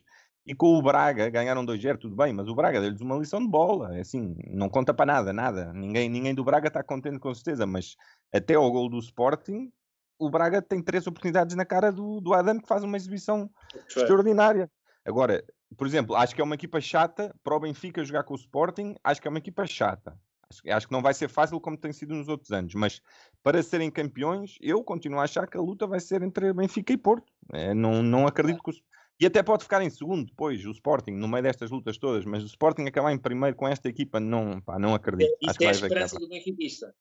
E 0.46 0.54
com 0.54 0.78
o 0.78 0.82
Braga 0.82 1.30
ganharam 1.30 1.66
2-0, 1.66 1.98
tudo 1.98 2.16
bem, 2.16 2.34
mas 2.34 2.48
o 2.48 2.56
Braga 2.56 2.82
deu-lhes 2.82 3.02
uma 3.02 3.16
lição 3.16 3.40
de 3.40 3.48
bola. 3.48 3.98
É 3.98 4.02
assim, 4.02 4.36
não 4.48 4.70
conta 4.70 4.94
para 4.94 5.06
nada, 5.06 5.34
nada. 5.34 5.74
Ninguém, 5.74 6.10
ninguém 6.10 6.34
do 6.34 6.44
Braga 6.44 6.68
está 6.68 6.84
contente 6.84 7.20
com 7.20 7.34
certeza, 7.34 7.66
mas 7.66 7.96
até 8.34 8.56
ao 8.56 8.70
gol 8.72 8.90
do 8.90 9.00
Sporting, 9.00 9.72
o 10.20 10.30
Braga 10.30 10.62
tem 10.62 10.82
três 10.82 11.08
oportunidades 11.08 11.56
na 11.56 11.66
cara 11.66 11.92
do, 11.92 12.20
do 12.20 12.34
Adam 12.34 12.60
que 12.60 12.68
faz 12.68 12.84
uma 12.84 12.98
exibição 12.98 13.50
extraordinária. 13.88 14.70
Agora, 15.06 15.44
por 15.78 15.88
exemplo, 15.88 16.16
acho 16.16 16.34
que 16.34 16.42
é 16.42 16.44
uma 16.44 16.56
equipa 16.56 16.80
chata 16.80 17.36
para 17.44 17.56
o 17.56 17.60
Benfica 17.60 18.04
jogar 18.04 18.24
com 18.24 18.34
o 18.34 18.38
Sporting, 18.38 18.96
acho 19.04 19.22
que 19.22 19.28
é 19.28 19.30
uma 19.30 19.40
equipa 19.40 19.66
chata. 19.66 20.18
Acho, 20.50 20.62
acho 20.70 20.88
que 20.88 20.94
não 20.94 21.02
vai 21.02 21.14
ser 21.14 21.28
fácil 21.28 21.60
como 21.60 21.78
tem 21.78 21.92
sido 21.92 22.14
nos 22.14 22.28
outros 22.28 22.52
anos, 22.52 22.74
mas 22.74 23.02
para 23.42 23.62
serem 23.64 23.90
campeões, 23.90 24.58
eu 24.62 24.84
continuo 24.84 25.20
a 25.20 25.24
achar 25.24 25.48
que 25.48 25.58
a 25.58 25.62
luta 25.62 25.88
vai 25.88 26.00
ser 26.00 26.22
entre 26.22 26.54
Benfica 26.54 26.94
e 26.94 26.98
Porto. 26.98 27.32
É, 27.52 27.74
não, 27.74 28.02
não 28.02 28.28
acredito 28.28 28.64
que 28.64 28.72
o, 28.72 28.74
e 29.20 29.26
até 29.26 29.44
pode 29.44 29.64
ficar 29.64 29.82
em 29.82 29.90
segundo 29.90 30.26
depois, 30.26 30.66
o 30.66 30.72
Sporting, 30.72 31.12
no 31.12 31.28
meio 31.28 31.44
destas 31.44 31.72
lutas 31.72 31.98
todas, 31.98 32.26
mas 32.26 32.44
o 32.44 32.48
Sporting 32.48 32.84
acabar 32.84 33.12
em 33.12 33.18
primeiro 33.18 33.56
com 33.56 33.68
esta 33.68 33.88
equipa, 33.88 34.20
não, 34.20 34.60
pá, 34.60 34.80
não 34.80 34.94
acredito. 34.94 35.32
Isso 35.42 35.52
Acho 35.52 35.64
é 35.64 35.68
a 35.68 35.72
esperança 35.72 36.20
do 36.20 36.28
benfiquista. 36.28 36.94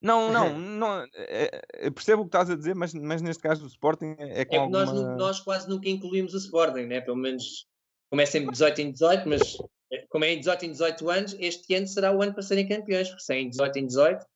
Não, 0.00 0.32
não, 0.32 0.56
não 0.58 1.06
é, 1.14 1.90
percebo 1.90 2.22
o 2.22 2.24
que 2.24 2.28
estás 2.28 2.50
a 2.50 2.56
dizer, 2.56 2.74
mas, 2.74 2.92
mas 2.94 3.22
neste 3.22 3.42
caso 3.42 3.64
o 3.64 3.68
Sporting 3.68 4.14
é, 4.18 4.42
é 4.42 4.44
com 4.44 4.54
é 4.54 4.58
alguma... 4.58 4.84
nós, 4.84 5.18
nós 5.18 5.40
quase 5.40 5.68
nunca 5.68 5.88
incluímos 5.88 6.34
o 6.34 6.38
Sporting, 6.38 6.86
né? 6.86 7.00
pelo 7.00 7.16
menos 7.16 7.66
começa 8.10 8.38
em 8.38 8.46
18 8.48 8.80
em 8.80 8.92
18, 8.92 9.28
mas 9.28 9.56
como 10.08 10.24
é 10.24 10.32
em 10.32 10.38
18 10.38 10.66
em 10.66 10.72
18 10.72 11.10
anos, 11.10 11.36
este 11.38 11.74
ano 11.74 11.86
será 11.86 12.12
o 12.12 12.22
ano 12.22 12.32
para 12.32 12.42
serem 12.42 12.68
campeões, 12.68 13.08
porque 13.08 13.22
se 13.22 13.34
é 13.34 13.40
em 13.40 13.50
18 13.50 13.78
em 13.78 13.86
18, 13.86 14.26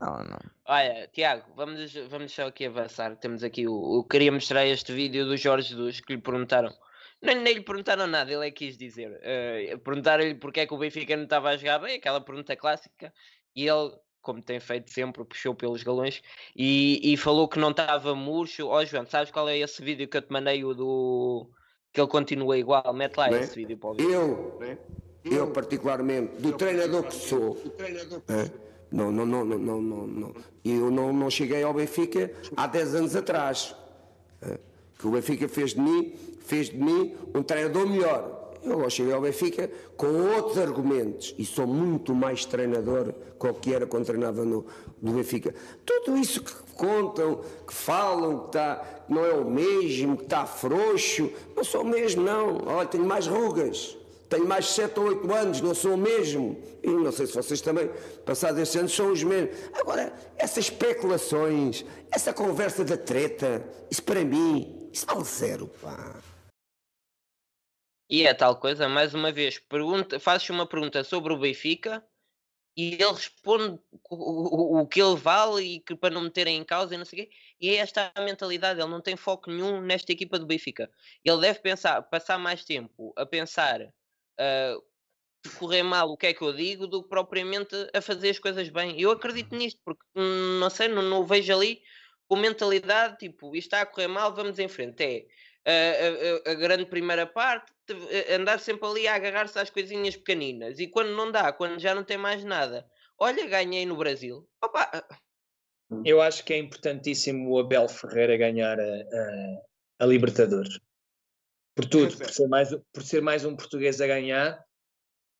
não, 0.00 0.22
não. 0.24 0.38
Olha, 0.64 1.08
Tiago, 1.08 1.44
vamos, 1.56 1.92
vamos 2.08 2.32
só 2.32 2.46
aqui 2.46 2.66
avançar. 2.66 3.16
Temos 3.16 3.42
aqui 3.42 3.66
o. 3.66 3.98
Eu 3.98 4.04
queria 4.04 4.30
mostrar 4.30 4.64
este 4.64 4.92
vídeo 4.92 5.26
do 5.26 5.36
Jorge 5.36 5.74
dos 5.74 6.00
que 6.00 6.14
lhe 6.14 6.20
perguntaram. 6.20 6.72
Nem, 7.20 7.36
nem 7.36 7.54
lhe 7.54 7.60
perguntaram 7.62 8.06
nada, 8.06 8.32
ele 8.32 8.46
é 8.46 8.50
que 8.50 8.66
quis 8.66 8.78
dizer. 8.78 9.10
Uh, 9.10 9.78
perguntaram-lhe 9.80 10.34
porque 10.36 10.60
é 10.60 10.66
que 10.66 10.72
o 10.72 10.78
Benfica 10.78 11.16
não 11.16 11.24
estava 11.24 11.50
a 11.50 11.56
jogar 11.56 11.78
bem, 11.80 11.96
aquela 11.96 12.20
pergunta 12.20 12.56
clássica, 12.56 13.12
e 13.54 13.66
ele, 13.66 13.92
como 14.22 14.42
tem 14.42 14.60
feito 14.60 14.90
sempre, 14.90 15.24
puxou 15.24 15.54
pelos 15.54 15.82
galões 15.82 16.22
e, 16.56 17.00
e 17.12 17.16
falou 17.16 17.48
que 17.48 17.58
não 17.58 17.70
estava 17.70 18.14
murcho. 18.14 18.66
Ó 18.66 18.78
oh, 18.78 18.84
João, 18.84 19.06
sabes 19.06 19.30
qual 19.30 19.48
é 19.48 19.58
esse 19.58 19.82
vídeo 19.82 20.08
que 20.08 20.16
eu 20.16 20.22
te 20.22 20.32
mandei, 20.32 20.64
o 20.64 20.74
do. 20.74 21.50
que 21.92 22.00
ele 22.00 22.08
continua 22.08 22.58
igual? 22.58 22.92
Mete 22.94 23.16
lá 23.16 23.30
esse 23.30 23.54
vídeo 23.54 23.76
para 23.78 23.90
o 23.90 23.96
Eu, 24.00 24.60
eu 25.24 25.50
particularmente, 25.52 26.40
do 26.40 26.52
treinador 26.52 27.04
que 27.04 27.14
sou. 27.14 27.54
Do 27.54 27.70
treinador 27.70 28.20
que 28.20 28.32
sou 28.32 28.70
não, 28.90 29.12
não, 29.12 29.24
não, 29.24 29.44
não, 29.44 29.58
não, 29.58 30.06
não. 30.06 30.34
Eu 30.64 30.90
não, 30.90 31.12
não 31.12 31.30
cheguei 31.30 31.62
ao 31.62 31.72
Benfica 31.72 32.32
há 32.56 32.66
10 32.66 32.94
anos 32.96 33.16
atrás. 33.16 33.74
Eh, 34.42 34.58
que 34.98 35.06
o 35.06 35.12
Benfica 35.12 35.48
fez 35.48 35.74
de 35.74 35.80
mim, 35.80 36.12
fez 36.40 36.70
de 36.70 36.76
mim 36.76 37.14
um 37.34 37.42
treinador 37.42 37.86
melhor. 37.86 38.39
Eu 38.62 38.90
cheguei 38.90 39.12
ao 39.12 39.20
Benfica 39.20 39.70
com 39.96 40.06
outros 40.34 40.58
argumentos 40.58 41.34
e 41.38 41.44
sou 41.44 41.66
muito 41.66 42.14
mais 42.14 42.44
treinador 42.44 43.14
que 43.38 43.46
o 43.46 43.54
que 43.54 43.74
era 43.74 43.86
quando 43.86 44.04
treinava 44.04 44.44
no, 44.44 44.66
no 45.00 45.12
Benfica. 45.12 45.54
Tudo 45.84 46.16
isso 46.16 46.42
que 46.42 46.52
contam, 46.74 47.40
que 47.66 47.72
falam, 47.72 48.40
que 48.40 48.46
está, 48.46 49.04
não 49.08 49.24
é 49.24 49.32
o 49.32 49.44
mesmo, 49.44 50.16
que 50.16 50.24
está 50.24 50.44
frouxo, 50.44 51.30
não 51.56 51.64
sou 51.64 51.82
o 51.82 51.86
mesmo, 51.86 52.22
não. 52.22 52.58
Olha, 52.66 52.86
tenho 52.86 53.04
mais 53.04 53.26
rugas. 53.26 53.96
Tenho 54.28 54.46
mais 54.46 54.66
de 54.66 54.72
7 54.74 55.00
ou 55.00 55.06
8 55.06 55.34
anos, 55.34 55.60
não 55.60 55.74
sou 55.74 55.94
o 55.94 55.98
mesmo. 55.98 56.56
E 56.82 56.88
não 56.88 57.10
sei 57.10 57.26
se 57.26 57.34
vocês 57.34 57.60
também, 57.60 57.90
passados 58.24 58.60
estes 58.60 58.76
anos, 58.76 58.94
são 58.94 59.10
os 59.10 59.24
mesmos. 59.24 59.56
Agora, 59.72 60.12
essas 60.38 60.66
especulações, 60.66 61.84
essa 62.12 62.32
conversa 62.32 62.84
da 62.84 62.96
treta, 62.96 63.64
isso 63.90 64.02
para 64.04 64.24
mim, 64.24 64.88
isso 64.92 65.04
vale 65.04 65.24
zero, 65.24 65.68
pá. 65.82 66.14
E 68.10 68.26
é 68.26 68.34
tal 68.34 68.56
coisa, 68.56 68.88
mais 68.88 69.14
uma 69.14 69.30
vez, 69.30 69.60
pergunta, 69.60 70.18
fazes 70.18 70.50
uma 70.50 70.66
pergunta 70.66 71.04
sobre 71.04 71.32
o 71.32 71.38
Benfica 71.38 72.04
e 72.76 72.94
ele 72.94 73.12
responde 73.12 73.80
o, 74.10 74.16
o, 74.16 74.80
o, 74.80 74.86
que 74.86 75.00
ele 75.00 75.14
vale 75.14 75.62
e 75.62 75.80
que 75.80 75.94
para 75.94 76.12
não 76.12 76.22
meterem 76.22 76.56
em 76.56 76.64
causa 76.64 76.92
e 76.92 76.98
não 76.98 77.04
sei 77.04 77.20
o 77.20 77.22
quê. 77.22 77.30
E 77.60 77.70
é 77.70 77.76
esta 77.76 78.10
a 78.12 78.22
mentalidade, 78.22 78.80
ele 78.80 78.90
não 78.90 79.00
tem 79.00 79.16
foco 79.16 79.48
nenhum 79.48 79.80
nesta 79.80 80.10
equipa 80.10 80.40
do 80.40 80.46
Benfica. 80.46 80.90
Ele 81.24 81.40
deve 81.40 81.60
pensar, 81.60 82.02
passar 82.02 82.36
mais 82.36 82.64
tempo 82.64 83.12
a 83.16 83.24
pensar 83.24 83.80
uh, 83.80 84.84
correr 85.58 85.84
mal 85.84 86.10
o 86.10 86.16
que 86.16 86.26
é 86.26 86.34
que 86.34 86.42
eu 86.42 86.52
digo 86.52 86.88
do 86.88 87.04
que 87.04 87.08
propriamente 87.08 87.76
a 87.94 88.00
fazer 88.00 88.30
as 88.30 88.40
coisas 88.40 88.68
bem. 88.70 89.00
Eu 89.00 89.12
acredito 89.12 89.54
nisto, 89.54 89.80
porque 89.84 90.02
hum, 90.16 90.58
não 90.58 90.68
sei, 90.68 90.88
não, 90.88 91.02
não 91.02 91.24
vejo 91.24 91.52
ali 91.54 91.80
com 92.26 92.34
mentalidade 92.36 93.18
tipo 93.18 93.54
isto 93.54 93.66
está 93.66 93.82
a 93.82 93.86
correr 93.86 94.08
mal, 94.08 94.34
vamos 94.34 94.58
em 94.58 94.68
frente. 94.68 95.00
É 95.04 95.26
a, 95.66 96.48
a, 96.48 96.52
a 96.52 96.54
grande 96.54 96.86
primeira 96.86 97.26
parte, 97.26 97.72
andar 98.34 98.58
sempre 98.60 98.86
ali 98.86 99.08
a 99.08 99.14
agarrar-se 99.14 99.58
às 99.58 99.70
coisinhas 99.70 100.16
pequeninas 100.16 100.78
e 100.78 100.86
quando 100.86 101.10
não 101.10 101.30
dá, 101.30 101.52
quando 101.52 101.78
já 101.78 101.94
não 101.94 102.04
tem 102.04 102.16
mais 102.16 102.44
nada, 102.44 102.86
olha, 103.18 103.46
ganhei 103.46 103.84
no 103.84 103.96
Brasil. 103.96 104.48
Opa. 104.62 105.06
Eu 106.04 106.22
acho 106.22 106.44
que 106.44 106.52
é 106.52 106.58
importantíssimo 106.58 107.50
o 107.50 107.58
Abel 107.58 107.88
Ferreira 107.88 108.36
ganhar 108.36 108.78
a, 108.78 109.64
a, 109.98 110.06
Libertadores. 110.06 110.78
Por 111.74 111.84
tudo, 111.84 112.16
por 112.16 112.30
ser, 112.30 112.48
mais, 112.48 112.70
por 112.92 113.02
ser 113.02 113.20
mais 113.20 113.44
um 113.44 113.56
português 113.56 114.00
a 114.00 114.06
ganhar. 114.06 114.64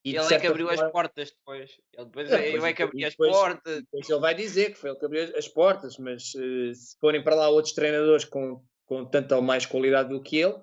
E 0.05 0.17
ele 0.17 0.35
é 0.35 0.41
que 0.41 0.47
abriu 0.47 0.67
forma... 0.67 0.85
as 0.85 0.93
portas 0.93 1.31
depois. 1.31 1.71
Ele, 1.93 2.05
depois, 2.07 2.33
é, 2.33 2.49
ele 2.49 2.67
é 2.67 2.73
que 2.73 2.83
abriu 2.83 3.07
as 3.07 3.15
portas. 3.15 3.83
Depois 3.83 4.11
ele 4.11 4.21
vai 4.21 4.35
dizer 4.35 4.73
que 4.73 4.79
foi 4.79 4.91
ele 4.91 4.99
que 4.99 5.05
abriu 5.05 5.37
as 5.37 5.49
portas, 5.49 5.99
mas 5.99 6.35
uh, 6.35 6.75
se 6.75 6.99
forem 6.99 7.23
para 7.23 7.37
lá 7.37 7.49
outros 7.49 7.75
treinadores 7.75 8.25
com, 8.25 8.65
com 8.91 9.05
tanta 9.05 9.37
ou 9.37 9.43
mais 9.43 9.65
qualidade 9.65 10.09
do 10.09 10.21
que 10.21 10.39
ele, 10.39 10.59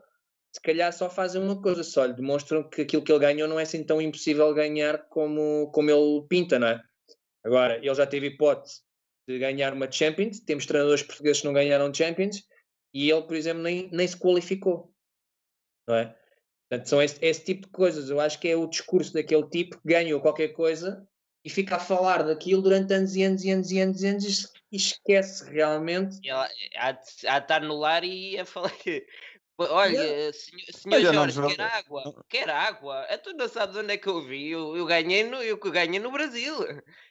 se 0.53 0.61
calhar 0.61 0.91
só 0.91 1.09
fazem 1.09 1.41
uma 1.41 1.61
coisa, 1.61 1.81
só 1.81 2.03
lhe 2.03 2.13
demonstram 2.13 2.61
que 2.67 2.81
aquilo 2.81 3.01
que 3.01 3.09
ele 3.09 3.19
ganhou 3.19 3.47
não 3.47 3.57
é 3.57 3.63
assim 3.63 3.85
tão 3.85 4.01
impossível 4.01 4.53
ganhar 4.53 5.07
como, 5.07 5.71
como 5.71 5.89
ele 5.89 6.27
pinta, 6.27 6.59
não 6.59 6.67
é? 6.67 6.83
Agora, 7.45 7.77
ele 7.77 7.95
já 7.95 8.05
teve 8.05 8.27
hipótese 8.27 8.81
de 9.25 9.39
ganhar 9.39 9.73
uma 9.73 9.89
Champions, 9.89 10.41
temos 10.41 10.65
treinadores 10.65 11.03
portugueses 11.03 11.39
que 11.39 11.47
não 11.47 11.53
ganharam 11.53 11.93
Champions, 11.93 12.43
e 12.93 13.09
ele, 13.09 13.21
por 13.21 13.37
exemplo, 13.37 13.63
nem, 13.63 13.89
nem 13.93 14.05
se 14.05 14.17
qualificou 14.17 14.91
não 15.87 15.95
é? 15.95 16.13
Portanto, 16.69 16.89
são 16.89 17.01
esse, 17.01 17.17
esse, 17.21 17.45
tipo 17.45 17.61
de 17.61 17.71
coisas. 17.71 18.09
Eu 18.09 18.19
acho 18.19 18.37
que 18.41 18.49
é 18.49 18.57
o 18.57 18.67
discurso 18.67 19.13
daquele 19.13 19.47
tipo 19.47 19.77
que 19.77 19.87
ganhou 19.87 20.19
qualquer 20.19 20.49
coisa 20.49 21.07
e 21.45 21.49
fica 21.49 21.77
a 21.77 21.79
falar 21.79 22.23
daquilo 22.23 22.61
durante 22.61 22.93
anos 22.93 23.15
e 23.15 23.23
anos 23.23 23.45
e 23.45 23.51
anos 23.51 23.71
e 23.71 23.79
anos 23.79 24.03
e 24.03 24.07
anos 24.07 24.53
esquece 24.71 25.49
realmente. 25.49 26.19
Ela, 26.27 26.49
há, 26.77 26.91
de, 26.91 27.27
há 27.27 27.39
de 27.39 27.45
estar 27.45 27.61
no 27.61 27.77
lar 27.77 28.03
e 28.03 28.39
a 28.39 28.45
falar 28.45 28.71
que. 28.71 29.05
Olha, 29.59 29.91
yeah. 29.91 30.37
senhor, 30.37 31.01
senhor 31.01 31.13
Jorge, 31.31 31.55
quer 31.55 31.61
água? 31.61 32.25
Quer 32.29 32.49
água? 32.49 33.01
A 33.05 33.17
tu 33.17 33.33
não 33.33 33.47
sabes 33.47 33.75
onde 33.75 33.91
é 33.91 33.97
que 33.97 34.07
eu 34.07 34.21
vi? 34.21 34.51
Eu, 34.51 34.77
eu 34.77 34.85
ganhei 34.85 35.23
no, 35.23 35.37
eu 35.37 35.57
ganhei 35.57 35.99
no 35.99 36.11
Brasil. 36.11 36.53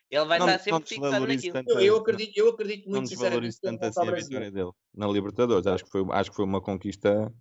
Ele 0.09 0.25
vai 0.27 0.39
não, 0.39 0.47
estar 0.47 0.61
sempre 0.61 0.89
fixado 0.89 1.27
naquilo. 1.27 1.63
Eu, 1.67 1.81
eu, 1.81 1.97
acredito, 1.97 2.39
eu 2.39 2.49
acredito 2.49 2.89
muito 2.89 3.01
não 3.01 3.07
sinceramente 3.07 3.61
tanto 3.61 3.85
assim 3.85 4.09
a 4.09 4.13
vitória 4.13 4.51
dele 4.53 4.71
na 4.95 5.09
Libertadores. 5.09 5.67
Acho 5.67 5.85
que 5.85 5.91
foi, 5.91 6.05
acho 6.11 6.31
que 6.31 6.37
foi 6.37 6.45
uma 6.45 6.61
conquista 6.61 7.33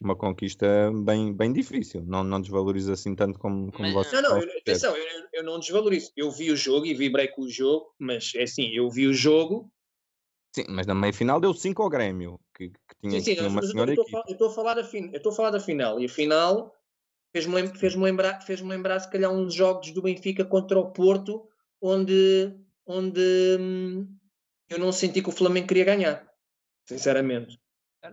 uma 0.00 0.16
conquista 0.16 0.66
bem, 1.04 1.32
bem 1.32 1.52
difícil. 1.52 2.02
Não, 2.06 2.24
não 2.24 2.40
desvaloriza 2.40 2.94
assim 2.94 3.14
tanto 3.14 3.38
como, 3.38 3.70
como 3.70 3.92
mas, 3.92 4.06
você. 4.06 4.20
Não, 4.20 4.30
não, 4.30 4.42
eu, 4.42 4.58
atenção, 4.58 4.96
eu, 4.96 5.04
eu, 5.32 5.44
não 5.44 5.60
desvalorizo. 5.60 6.10
Eu 6.16 6.30
vi 6.30 6.50
o 6.50 6.56
jogo 6.56 6.86
e 6.86 6.94
vibrei 6.94 7.28
com 7.28 7.42
o 7.42 7.48
jogo, 7.48 7.94
mas 7.98 8.32
é 8.34 8.44
assim, 8.44 8.70
eu 8.74 8.88
vi 8.90 9.06
o 9.06 9.12
jogo. 9.12 9.70
Sim, 10.54 10.64
mas 10.68 10.86
na 10.86 10.94
meia 10.94 11.12
final 11.12 11.38
deu 11.38 11.54
5 11.54 11.82
ao 11.82 11.90
Grêmio, 11.90 12.40
que, 12.56 12.70
que 12.70 12.94
tinha, 13.00 13.20
sim, 13.20 13.36
sim, 13.36 13.46
uma 13.46 13.62
senhora 13.62 13.94
eu 13.94 14.02
estou 14.32 14.48
a 14.48 14.52
falar 14.52 14.74
da 14.74 14.82
fin, 14.82 15.10
eu 15.12 15.18
estou 15.18 15.30
a 15.30 15.34
falar 15.34 15.50
da 15.50 15.60
final 15.60 16.00
e 16.00 16.06
a 16.06 16.08
final 16.08 16.74
fez-me 17.32 17.54
lembrar, 17.54 17.78
fez 17.78 17.94
lembrar, 17.94 18.40
fez 18.40 18.60
lembrar 18.60 19.00
se 19.00 19.10
calhar 19.10 19.30
uns 19.30 19.54
jogos 19.54 19.92
do 19.92 20.02
Benfica 20.02 20.44
contra 20.44 20.76
o 20.76 20.90
Porto, 20.90 21.48
onde, 21.80 22.52
onde 22.84 23.20
hum, 23.60 24.08
eu 24.68 24.78
não 24.78 24.90
senti 24.90 25.22
que 25.22 25.28
o 25.28 25.32
Flamengo 25.32 25.68
queria 25.68 25.84
ganhar, 25.84 26.28
sinceramente. 26.84 27.60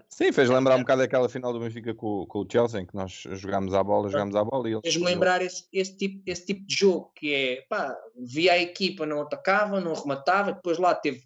Sim, 0.09 0.31
fez 0.31 0.49
lembrar 0.49 0.75
um 0.75 0.79
bocado 0.79 1.01
aquela 1.01 1.29
final 1.29 1.53
do 1.53 1.59
Benfica 1.59 1.93
com, 1.93 2.25
com 2.25 2.39
o 2.39 2.47
Chelsea, 2.49 2.81
em 2.81 2.85
que 2.85 2.95
nós 2.95 3.23
jogámos 3.33 3.73
à 3.73 3.81
bola, 3.81 4.09
jogámos 4.09 4.35
à 4.35 4.43
bola 4.43 4.67
e 4.67 4.73
eles. 4.73 4.81
Fez-me 4.83 5.05
lembrar 5.05 5.41
esse, 5.41 5.65
esse, 5.71 5.95
tipo, 5.95 6.21
esse 6.25 6.45
tipo 6.45 6.65
de 6.65 6.75
jogo 6.75 7.11
que 7.15 7.33
é 7.33 7.61
pá, 7.69 7.97
via 8.15 8.53
a 8.53 8.57
equipa, 8.57 9.05
não 9.05 9.21
atacava, 9.21 9.79
não 9.79 9.93
rematava, 9.93 10.51
depois 10.53 10.77
lá 10.77 10.93
teve, 10.93 11.23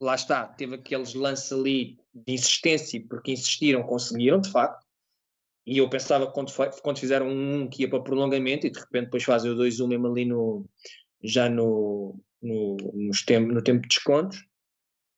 lá 0.00 0.14
está, 0.14 0.46
teve 0.46 0.76
aqueles 0.76 1.12
lances 1.12 1.52
ali 1.52 1.98
de 2.14 2.32
insistência, 2.32 3.04
porque 3.08 3.32
insistiram, 3.32 3.82
conseguiram, 3.82 4.40
de 4.40 4.50
facto. 4.50 4.86
E 5.66 5.76
eu 5.78 5.90
pensava 5.90 6.26
que 6.26 6.32
quando, 6.32 6.52
quando 6.82 6.98
fizeram 6.98 7.28
um, 7.28 7.62
um 7.62 7.68
que 7.68 7.82
ia 7.82 7.90
para 7.90 8.02
prolongamento 8.02 8.66
e 8.66 8.70
de 8.70 8.78
repente 8.78 9.04
depois 9.04 9.24
fazem 9.24 9.50
o 9.50 9.56
2-1 9.56 9.86
mesmo 9.86 10.06
ali 10.06 10.24
no, 10.24 10.64
já 11.22 11.50
no, 11.50 12.18
no, 12.40 12.76
nos 12.94 13.22
tempo, 13.22 13.52
no 13.52 13.62
tempo 13.62 13.82
de 13.82 13.88
descontos 13.88 14.49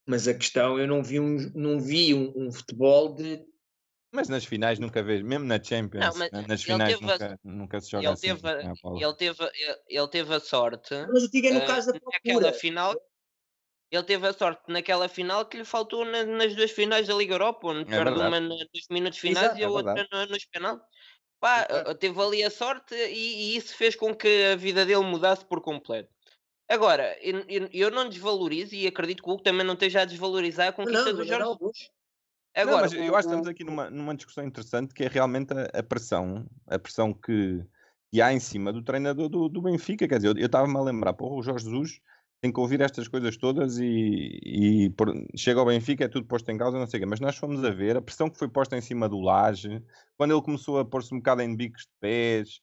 mas 0.06 0.26
a 0.26 0.34
questão, 0.34 0.78
eu 0.78 0.86
não 0.86 1.02
vi 1.02 1.20
um, 1.20 1.50
não 1.54 1.80
vi 1.80 2.14
um, 2.14 2.32
um 2.36 2.52
futebol 2.52 3.14
de. 3.14 3.44
Mas 4.10 4.28
nas 4.28 4.44
finais 4.44 4.78
nunca 4.78 5.02
vejo, 5.02 5.24
mesmo 5.24 5.46
na 5.46 5.62
Champions, 5.62 6.18
não, 6.30 6.42
nas 6.42 6.62
finais 6.62 7.00
nunca, 7.00 7.32
a, 7.32 7.38
nunca 7.42 7.80
se 7.80 7.90
joga 7.90 8.04
ele 8.04 8.12
assim. 8.12 8.36
Teve, 8.36 8.48
ele, 8.50 9.14
teve, 9.14 9.50
ele 9.88 10.08
teve 10.08 10.34
a 10.34 10.40
sorte. 10.40 10.94
Mas 11.10 11.22
eu 11.22 11.30
digo 11.30 11.46
é 11.46 11.52
no 11.52 11.60
uh, 11.60 11.66
caso 11.66 11.92
da 11.92 12.00
procura. 12.00 12.52
final. 12.52 12.94
ele 13.90 14.02
teve 14.02 14.26
a 14.26 14.32
sorte 14.34 14.62
naquela 14.68 15.08
final 15.08 15.46
que 15.46 15.56
lhe 15.56 15.64
faltou 15.64 16.04
na, 16.04 16.24
nas 16.24 16.54
duas 16.54 16.70
finais 16.70 17.06
da 17.06 17.14
Liga 17.14 17.34
Europa, 17.34 17.68
onde 17.68 17.82
é 17.82 17.84
perde 17.84 18.20
uma 18.20 18.38
nos 18.38 18.66
minutos 18.90 19.18
finais 19.18 19.46
Exato, 19.46 19.60
e 19.60 19.64
a 19.64 19.66
é 19.66 19.70
outra 19.70 20.08
no, 20.12 20.26
nos 20.26 20.44
penal. 20.44 20.78
Pá, 21.40 21.66
teve 21.94 22.20
ali 22.20 22.44
a 22.44 22.50
sorte 22.50 22.94
e, 22.94 23.54
e, 23.54 23.56
isso 23.56 23.74
fez 23.74 23.96
com 23.96 24.14
que 24.14 24.44
a 24.52 24.56
vida 24.56 24.84
dele 24.84 25.02
mudasse 25.02 25.44
por 25.44 25.62
completo. 25.62 26.11
Agora, 26.72 27.14
eu, 27.20 27.68
eu 27.70 27.90
não 27.90 28.08
desvalorizo 28.08 28.74
e 28.74 28.86
acredito 28.86 29.22
que 29.22 29.28
o 29.28 29.34
Hugo 29.34 29.42
também 29.42 29.66
não 29.66 29.74
esteja 29.74 30.00
a 30.00 30.04
desvalorizar 30.06 30.68
a 30.68 30.72
conquista 30.72 31.12
não, 31.12 31.16
do 31.18 31.24
Jorge 31.26 31.44
Jesus. 31.44 31.90
Agora, 32.54 32.88
não, 32.88 33.04
eu 33.04 33.14
acho 33.14 33.28
que 33.28 33.34
estamos 33.34 33.46
aqui 33.46 33.62
numa, 33.62 33.90
numa 33.90 34.14
discussão 34.14 34.42
interessante 34.42 34.94
que 34.94 35.04
é 35.04 35.08
realmente 35.08 35.52
a, 35.52 35.80
a 35.80 35.82
pressão, 35.82 36.46
a 36.66 36.78
pressão 36.78 37.12
que, 37.12 37.62
que 38.10 38.22
há 38.22 38.32
em 38.32 38.40
cima 38.40 38.72
do 38.72 38.82
treinador 38.82 39.28
do, 39.28 39.50
do 39.50 39.60
Benfica. 39.60 40.08
Quer 40.08 40.16
dizer, 40.16 40.34
eu 40.38 40.46
estava-me 40.46 40.74
a 40.74 40.80
lembrar, 40.80 41.12
porra, 41.12 41.34
o 41.34 41.42
Jorge 41.42 41.66
Jesus 41.66 42.00
tem 42.40 42.50
que 42.50 42.58
ouvir 42.58 42.80
estas 42.80 43.06
coisas 43.06 43.36
todas 43.36 43.76
e, 43.78 44.40
e 44.42 44.90
por, 44.96 45.12
chega 45.36 45.60
ao 45.60 45.66
Benfica, 45.66 46.04
é 46.04 46.08
tudo 46.08 46.26
posto 46.26 46.50
em 46.50 46.56
causa, 46.56 46.78
não 46.78 46.86
sei 46.86 46.98
o 46.98 47.02
quê. 47.02 47.06
Mas 47.06 47.20
nós 47.20 47.36
fomos 47.36 47.62
a 47.62 47.70
ver 47.70 47.98
a 47.98 48.02
pressão 48.02 48.30
que 48.30 48.38
foi 48.38 48.48
posta 48.48 48.78
em 48.78 48.80
cima 48.80 49.10
do 49.10 49.20
Laje, 49.20 49.82
quando 50.16 50.32
ele 50.32 50.42
começou 50.42 50.78
a 50.78 50.84
pôr-se 50.86 51.14
um 51.14 51.18
bocado 51.18 51.42
em 51.42 51.54
bicos 51.54 51.82
de 51.82 51.92
pés, 52.00 52.60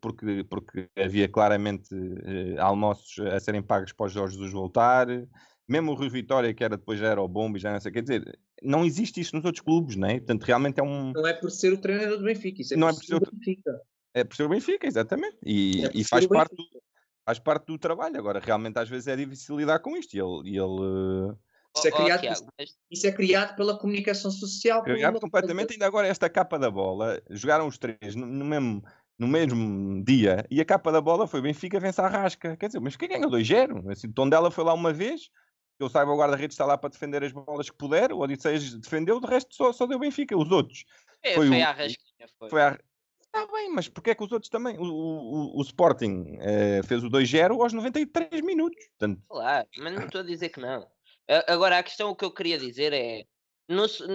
porque, 0.00 0.44
porque 0.44 0.88
havia 0.96 1.28
claramente 1.28 1.88
eh, 1.94 2.58
almoços 2.58 3.18
a 3.26 3.38
serem 3.38 3.62
pagos 3.62 3.92
para 3.92 4.06
o 4.06 4.08
Jorge 4.08 4.34
Jesus 4.34 4.52
voltar. 4.52 5.06
Mesmo 5.68 5.92
o 5.92 5.94
Rui 5.94 6.08
Vitória, 6.08 6.52
que 6.54 6.64
era 6.64 6.76
depois 6.76 6.98
já 6.98 7.08
era 7.08 7.22
o 7.22 7.28
bombo 7.28 7.56
e 7.56 7.60
já 7.60 7.72
não 7.72 7.80
sei, 7.80 7.92
quer 7.92 8.02
dizer, 8.02 8.38
não 8.62 8.84
existe 8.84 9.20
isto 9.20 9.36
nos 9.36 9.44
outros 9.44 9.62
clubes, 9.62 9.96
não 9.96 10.08
é? 10.08 10.14
Portanto, 10.18 10.44
realmente 10.44 10.80
é 10.80 10.82
um. 10.82 11.12
Não 11.12 11.26
é 11.26 11.34
por 11.34 11.50
ser 11.50 11.72
o 11.72 11.78
treinador 11.78 12.18
do 12.18 12.24
Benfica, 12.24 12.62
isso 12.62 12.74
é 12.74 12.76
não 12.76 12.88
por, 12.88 12.94
é 12.94 12.98
por 12.98 13.04
ser 13.04 13.14
o 13.14 13.20
Benfica. 13.20 13.80
É 14.14 14.24
por 14.24 14.36
ser 14.36 14.42
o 14.44 14.48
Benfica, 14.48 14.86
exatamente. 14.86 15.36
E, 15.44 15.84
é 15.84 15.90
e 15.94 16.04
faz 16.04 16.26
parte 16.26 16.56
do, 16.56 16.64
faz 17.24 17.38
parte 17.38 17.66
do 17.66 17.78
trabalho. 17.78 18.18
Agora, 18.18 18.40
realmente, 18.40 18.78
às 18.78 18.88
vezes 18.88 19.06
é 19.06 19.16
difícil 19.16 19.56
lidar 19.58 19.78
com 19.80 19.96
isto. 19.96 20.14
E 20.14 20.20
ele. 20.20 20.50
E 20.50 20.58
ele... 20.58 21.36
Isso, 21.76 21.86
é 21.86 21.90
criado, 21.92 22.24
oh, 22.26 22.64
isso 22.90 23.06
é 23.06 23.12
criado 23.12 23.54
pela 23.54 23.78
comunicação 23.78 24.30
social. 24.30 24.82
Criado 24.82 25.20
completamente. 25.20 25.74
Ainda 25.74 25.86
agora, 25.86 26.08
esta 26.08 26.28
capa 26.28 26.58
da 26.58 26.70
bola, 26.70 27.22
jogaram 27.30 27.68
os 27.68 27.78
três 27.78 28.16
no, 28.16 28.26
no, 28.26 28.44
mesmo, 28.44 28.82
no 29.18 29.26
mesmo 29.26 30.02
dia 30.04 30.46
e 30.50 30.60
a 30.60 30.64
capa 30.64 30.92
da 30.92 31.00
bola 31.00 31.26
foi 31.26 31.40
Benfica 31.40 31.80
vence 31.80 32.00
a 32.00 32.06
Rasca. 32.08 32.56
Quer 32.56 32.66
dizer, 32.66 32.80
mas 32.80 32.96
quem 32.96 33.08
ganhou 33.08 33.30
2-0? 33.30 33.90
Assim, 33.90 34.06
o 34.06 34.12
tom 34.12 34.28
dela 34.28 34.50
foi 34.50 34.64
lá 34.64 34.72
uma 34.72 34.92
vez. 34.92 35.30
Eu 35.78 35.88
saiba, 35.88 36.12
o 36.12 36.18
guarda-redes 36.18 36.54
está 36.54 36.64
lá 36.64 36.76
para 36.76 36.90
defender 36.90 37.22
as 37.22 37.32
bolas 37.32 37.70
que 37.70 37.76
puder. 37.76 38.12
O 38.12 38.18
Odisseias 38.18 38.74
defendeu, 38.74 39.20
de 39.20 39.26
resto 39.26 39.54
só, 39.54 39.72
só 39.72 39.86
deu 39.86 39.98
Benfica. 39.98 40.36
Os 40.36 40.50
outros. 40.50 40.84
É, 41.22 41.34
foi, 41.34 41.48
foi 41.48 41.60
o, 41.60 41.64
a 41.64 41.72
Rasquinha. 41.72 42.28
Foi. 42.38 42.50
foi 42.50 42.62
a, 42.62 42.78
Está 43.28 43.46
bem, 43.46 43.70
mas 43.70 43.86
porquê 43.88 44.10
é 44.10 44.14
que 44.14 44.24
os 44.24 44.32
outros 44.32 44.48
também? 44.48 44.78
O, 44.78 44.84
o, 44.84 45.58
o 45.58 45.62
Sporting 45.62 46.38
eh, 46.40 46.80
fez 46.84 47.04
o 47.04 47.10
2-0 47.10 47.60
aos 47.60 47.74
93 47.74 48.40
minutos. 48.40 48.82
Portanto... 48.98 49.22
Claro, 49.28 49.68
mas 49.76 49.94
não 49.94 50.06
estou 50.06 50.22
a 50.22 50.24
dizer 50.24 50.48
que 50.48 50.60
não. 50.60 50.88
Agora, 51.46 51.78
a 51.78 51.82
questão 51.82 52.08
o 52.08 52.16
que 52.16 52.24
eu 52.24 52.32
queria 52.32 52.58
dizer 52.58 52.92
é: 52.94 53.24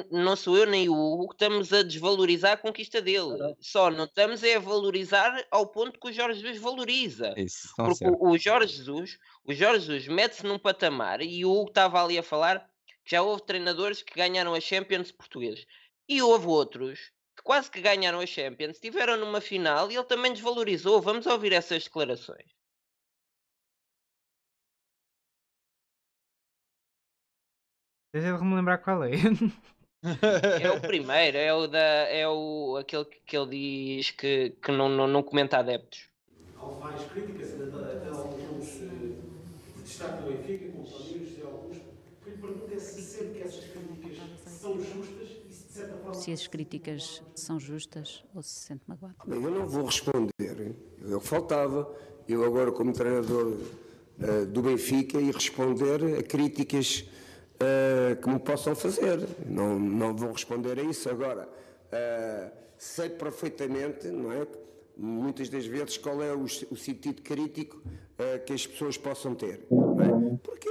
não, 0.10 0.36
sou 0.36 0.58
eu 0.58 0.66
nem 0.66 0.90
o 0.90 0.94
Hugo 0.94 1.28
que 1.30 1.36
estamos 1.36 1.72
a 1.72 1.84
desvalorizar 1.84 2.54
a 2.54 2.58
conquista 2.58 3.00
dele. 3.00 3.56
Só 3.60 3.92
não 3.92 4.06
estamos 4.06 4.44
a 4.44 4.60
valorizar 4.60 5.46
ao 5.52 5.68
ponto 5.68 6.00
que 6.00 6.08
o 6.08 6.12
Jorge 6.12 6.42
Jesus 6.42 6.60
valoriza. 6.60 7.36
Isso, 7.38 7.70
Porque 7.76 8.04
o, 8.08 8.32
o, 8.32 8.38
Jorge 8.38 8.76
Jesus, 8.76 9.20
o 9.46 9.54
Jorge 9.54 9.86
Jesus 9.86 10.08
mete-se 10.08 10.44
num 10.44 10.58
patamar 10.58 11.22
e 11.22 11.46
o 11.46 11.52
Hugo 11.52 11.70
estava 11.70 12.04
ali 12.04 12.18
a 12.18 12.24
falar 12.24 12.68
que 13.06 13.12
já 13.12 13.22
houve 13.22 13.44
treinadores 13.44 14.02
que 14.02 14.16
ganharam 14.16 14.56
a 14.56 14.60
Champions 14.60 15.12
portugueses. 15.12 15.68
E 16.10 16.20
houve 16.20 16.48
outros 16.48 17.12
que 17.36 17.44
quase 17.44 17.70
que 17.70 17.80
ganharam 17.80 18.20
a 18.20 18.26
Champions, 18.26 18.76
estiveram 18.76 19.18
numa 19.18 19.40
final 19.40 19.92
e 19.92 19.96
ele 19.96 20.04
também 20.06 20.34
desvalorizou. 20.34 21.00
Vamos 21.00 21.28
ouvir 21.28 21.54
essas 21.54 21.84
declarações. 21.84 22.46
Deixa 28.14 28.38
de 28.38 28.44
me 28.44 28.54
lembrar 28.56 28.78
qual 28.78 29.04
é. 29.04 29.12
é 30.62 30.72
o 30.72 30.80
primeiro, 30.86 31.36
é 31.36 31.52
o 31.52 31.66
da. 31.66 31.80
É 31.80 32.28
o 32.28 32.78
aquele 32.78 33.06
que 33.06 33.36
ele 33.36 33.50
diz 33.98 34.12
que, 34.12 34.52
que 34.62 34.72
não, 34.72 34.88
não, 34.88 35.08
não 35.08 35.24
comenta 35.24 35.58
adeptos. 35.58 36.10
Há 36.56 36.66
várias 36.66 37.06
críticas 37.12 37.50
a, 37.54 38.16
alguns 38.16 38.68
uh, 38.82 39.16
destaque 39.84 40.22
do 40.22 40.32
Benfica, 40.32 40.72
como 40.72 40.84
o 40.84 40.88
José 40.88 41.42
Augusto. 41.44 41.86
O 42.22 42.24
que 42.24 42.30
lhe 42.30 42.38
pergunto 42.38 42.74
é 42.74 42.78
se 42.78 43.02
sente 43.02 43.40
que 43.40 43.42
essas 43.42 43.66
críticas 43.66 44.20
são 44.46 44.80
justas 44.80 45.44
se 46.14 46.32
as 46.32 46.46
críticas 46.46 47.24
são 47.34 47.60
justas 47.60 48.24
ou 48.36 48.44
se 48.44 48.50
se 48.50 48.60
sente 48.68 48.84
magoado. 48.88 49.16
Bem, 49.26 49.42
eu 49.42 49.50
não 49.50 49.68
vou 49.68 49.86
responder, 49.86 50.76
eu 51.02 51.20
faltava, 51.20 51.92
eu 52.30 52.46
agora 52.46 52.72
como 52.72 52.94
treinador 52.94 53.58
uh, 53.58 54.46
do 54.46 54.62
Benfica 54.62 55.20
e 55.20 55.32
responder 55.32 56.20
a 56.20 56.24
críticas 56.24 57.06
uh, 57.64 58.22
que 58.22 58.30
me 58.30 58.40
possam 58.40 58.76
fazer. 58.76 59.20
Não, 59.46 59.80
não 59.80 60.16
vou 60.16 60.32
responder 60.32 60.80
a 60.80 60.84
isso 60.84 61.10
agora. 61.10 61.48
Uh, 61.88 62.52
sei 62.78 63.10
perfeitamente, 63.10 64.08
não 64.08 64.32
é? 64.32 64.46
Muitas 64.96 65.50
das 65.50 65.66
vezes 65.66 65.98
qual 65.98 66.22
é 66.22 66.34
o, 66.34 66.44
o 66.44 66.78
sentido 66.78 67.22
crítico 67.24 67.82
que 68.46 68.54
as 68.54 68.68
pessoas 68.68 68.96
possam 68.96 69.34
ter. 69.34 69.62
É? 69.62 70.38
Porque 70.44 70.70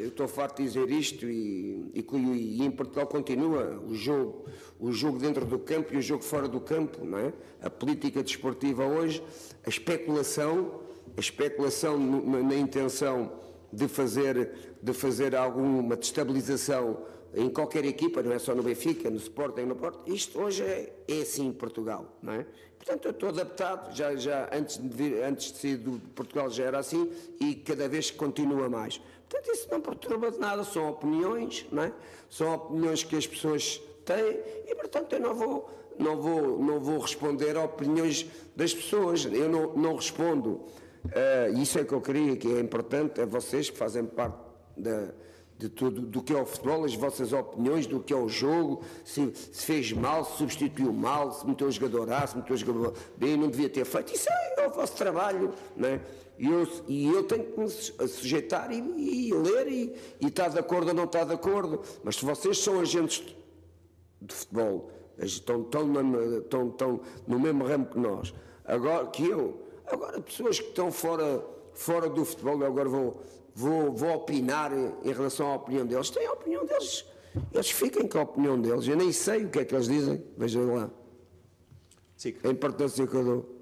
eu 0.00 0.08
estou 0.08 0.26
farto 0.26 0.56
de 0.56 0.68
dizer 0.68 0.90
isto 0.90 1.24
e, 1.28 1.90
e, 1.94 2.00
e, 2.02 2.64
em 2.64 2.70
Portugal 2.70 3.06
continua 3.06 3.80
o 3.86 3.94
jogo, 3.94 4.46
o 4.78 4.90
jogo 4.90 5.18
dentro 5.18 5.44
do 5.44 5.58
campo 5.58 5.94
e 5.94 5.98
o 5.98 6.02
jogo 6.02 6.24
fora 6.24 6.48
do 6.48 6.60
campo, 6.60 7.04
não 7.04 7.18
é? 7.18 7.32
A 7.62 7.70
política 7.70 8.22
desportiva 8.22 8.84
hoje, 8.84 9.22
a 9.64 9.68
especulação, 9.68 10.80
a 11.16 11.20
especulação 11.20 11.98
na, 11.98 12.42
na 12.42 12.54
intenção 12.54 13.32
de 13.72 13.88
fazer, 13.88 14.76
de 14.82 14.92
fazer 14.92 15.34
alguma 15.34 15.96
destabilização 15.96 16.98
em 17.34 17.48
qualquer 17.48 17.84
equipa, 17.84 18.22
não 18.22 18.32
é 18.32 18.38
só 18.38 18.54
no 18.54 18.62
Benfica, 18.62 19.08
no 19.08 19.16
Sporting, 19.16 19.62
no 19.62 19.76
Porto, 19.76 20.02
isto 20.12 20.40
hoje 20.40 20.64
é, 20.64 20.92
é 21.06 21.20
assim 21.20 21.46
em 21.46 21.52
Portugal, 21.52 22.06
não 22.20 22.32
é? 22.32 22.46
Portanto, 22.76 23.04
eu 23.04 23.10
estou 23.10 23.28
adaptado, 23.28 23.94
já, 23.94 24.16
já 24.16 24.48
antes, 24.52 24.78
de 24.78 24.88
vir, 24.88 25.22
antes 25.22 25.52
de 25.52 25.58
sair 25.58 25.76
de 25.76 25.98
Portugal 26.14 26.50
já 26.50 26.64
era 26.64 26.78
assim 26.78 27.12
e 27.38 27.54
cada 27.54 27.88
vez 27.88 28.10
continua 28.10 28.68
mais. 28.68 29.00
Portanto, 29.28 29.54
isso 29.54 29.68
não 29.70 29.80
perturba 29.80 30.30
de 30.30 30.38
nada, 30.38 30.64
são 30.64 30.88
opiniões, 30.88 31.66
não 31.70 31.84
é? 31.84 31.92
São 32.28 32.54
opiniões 32.54 33.04
que 33.04 33.14
as 33.14 33.26
pessoas 33.26 33.80
têm 34.04 34.40
e, 34.66 34.74
portanto, 34.74 35.12
eu 35.12 35.20
não 35.20 35.34
vou, 35.34 35.70
não 35.98 36.20
vou, 36.20 36.58
não 36.58 36.80
vou 36.80 36.98
responder 36.98 37.56
a 37.56 37.64
opiniões 37.64 38.26
das 38.56 38.74
pessoas. 38.74 39.24
Eu 39.26 39.48
não, 39.48 39.76
não 39.76 39.94
respondo. 39.94 40.62
Uh, 41.04 41.58
isso 41.58 41.78
é 41.78 41.84
que 41.84 41.92
eu 41.92 42.00
queria, 42.00 42.36
que 42.36 42.48
é 42.48 42.60
importante, 42.60 43.20
a 43.20 43.26
vocês 43.26 43.70
que 43.70 43.76
fazem 43.76 44.04
parte 44.04 44.36
de 45.60 45.68
tudo, 45.68 46.00
do 46.00 46.22
que 46.22 46.32
é 46.32 46.40
o 46.40 46.46
futebol, 46.46 46.84
as 46.84 46.94
vossas 46.94 47.34
opiniões, 47.34 47.86
do 47.86 48.00
que 48.00 48.12
é 48.12 48.16
o 48.16 48.28
jogo, 48.28 48.82
se, 49.04 49.30
se 49.34 49.66
fez 49.66 49.92
mal, 49.92 50.24
se 50.24 50.38
substituiu 50.38 50.90
mal, 50.90 51.32
se 51.32 51.46
meteu 51.46 51.68
o 51.68 51.70
jogador 51.70 52.10
A, 52.10 52.26
se 52.26 52.36
meteu 52.36 52.54
o 52.54 52.58
jogador 52.58 52.94
B, 53.18 53.36
não 53.36 53.50
devia 53.50 53.68
ter 53.68 53.84
feito. 53.84 54.14
Isso 54.14 54.28
é, 54.30 54.62
é 54.64 54.68
o 54.68 54.70
vosso 54.70 54.96
trabalho, 54.96 55.52
não 55.76 55.88
é? 55.88 56.00
E 56.38 56.46
eu, 56.46 56.66
e 56.88 57.06
eu 57.06 57.24
tenho 57.24 57.44
que 57.44 57.60
me 57.60 57.68
sujeitar 57.68 58.72
e, 58.72 58.78
e 58.78 59.34
ler 59.34 59.68
e, 59.68 59.94
e 60.18 60.26
estar 60.28 60.48
de 60.48 60.58
acordo 60.58 60.88
ou 60.88 60.94
não 60.94 61.04
estar 61.04 61.24
de 61.24 61.34
acordo. 61.34 61.82
Mas 62.02 62.16
se 62.16 62.24
vocês 62.24 62.58
são 62.58 62.80
agentes 62.80 63.22
de 64.22 64.34
futebol, 64.34 64.90
estão, 65.18 65.60
estão, 65.60 65.86
na, 65.86 66.38
estão, 66.38 66.68
estão 66.68 67.00
no 67.26 67.38
mesmo 67.38 67.66
ramo 67.66 67.84
que 67.84 67.98
nós, 67.98 68.32
agora 68.64 69.06
que 69.08 69.26
eu, 69.26 69.60
agora 69.90 70.20
pessoas 70.20 70.58
que 70.60 70.68
estão 70.68 70.90
fora, 70.90 71.44
fora 71.74 72.08
do 72.08 72.24
futebol, 72.24 72.60
eu 72.60 72.66
agora 72.66 72.88
vou 72.88 73.22
vou, 73.54 73.92
vou 73.92 74.14
opinar 74.14 74.72
em 74.72 75.12
relação 75.12 75.50
à 75.50 75.56
opinião 75.56 75.86
deles. 75.86 76.10
Têm 76.10 76.26
a 76.26 76.32
opinião 76.32 76.64
deles. 76.64 77.04
Eles 77.52 77.70
fiquem 77.70 78.08
com 78.08 78.18
a 78.18 78.22
opinião 78.22 78.60
deles. 78.60 78.86
Eu 78.88 78.96
nem 78.96 79.12
sei 79.12 79.44
o 79.44 79.50
que 79.50 79.60
é 79.60 79.64
que 79.64 79.74
eles 79.74 79.86
dizem. 79.86 80.24
Vejam 80.36 80.74
lá. 80.74 80.90
Sim. 82.16 82.36
A 82.44 82.48
importância 82.48 83.06
que 83.06 83.14
eu 83.14 83.24
dou. 83.24 83.60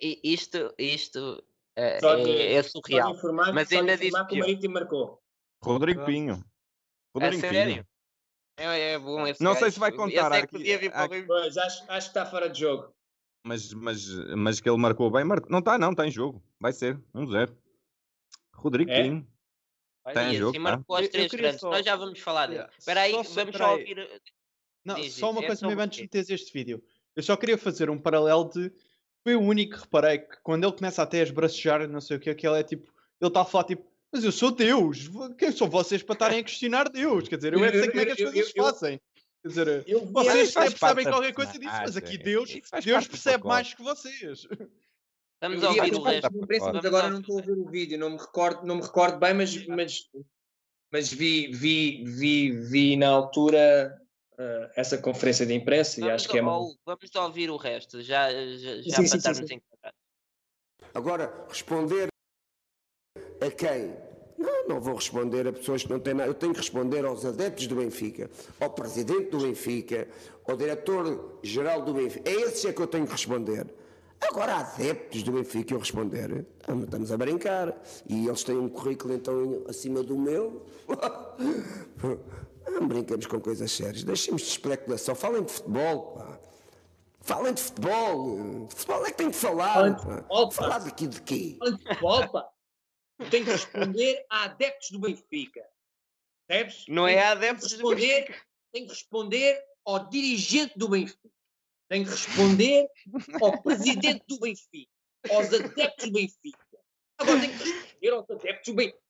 Isto, 0.00 0.74
isto 0.78 1.42
é, 1.76 1.98
é, 2.02 2.54
é 2.54 2.62
surreal. 2.62 3.14
Informar, 3.14 3.52
Mas 3.52 3.70
ainda 3.70 3.96
diz 3.96 4.12
que 4.26 4.34
o 4.34 4.38
Marítimo 4.38 4.74
marcou. 4.74 5.22
Rodrigo 5.62 6.04
Pinho. 6.04 6.44
Rodrigo 7.14 7.46
é 7.46 7.50
Pinho. 7.50 7.86
É, 8.58 8.92
é 8.94 8.98
bom 8.98 9.26
esse 9.26 9.42
Não 9.42 9.52
gajo. 9.52 9.62
sei 9.62 9.70
se 9.70 9.78
vai 9.78 9.92
contar. 9.92 10.32
É 10.32 10.38
aqui, 10.38 10.74
aqui. 10.74 11.22
Pois, 11.22 11.56
acho, 11.56 11.84
acho 11.88 12.10
que 12.10 12.18
está 12.18 12.26
fora 12.26 12.48
de 12.48 12.60
jogo. 12.60 12.95
Mas, 13.46 13.72
mas, 13.72 14.08
mas 14.36 14.60
que 14.60 14.68
ele 14.68 14.76
marcou 14.76 15.08
bem, 15.08 15.22
marcou. 15.22 15.48
não 15.48 15.60
está, 15.60 15.78
não, 15.78 15.92
está 15.92 16.04
em 16.04 16.10
jogo. 16.10 16.42
Vai 16.58 16.72
ser 16.72 16.98
1-0. 17.14 17.48
Um 17.48 17.56
Rodrigo 18.52 18.90
é? 18.90 19.02
Pinho. 19.02 19.26
Tem 20.12 20.34
jogo, 20.34 20.50
assim 20.50 20.58
marcou 20.58 20.96
as 20.96 21.08
três 21.08 21.30
grandes. 21.30 21.60
Só... 21.60 21.70
Nós 21.70 21.84
já 21.84 21.94
vamos 21.94 22.18
falar 22.18 22.48
dele. 22.48 22.66
Espera 22.76 23.02
aí, 23.02 23.12
vamos 23.12 23.56
só 23.56 23.72
ouvir. 23.72 23.98
Eh, 23.98 24.20
não, 24.84 24.96
diz, 24.96 25.14
só 25.14 25.30
uma 25.30 25.42
coisa 25.44 25.64
mesmo 25.66 25.80
antes 25.80 25.96
de 25.96 26.02
meteres 26.02 26.30
este 26.30 26.52
vídeo. 26.52 26.82
Eu 27.14 27.22
só 27.22 27.36
queria 27.36 27.56
fazer 27.56 27.88
um 27.88 27.98
paralelo 27.98 28.48
de. 28.48 28.72
Foi 29.22 29.36
o 29.36 29.40
único 29.40 29.74
que 29.74 29.80
reparei 29.80 30.18
que 30.18 30.36
quando 30.42 30.64
ele 30.64 30.72
começa 30.72 31.02
até 31.02 31.20
a 31.20 31.22
esbracejar, 31.22 31.88
não 31.88 32.00
sei 32.00 32.16
o 32.16 32.20
que, 32.20 32.34
que 32.34 32.46
ele 32.46 32.58
é 32.58 32.62
tipo. 32.64 32.92
Ele 33.20 33.28
está 33.28 33.42
a 33.42 33.44
falar 33.44 33.64
tipo. 33.64 33.84
Mas 34.12 34.24
eu 34.24 34.32
sou 34.32 34.50
Deus! 34.50 35.08
Quem 35.38 35.52
são 35.52 35.68
vocês 35.68 36.02
para 36.02 36.14
estarem 36.14 36.40
a 36.40 36.44
questionar 36.44 36.88
Deus? 36.88 37.28
Quer 37.28 37.36
dizer, 37.36 37.52
eu 37.52 37.64
é 37.64 37.70
que 37.70 37.78
sei 37.78 37.88
como 37.88 38.00
é 38.00 38.06
que 38.06 38.12
as 38.12 38.32
coisas 38.32 38.52
eu, 38.54 38.64
fazem. 38.64 39.00
Quer 39.42 39.48
dizer, 39.48 39.84
eu, 39.86 40.06
vocês 40.06 40.52
percebem 40.52 41.04
qualquer 41.04 41.32
coisa 41.32 41.52
disso, 41.52 41.76
mas 41.80 41.96
aqui 41.96 42.18
Deus, 42.18 42.50
Deus 42.84 43.06
percebe 43.06 43.44
mais 43.44 43.72
que 43.72 43.82
vocês. 43.82 44.46
Estamos 45.34 45.62
a 45.62 45.68
ouvir 45.68 45.94
o 45.94 46.02
resto. 46.02 46.36
Imprensa, 46.36 46.72
mas 46.72 46.84
agora 46.84 47.10
não 47.10 47.20
estou 47.20 47.38
a 47.38 47.42
ver 47.42 47.52
o 47.52 47.68
vídeo, 47.68 47.98
não 47.98 48.10
me 48.10 48.16
recordo, 48.16 48.66
não 48.66 48.76
me 48.76 48.82
recordo 48.82 49.18
bem, 49.18 49.34
mas, 49.34 49.66
mas, 49.66 50.08
mas 50.90 51.12
vi, 51.12 51.48
vi, 51.48 52.04
vi, 52.04 52.52
vi 52.52 52.96
na 52.96 53.08
altura 53.08 53.94
uh, 54.32 54.70
essa 54.74 54.96
conferência 54.96 55.44
de 55.44 55.54
imprensa 55.54 56.00
vamos 56.00 56.08
e 56.08 56.14
acho 56.14 56.28
que 56.28 56.38
é 56.38 56.42
Vamos 56.42 56.76
ouvir 57.16 57.50
o 57.50 57.56
resto, 57.56 58.02
já, 58.02 58.32
já, 58.32 58.82
já 58.82 58.96
sim, 58.96 59.08
para 59.08 59.18
estarmos 59.18 59.50
enquadrados. 59.50 60.00
Agora, 60.94 61.46
responder 61.48 62.08
a 63.40 63.50
quem? 63.50 64.05
Não, 64.38 64.68
não 64.68 64.80
vou 64.80 64.94
responder 64.94 65.46
a 65.46 65.52
pessoas 65.52 65.82
que 65.82 65.90
não 65.90 65.98
têm 65.98 66.14
nada. 66.14 66.28
Eu 66.28 66.34
tenho 66.34 66.52
que 66.52 66.58
responder 66.60 67.04
aos 67.04 67.24
adeptos 67.24 67.66
do 67.66 67.76
Benfica, 67.76 68.30
ao 68.60 68.70
presidente 68.70 69.30
do 69.30 69.38
Benfica, 69.38 70.08
ao 70.46 70.56
diretor-geral 70.56 71.82
do 71.82 71.94
Benfica. 71.94 72.28
É 72.28 72.34
esses 72.34 72.64
é 72.64 72.72
que 72.72 72.80
eu 72.80 72.86
tenho 72.86 73.06
que 73.06 73.12
responder. 73.12 73.66
Agora, 74.20 74.56
adeptos 74.56 75.22
do 75.22 75.32
Benfica, 75.32 75.74
eu 75.74 75.78
responder, 75.78 76.46
estamos 76.82 77.12
a 77.12 77.16
brincar. 77.16 77.76
E 78.08 78.26
eles 78.26 78.42
têm 78.44 78.56
um 78.56 78.68
currículo 78.68 79.14
então 79.14 79.62
acima 79.68 80.02
do 80.02 80.16
meu. 80.16 80.64
Não 82.68 82.88
brinquemos 82.88 83.26
com 83.26 83.40
coisas 83.40 83.70
sérias. 83.70 84.02
Deixemos 84.02 84.42
de 84.42 84.48
especulação. 84.48 85.14
Falem 85.14 85.42
de 85.42 85.52
futebol, 85.52 86.14
pá. 86.16 86.38
Falem 87.20 87.54
de 87.54 87.62
futebol. 87.62 88.66
De 88.66 88.74
futebol 88.74 89.06
é 89.06 89.10
que 89.10 89.16
tem 89.16 89.30
que 89.30 89.36
falar. 89.36 89.74
Falem 89.74 89.94
de 89.94 90.02
futebol, 90.02 90.50
Falar 90.50 90.78
daqui 90.78 91.06
de 91.06 91.22
quê? 91.22 91.56
Falem 91.58 91.76
de 91.76 91.82
futebol, 91.82 92.28
pá. 92.28 92.48
Tem 93.30 93.44
que 93.44 93.50
responder 93.50 94.24
a 94.30 94.44
adeptos 94.44 94.90
do 94.90 94.98
Benfica. 95.00 95.66
Percebes? 96.46 96.84
Não 96.88 97.08
é 97.08 97.18
a 97.18 97.30
adeptos 97.30 97.72
do 97.72 97.94
Benfica. 97.94 98.34
Tem 98.72 98.84
que 98.84 98.90
responder 98.90 99.62
ao 99.84 100.08
dirigente 100.08 100.78
do 100.78 100.88
Benfica. 100.88 101.30
Tem 101.88 102.04
que 102.04 102.10
responder 102.10 102.88
ao 103.40 103.62
presidente 103.62 104.24
do 104.28 104.38
Benfica. 104.38 104.90
Aos 105.30 105.52
adeptos 105.52 106.06
do 106.06 106.12
Benfica. 106.12 106.58
Agora 107.18 107.40
tem 107.40 107.50
que 107.50 107.64
responder 107.64 108.10
aos 108.10 108.30
adeptos 108.30 108.66
do 108.66 108.74
Benfica. 108.74 109.06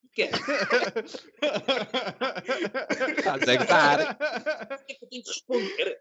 Estás 3.18 3.48
a 3.48 3.54
estar. 3.54 4.00
É 4.88 4.94
que 4.94 5.04
eu 5.04 5.08
tenho 5.08 5.22
que 5.22 5.30
responder. 5.30 5.98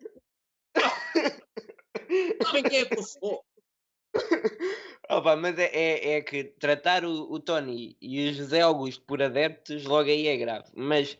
Sabem 2.43 2.63
quem 2.63 2.79
é 2.79 2.85
que 2.85 2.97
eu 2.97 3.03
sou? 3.03 3.43
Opa, 5.09 5.35
mas 5.35 5.57
é, 5.59 5.65
é, 5.65 6.13
é, 6.13 6.21
que 6.21 6.43
tratar 6.43 7.05
o, 7.05 7.31
o, 7.31 7.39
Tony 7.39 7.95
e 8.01 8.29
o 8.29 8.33
José 8.33 8.61
Augusto 8.61 9.03
por 9.05 9.21
adeptos 9.21 9.85
logo 9.85 10.09
aí 10.09 10.27
é 10.27 10.35
grave. 10.35 10.71
Mas 10.75 11.17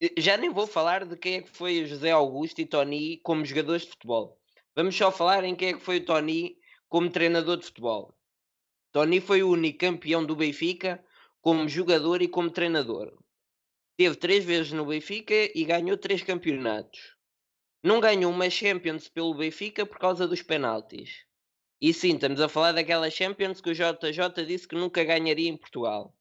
eh, 0.00 0.12
já 0.18 0.36
nem 0.36 0.50
vou 0.50 0.66
falar 0.66 1.04
de 1.04 1.16
quem 1.16 1.36
é 1.36 1.42
que 1.42 1.50
foi 1.50 1.82
o 1.82 1.86
José 1.86 2.10
Augusto 2.10 2.60
e 2.60 2.66
Tony 2.66 3.18
como 3.18 3.44
jogadores 3.44 3.82
de 3.82 3.90
futebol. 3.90 4.38
Vamos 4.74 4.96
só 4.96 5.12
falar 5.12 5.44
em 5.44 5.54
quem 5.54 5.68
é 5.68 5.72
que 5.74 5.84
foi 5.84 5.98
o 5.98 6.04
Tony 6.04 6.58
como 6.88 7.10
treinador 7.10 7.58
de 7.58 7.66
futebol. 7.66 8.14
Tony 8.90 9.20
foi 9.20 9.42
o 9.42 9.50
único 9.50 9.78
campeão 9.78 10.24
do 10.24 10.36
Benfica 10.36 11.02
como 11.40 11.68
jogador 11.68 12.22
e 12.22 12.28
como 12.28 12.50
treinador. 12.50 13.16
Teve 13.96 14.16
três 14.16 14.44
vezes 14.44 14.72
no 14.72 14.86
Benfica 14.86 15.34
e 15.54 15.64
ganhou 15.64 15.96
três 15.96 16.22
campeonatos. 16.22 17.16
Não 17.84 18.00
ganhou 18.00 18.32
uma 18.32 18.50
Champions 18.50 19.08
pelo 19.08 19.34
Benfica 19.34 19.86
por 19.86 19.98
causa 19.98 20.26
dos 20.26 20.42
penaltis. 20.42 21.24
E 21.82 21.92
sim, 21.92 22.14
estamos 22.14 22.40
a 22.40 22.48
falar 22.48 22.70
daquela 22.70 23.10
Champions 23.10 23.60
que 23.60 23.70
o 23.70 23.74
JJ 23.74 24.46
disse 24.46 24.68
que 24.68 24.76
nunca 24.76 25.02
ganharia 25.02 25.48
em 25.48 25.56
Portugal. 25.56 26.14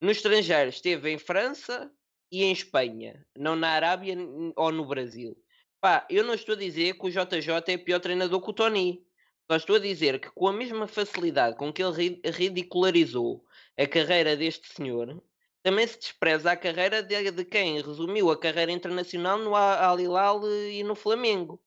No 0.00 0.12
estrangeiro 0.12 0.70
esteve 0.70 1.10
em 1.10 1.18
França 1.18 1.90
e 2.30 2.44
em 2.44 2.52
Espanha, 2.52 3.26
não 3.36 3.56
na 3.56 3.70
Arábia 3.70 4.16
ou 4.54 4.70
no 4.70 4.86
Brasil. 4.86 5.36
Pá, 5.80 6.06
eu 6.08 6.22
não 6.22 6.34
estou 6.34 6.54
a 6.54 6.58
dizer 6.58 6.96
que 6.96 7.04
o 7.04 7.10
JJ 7.10 7.64
é 7.66 7.76
pior 7.76 7.98
treinador 7.98 8.40
que 8.40 8.50
o 8.50 8.52
Tony. 8.52 9.04
Só 9.50 9.56
estou 9.56 9.74
a 9.74 9.80
dizer 9.80 10.20
que 10.20 10.30
com 10.30 10.46
a 10.46 10.52
mesma 10.52 10.86
facilidade 10.86 11.56
com 11.56 11.72
que 11.72 11.82
ele 11.82 12.20
ridicularizou 12.24 13.44
a 13.76 13.88
carreira 13.88 14.36
deste 14.36 14.72
senhor, 14.72 15.20
também 15.64 15.84
se 15.88 15.98
despreza 15.98 16.52
a 16.52 16.56
carreira 16.56 17.02
de, 17.02 17.32
de 17.32 17.44
quem 17.44 17.82
resumiu 17.82 18.30
a 18.30 18.38
carreira 18.38 18.70
internacional 18.70 19.36
no 19.36 19.56
Al 19.56 19.98
Hilal 19.98 20.48
e 20.48 20.84
no 20.84 20.94
Flamengo. 20.94 21.60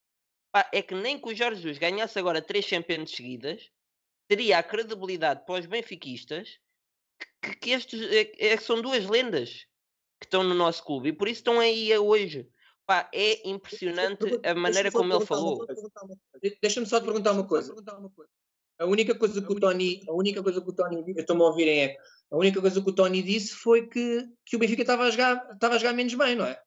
É 0.72 0.82
que 0.82 0.96
nem 0.96 1.20
que 1.20 1.30
o 1.30 1.36
Jorge 1.36 1.62
Jesus 1.62 1.78
ganhasse 1.78 2.18
agora 2.18 2.42
três 2.42 2.66
Champions 2.66 3.12
seguidas, 3.12 3.70
teria 4.28 4.58
a 4.58 4.64
credibilidade 4.64 5.46
para 5.46 5.60
os 5.60 5.66
benfiquistas 5.66 6.60
que, 7.42 7.56
que 7.56 7.72
estes 7.72 8.02
é, 8.12 8.32
é, 8.54 8.58
são 8.58 8.82
duas 8.82 9.06
lendas 9.06 9.66
que 10.20 10.26
estão 10.26 10.44
no 10.44 10.54
nosso 10.54 10.84
clube 10.84 11.10
e 11.10 11.14
por 11.14 11.28
isso 11.28 11.40
estão 11.40 11.60
aí 11.60 11.96
hoje. 11.98 12.48
Pá, 12.86 13.10
é 13.14 13.48
impressionante 13.48 14.26
a 14.44 14.56
maneira 14.56 14.92
como 14.92 15.14
ele 15.14 15.26
falou. 15.26 15.66
Deixa-me 16.62 16.88
só 16.88 17.00
te 17.00 17.06
perguntar 17.06 17.34
uma 17.34 17.46
coisa. 17.46 17.76
A 18.80 18.86
única 18.86 19.14
coisa 19.14 19.42
que 19.42 19.52
o 19.52 19.60
Tony, 19.60 20.02
a 20.08 20.14
única 20.14 20.42
coisa 20.42 20.62
que 20.62 20.70
o 20.70 20.74
Tony, 20.74 21.04
eu 21.16 21.22
estou-me 21.22 21.42
a 21.44 21.46
ouvir 21.46 21.68
é, 21.68 21.98
a 22.32 22.38
única 22.38 22.62
coisa 22.62 22.82
que 22.82 22.90
o 22.90 22.96
Tony 22.96 23.22
disse 23.22 23.54
foi 23.54 23.88
que, 23.88 24.28
que 24.46 24.56
o 24.56 24.60
Benfica 24.60 24.82
estava 24.82 25.04
a 25.04 25.12
jogar, 25.12 25.50
estava 25.54 25.76
a 25.76 25.78
jogar 25.78 25.94
menos 25.94 26.14
bem, 26.14 26.36
não 26.36 26.46
é? 26.46 26.60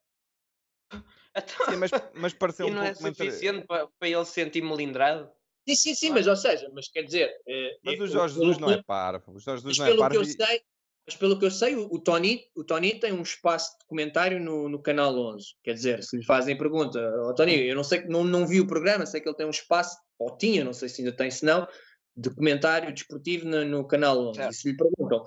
Então, 1.36 1.66
sim, 1.70 1.76
mas, 1.76 1.90
mas 2.14 2.34
pareceu 2.34 2.68
e 2.68 2.70
não 2.70 2.82
é 2.82 2.94
suficiente 2.94 3.66
para, 3.66 3.86
para 3.98 4.08
ele 4.08 4.24
se 4.24 4.32
sentir 4.32 4.62
melindrado? 4.62 5.30
Sim, 5.68 5.74
sim, 5.76 5.94
sim, 5.94 6.10
mas 6.10 6.26
ou 6.26 6.36
seja, 6.36 6.68
mas 6.74 6.88
quer 6.88 7.02
dizer. 7.02 7.30
Eh, 7.46 7.78
mas 7.84 8.00
o 8.00 8.06
Jorge 8.06 8.34
Jesus 8.34 8.58
não 8.58 8.70
é 8.70 8.82
parvo. 8.82 9.32
O 9.32 9.38
Jorge 9.38 9.62
Jesus 9.62 9.78
não 9.78 9.86
é 9.86 9.96
parvo. 9.96 10.10
Que 10.10 10.16
eu 10.20 10.24
sei, 10.24 10.62
mas 11.06 11.16
pelo 11.16 11.38
que 11.38 11.44
eu 11.44 11.50
sei, 11.50 11.74
o, 11.76 11.88
o, 11.90 11.98
Tony, 11.98 12.44
o 12.54 12.64
Tony 12.64 12.98
tem 12.98 13.12
um 13.12 13.22
espaço 13.22 13.76
de 13.78 13.86
comentário 13.86 14.40
no, 14.40 14.68
no 14.68 14.80
canal 14.80 15.16
11. 15.16 15.46
Quer 15.62 15.74
dizer, 15.74 16.02
se 16.02 16.16
lhe 16.16 16.24
fazem 16.24 16.58
pergunta, 16.58 17.00
oh, 17.24 17.34
Tony, 17.34 17.54
eu 17.66 17.74
não 17.74 17.84
sei, 17.84 18.04
não, 18.06 18.24
não 18.24 18.46
vi 18.46 18.60
o 18.60 18.66
programa, 18.66 19.06
sei 19.06 19.20
que 19.20 19.28
ele 19.28 19.36
tem 19.36 19.46
um 19.46 19.50
espaço, 19.50 19.96
ou 20.18 20.36
tinha, 20.36 20.64
não 20.64 20.72
sei 20.72 20.88
se 20.88 21.02
ainda 21.02 21.16
tem, 21.16 21.30
se 21.30 21.44
não, 21.44 21.66
de 22.16 22.30
comentário 22.34 22.92
desportivo 22.92 23.46
no, 23.46 23.64
no 23.64 23.86
canal 23.86 24.18
11. 24.28 24.36
Certo. 24.36 24.52
E 24.52 24.54
se 24.54 24.70
lhe 24.70 24.76
perguntam 24.76 25.24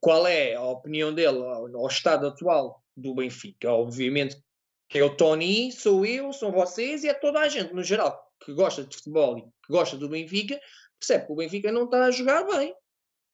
qual 0.00 0.26
é 0.26 0.54
a 0.54 0.62
opinião 0.62 1.12
dele 1.12 1.38
ao, 1.38 1.76
ao 1.76 1.86
estado 1.86 2.26
atual 2.26 2.82
do 2.96 3.14
Benfica, 3.14 3.70
obviamente 3.72 4.36
que 4.90 4.98
é 4.98 5.04
o 5.04 5.16
Tony, 5.16 5.70
sou 5.70 6.04
eu, 6.04 6.32
são 6.32 6.50
vocês 6.50 7.04
e 7.04 7.08
é 7.08 7.14
toda 7.14 7.38
a 7.38 7.48
gente, 7.48 7.72
no 7.72 7.82
geral, 7.82 8.20
que 8.44 8.52
gosta 8.52 8.84
de 8.84 8.96
futebol 8.96 9.38
e 9.38 9.42
que 9.42 9.48
gosta 9.72 9.96
do 9.96 10.08
Benfica, 10.08 10.60
percebe 10.98 11.26
que 11.26 11.32
o 11.32 11.36
Benfica 11.36 11.70
não 11.70 11.84
está 11.84 12.04
a 12.04 12.10
jogar 12.10 12.42
bem. 12.42 12.74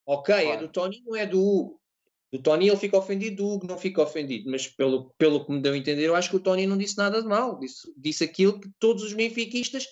Ok, 0.04 0.34
é 0.34 0.42
claro. 0.42 0.58
é 0.58 0.60
do 0.60 0.68
Tony, 0.68 1.02
não 1.06 1.16
é 1.16 1.26
do 1.26 1.42
Hugo. 1.42 1.80
Do 2.30 2.42
Tony 2.42 2.68
ele 2.68 2.76
fica 2.76 2.98
ofendido, 2.98 3.36
do 3.36 3.48
Hugo 3.48 3.66
não 3.66 3.78
fica 3.78 4.02
ofendido, 4.02 4.50
mas 4.50 4.66
pelo, 4.66 5.14
pelo 5.16 5.46
que 5.46 5.50
me 5.50 5.62
deu 5.62 5.72
a 5.72 5.76
entender, 5.78 6.04
eu 6.04 6.14
acho 6.14 6.28
que 6.28 6.36
o 6.36 6.40
Tony 6.40 6.66
não 6.66 6.76
disse 6.76 6.98
nada 6.98 7.22
de 7.22 7.26
mal, 7.26 7.58
disse, 7.58 7.90
disse 7.96 8.22
aquilo 8.22 8.60
que 8.60 8.68
todos 8.78 9.02
os 9.02 9.14
benfiquistas 9.14 9.86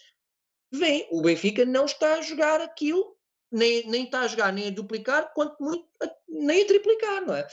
veem. 0.70 1.08
O 1.10 1.22
Benfica 1.22 1.64
não 1.64 1.86
está 1.86 2.16
a 2.16 2.22
jogar 2.22 2.60
aquilo, 2.60 3.16
nem, 3.50 3.88
nem 3.88 4.04
está 4.04 4.20
a 4.20 4.28
jogar 4.28 4.52
nem 4.52 4.66
a 4.66 4.70
duplicar, 4.70 5.32
quanto 5.32 5.56
muito 5.60 5.86
a, 6.02 6.10
nem 6.28 6.62
a 6.62 6.66
triplicar, 6.66 7.24
não 7.24 7.34
é? 7.34 7.46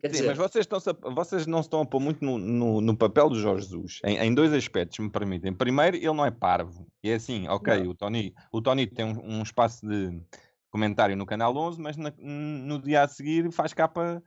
Quer 0.00 0.08
Sim, 0.08 0.12
dizer... 0.12 0.26
mas 0.28 0.38
vocês, 0.38 0.64
estão 0.64 0.80
vocês 1.12 1.46
não 1.46 1.60
estão 1.60 1.82
a 1.82 1.86
pôr 1.86 2.00
muito 2.00 2.24
no, 2.24 2.38
no, 2.38 2.80
no 2.80 2.96
papel 2.96 3.28
do 3.28 3.38
Jorge 3.38 3.64
Jesus, 3.64 4.00
em, 4.04 4.16
em, 4.16 4.34
dois 4.34 4.52
aspectos, 4.52 4.98
me 4.98 5.10
permitem. 5.10 5.52
Primeiro, 5.52 5.96
ele 5.96 6.06
não 6.06 6.24
é 6.24 6.30
parvo. 6.30 6.86
E 7.02 7.10
é 7.10 7.14
assim, 7.14 7.46
ok, 7.48 7.86
o 7.86 7.94
Tony, 7.94 8.34
o 8.50 8.62
Tony 8.62 8.86
tem 8.86 9.04
um, 9.04 9.38
um, 9.38 9.42
espaço 9.42 9.86
de 9.86 10.18
comentário 10.70 11.16
no 11.16 11.26
canal 11.26 11.54
11, 11.54 11.80
mas 11.80 11.96
na, 11.96 12.12
no 12.18 12.80
dia 12.80 13.02
a 13.02 13.08
seguir 13.08 13.52
faz 13.52 13.74
capa 13.74 14.22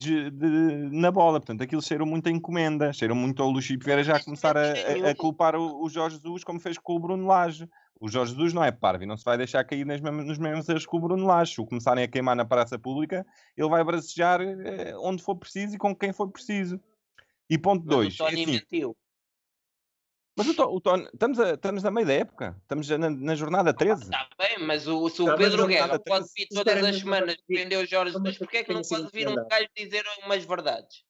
de, 0.00 0.30
de, 0.30 0.88
na 0.92 1.10
bola. 1.10 1.40
Portanto, 1.40 1.62
aquilo 1.62 1.82
cheira 1.82 2.06
muito 2.06 2.28
a 2.28 2.32
encomenda, 2.32 2.92
cheira 2.92 3.14
muito 3.14 3.42
ao 3.42 3.50
Luís 3.50 3.66
Vieira 3.66 4.02
já 4.02 4.22
começar 4.22 4.56
a, 4.56 4.62
a, 4.62 5.10
a 5.10 5.14
culpar 5.14 5.56
o, 5.56 5.84
o, 5.84 5.90
Jorge 5.90 6.16
Jesus, 6.16 6.44
como 6.44 6.60
fez 6.60 6.78
com 6.78 6.94
o 6.94 7.00
Bruno 7.00 7.26
Lage. 7.26 7.68
O 8.00 8.08
Jorge 8.08 8.32
Jesus 8.32 8.52
não 8.52 8.62
é 8.62 8.70
parvo 8.70 9.04
e 9.04 9.06
não 9.06 9.16
se 9.16 9.24
vai 9.24 9.36
deixar 9.36 9.64
cair 9.64 9.84
nas 9.84 10.00
mesmas, 10.00 10.26
nos 10.26 10.38
mesmos 10.38 10.68
erros 10.68 10.86
que 10.86 10.96
o 10.96 11.00
Bruno 11.00 11.26
Lage. 11.26 11.54
Se 11.54 11.60
o 11.60 11.66
começarem 11.66 12.04
a 12.04 12.08
queimar 12.08 12.36
na 12.36 12.44
praça 12.44 12.78
pública, 12.78 13.26
ele 13.56 13.68
vai 13.68 13.82
bracejar 13.82 14.40
eh, 14.40 14.94
onde 14.98 15.22
for 15.22 15.36
preciso 15.36 15.74
e 15.74 15.78
com 15.78 15.94
quem 15.94 16.12
for 16.12 16.28
preciso. 16.30 16.80
E 17.50 17.58
ponto 17.58 17.84
2. 17.86 18.20
É 18.20 18.26
assim, 18.26 18.94
mas 20.38 20.46
o, 20.46 20.62
o 20.62 20.80
Tony, 20.80 21.04
estamos, 21.12 21.40
a, 21.40 21.54
estamos 21.54 21.84
a 21.84 21.90
meio 21.90 22.06
da 22.06 22.12
época, 22.12 22.56
estamos 22.62 22.88
na, 22.88 23.10
na 23.10 23.34
jornada 23.34 23.74
13. 23.74 24.04
Está 24.04 24.28
bem, 24.38 24.64
mas 24.64 24.86
o, 24.86 25.08
se 25.08 25.20
o 25.20 25.36
Pedro 25.36 25.66
Guerra 25.66 25.98
pode 25.98 26.28
vir 26.32 26.46
todas 26.46 26.84
as 26.84 26.96
semanas 27.00 27.36
defender 27.48 27.76
o 27.76 27.84
Jorge 27.84 28.12
Jesus, 28.12 28.38
porquê 28.38 28.58
é 28.58 28.64
que 28.64 28.72
não 28.72 28.82
pode 28.82 29.10
vir 29.12 29.26
um 29.26 29.34
gajo 29.34 29.68
dizer 29.76 30.04
umas 30.24 30.44
verdades? 30.44 31.02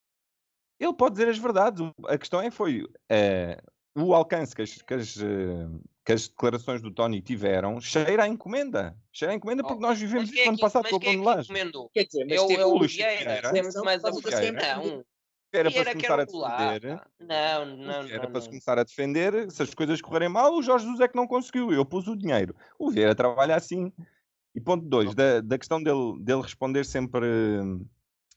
Ele 0.81 0.95
pode 0.95 1.17
dizer 1.17 1.29
as 1.29 1.37
verdades. 1.37 1.87
A 2.07 2.17
questão 2.17 2.41
é 2.41 2.51
foi 2.51 2.85
uh, 2.85 4.03
o 4.03 4.15
alcance 4.15 4.57
que 4.57 4.63
as, 4.63 4.81
que, 4.81 4.95
as, 4.95 5.17
uh, 5.17 5.79
que 6.09 6.13
as, 6.15 6.27
declarações 6.27 6.81
do 6.81 6.91
Tony 6.91 7.21
tiveram 7.21 7.79
cheira 7.83 8.25
a 8.25 8.29
encomenda. 8.29 8.97
Cheira 9.13 9.35
a 9.35 9.37
encomenda 9.37 9.63
porque 9.63 9.83
nós 9.83 10.01
vivemos 10.01 10.31
isso 10.31 10.41
é 10.41 10.49
ano 10.49 10.59
passado 10.59 10.89
com 10.89 10.97
o 10.97 10.99
Bruno 10.99 11.23
Lage. 11.23 11.53
Quer 11.93 12.05
dizer, 12.05 12.25
mas 12.25 12.39
eu, 12.39 12.51
eu, 12.51 12.59
eu, 12.61 12.87
eu, 13.55 13.85
mais 13.85 14.03
a 14.03 14.11
não, 14.11 15.05
era 15.53 15.71
para 15.71 15.85
se 15.85 15.93
começar 15.93 16.15
a 16.15 16.25
defender. 16.25 17.03
Não, 17.21 17.77
não, 17.77 18.09
Era 18.09 18.23
não, 18.23 18.33
para 18.33 18.41
se 18.41 18.49
começar 18.49 18.79
a 18.79 18.85
defender. 18.85 19.51
Se 19.51 19.63
as 19.63 19.75
coisas 19.75 20.01
correrem 20.01 20.31
mal, 20.31 20.55
o 20.55 20.63
Jorge 20.63 20.87
Jesus 20.87 21.01
é 21.01 21.09
que 21.09 21.17
não 21.17 21.27
conseguiu. 21.27 21.71
Eu 21.73 21.85
pus 21.85 22.09
o 22.09 22.17
dinheiro. 22.17 22.57
O 22.79 22.91
Vieira 22.91 23.15
trabalha 23.15 23.55
assim. 23.55 23.93
E 24.55 24.61
ponto 24.63 24.87
2, 24.87 25.15
da, 25.15 25.43
da 25.43 25.59
questão 25.59 25.83
dele, 25.83 26.19
dele 26.21 26.41
responder 26.41 26.87
sempre, 26.87 27.27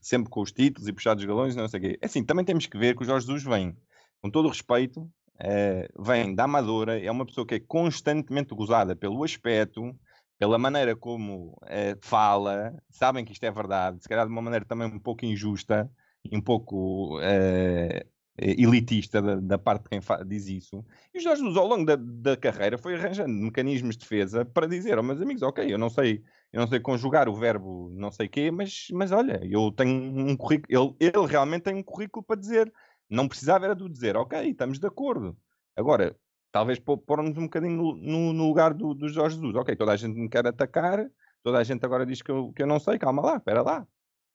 sempre 0.01 0.29
com 0.29 0.41
os 0.41 0.51
títulos 0.51 0.89
e 0.89 0.93
puxar 0.93 1.13
dos 1.13 1.23
galões, 1.23 1.55
não 1.55 1.69
sei 1.69 1.79
o 1.79 1.83
quê. 1.83 1.99
É 2.01 2.05
assim, 2.05 2.21
também 2.21 2.43
temos 2.43 2.65
que 2.65 2.77
ver 2.77 2.97
que 2.97 3.03
o 3.03 3.05
Jorge 3.05 3.25
Jesus 3.25 3.43
vem, 3.43 3.77
com 4.21 4.29
todo 4.29 4.45
o 4.45 4.49
respeito, 4.49 5.09
é, 5.43 5.89
vem 5.99 6.35
da 6.35 6.43
Amadora, 6.43 6.99
é 6.99 7.09
uma 7.09 7.25
pessoa 7.25 7.45
que 7.45 7.55
é 7.55 7.59
constantemente 7.59 8.53
gozada 8.53 8.95
pelo 8.95 9.23
aspecto, 9.23 9.95
pela 10.37 10.57
maneira 10.57 10.95
como 10.95 11.57
uh, 11.63 11.97
fala, 12.01 12.75
sabem 12.89 13.25
que 13.25 13.31
isto 13.31 13.43
é 13.43 13.51
verdade, 13.51 14.01
se 14.01 14.09
calhar 14.09 14.25
de 14.25 14.31
uma 14.31 14.41
maneira 14.41 14.65
também 14.65 14.87
um 14.87 14.99
pouco 14.99 15.25
injusta 15.25 15.91
e 16.23 16.35
um 16.37 16.41
pouco 16.41 17.17
uh, 17.19 18.11
elitista 18.37 19.21
da, 19.21 19.35
da, 19.35 19.57
parte 19.57 19.83
de 19.83 19.89
quem 19.89 19.99
diz 20.27 20.47
isso. 20.47 20.85
E 21.13 21.19
o 21.19 21.21
Jorge 21.21 21.41
Jesus, 21.41 21.57
ao 21.57 21.67
longo 21.67 21.85
da, 21.85 21.95
da, 21.95 22.37
carreira, 22.37 22.77
foi 22.77 22.95
arranjando 22.95 23.29
mecanismos 23.29 23.95
de 23.95 24.01
defesa 24.01 24.45
para 24.45 24.67
dizer 24.67 24.97
aos 24.97 25.03
oh, 25.03 25.07
meus 25.07 25.21
amigos: 25.21 25.41
Ok, 25.43 25.65
eu 25.71 25.77
não 25.77 25.89
sei, 25.89 26.23
eu 26.51 26.61
não 26.61 26.67
sei 26.67 26.79
conjugar 26.79 27.29
o 27.29 27.35
verbo 27.35 27.89
não 27.91 28.11
sei 28.11 28.27
quê, 28.27 28.49
mas, 28.51 28.87
mas 28.91 29.11
olha, 29.11 29.39
eu 29.43 29.71
tenho 29.71 29.93
um 29.93 30.35
currículo. 30.35 30.95
Ele, 30.99 31.11
ele 31.15 31.27
realmente 31.27 31.63
tem 31.63 31.75
um 31.75 31.83
currículo 31.83 32.23
para 32.23 32.39
dizer. 32.39 32.71
Não 33.11 33.27
precisava 33.27 33.65
era 33.65 33.75
do 33.75 33.89
dizer: 33.89 34.15
Ok, 34.15 34.39
estamos 34.49 34.79
de 34.79 34.87
acordo. 34.87 35.37
Agora, 35.75 36.15
talvez 36.51 36.79
pôr-nos 36.79 37.37
um 37.37 37.43
bocadinho 37.43 37.75
no, 37.75 37.95
no, 37.97 38.33
no 38.33 38.47
lugar 38.47 38.73
do, 38.73 38.93
do, 38.93 39.09
Jorge 39.09 39.35
Jesus. 39.35 39.53
Ok, 39.55 39.75
toda 39.75 39.91
a 39.91 39.97
gente 39.97 40.17
me 40.17 40.29
quer 40.29 40.47
atacar, 40.47 41.11
toda 41.43 41.57
a 41.57 41.63
gente 41.63 41.85
agora 41.85 42.05
diz 42.05 42.21
que 42.21 42.31
eu, 42.31 42.53
que 42.53 42.63
eu 42.63 42.67
não 42.67 42.79
sei, 42.79 42.97
calma 42.97 43.21
lá, 43.21 43.35
espera 43.35 43.61
lá. 43.61 43.85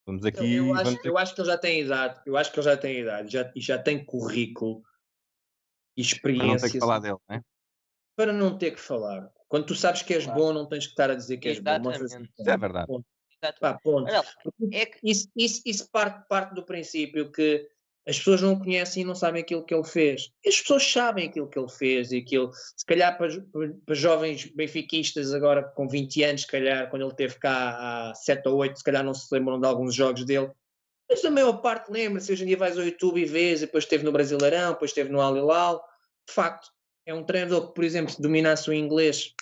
Vamos 0.05 0.25
aqui. 0.25 0.55
Eu, 0.55 0.75
acho, 0.75 0.85
vamos... 0.85 1.05
eu 1.05 1.19
acho 1.19 1.35
que 1.35 1.41
ele 1.41 1.49
já 1.49 1.59
tem 1.59 1.81
idade, 1.81 2.21
eu 2.27 2.37
acho 2.37 2.53
que 2.53 2.59
ele 2.61 2.67
já 2.67 2.77
tem 2.77 3.01
idade, 3.01 3.33
já, 3.33 3.53
e 3.57 3.61
já 3.61 3.79
tem 3.79 4.05
currículo 4.05 4.83
e 5.97 6.03
experiência. 6.03 6.47
Para 6.47 6.53
não 6.53 6.61
ter 6.61 6.71
que 6.71 6.79
falar 6.79 6.99
dele, 6.99 7.19
né? 7.29 7.43
Para 8.15 8.33
não 8.33 8.59
ter 8.59 8.71
que 8.73 8.81
falar. 8.81 9.33
Quando 9.49 9.67
tu 9.67 9.75
sabes 9.75 10.03
que 10.03 10.13
és 10.13 10.25
claro. 10.25 10.41
bom, 10.41 10.53
não 10.53 10.69
tens 10.69 10.85
que 10.87 10.93
estar 10.93 11.11
a 11.11 11.15
dizer 11.15 11.39
que 11.39 11.49
és 11.49 11.59
Exatamente. 11.59 11.99
bom. 11.99 12.25
Isso 12.39 12.51
é 12.51 12.57
verdade. 12.57 12.87
Ponto. 12.87 13.07
Pá, 13.61 13.79
ponto. 13.83 14.09
É 14.73 14.87
que... 14.87 14.99
isso, 15.03 15.29
isso, 15.37 15.63
isso 15.65 15.91
parte, 15.91 16.27
parte 16.29 16.55
do 16.55 16.65
princípio 16.65 17.31
que 17.31 17.69
as 18.09 18.19
pessoas 18.19 18.41
não 18.41 18.53
o 18.53 18.59
conhecem 18.59 19.03
e 19.03 19.07
não 19.07 19.17
sabem 19.17 19.43
aquilo 19.43 19.65
que 19.65 19.75
ele 19.75 19.85
fez. 19.85 20.31
E 20.45 20.49
as 20.49 20.61
pessoas 20.61 20.89
sabem 20.91 21.29
aquilo 21.29 21.49
que 21.49 21.59
ele 21.59 21.69
fez 21.69 22.13
e 22.13 22.19
aquilo, 22.19 22.53
se 22.53 22.87
calhar 22.87 23.19
para, 23.19 23.29
para, 23.85 23.95
jovens 23.95 24.45
benfiquistas 24.45 25.35
agora 25.35 25.63
com 25.63 25.89
20 25.89 26.23
anos, 26.23 26.43
se 26.43 26.47
calhar 26.47 26.89
quando 26.89 27.03
ele 27.03 27.15
teve 27.15 27.35
cá 27.35 28.11
há 28.11 28.15
7 28.15 28.49
ou 28.49 28.59
8, 28.59 28.79
se 28.79 28.85
calhar 28.85 29.03
não 29.03 29.13
se 29.13 29.27
lembram 29.35 29.61
de 29.61 29.67
alguns 29.67 29.95
jogos 29.95 30.25
dele. 30.25 30.51
Mas 31.11 31.25
a 31.25 31.31
maior 31.31 31.55
parte 31.55 31.91
lembra-se, 31.91 32.33
hoje 32.33 32.45
em 32.45 32.47
dia 32.47 32.57
vais 32.57 32.79
ao 32.79 32.85
YouTube 32.85 33.21
e 33.21 33.25
vês, 33.25 33.61
depois 33.61 33.85
esteve 33.85 34.05
no 34.05 34.13
Brasileirão, 34.13 34.73
depois 34.73 34.93
esteve 34.93 35.11
no 35.11 35.21
Al 35.21 35.37
Hilal. 35.37 35.85
De 36.29 36.35
facto, 36.35 36.71
é 37.05 37.13
um 37.13 37.25
treinador 37.25 37.69
que, 37.69 37.75
por 37.75 37.85
exemplo, 37.85 38.13
se 38.13 38.23
dominasse 38.23 38.69
o 38.71 38.73
inglês 38.73 39.35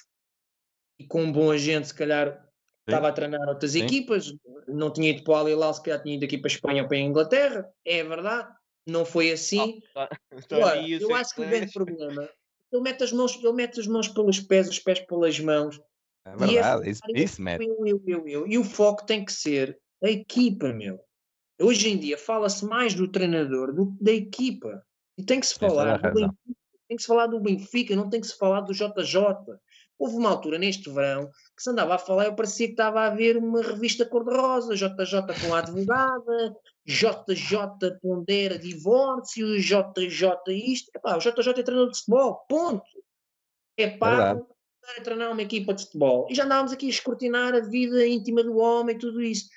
e 0.99 1.07
com 1.07 1.23
um 1.23 1.33
bom 1.33 1.51
agente, 1.51 1.89
se 1.89 1.95
calhar 1.95 2.44
estava 2.87 3.09
a 3.09 3.13
treinar 3.13 3.49
outras 3.49 3.73
Sim. 3.73 3.85
equipas, 3.85 4.33
não 4.69 4.93
tinha 4.93 5.11
ido 5.11 5.25
para 5.25 5.33
o 5.33 5.37
Al-Hilal, 5.37 5.75
se 5.75 5.83
calhar 5.83 6.03
tinha 6.03 6.15
ido 6.15 6.25
aqui 6.25 6.39
para 6.39 6.51
a 6.51 6.55
Espanha 6.55 6.83
ou 6.83 6.89
para 6.89 6.97
a 6.97 7.01
Inglaterra, 7.01 7.69
é 7.85 8.05
verdade, 8.05 8.53
não 8.87 9.05
foi 9.05 9.31
assim. 9.31 9.81
Oh, 9.91 9.95
tá. 9.95 10.09
Agora, 10.51 10.89
eu 10.89 11.15
acho 11.15 11.35
que 11.35 11.43
o 11.43 11.49
grande 11.49 11.73
problema, 11.73 12.29
ele 12.73 12.83
mete, 12.83 13.05
as 13.05 13.13
mãos, 13.13 13.35
ele 13.37 13.53
mete 13.53 13.81
as 13.81 13.87
mãos 13.87 14.09
pelos 14.09 14.41
pés, 14.41 14.69
os 14.69 14.79
pés 14.79 15.01
pelas 15.01 15.39
mãos. 15.41 15.81
É 16.27 16.37
verdade, 16.37 16.89
e 16.89 16.91
isso, 16.91 17.03
isso 17.15 17.43
mete. 17.43 17.65
Eu, 17.65 17.87
eu, 17.87 18.03
eu, 18.07 18.29
eu, 18.29 18.47
E 18.47 18.59
o 18.59 18.65
foco 18.65 19.05
tem 19.05 19.25
que 19.25 19.33
ser 19.33 19.79
a 20.03 20.11
equipa, 20.11 20.73
meu. 20.73 21.01
Hoje 21.61 21.89
em 21.89 21.99
dia 21.99 22.19
fala-se 22.19 22.65
mais 22.65 22.95
do 22.95 23.09
treinador 23.09 23.73
do 23.73 23.93
que 23.93 24.05
da 24.05 24.13
equipa. 24.13 24.85
E 25.17 25.23
tem 25.23 25.39
que 25.39 25.47
se 25.47 25.55
falar 25.55 25.97
do 25.97 26.13
Benfica, 26.13 26.35
tem 26.89 26.97
que 26.97 27.03
se 27.03 27.07
falar 27.07 27.27
do 27.27 27.41
Benfica, 27.41 27.97
não 27.97 28.11
tem 28.11 28.21
que 28.21 28.27
se 28.27 28.37
falar 28.37 28.61
do 28.63 28.73
JJ. 28.73 29.17
Houve 29.99 30.17
uma 30.17 30.31
altura 30.31 30.59
neste 30.59 30.91
verão 30.91 31.31
que 31.57 31.63
se 31.63 31.71
andava 31.71 31.95
a 31.95 31.99
falar, 31.99 32.27
eu 32.27 32.35
parecia 32.35 32.67
que 32.67 32.73
estava 32.73 33.03
a 33.03 33.11
ver 33.11 33.37
uma 33.37 33.63
revista 33.63 34.05
cor-de-rosa, 34.05 34.75
JJ 34.75 35.23
com 35.41 35.55
a 35.55 35.59
advogada, 35.59 36.57
JJ 36.87 37.99
pondera 38.03 38.59
divórcio, 38.59 39.59
JJ 39.59 40.35
isto. 40.49 40.91
Epá, 40.95 41.17
o 41.17 41.21
JJ 41.21 41.51
é 41.51 41.63
treinador 41.63 41.91
de 41.91 41.99
futebol, 41.99 42.45
ponto. 42.49 42.85
É 43.77 43.89
pago 43.89 44.49
para 44.81 45.03
treinar 45.03 45.33
uma 45.33 45.43
equipa 45.43 45.73
de 45.73 45.85
futebol. 45.85 46.27
E 46.29 46.35
já 46.35 46.45
andávamos 46.45 46.73
aqui 46.73 46.87
a 46.87 46.91
escrutinar 46.91 47.55
a 47.55 47.61
vida 47.61 48.07
íntima 48.07 48.43
do 48.43 48.57
homem, 48.57 48.99
tudo 48.99 49.23
isso. 49.23 49.49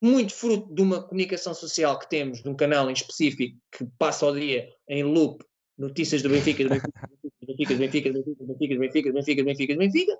Muito 0.00 0.32
fruto 0.34 0.72
de 0.72 0.82
uma 0.82 1.02
comunicação 1.02 1.54
social 1.54 1.98
que 1.98 2.08
temos, 2.08 2.42
de 2.42 2.48
um 2.48 2.54
canal 2.54 2.88
em 2.88 2.92
específico 2.92 3.58
que 3.72 3.86
passa 3.98 4.26
o 4.26 4.32
dia 4.32 4.68
em 4.88 5.02
loop 5.02 5.44
notícias 5.78 6.22
do 6.22 6.28
Benfica, 6.28 6.64
do 6.64 6.70
Benfica, 6.70 6.90
do 6.90 7.46
Benfica, 7.46 7.74
do 7.74 7.78
Benfica, 7.78 8.10
do 8.10 8.18
Benfica, 8.18 8.74
do 8.74 8.80
Benfica, 8.80 9.10
do 9.10 9.14
Benfica, 9.14 9.42
do 9.42 9.44
Benfica, 9.44 9.74
do 9.74 9.78
Benfica, 9.78 10.18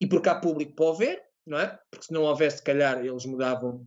e 0.00 0.06
porque 0.06 0.28
há 0.28 0.34
público 0.34 0.74
para 0.74 0.84
o 0.84 0.94
ver, 0.94 1.22
não 1.46 1.58
é? 1.58 1.78
Porque 1.90 2.06
se 2.06 2.12
não 2.12 2.22
houvesse, 2.22 2.58
se 2.58 2.62
calhar, 2.62 3.04
eles 3.04 3.26
mudavam, 3.26 3.86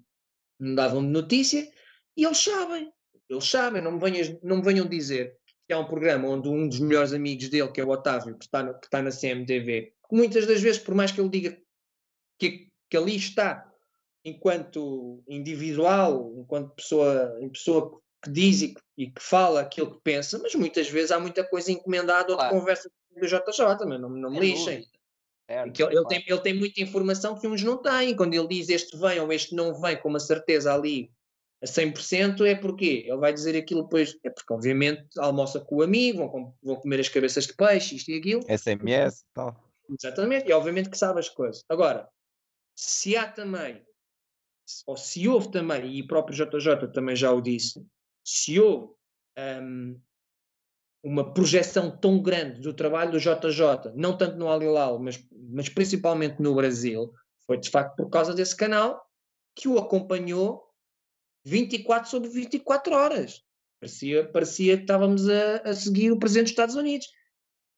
mudavam 0.59 1.01
de 1.01 1.09
notícia, 1.09 1.69
e 2.17 2.23
eles 2.23 2.37
sabem, 2.37 2.91
eles 3.29 3.45
sabem, 3.45 3.81
não 3.81 3.93
me 3.93 3.99
venham, 3.99 4.39
não 4.43 4.57
me 4.57 4.63
venham 4.63 4.87
dizer 4.87 5.37
que 5.67 5.73
há 5.73 5.79
um 5.79 5.87
programa 5.87 6.29
onde 6.29 6.47
um 6.47 6.67
dos 6.67 6.79
melhores 6.79 7.11
amigos 7.13 7.49
dele, 7.49 7.71
que 7.71 7.81
é 7.81 7.83
o 7.83 7.89
Otávio, 7.89 8.37
que 8.37 8.45
está, 8.45 8.61
no, 8.61 8.79
que 8.79 8.85
está 8.85 9.01
na 9.01 9.11
CMTV, 9.11 9.93
muitas 10.11 10.45
das 10.45 10.61
vezes, 10.61 10.79
por 10.79 10.93
mais 10.93 11.11
que 11.11 11.19
ele 11.19 11.29
diga 11.29 11.57
que, 12.39 12.69
que 12.89 12.97
ali 12.97 13.15
está 13.15 13.71
enquanto 14.23 15.23
individual, 15.27 16.33
enquanto 16.37 16.75
pessoa, 16.75 17.37
pessoa 17.51 18.01
que 18.25 18.31
diz 18.31 18.61
e 18.61 18.73
que, 18.73 18.81
e 18.97 19.11
que, 19.11 19.21
fala 19.21 19.61
aquilo 19.61 19.91
que 19.91 20.01
pensa, 20.03 20.39
mas 20.39 20.55
muitas 20.55 20.89
vezes 20.89 21.11
há 21.11 21.19
muita 21.19 21.43
coisa 21.43 21.71
encomendada 21.71 22.31
ou 22.31 22.37
claro. 22.37 22.53
de 22.53 22.59
conversa 22.59 22.89
com 23.13 23.19
o 23.19 23.27
JJ, 23.27 23.85
mas 23.87 24.01
não, 24.01 24.09
não 24.09 24.31
me 24.31 24.39
lixem. 24.39 24.81
Certo, 25.47 25.79
ele, 25.79 25.97
ele, 25.97 26.07
tem, 26.07 26.23
ele 26.27 26.41
tem 26.41 26.53
muita 26.55 26.81
informação 26.81 27.39
que 27.39 27.47
uns 27.47 27.61
não 27.61 27.77
têm. 27.77 28.15
Quando 28.15 28.33
ele 28.33 28.47
diz 28.47 28.67
este 28.69 28.97
vem 28.97 29.19
ou 29.19 29.31
este 29.31 29.53
não 29.53 29.79
vem 29.79 29.95
com 29.95 30.09
uma 30.09 30.19
certeza 30.19 30.73
ali 30.73 31.11
a 31.61 31.67
100%, 31.67 32.45
é 32.45 32.55
porque 32.55 33.05
ele 33.05 33.17
vai 33.17 33.31
dizer 33.31 33.55
aquilo 33.55 33.83
depois. 33.83 34.17
É 34.23 34.29
porque, 34.31 34.51
obviamente, 34.51 35.07
almoça 35.19 35.59
com 35.59 35.77
o 35.77 35.81
amigo, 35.83 36.27
vão, 36.27 36.55
vão 36.63 36.75
comer 36.77 36.99
as 36.99 37.09
cabeças 37.09 37.45
de 37.45 37.53
peixe, 37.53 37.95
isto 37.95 38.09
e 38.09 38.17
aquilo. 38.17 38.41
SMS 38.49 39.21
e 39.21 39.33
tal. 39.35 39.63
Exatamente, 39.87 40.49
e 40.49 40.53
obviamente 40.53 40.89
que 40.89 40.97
sabe 40.97 41.19
as 41.19 41.29
coisas. 41.29 41.63
Agora, 41.69 42.09
se 42.75 43.15
há 43.15 43.31
também, 43.31 43.85
ou 44.87 44.97
se 44.97 45.27
houve 45.27 45.51
também, 45.51 45.95
e 45.95 46.01
o 46.01 46.07
próprio 46.07 46.35
JJ 46.35 46.91
também 46.91 47.15
já 47.15 47.31
o 47.31 47.39
disse, 47.39 47.85
se 48.25 48.59
houve 48.59 48.91
um, 49.37 50.01
uma 51.03 51.33
projeção 51.33 51.95
tão 51.95 52.21
grande 52.21 52.59
do 52.61 52.73
trabalho 52.73 53.11
do 53.11 53.19
JJ, 53.19 53.93
não 53.93 54.17
tanto 54.17 54.37
no 54.37 54.49
Alilal, 54.49 54.97
mas, 54.97 55.23
mas 55.31 55.69
principalmente 55.69 56.41
no 56.41 56.55
Brasil, 56.55 57.13
foi 57.45 57.59
de 57.59 57.69
facto 57.69 57.95
por 57.95 58.09
causa 58.09 58.33
desse 58.33 58.55
canal 58.55 59.05
que 59.55 59.67
o 59.67 59.77
acompanhou 59.77 60.65
24 61.45 62.09
sobre 62.09 62.29
24 62.29 62.93
horas. 62.95 63.43
Parecia, 63.79 64.27
parecia 64.27 64.77
que 64.77 64.83
estávamos 64.83 65.29
a, 65.29 65.57
a 65.57 65.73
seguir 65.75 66.11
o 66.11 66.17
presidente 66.17 66.45
dos 66.45 66.51
Estados 66.53 66.75
Unidos. 66.75 67.07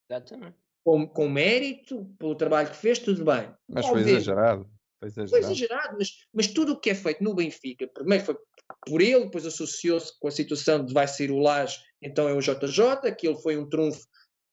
Exatamente. 0.09 0.55
Com, 0.85 1.05
com 1.05 1.27
mérito, 1.27 2.05
pelo 2.17 2.33
trabalho 2.33 2.69
que 2.69 2.77
fez, 2.77 2.97
tudo 2.99 3.25
bem. 3.25 3.53
Mas 3.67 3.85
foi 3.85 4.01
exagerado. 4.01 4.69
Foi 4.99 5.07
exagerado, 5.07 5.29
foi 5.29 5.39
exagerado 5.39 5.97
mas, 5.97 6.09
mas 6.33 6.47
tudo 6.47 6.73
o 6.73 6.79
que 6.79 6.89
é 6.89 6.95
feito 6.95 7.23
no 7.23 7.35
Benfica, 7.35 7.87
primeiro 7.87 8.25
foi 8.25 8.37
por 8.85 9.01
ele, 9.01 9.25
depois 9.25 9.45
associou-se 9.45 10.17
com 10.19 10.27
a 10.27 10.31
situação 10.31 10.83
de 10.83 10.93
vai 10.93 11.07
sair 11.07 11.31
o 11.31 11.39
Lage, 11.39 11.79
então 12.01 12.27
é 12.27 12.33
o 12.33 12.41
JJ, 12.41 13.15
que 13.17 13.27
ele 13.27 13.39
foi 13.41 13.57
um 13.57 13.67
trunfo, 13.67 14.05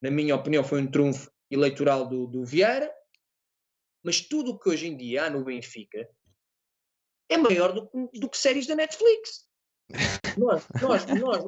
na 0.03 0.11
minha 0.11 0.35
opinião, 0.35 0.63
foi 0.63 0.81
um 0.81 0.91
trunfo 0.91 1.31
eleitoral 1.51 2.09
do, 2.09 2.27
do 2.27 2.45
Vieira, 2.45 2.93
mas 4.05 4.21
tudo 4.21 4.53
o 4.53 4.59
que 4.59 4.69
hoje 4.69 4.87
em 4.87 4.97
dia 4.97 5.25
há 5.25 5.31
no 5.31 5.45
Benfica 5.45 6.09
é 7.29 7.37
maior 7.37 7.73
do, 7.73 8.11
do 8.13 8.29
que 8.29 8.37
séries 8.37 8.67
da 8.67 8.75
Netflix. 8.75 9.49
nós, 10.39 10.67
nós, 10.81 11.07
nós, 11.07 11.47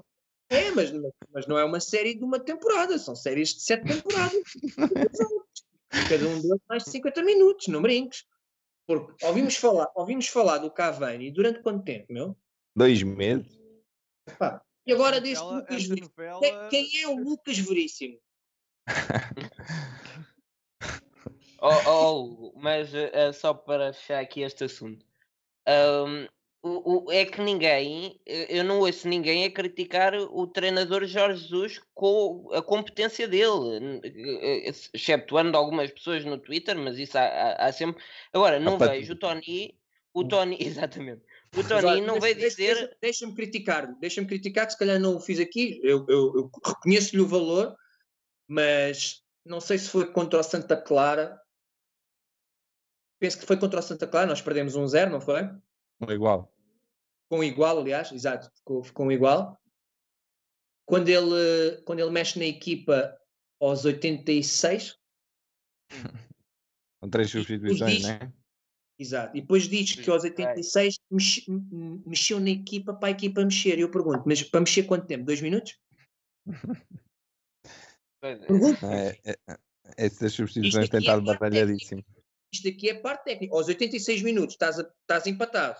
é, 0.48 0.70
mas, 0.70 0.90
mas 1.30 1.46
não 1.46 1.58
é 1.58 1.64
uma 1.64 1.80
série 1.80 2.14
de 2.14 2.24
uma 2.24 2.38
temporada, 2.38 2.98
são 2.98 3.14
séries 3.14 3.54
de 3.54 3.62
sete 3.62 3.84
temporadas. 3.84 4.42
Cada 6.08 6.28
um 6.28 6.40
deles 6.40 6.60
mais 6.68 6.84
de 6.84 6.90
50 6.90 7.22
minutos, 7.22 7.68
não 7.68 7.82
brinques. 7.82 8.24
Porque 8.86 9.26
ouvimos 9.26 9.56
falar, 9.56 9.90
ouvimos 9.94 10.28
falar 10.28 10.58
do 10.58 10.70
Cavani 10.70 11.30
durante 11.30 11.60
quanto 11.60 11.84
tempo, 11.84 12.12
meu? 12.12 12.36
Dois 12.74 13.02
meses. 13.02 13.60
Pá, 14.38 14.62
e 14.86 14.92
agora 14.92 15.20
deste 15.20 15.44
Lucas 15.44 15.84
Veríssimo. 15.84 16.12
Novela... 16.16 16.68
Quem 16.68 17.02
é 17.02 17.08
o 17.08 17.16
Lucas 17.18 17.58
Veríssimo? 17.58 18.18
oh, 21.60 21.90
oh, 21.90 22.52
mas 22.56 22.94
uh, 22.94 23.32
só 23.34 23.52
para 23.52 23.92
fechar 23.92 24.20
aqui 24.20 24.42
este 24.42 24.64
assunto. 24.64 25.04
Um, 25.68 26.28
o, 26.62 27.04
o, 27.06 27.12
é 27.12 27.24
que 27.24 27.40
ninguém, 27.40 28.20
eu 28.26 28.64
não 28.64 28.80
ouço 28.80 29.08
ninguém 29.08 29.44
a 29.44 29.50
criticar 29.50 30.14
o 30.14 30.46
treinador 30.46 31.04
Jorge 31.04 31.42
Jesus 31.42 31.80
com 31.94 32.48
a 32.52 32.60
competência 32.60 33.28
dele, 33.28 34.00
exceptuando 34.92 35.56
algumas 35.56 35.90
pessoas 35.90 36.24
no 36.24 36.38
Twitter, 36.38 36.76
mas 36.76 36.98
isso 36.98 37.16
há, 37.16 37.22
há, 37.22 37.66
há 37.66 37.72
sempre. 37.72 38.02
Agora, 38.32 38.58
não 38.58 38.78
vejo 38.78 39.12
o 39.12 39.16
Tony, 39.16 39.78
o 40.12 40.22
hum. 40.22 40.28
Tony, 40.28 40.56
exatamente. 40.60 41.22
O 41.56 41.62
Tony 41.62 42.00
não 42.00 42.20
veio 42.20 42.34
dizer. 42.34 42.96
Deixa-me 43.00 43.34
criticar, 43.34 43.94
deixa-me 44.00 44.26
criticar, 44.26 44.66
que 44.66 44.72
se 44.72 44.78
calhar 44.78 44.98
não 44.98 45.16
o 45.16 45.20
fiz 45.20 45.38
aqui, 45.38 45.80
eu, 45.82 46.04
eu, 46.08 46.32
eu 46.36 46.50
reconheço-lhe 46.64 47.22
o 47.22 47.28
valor, 47.28 47.76
mas 48.48 49.22
não 49.44 49.60
sei 49.60 49.78
se 49.78 49.88
foi 49.88 50.10
contra 50.10 50.40
o 50.40 50.42
Santa 50.42 50.76
Clara. 50.76 51.40
Penso 53.18 53.38
que 53.38 53.46
foi 53.46 53.56
contra 53.56 53.80
o 53.80 53.82
Santa 53.82 54.06
Clara, 54.06 54.26
nós 54.26 54.42
perdemos 54.42 54.74
um 54.74 54.86
zero, 54.86 55.12
não 55.12 55.20
foi? 55.20 55.48
Um 56.00 56.12
igual 56.12 56.52
com 57.28 57.42
igual, 57.42 57.78
aliás, 57.78 58.12
exato, 58.12 58.50
ficou, 58.56 58.82
ficou 58.82 59.10
igual. 59.12 59.60
Quando 60.86 61.08
ele, 61.08 61.82
quando 61.84 62.00
ele 62.00 62.10
mexe 62.10 62.38
na 62.38 62.44
equipa 62.44 63.16
aos 63.60 63.84
86. 63.84 64.96
Com 67.00 67.10
três 67.10 67.30
substituições, 67.30 68.02
não 68.02 68.10
é? 68.10 68.32
Exato. 68.98 69.36
E 69.36 69.42
depois 69.42 69.64
diz 69.64 69.94
que 69.94 70.08
aos 70.08 70.24
86 70.24 70.98
mex, 71.10 71.44
mexeu 72.06 72.40
na 72.40 72.48
equipa 72.48 72.94
para 72.94 73.08
a 73.08 73.10
equipa 73.10 73.44
mexer. 73.44 73.78
Eu 73.78 73.90
pergunto, 73.90 74.22
mas 74.24 74.42
para 74.42 74.60
mexer 74.60 74.84
quanto 74.84 75.06
tempo? 75.06 75.24
Dois 75.24 75.42
minutos? 75.42 75.78
Pergunto. 78.18 78.86
É, 78.86 79.18
é, 79.24 79.36
é, 79.46 79.58
essas 79.98 80.32
substituições 80.32 80.88
têm 80.88 81.00
estado 81.00 81.20
é 81.20 81.24
batalhadíssimo. 81.24 82.02
Isto 82.52 82.68
aqui 82.68 82.90
é 82.90 82.94
parte 82.94 83.24
técnica. 83.24 83.54
Aos 83.54 83.68
86 83.68 84.22
minutos 84.22 84.54
estás, 84.54 84.78
a, 84.78 84.82
estás 84.82 85.26
empatado. 85.26 85.78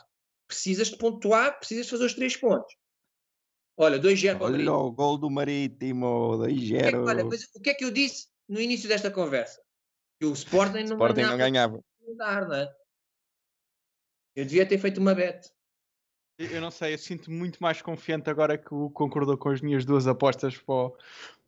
Precisas 0.48 0.88
de 0.88 0.96
pontuar, 0.96 1.58
precisas 1.58 1.88
fazer 1.88 2.04
os 2.04 2.14
três 2.14 2.36
pontos. 2.36 2.74
Olha, 3.78 3.98
2-0 3.98 4.40
Olha 4.40 4.72
o 4.72 4.90
gol 4.90 5.18
do 5.18 5.30
Marítimo, 5.30 6.38
2-0. 6.38 7.06
Olha, 7.06 7.24
mas 7.24 7.44
o 7.54 7.60
que 7.60 7.70
é 7.70 7.74
que 7.74 7.84
eu 7.84 7.90
disse 7.90 8.28
no 8.48 8.60
início 8.60 8.88
desta 8.88 9.10
conversa? 9.10 9.60
Que 10.18 10.26
o 10.26 10.32
Sporting 10.32 10.84
não, 10.84 10.96
Sporting 10.96 11.36
ganhava. 11.36 11.82
Não 12.00 12.16
ganhava. 12.16 12.46
Não 12.48 12.54
é? 12.54 12.74
Eu 14.34 14.44
devia 14.44 14.66
ter 14.66 14.78
feito 14.78 14.98
uma 14.98 15.14
bet. 15.14 15.50
Eu 16.38 16.60
não 16.60 16.70
sei, 16.70 16.92
eu 16.92 16.98
sinto 16.98 17.30
muito 17.30 17.58
mais 17.62 17.80
confiante 17.80 18.28
agora 18.28 18.58
que 18.58 18.74
o 18.74 18.90
concordou 18.90 19.38
com 19.38 19.48
as 19.48 19.62
minhas 19.62 19.86
duas 19.86 20.06
apostas 20.06 20.56
para 20.58 20.74
o, 20.74 20.96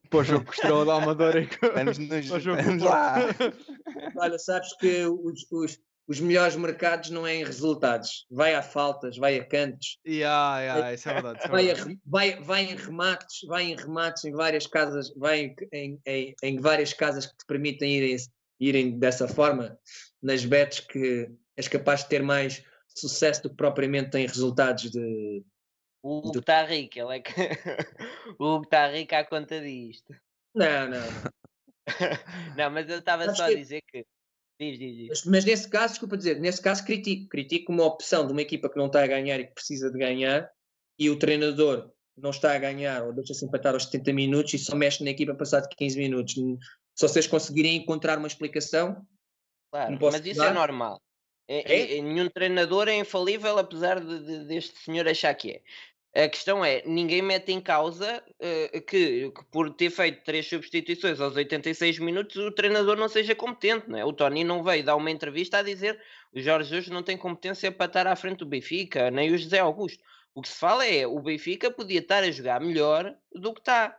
para 0.08 0.18
o 0.20 0.24
jogo 0.24 0.44
que 0.44 0.52
Estrela 0.52 0.84
da 0.84 0.94
Amadora 0.94 1.40
e 1.40 1.48
vamos, 1.74 1.98
nos, 1.98 2.44
vamos 2.44 2.82
lá. 2.82 3.16
Olha, 4.16 4.38
sabes 4.38 4.74
que 4.76 5.04
os, 5.06 5.46
os, 5.50 5.78
os, 6.06 6.20
melhores 6.20 6.56
mercados 6.56 7.10
não 7.10 7.26
é 7.26 7.36
em 7.36 7.44
resultados. 7.44 8.26
Vai 8.30 8.54
a 8.54 8.62
faltas, 8.62 9.16
vai 9.16 9.38
a 9.38 9.44
cantos. 9.44 9.98
Yeah, 10.06 10.60
yeah, 10.60 10.94
isso 10.94 11.08
é 11.08 11.14
verdade. 11.14 11.38
Isso 11.38 11.48
é 11.48 11.50
vai, 11.50 11.64
verdade. 11.66 11.92
A, 11.92 12.10
vai, 12.10 12.40
vai 12.40 12.62
em 12.64 12.76
remates, 12.76 13.38
vai 13.46 13.64
em 13.64 13.76
remates 13.76 14.24
em 14.24 14.32
várias 14.32 14.66
casas, 14.66 15.12
vai 15.14 15.40
em, 15.40 15.54
em, 15.72 16.00
em, 16.06 16.34
em 16.42 16.60
várias 16.60 16.92
casas 16.92 17.26
que 17.26 17.36
te 17.36 17.46
permitem 17.46 17.96
irem, 17.96 18.16
irem 18.58 18.98
dessa 18.98 19.28
forma, 19.28 19.78
nas 20.22 20.44
bets 20.44 20.80
que 20.80 21.30
és 21.56 21.68
capaz 21.68 22.02
de 22.02 22.08
ter 22.08 22.22
mais 22.22 22.62
sucesso 22.88 23.42
do 23.42 23.50
que 23.50 23.56
propriamente 23.56 24.10
tem 24.10 24.26
resultados 24.26 24.90
de. 24.90 25.42
O 26.02 26.18
Hugo 26.18 26.38
está 26.38 26.64
rico, 26.64 26.98
ele 26.98 27.16
é 27.16 27.20
que. 27.20 27.32
o 28.38 28.54
Hugo 28.54 28.64
está 28.64 28.88
rico 28.88 29.14
à 29.14 29.24
conta 29.24 29.60
disto. 29.60 30.14
Não, 30.54 30.88
não. 30.88 31.06
não, 32.56 32.70
mas 32.70 32.88
eu 32.88 32.98
estava 32.98 33.34
só 33.34 33.46
que... 33.46 33.54
a 33.54 33.56
dizer 33.56 33.82
que. 33.86 34.04
Diz, 34.60 34.78
diz, 34.78 34.96
diz. 34.96 35.08
Mas, 35.08 35.24
mas, 35.24 35.44
nesse 35.44 35.68
caso, 35.68 35.94
desculpa 35.94 36.16
dizer, 36.16 36.40
nesse 36.40 36.60
caso 36.60 36.84
critico. 36.84 37.28
Critico 37.28 37.72
uma 37.72 37.84
opção 37.84 38.26
de 38.26 38.32
uma 38.32 38.42
equipa 38.42 38.68
que 38.68 38.76
não 38.76 38.86
está 38.86 39.02
a 39.02 39.06
ganhar 39.06 39.38
e 39.38 39.46
que 39.46 39.54
precisa 39.54 39.90
de 39.90 39.98
ganhar 39.98 40.50
e 40.98 41.08
o 41.10 41.18
treinador 41.18 41.92
não 42.16 42.30
está 42.30 42.54
a 42.54 42.58
ganhar 42.58 43.04
ou 43.04 43.12
deixa-se 43.12 43.44
empatar 43.44 43.74
aos 43.74 43.84
70 43.84 44.12
minutos 44.12 44.54
e 44.54 44.58
só 44.58 44.74
mexe 44.74 45.04
na 45.04 45.10
equipa 45.10 45.34
passado 45.34 45.68
15 45.68 45.96
minutos. 45.98 46.34
Se 46.34 47.06
vocês 47.06 47.26
conseguirem 47.26 47.76
encontrar 47.76 48.18
uma 48.18 48.26
explicação. 48.26 49.06
Claro, 49.70 49.98
mas 50.00 50.26
isso 50.26 50.42
é 50.42 50.52
normal. 50.52 51.00
É, 51.46 51.72
é? 51.72 51.98
é? 51.98 52.02
Nenhum 52.02 52.28
treinador 52.28 52.88
é 52.88 52.98
infalível, 52.98 53.58
apesar 53.58 54.00
de, 54.00 54.18
de, 54.24 54.44
deste 54.44 54.76
senhor 54.78 55.08
achar 55.08 55.34
que 55.34 55.52
é. 55.52 55.62
A 56.14 56.28
questão 56.28 56.64
é, 56.64 56.82
ninguém 56.86 57.20
mete 57.20 57.52
em 57.52 57.60
causa 57.60 58.24
uh, 58.40 58.80
que, 58.82 59.30
que, 59.30 59.44
por 59.50 59.70
ter 59.74 59.90
feito 59.90 60.24
três 60.24 60.48
substituições 60.48 61.20
aos 61.20 61.36
86 61.36 61.98
minutos 61.98 62.36
o 62.36 62.50
treinador 62.50 62.96
não 62.96 63.08
seja 63.08 63.34
competente, 63.34 63.88
não 63.88 63.98
é? 63.98 64.04
O 64.04 64.12
Tony 64.12 64.42
não 64.42 64.62
veio 64.62 64.82
dar 64.82 64.96
uma 64.96 65.10
entrevista 65.10 65.58
a 65.58 65.62
dizer 65.62 66.00
o 66.32 66.40
Jorge 66.40 66.70
Jesus 66.70 66.88
não 66.88 67.02
tem 67.02 67.16
competência 67.16 67.70
para 67.70 67.86
estar 67.86 68.06
à 68.06 68.16
frente 68.16 68.38
do 68.38 68.46
Benfica, 68.46 69.10
nem 69.10 69.32
o 69.32 69.38
José 69.38 69.58
Augusto. 69.58 70.02
O 70.34 70.42
que 70.42 70.48
se 70.48 70.58
fala 70.58 70.86
é, 70.86 71.06
o 71.06 71.20
Benfica 71.20 71.70
podia 71.70 72.00
estar 72.00 72.22
a 72.22 72.30
jogar 72.30 72.60
melhor 72.60 73.14
do 73.32 73.52
que 73.52 73.60
está. 73.60 73.98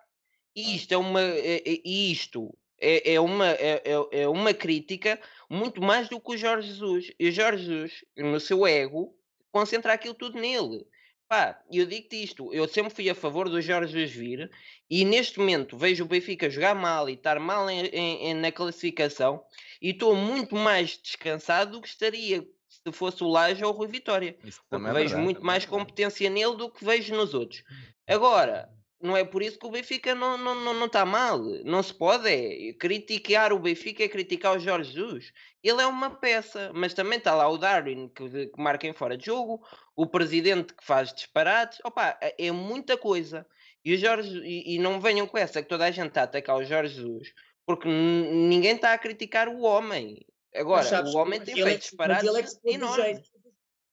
E 0.56 0.76
isto 0.76 0.92
é 0.94 0.98
uma... 0.98 1.22
É, 1.22 1.58
é, 1.58 1.82
isto 1.86 2.56
é, 2.80 3.14
é, 3.14 3.20
uma, 3.20 3.48
é, 3.48 3.82
é, 3.84 4.22
é 4.22 4.28
uma 4.28 4.54
crítica 4.54 5.20
muito 5.50 5.82
mais 5.82 6.08
do 6.08 6.20
que 6.20 6.32
o 6.32 6.38
Jorge 6.38 6.70
Jesus. 6.70 7.12
E 7.20 7.28
o 7.28 7.32
Jorge 7.32 7.66
Jesus, 7.66 8.06
no 8.16 8.40
seu 8.40 8.66
ego, 8.66 9.16
concentra 9.52 9.94
aquilo 9.94 10.14
tudo 10.14 10.40
nele. 10.40 10.86
Pá, 11.30 11.62
eu 11.72 11.86
digo-te 11.86 12.24
isto, 12.24 12.52
eu 12.52 12.68
sempre 12.68 12.92
fui 12.92 13.08
a 13.08 13.14
favor 13.14 13.48
do 13.48 13.62
Jorge 13.62 13.94
Jesus 13.94 14.12
vir 14.12 14.52
e 14.90 15.06
neste 15.06 15.38
momento 15.38 15.78
vejo 15.78 16.04
o 16.04 16.08
Benfica 16.08 16.50
jogar 16.50 16.74
mal 16.74 17.08
e 17.08 17.14
estar 17.14 17.40
mal 17.40 17.70
em, 17.70 17.86
em, 17.86 18.34
na 18.34 18.52
classificação 18.52 19.46
e 19.80 19.92
estou 19.92 20.16
muito 20.16 20.56
mais 20.56 20.98
descansado 20.98 21.74
do 21.74 21.82
que 21.84 21.88
estaria 21.88 22.44
se 22.68 22.92
fosse 22.92 23.24
o 23.24 23.28
Laje 23.28 23.64
ou 23.64 23.72
o 23.72 23.78
Rui 23.78 23.88
Vitória. 23.88 24.36
Porque 24.68 24.88
é 24.88 24.94
vejo 24.94 25.20
muito 25.20 25.46
mais 25.46 25.66
competência 25.66 26.28
nele 26.32 26.56
do 26.56 26.68
que 26.68 26.84
vejo 26.84 27.14
nos 27.14 27.36
outros. 27.36 27.64
Agora, 28.08 28.68
não 29.02 29.16
é 29.16 29.24
por 29.24 29.42
isso 29.42 29.58
que 29.58 29.66
o 29.66 29.72
Benfica 29.72 30.14
não 30.14 30.36
está 30.36 30.44
não, 30.44 30.56
não, 30.56 30.74
não 30.74 30.90
tá 30.90 31.06
mal. 31.06 31.40
Não 31.64 31.82
se 31.82 31.94
pode 31.94 32.28
é, 32.28 32.74
criticar 32.74 33.54
o 33.54 33.60
Benfica 33.60 34.04
é 34.04 34.10
criticar 34.10 34.58
o 34.58 34.60
Jorge 34.60 34.92
Jesus. 34.92 35.32
Ele 35.64 35.82
é 35.82 35.86
uma 35.86 36.10
peça, 36.10 36.72
mas 36.74 36.94
também 36.94 37.18
está 37.18 37.34
lá 37.34 37.48
o 37.48 37.58
Darwin 37.58 38.10
que, 38.10 38.48
que 38.48 38.62
marca 38.62 38.88
em 38.88 38.94
fora 38.94 39.18
de 39.18 39.26
jogo, 39.26 39.66
o 40.00 40.08
presidente 40.08 40.74
que 40.74 40.86
faz 40.86 41.12
disparates. 41.12 41.82
Opa, 41.84 42.18
é, 42.22 42.48
é 42.48 42.52
muita 42.54 42.98
coisa. 42.98 43.46
E, 43.84 43.94
o 43.94 43.98
Jorge, 43.98 44.40
e, 44.46 44.76
e 44.76 44.80
não 44.80 45.02
venham 45.02 45.28
com 45.28 45.38
essa 45.38 45.62
que 45.62 45.68
toda 45.68 45.84
a 45.84 45.92
gente 45.92 46.08
está 46.08 46.22
a 46.22 46.24
atacar 46.24 46.56
o 46.56 46.64
Jorge 46.64 46.96
Jesus, 46.96 47.34
porque 47.66 47.90
ninguém 47.90 48.76
está 48.76 48.94
a 48.94 48.98
criticar 48.98 49.50
o 49.50 49.60
homem. 49.60 50.26
Agora, 50.56 50.84
sabes, 50.84 51.14
o 51.14 51.18
homem 51.18 51.42
tem 51.42 51.54
feito 51.54 51.68
é, 51.68 51.76
disparates 51.76 52.32
mas 52.32 52.60
ele 52.64 52.72
é 52.72 52.76
enormes. 52.76 53.32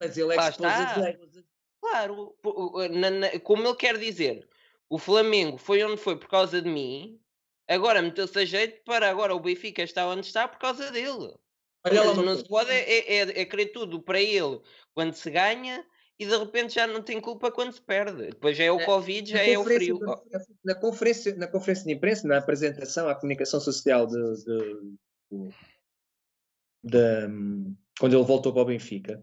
Mas 0.00 0.16
ele 0.16 0.32
é 0.32 0.36
que 0.36 0.48
está. 0.48 0.94
Claro, 1.80 2.36
como 3.42 3.66
ele 3.66 3.76
quer 3.76 3.98
dizer 3.98 4.48
o 4.88 4.98
Flamengo 4.98 5.58
foi 5.58 5.82
onde 5.82 6.00
foi 6.00 6.16
por 6.16 6.28
causa 6.28 6.62
de 6.62 6.68
mim, 6.68 7.20
agora 7.66 8.00
meteu-se 8.00 8.38
a 8.38 8.44
jeito 8.44 8.80
para 8.84 9.10
agora 9.10 9.34
o 9.34 9.40
Benfica 9.40 9.82
está 9.82 10.06
onde 10.06 10.24
está 10.24 10.46
por 10.46 10.58
causa 10.58 10.88
dele. 10.92 11.34
Olha 11.84 12.14
não 12.14 12.36
se 12.36 12.44
pode 12.44 12.70
é, 12.70 12.90
é, 12.90 13.16
é, 13.16 13.40
é 13.40 13.44
querer 13.44 13.66
tudo 13.66 14.00
para 14.00 14.20
ele 14.20 14.60
quando 14.94 15.14
se 15.14 15.30
ganha 15.30 15.84
e 16.18 16.26
de 16.26 16.36
repente 16.36 16.74
já 16.74 16.86
não 16.86 17.02
tem 17.02 17.20
culpa 17.20 17.52
quando 17.52 17.72
se 17.72 17.80
perde. 17.80 18.30
Depois 18.30 18.56
já 18.56 18.64
é 18.64 18.70
o 18.70 18.84
Covid, 18.84 19.30
já 19.30 19.42
é 19.42 19.58
o 19.58 19.64
frio. 19.64 19.98
Na, 20.64 20.74
conferência, 20.74 21.34
na 21.36 21.46
conferência 21.46 21.84
de 21.84 21.92
imprensa, 21.92 22.26
na 22.26 22.38
apresentação 22.38 23.08
à 23.08 23.14
comunicação 23.14 23.60
social 23.60 24.06
de, 24.06 24.14
de, 24.14 24.96
de, 25.30 25.54
de 26.84 27.76
quando 27.98 28.14
ele 28.14 28.24
voltou 28.24 28.52
para 28.52 28.62
o 28.62 28.66
Benfica, 28.66 29.22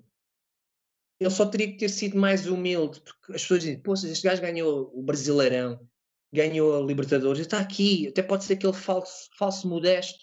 ele 1.19 1.29
só 1.31 1.45
teria 1.45 1.67
que 1.67 1.77
ter 1.77 1.89
sido 1.89 2.17
mais 2.17 2.47
humilde, 2.47 3.01
porque 3.01 3.33
as 3.33 3.41
pessoas 3.41 3.61
dizem, 3.61 3.79
pô, 3.79 3.93
este 3.93 4.23
gajo 4.23 4.41
ganhou 4.41 4.91
o 4.93 5.01
Brasileirão, 5.01 5.79
ganhou 6.31 6.77
a 6.77 6.85
Libertadores, 6.85 7.41
está 7.41 7.59
aqui, 7.59 8.07
até 8.07 8.21
pode 8.21 8.43
ser 8.43 8.53
aquele 8.53 8.73
falso, 8.73 9.29
falso 9.37 9.67
modesto, 9.67 10.19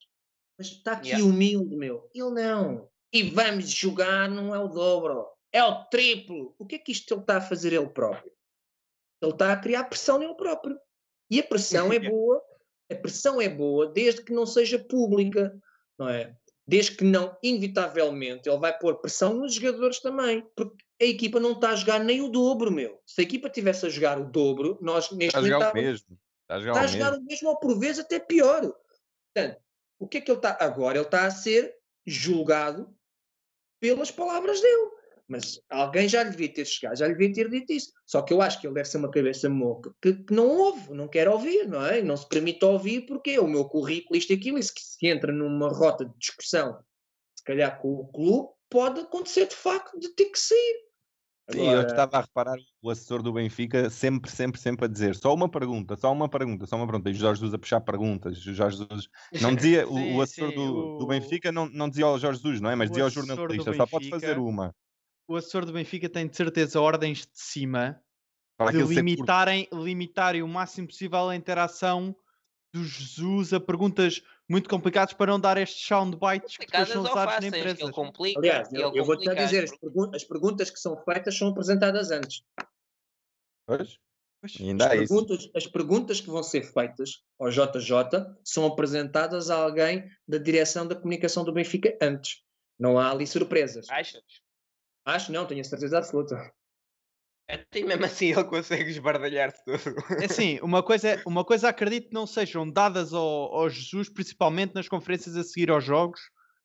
mas 0.58 0.68
está 0.68 0.92
aqui 0.92 1.08
yeah. 1.08 1.24
humilde, 1.24 1.76
meu. 1.76 2.08
Ele 2.14 2.30
não. 2.30 2.88
E 3.12 3.22
vamos 3.22 3.70
jogar, 3.70 4.28
não 4.28 4.54
é 4.54 4.58
o 4.58 4.68
dobro, 4.68 5.26
é 5.52 5.62
o 5.62 5.84
triplo. 5.84 6.54
O 6.58 6.66
que 6.66 6.76
é 6.76 6.78
que 6.78 6.92
isto 6.92 7.12
ele 7.12 7.20
está 7.20 7.38
a 7.38 7.40
fazer 7.40 7.72
ele 7.72 7.88
próprio? 7.88 8.32
Ele 9.22 9.32
está 9.32 9.52
a 9.52 9.56
criar 9.56 9.84
pressão 9.84 10.18
nele 10.18 10.34
próprio. 10.34 10.78
E 11.30 11.40
a 11.40 11.42
pressão 11.42 11.92
é 11.92 11.98
boa, 12.10 12.42
a 12.90 12.94
pressão 12.94 13.40
é 13.40 13.48
boa 13.48 13.86
desde 13.88 14.22
que 14.22 14.32
não 14.32 14.46
seja 14.46 14.78
pública, 14.78 15.54
não 15.98 16.08
é? 16.08 16.34
Desde 16.66 16.96
que 16.96 17.04
não, 17.04 17.36
inevitavelmente, 17.42 18.48
ele 18.48 18.58
vai 18.58 18.76
pôr 18.76 19.00
pressão 19.00 19.34
nos 19.34 19.54
jogadores 19.54 20.00
também, 20.00 20.46
porque 20.54 20.84
a 21.00 21.04
equipa 21.04 21.40
não 21.40 21.52
está 21.52 21.70
a 21.70 21.76
jogar 21.76 21.98
nem 21.98 22.20
o 22.20 22.28
dobro, 22.28 22.70
meu. 22.70 23.00
Se 23.06 23.20
a 23.20 23.24
equipa 23.24 23.50
tivesse 23.50 23.86
a 23.86 23.88
jogar 23.88 24.20
o 24.20 24.30
dobro, 24.30 24.78
nós 24.80 25.10
neste 25.10 25.36
está 25.36 25.40
momento. 25.40 25.54
A 25.54 25.58
jogar 25.58 25.72
o 25.72 25.74
mesmo. 25.74 26.18
Está 26.42 26.54
a 26.54 26.60
jogar, 26.60 26.72
está 26.72 26.82
a 26.82 26.86
jogar 26.86 27.18
o 27.18 27.22
mesmo, 27.22 27.48
ou 27.48 27.58
por 27.58 27.78
vezes 27.78 28.00
até 28.00 28.20
pior. 28.20 28.60
Portanto, 28.60 29.60
o 29.98 30.06
que 30.06 30.18
é 30.18 30.20
que 30.20 30.30
ele 30.30 30.38
está. 30.38 30.56
Agora 30.60 30.98
ele 30.98 31.04
está 31.04 31.26
a 31.26 31.30
ser 31.30 31.76
julgado 32.06 32.94
pelas 33.80 34.10
palavras 34.10 34.60
dele. 34.60 34.90
Mas 35.30 35.60
alguém 35.70 36.08
já 36.08 36.24
lhe 36.24 36.30
devia 36.30 36.52
ter 36.52 36.64
chegado, 36.64 36.96
já 36.96 37.06
lhe 37.06 37.14
devia 37.14 37.32
ter 37.32 37.48
dito 37.48 37.72
isso. 37.72 37.92
Só 38.04 38.20
que 38.20 38.32
eu 38.32 38.42
acho 38.42 38.60
que 38.60 38.66
ele 38.66 38.74
deve 38.74 38.88
ser 38.88 38.98
uma 38.98 39.12
cabeça 39.12 39.48
moca 39.48 39.94
que, 40.02 40.12
que 40.12 40.34
não 40.34 40.48
ouve, 40.48 40.92
não 40.92 41.06
quer 41.06 41.28
ouvir, 41.28 41.68
não 41.68 41.86
é? 41.86 42.02
Não 42.02 42.16
se 42.16 42.28
permite 42.28 42.64
ouvir 42.64 43.06
porque 43.06 43.30
é 43.30 43.40
o 43.40 43.46
meu 43.46 43.64
currículo, 43.64 44.18
isto 44.18 44.32
e 44.32 44.34
aquilo, 44.34 44.58
e 44.58 44.62
se, 44.64 44.72
se 44.74 45.06
entra 45.06 45.32
numa 45.32 45.68
rota 45.68 46.04
de 46.04 46.12
discussão, 46.18 46.82
se 47.36 47.44
calhar 47.44 47.80
com 47.80 47.92
o 47.92 48.08
clube, 48.08 48.48
pode 48.68 49.00
acontecer 49.02 49.46
de 49.46 49.54
facto 49.54 50.00
de 50.00 50.08
ter 50.16 50.26
que 50.26 50.38
sair. 50.38 50.90
Sim, 51.52 51.68
eu 51.68 51.82
estava 51.82 52.18
a 52.18 52.20
reparar 52.22 52.56
o 52.82 52.90
assessor 52.90 53.22
do 53.22 53.32
Benfica 53.32 53.88
sempre, 53.88 54.30
sempre, 54.30 54.60
sempre 54.60 54.84
a 54.86 54.88
dizer 54.88 55.14
só 55.14 55.32
uma 55.32 55.48
pergunta, 55.48 55.96
só 55.96 56.12
uma 56.12 56.28
pergunta, 56.28 56.66
só 56.66 56.74
uma 56.76 56.86
pergunta. 56.86 57.08
E 57.08 57.12
o 57.12 57.16
Jorge 57.16 57.40
Jesus 57.40 57.54
a 57.54 57.58
puxar 57.58 57.80
perguntas. 57.80 58.38
O 58.38 58.54
Jorge 58.54 58.78
Jesus 58.78 59.08
não 59.40 59.54
dizia, 59.54 59.86
sim, 59.86 60.16
o, 60.16 60.20
assessor 60.20 60.50
sim, 60.50 60.56
do, 60.56 60.62
o... 60.62 60.98
do, 60.98 61.06
Benfica 61.06 61.52
não, 61.52 61.68
não 61.68 61.88
dizia 61.88 62.04
ao 62.04 62.18
Jorge 62.18 62.40
Jesus, 62.40 62.60
não 62.60 62.70
é? 62.70 62.74
Mas 62.74 62.90
dizia 62.90 63.04
ao 63.04 63.10
jornalista, 63.10 63.72
só 63.74 63.86
pode 63.86 64.08
fazer 64.08 64.38
uma. 64.38 64.74
O 65.30 65.36
assessor 65.36 65.64
do 65.64 65.72
Benfica 65.72 66.08
tem 66.08 66.26
de 66.26 66.36
certeza 66.36 66.80
ordens 66.80 67.18
de 67.18 67.38
cima 67.40 68.02
Para 68.58 68.72
de 68.72 68.82
limitarem, 68.82 69.68
limitarem 69.72 70.42
o 70.42 70.48
máximo 70.48 70.88
possível 70.88 71.28
a 71.28 71.36
interação 71.36 72.16
do 72.74 72.82
Jesus 72.82 73.52
a 73.52 73.60
perguntas 73.60 74.24
muito 74.48 74.68
complicadas 74.68 75.14
para 75.14 75.30
não 75.30 75.38
dar 75.38 75.56
estes 75.56 75.86
soundbites 75.86 76.56
que 76.56 76.66
depois 76.66 76.88
são 76.88 77.02
usados 77.02 77.40
na 77.42 77.46
empresa. 77.46 77.92
Complica, 77.92 78.40
Aliás, 78.40 78.72
eu, 78.72 78.92
eu 78.92 79.04
vou-te 79.04 79.32
dizer, 79.32 79.62
as, 79.62 79.78
pergun 79.78 80.10
as, 80.12 80.24
perguntas 80.24 80.68
que 80.68 80.80
são 80.80 81.00
feitas 81.04 81.38
são 81.38 81.46
apresentadas 81.46 82.10
antes. 82.10 82.42
Pois? 83.68 84.00
As 84.42 84.56
perguntas, 84.56 85.50
as 85.54 85.66
perguntas, 85.68 86.20
que 86.20 86.28
vão 86.28 86.42
ser 86.42 86.62
feitas 86.62 87.22
ao 87.38 87.50
JJ 87.50 88.34
são 88.42 88.66
apresentadas 88.66 89.48
a 89.48 89.62
alguém 89.62 90.10
da 90.26 90.38
direção 90.38 90.88
da 90.88 90.96
comunicação 90.96 91.44
do 91.44 91.52
Benfica 91.52 91.96
antes. 92.02 92.42
Não 92.76 92.98
há 92.98 93.12
ali 93.12 93.28
surpresas. 93.28 93.88
Achas? 93.88 94.24
Acho 95.04 95.32
não, 95.32 95.46
tenho 95.46 95.60
a 95.60 95.64
certeza 95.64 95.98
absoluta. 95.98 96.52
Até 97.48 97.82
mesmo 97.82 98.04
assim 98.04 98.32
ele 98.32 98.44
consegue 98.44 98.90
esbardalhar-se 98.90 99.64
tudo. 99.64 99.96
É 100.20 100.26
assim, 100.26 100.60
uma 100.62 100.82
coisa, 100.82 101.20
uma 101.26 101.44
coisa 101.44 101.68
acredito 101.68 102.08
que 102.08 102.14
não 102.14 102.26
sejam 102.26 102.68
dadas 102.70 103.12
ao, 103.12 103.22
ao 103.54 103.68
Jesus, 103.68 104.08
principalmente 104.08 104.74
nas 104.74 104.88
conferências 104.88 105.36
a 105.36 105.42
seguir 105.42 105.70
aos 105.70 105.84
jogos, 105.84 106.20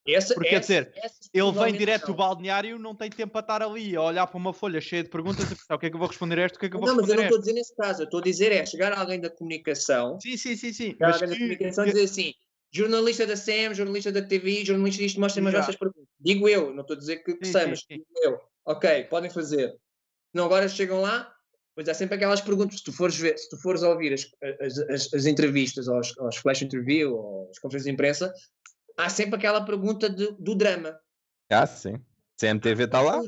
essa, 0.07 0.35
Porque, 0.35 0.53
essa, 0.53 0.85
quer 0.85 0.89
dizer, 0.91 1.29
ele 1.33 1.51
vem 1.51 1.73
direto 1.73 2.05
do 2.05 2.13
balneário, 2.13 2.77
não 2.77 2.93
tem 2.93 3.09
tempo 3.09 3.33
para 3.33 3.41
estar 3.41 3.63
ali 3.63 3.95
a 3.95 4.01
olhar 4.03 4.27
para 4.27 4.37
uma 4.37 4.53
folha 4.53 4.79
cheia 4.79 5.03
de 5.03 5.09
perguntas 5.09 5.45
e 5.51 5.55
pensar 5.55 5.73
o 5.73 5.79
que 5.79 5.87
é 5.87 5.89
que 5.89 5.95
eu 5.95 5.99
vou 5.99 6.07
responder 6.07 6.37
a 6.37 6.45
isto, 6.45 6.57
o 6.57 6.59
que 6.59 6.67
é 6.67 6.69
que 6.69 6.75
eu 6.75 6.79
vou 6.79 6.87
não, 6.87 6.97
responder 6.97 7.15
Não, 7.15 7.23
mas 7.23 7.31
eu 7.33 7.37
não 7.37 7.37
estou 7.37 7.37
a 7.37 7.41
dizer 7.41 7.53
nesse 7.53 7.75
caso, 7.75 8.01
eu 8.01 8.05
estou 8.05 8.19
a 8.19 8.23
dizer 8.23 8.51
é 8.51 8.65
chegar 8.67 8.93
alguém 8.93 9.19
da 9.19 9.31
comunicação. 9.31 10.19
Sim, 10.21 10.37
sim, 10.37 10.55
sim, 10.55 10.71
sim. 10.71 10.91
Chegar 10.91 11.13
alguém 11.13 11.27
que... 11.27 11.33
da 11.33 11.35
comunicação 11.39 11.85
e 11.85 11.87
dizer 11.87 12.03
assim: 12.03 12.33
jornalista 12.71 13.25
da 13.25 13.35
SEM, 13.35 13.73
jornalista 13.73 14.11
da 14.11 14.21
TV, 14.21 14.63
jornalista 14.63 15.01
disto, 15.01 15.19
mostrem-me 15.19 15.49
as 15.49 15.55
vossas 15.55 15.75
perguntas. 15.75 16.05
Digo 16.25 16.49
eu, 16.49 16.73
não 16.73 16.81
estou 16.81 16.95
a 16.95 16.99
dizer 16.99 17.17
que, 17.17 17.35
que 17.35 17.45
sei, 17.47 17.67
mas 17.67 17.85
digo 17.87 18.05
eu. 18.23 18.39
Ok, 18.65 19.03
podem 19.05 19.29
fazer. 19.29 19.75
Não, 20.33 20.45
agora 20.45 20.67
chegam 20.67 21.01
lá, 21.01 21.35
Pois 21.75 21.89
há 21.89 21.93
sempre 21.93 22.15
aquelas 22.15 22.39
perguntas, 22.39 22.77
se 22.77 22.85
tu 22.85 22.93
fores, 22.93 23.17
ver, 23.17 23.37
se 23.37 23.49
tu 23.49 23.57
fores 23.57 23.83
ouvir 23.83 24.13
as, 24.13 24.25
as, 24.61 24.77
as, 24.89 25.13
as 25.13 25.25
entrevistas, 25.25 25.89
aos, 25.89 26.17
aos 26.17 26.37
flash 26.37 26.61
interview, 26.61 27.13
ou 27.13 27.49
as 27.49 27.59
conferências 27.59 27.83
de 27.83 27.91
imprensa, 27.91 28.33
há 28.97 29.09
sempre 29.09 29.35
aquela 29.35 29.65
pergunta 29.65 30.09
de, 30.09 30.31
do 30.39 30.55
drama. 30.55 30.97
Ah, 31.49 31.67
sim. 31.67 31.95
CMTV 32.39 32.85
está 32.85 33.01
lá? 33.01 33.21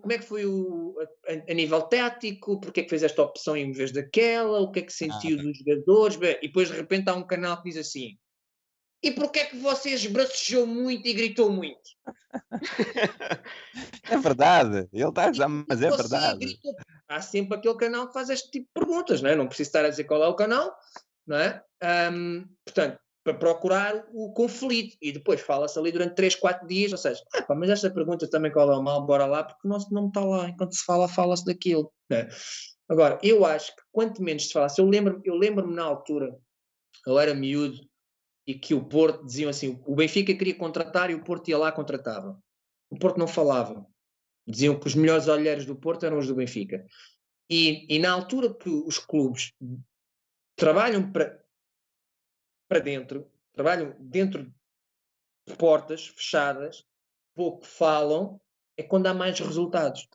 Como 0.00 0.12
é 0.12 0.18
que 0.18 0.24
foi 0.24 0.46
o, 0.46 0.94
a, 1.28 1.52
a, 1.52 1.54
nível 1.54 1.82
tático? 1.82 2.58
Porquê 2.60 2.80
é 2.80 2.82
que 2.84 2.90
fez 2.90 3.02
esta 3.02 3.22
opção 3.22 3.54
em 3.54 3.70
vez 3.72 3.92
daquela? 3.92 4.60
O 4.60 4.70
que 4.70 4.80
é 4.80 4.82
que 4.82 4.92
sentiu 4.92 5.38
ah. 5.38 5.42
dos 5.42 5.58
jogadores? 5.58 6.16
Bem, 6.16 6.38
e 6.42 6.46
depois 6.46 6.68
de 6.68 6.76
repente 6.76 7.08
há 7.08 7.14
um 7.14 7.26
canal 7.26 7.62
que 7.62 7.70
diz 7.70 7.78
assim: 7.78 8.18
E 9.02 9.10
porquê 9.12 9.40
é 9.40 9.44
que 9.46 9.56
você 9.56 9.90
esbracejou 9.90 10.66
muito 10.66 11.06
e 11.06 11.12
gritou 11.14 11.50
muito? 11.50 11.90
é 14.10 14.18
verdade, 14.18 14.88
ele 14.92 15.08
está 15.08 15.30
dizer, 15.30 15.46
mas 15.48 15.82
é 15.82 15.90
verdade. 15.90 16.38
Gritou. 16.38 16.74
Há 17.08 17.20
sempre 17.22 17.58
aquele 17.58 17.76
canal 17.76 18.06
que 18.08 18.12
faz 18.12 18.28
este 18.28 18.50
tipo 18.50 18.66
de 18.66 18.72
perguntas, 18.74 19.22
não 19.22 19.30
é? 19.30 19.36
Não 19.36 19.46
preciso 19.46 19.68
estar 19.68 19.84
a 19.84 19.88
dizer 19.88 20.04
qual 20.04 20.22
é 20.22 20.28
o 20.28 20.34
canal, 20.34 20.76
não 21.26 21.38
é? 21.38 21.62
Um, 22.12 22.46
portanto, 22.64 23.00
para 23.24 23.34
procurar 23.34 24.04
o 24.12 24.32
conflito. 24.32 24.96
E 25.00 25.12
depois 25.12 25.40
fala-se 25.40 25.78
ali 25.78 25.92
durante 25.92 26.14
3, 26.14 26.34
4 26.36 26.66
dias, 26.66 26.92
ou 26.92 26.98
seja, 26.98 27.22
ah, 27.34 27.42
pá, 27.42 27.54
mas 27.54 27.70
esta 27.70 27.90
pergunta 27.90 28.28
também 28.28 28.52
qual 28.52 28.70
é 28.70 28.76
o 28.76 28.82
mal, 28.82 29.04
bora 29.04 29.26
lá, 29.26 29.44
porque 29.44 29.66
o 29.66 29.68
nosso 29.68 29.92
nome 29.92 30.08
está 30.08 30.24
lá. 30.24 30.48
Enquanto 30.48 30.74
se 30.74 30.84
fala, 30.84 31.08
fala-se 31.08 31.44
daquilo. 31.44 31.92
Né? 32.10 32.28
Agora, 32.88 33.18
eu 33.22 33.44
acho 33.44 33.74
que 33.74 33.82
quanto 33.92 34.22
menos 34.22 34.46
se 34.46 34.52
falasse, 34.52 34.80
eu 34.80 34.86
lembro-me 34.86 35.22
lembro 35.38 35.66
na 35.70 35.84
altura, 35.84 36.36
eu 37.06 37.18
era 37.18 37.34
miúdo, 37.34 37.78
e 38.50 38.58
que 38.58 38.74
o 38.74 38.84
Porto 38.84 39.24
diziam 39.24 39.48
assim: 39.48 39.80
o 39.86 39.94
Benfica 39.94 40.34
queria 40.34 40.56
contratar 40.56 41.08
e 41.08 41.14
o 41.14 41.22
Porto 41.22 41.48
ia 41.48 41.56
lá 41.56 41.70
contratava. 41.70 42.42
O 42.90 42.98
Porto 42.98 43.16
não 43.16 43.28
falava. 43.28 43.86
Diziam 44.44 44.78
que 44.78 44.88
os 44.88 44.96
melhores 44.96 45.28
olheiros 45.28 45.64
do 45.64 45.76
Porto 45.76 46.04
eram 46.04 46.18
os 46.18 46.26
do 46.26 46.34
Benfica. 46.34 46.84
E, 47.48 47.86
e 47.88 47.98
na 48.00 48.10
altura 48.10 48.52
que 48.52 48.68
os 48.68 48.98
clubes 48.98 49.52
trabalham 50.56 51.12
para, 51.12 51.40
para 52.68 52.80
dentro, 52.80 53.30
trabalham 53.52 53.94
dentro 54.00 54.52
de 55.46 55.54
portas 55.56 56.08
fechadas, 56.08 56.84
pouco 57.34 57.64
falam, 57.64 58.40
é 58.76 58.82
quando 58.82 59.06
há 59.06 59.14
mais 59.14 59.38
resultados. 59.38 60.08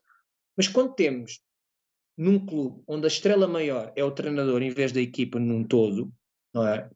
Mas 0.58 0.68
quando 0.68 0.94
temos 0.94 1.42
num 2.18 2.46
clube 2.46 2.84
onde 2.86 3.06
a 3.06 3.08
estrela 3.08 3.48
maior 3.48 3.94
é 3.96 4.04
o 4.04 4.12
treinador 4.12 4.62
em 4.62 4.70
vez 4.70 4.92
da 4.92 5.00
equipa 5.00 5.40
num 5.40 5.66
todo, 5.66 6.12
não 6.54 6.68
é? 6.68 6.90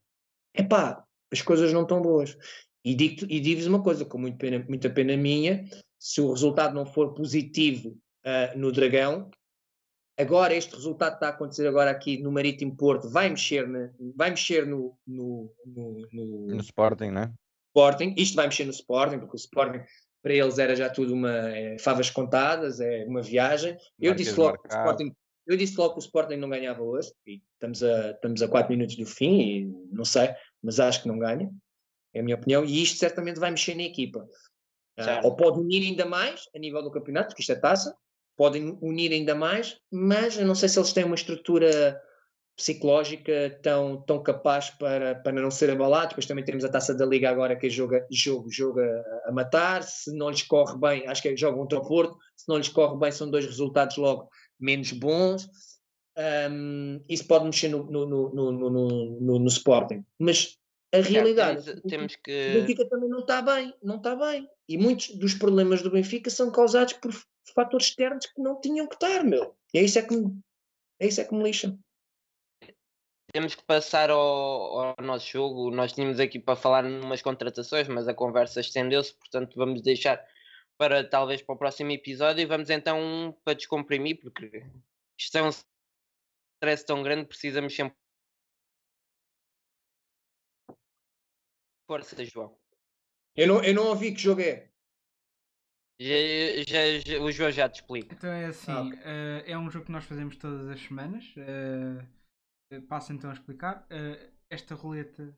É 0.53 0.63
pá, 0.63 1.05
as 1.31 1.41
coisas 1.41 1.73
não 1.73 1.83
estão 1.83 2.01
boas. 2.01 2.37
E 2.83 2.95
digo-vos 2.95 3.27
digo 3.27 3.69
uma 3.69 3.83
coisa, 3.83 4.05
com 4.05 4.17
muito 4.17 4.37
pena, 4.37 4.65
muita 4.67 4.89
pena 4.89 5.17
minha, 5.17 5.65
se 5.99 6.21
o 6.21 6.31
resultado 6.31 6.73
não 6.73 6.85
for 6.85 7.13
positivo 7.13 7.97
uh, 8.25 8.57
no 8.57 8.71
Dragão, 8.71 9.29
Agora, 10.19 10.53
este 10.53 10.75
resultado 10.75 11.11
que 11.11 11.15
está 11.15 11.27
a 11.27 11.29
acontecer 11.29 11.65
agora 11.65 11.89
aqui 11.89 12.21
no 12.21 12.29
Marítimo 12.29 12.75
Porto 12.75 13.09
vai 13.09 13.29
mexer, 13.29 13.65
na, 13.65 13.89
vai 14.17 14.31
mexer 14.31 14.67
no, 14.67 14.93
no, 15.07 15.49
no, 15.65 16.07
no, 16.11 16.47
no 16.47 16.59
Sporting, 16.59 17.11
né? 17.11 17.31
Sporting. 17.69 18.13
Isto 18.17 18.35
vai 18.35 18.47
mexer 18.47 18.65
no 18.65 18.71
Sporting, 18.71 19.19
porque 19.19 19.35
o 19.35 19.39
Sporting 19.39 19.79
para 20.21 20.33
eles 20.33 20.59
era 20.59 20.75
já 20.75 20.89
tudo 20.89 21.13
uma 21.13 21.49
é, 21.55 21.79
favas 21.79 22.09
contadas, 22.09 22.81
é 22.81 23.05
uma 23.05 23.21
viagem. 23.21 23.77
Eu 23.97 24.13
disse, 24.13 24.37
logo 24.37 24.57
que 24.57 24.67
o 24.67 24.77
Sporting, 24.77 25.15
eu 25.47 25.55
disse 25.55 25.77
logo 25.77 25.93
que 25.93 25.99
o 25.99 26.03
Sporting 26.05 26.35
não 26.35 26.49
ganhava 26.49 26.83
hoje, 26.83 27.13
e 27.25 27.41
estamos 27.53 27.81
a, 27.81 28.11
estamos 28.11 28.41
a 28.41 28.47
4 28.49 28.71
minutos 28.71 28.97
do 28.97 29.05
fim, 29.05 29.39
e 29.39 29.65
não 29.89 30.03
sei, 30.03 30.35
mas 30.63 30.79
acho 30.79 31.01
que 31.01 31.07
não 31.07 31.19
ganha, 31.19 31.49
é 32.13 32.19
a 32.19 32.23
minha 32.23 32.35
opinião, 32.35 32.65
e 32.65 32.81
isto 32.81 32.97
certamente 32.97 33.39
vai 33.39 33.51
mexer 33.51 33.75
na 33.75 33.83
equipa. 33.83 34.27
Uh, 34.99 35.23
ou 35.25 35.35
pode 35.35 35.59
unir 35.59 35.81
ainda 35.83 36.05
mais 36.05 36.43
a 36.53 36.59
nível 36.59 36.81
do 36.81 36.91
campeonato, 36.91 37.29
porque 37.29 37.41
isto 37.41 37.51
é 37.53 37.55
taça, 37.55 37.95
podem 38.35 38.77
unir 38.81 39.11
ainda 39.11 39.33
mais, 39.33 39.77
mas 39.91 40.37
eu 40.37 40.45
não 40.45 40.55
sei 40.55 40.67
se 40.67 40.77
eles 40.79 40.93
têm 40.93 41.05
uma 41.05 41.15
estrutura 41.15 42.01
psicológica 42.59 43.57
tão, 43.63 44.01
tão 44.01 44.21
capaz 44.21 44.69
para, 44.71 45.15
para 45.15 45.31
não 45.31 45.49
ser 45.49 45.69
abalado. 45.69 46.09
Depois 46.09 46.25
também 46.25 46.43
temos 46.43 46.65
a 46.65 46.69
taça 46.69 46.93
da 46.93 47.05
Liga 47.05 47.29
agora 47.29 47.55
que 47.55 47.69
joga, 47.69 48.05
jogo, 48.11 48.51
joga 48.51 48.83
a 49.25 49.31
matar. 49.31 49.81
Se 49.81 50.13
não 50.13 50.29
lhes 50.29 50.43
corre 50.43 50.77
bem, 50.77 51.07
acho 51.07 51.21
que 51.21 51.29
é 51.29 51.37
jogo 51.37 51.57
contra 51.57 51.79
o 51.79 51.87
Porto. 51.87 52.17
Se 52.35 52.49
não 52.49 52.57
lhes 52.57 52.67
corre 52.67 52.97
bem, 52.99 53.11
são 53.13 53.31
dois 53.31 53.45
resultados 53.45 53.95
logo 53.95 54.29
menos 54.59 54.91
bons. 54.91 55.47
Um, 56.19 57.01
isso 57.07 57.25
pode 57.27 57.45
mexer 57.45 57.69
no, 57.69 57.83
no, 57.85 58.05
no, 58.05 58.51
no, 58.51 58.69
no, 58.71 59.39
no 59.39 59.47
Sporting. 59.47 60.03
Mas 60.19 60.59
a 60.93 61.01
realidade. 61.01 61.69
É, 61.69 61.75
temos 61.87 62.15
que. 62.15 62.49
O 62.49 62.53
Benfica 62.61 62.85
também 62.89 63.09
não 63.09 63.19
está 63.19 63.41
bem, 63.41 63.73
não 63.81 63.97
está 63.97 64.15
bem. 64.15 64.49
E 64.67 64.77
muitos 64.77 65.15
dos 65.15 65.33
problemas 65.33 65.81
do 65.81 65.91
Benfica 65.91 66.29
são 66.29 66.51
causados 66.51 66.93
por 66.93 67.13
fatores 67.53 67.87
externos 67.87 68.25
que 68.25 68.41
não 68.41 68.59
tinham 68.59 68.87
que 68.87 68.95
estar, 68.95 69.23
meu. 69.23 69.55
E 69.73 69.79
é 69.79 69.83
isso 69.83 69.99
é 69.99 70.01
que 70.01 70.15
me, 70.15 70.39
é 70.99 71.07
isso 71.07 71.21
é 71.21 71.23
que 71.23 71.33
me 71.33 71.43
lixa. 71.43 71.77
Temos 73.31 73.53
que 73.53 73.63
passar 73.63 74.09
ao, 74.09 74.19
ao 74.19 74.95
nosso 75.01 75.27
jogo. 75.27 75.69
Nós 75.71 75.93
tínhamos 75.93 76.19
aqui 76.19 76.39
para 76.39 76.55
falar 76.55 76.83
numas 76.83 77.21
contratações, 77.21 77.87
mas 77.87 78.07
a 78.07 78.13
conversa 78.13 78.59
estendeu-se, 78.59 79.13
portanto 79.13 79.55
vamos 79.55 79.81
deixar 79.81 80.19
para 80.77 81.07
talvez 81.07 81.41
para 81.41 81.53
o 81.53 81.57
próximo 81.57 81.91
episódio 81.91 82.41
e 82.41 82.45
vamos 82.45 82.69
então 82.69 83.37
para 83.43 83.53
descomprimir, 83.53 84.19
porque 84.19 84.63
isto 85.17 85.37
é 85.37 85.43
um 85.43 85.51
stress 86.59 86.85
tão 86.85 87.01
grande, 87.01 87.25
precisamos 87.25 87.73
sempre. 87.73 87.97
Força, 91.87 92.23
João. 92.25 92.55
Eu 93.35 93.47
não, 93.47 93.63
eu 93.63 93.73
não 93.73 93.87
ouvi 93.87 94.13
que 94.13 94.19
jogo 94.19 94.41
é. 94.41 94.69
Já, 95.99 96.15
já, 96.67 96.99
já, 96.99 97.21
o 97.21 97.31
João 97.31 97.51
já 97.51 97.67
te 97.67 97.81
explica. 97.81 98.13
Então 98.13 98.29
é 98.29 98.45
assim, 98.45 98.71
ah, 98.71 98.81
okay. 98.83 98.99
uh, 98.99 99.43
é 99.45 99.57
um 99.57 99.69
jogo 99.69 99.85
que 99.85 99.91
nós 99.91 100.05
fazemos 100.05 100.35
todas 100.37 100.67
as 100.69 100.79
semanas. 100.81 101.25
Uh, 101.35 102.81
passo 102.87 103.11
então 103.11 103.29
a 103.29 103.33
explicar. 103.33 103.85
Uh, 103.85 104.31
esta 104.49 104.75
roleta 104.75 105.35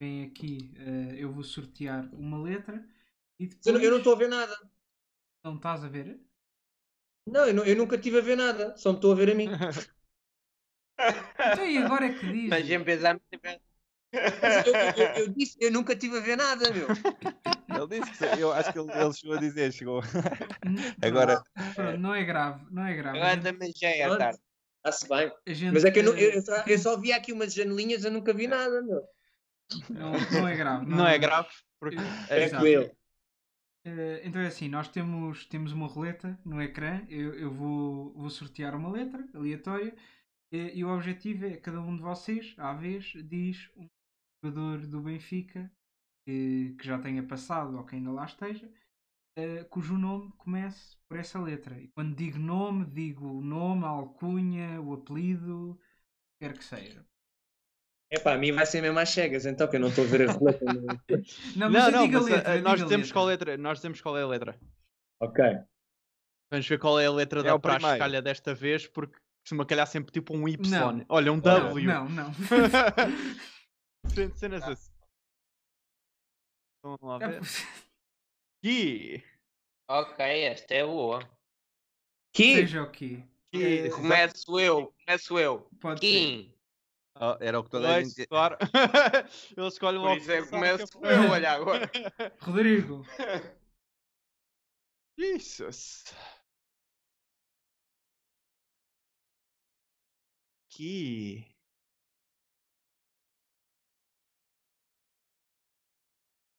vem 0.00 0.24
aqui, 0.24 0.74
eu 1.16 1.30
vou 1.30 1.44
sortear 1.44 2.12
uma 2.14 2.42
letra 2.42 2.84
e 3.38 3.46
depois... 3.46 3.82
Eu 3.82 3.90
não 3.90 3.98
estou 3.98 4.14
a 4.14 4.18
ver 4.18 4.28
nada. 4.28 4.70
Não 5.44 5.56
estás 5.56 5.84
a 5.84 5.88
ver? 5.88 6.18
Não 7.28 7.46
eu, 7.46 7.54
não, 7.54 7.64
eu 7.64 7.76
nunca 7.76 7.96
estive 7.96 8.18
a 8.18 8.22
ver 8.22 8.36
nada, 8.36 8.76
só 8.76 8.90
me 8.90 8.96
estou 8.96 9.12
a 9.12 9.14
ver 9.14 9.30
a 9.30 9.34
mim. 9.34 9.46
então 10.98 11.66
e 11.66 11.78
agora 11.78 12.06
é 12.06 12.12
que 12.12 12.32
diz? 12.32 12.48
Mas 12.48 12.66
já 12.66 12.74
empezamos 12.74 13.22
eu, 14.12 15.04
eu, 15.04 15.06
eu, 15.16 15.28
disse, 15.28 15.56
eu 15.58 15.72
nunca 15.72 15.94
estive 15.94 16.18
a 16.18 16.20
ver 16.20 16.36
nada, 16.36 16.70
meu. 16.70 16.86
Ele 16.86 18.00
disse, 18.00 18.24
eu 18.38 18.52
acho 18.52 18.70
que 18.70 18.78
ele, 18.78 18.92
ele 18.92 19.12
chegou 19.14 19.36
a 19.36 19.40
dizer, 19.40 19.72
chegou. 19.72 20.02
Agora. 21.00 21.42
Pronto, 21.74 21.98
não 21.98 22.14
é 22.14 22.22
grave, 22.22 22.66
não 22.70 22.84
é 22.84 22.94
grave. 22.94 23.18
Agora 23.18 23.40
também 23.40 23.72
já 23.74 23.88
é 23.88 24.16
tarde. 24.16 24.38
Está-se 24.84 25.08
bem. 25.08 25.32
Gente... 25.46 25.72
Mas 25.72 25.84
é 25.84 25.90
que 25.90 26.00
eu, 26.00 26.04
não, 26.04 26.14
eu, 26.14 26.42
só, 26.42 26.64
eu 26.66 26.78
só 26.78 27.00
vi 27.00 27.12
aqui 27.12 27.32
umas 27.32 27.54
janelinhas, 27.54 28.04
eu 28.04 28.10
nunca 28.10 28.34
vi 28.34 28.46
nada, 28.46 28.82
meu. 28.82 29.02
Não, 29.88 30.12
não 30.12 30.48
é 30.48 30.56
grave. 30.56 30.86
Não, 30.86 30.96
não 30.98 31.06
é 31.06 31.18
grave. 31.18 31.48
Porque... 31.80 31.96
É 32.28 32.48
tranquilo. 32.48 32.90
Uh, 33.86 34.20
então 34.22 34.42
é 34.42 34.46
assim, 34.46 34.68
nós 34.68 34.88
temos, 34.88 35.46
temos 35.46 35.72
uma 35.72 35.88
roleta 35.88 36.38
no 36.44 36.62
ecrã, 36.62 37.02
eu, 37.08 37.34
eu 37.34 37.50
vou, 37.50 38.12
vou 38.12 38.30
sortear 38.30 38.76
uma 38.76 38.90
letra 38.90 39.26
aleatória 39.34 39.92
e, 40.52 40.78
e, 40.78 40.84
o 40.84 40.94
objetivo 40.94 41.46
é 41.46 41.56
cada 41.56 41.80
um 41.80 41.96
de 41.96 42.02
vocês, 42.02 42.54
à 42.58 42.74
vez, 42.74 43.12
diz 43.24 43.70
um 43.76 43.88
jogador 44.44 44.86
do 44.86 45.00
Benfica 45.00 45.70
que, 46.26 46.74
que 46.78 46.86
já 46.86 46.98
tenha 46.98 47.22
passado 47.22 47.76
ou 47.76 47.84
que 47.84 47.96
ainda 47.96 48.12
lá 48.12 48.24
esteja, 48.26 48.70
uh, 49.38 49.64
cujo 49.70 49.96
nome 49.96 50.32
comece 50.36 50.96
por 51.08 51.18
essa 51.18 51.40
letra. 51.40 51.78
E 51.78 51.88
quando 51.88 52.14
digo 52.14 52.38
nome, 52.38 52.84
digo 52.84 53.38
o 53.38 53.40
nome, 53.40 53.84
a 53.84 53.88
alcunha, 53.88 54.80
o 54.80 54.92
apelido, 54.94 55.80
quer 56.40 56.56
que 56.56 56.64
seja. 56.64 57.04
É 58.10 58.18
pá, 58.18 58.34
a 58.34 58.38
mim 58.38 58.52
vai 58.52 58.66
ser 58.66 58.82
mesmo 58.82 58.98
às 58.98 59.08
cegas, 59.08 59.46
então 59.46 59.66
que 59.66 59.76
eu 59.76 59.80
não 59.80 59.88
estou 59.88 60.04
a 60.04 60.06
ver 60.06 60.28
a 60.28 60.36
letra. 60.36 60.72
não, 61.56 61.70
não, 61.70 61.90
não 61.90 62.08
mas, 62.08 62.24
letra, 62.26 62.60
nós 62.60 62.82
dizemos 62.82 63.10
qual 63.10 63.24
letra, 63.24 63.56
nós 63.56 63.78
dizemos 63.78 64.00
qual 64.02 64.18
é 64.18 64.22
a 64.22 64.26
letra. 64.26 64.60
Ok. 65.18 65.42
Vamos 66.50 66.68
ver 66.68 66.78
qual 66.78 67.00
é 67.00 67.06
a 67.06 67.10
letra 67.10 67.40
é 67.40 67.44
da 67.44 67.58
praxe 67.58 67.98
calha 67.98 68.20
desta 68.20 68.54
vez, 68.54 68.86
porque 68.86 69.18
costuma 69.44 69.66
calhar 69.66 69.86
sempre 69.86 70.12
tipo 70.12 70.34
um 70.36 70.48
Y. 70.48 70.70
Não. 70.70 71.04
Olha, 71.08 71.32
um 71.32 71.40
W. 71.40 71.86
Não, 71.86 72.08
não. 72.08 72.30
Cenas 74.36 74.62
assim. 74.62 74.92
Vamos 76.84 77.00
lá 77.02 77.18
É 77.24 77.28
ver. 77.28 77.40
Ki. 78.64 79.24
Ok, 79.88 80.24
esta 80.44 80.74
é 80.74 80.84
boa. 80.84 81.20
Que? 82.34 82.54
Seja 82.56 82.82
o? 82.82 82.90
Ki. 82.90 83.24
Começo 83.94 84.58
eu, 84.58 84.92
começo 85.04 85.38
eu. 85.38 85.68
Pode 85.80 86.00
ser. 86.00 86.52
Oh, 87.20 87.36
era 87.40 87.60
o 87.60 87.64
que 87.64 87.70
toda 87.70 87.94
a 87.96 88.02
gente. 88.02 88.26
claro. 88.26 88.56
Ele 89.56 89.66
escolhe 89.68 89.98
Por 89.98 90.04
logo. 90.04 90.16
isso 90.16 90.32
é 90.32 90.42
que 90.42 90.48
começo 90.48 90.84
é- 91.04 91.16
eu, 91.26 91.30
olha 91.30 91.52
agora. 91.52 91.90
Rodrigo. 92.40 93.04
Jesus. 95.18 96.04
Que. 100.72 101.44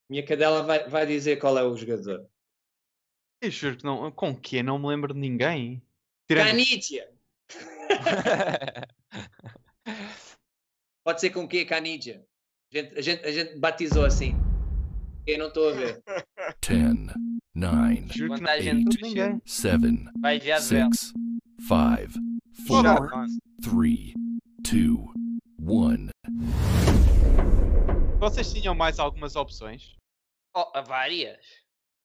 Minha 0.10 0.26
cadela 0.26 0.64
vai, 0.64 0.88
vai 0.90 1.06
dizer 1.06 1.38
qual 1.40 1.58
é 1.58 1.64
o 1.64 1.76
jogador. 1.76 2.30
Eu 3.42 3.50
juro 3.50 3.78
que 3.78 3.84
não. 3.84 4.12
Com 4.12 4.36
que? 4.40 4.62
Não 4.62 4.78
me 4.78 4.88
lembro 4.88 5.14
de 5.14 5.20
ninguém. 5.20 5.82
Tirando- 6.30 6.48
Canidia. 6.48 7.12
Pode 11.04 11.20
ser 11.20 11.32
com 11.32 11.44
o 11.44 11.48
quê? 11.48 11.66
Canidia. 11.66 12.26
A 12.74 12.78
gente, 12.78 12.98
a, 12.98 13.02
gente, 13.02 13.26
a 13.26 13.32
gente 13.32 13.60
batizou 13.60 14.06
assim. 14.06 14.34
Eu 15.26 15.40
não 15.40 15.48
estou 15.48 15.70
a 15.70 15.74
ver. 15.74 16.04
10, 16.68 17.16
9, 17.56 17.96
Juro 17.96 18.14
que 18.14 18.20
não 18.22 18.38
Vantagem 18.38 18.74
lembro 18.74 18.90
do 18.92 18.98
de 18.98 19.02
ninguém. 19.04 19.42
7, 19.46 19.78
Vai 20.20 20.40
já 20.40 20.56
ver. 20.60 20.62
6, 20.62 21.14
5, 21.60 22.33
Já, 22.54 22.96
4, 22.98 23.18
não. 23.18 23.26
3, 23.62 24.14
2, 24.60 25.00
1. 25.60 26.10
Vocês 28.20 28.54
tinham 28.54 28.74
mais 28.76 29.00
algumas 29.00 29.36
opções? 29.36 29.96
Oh, 30.56 30.72
várias. 30.86 31.46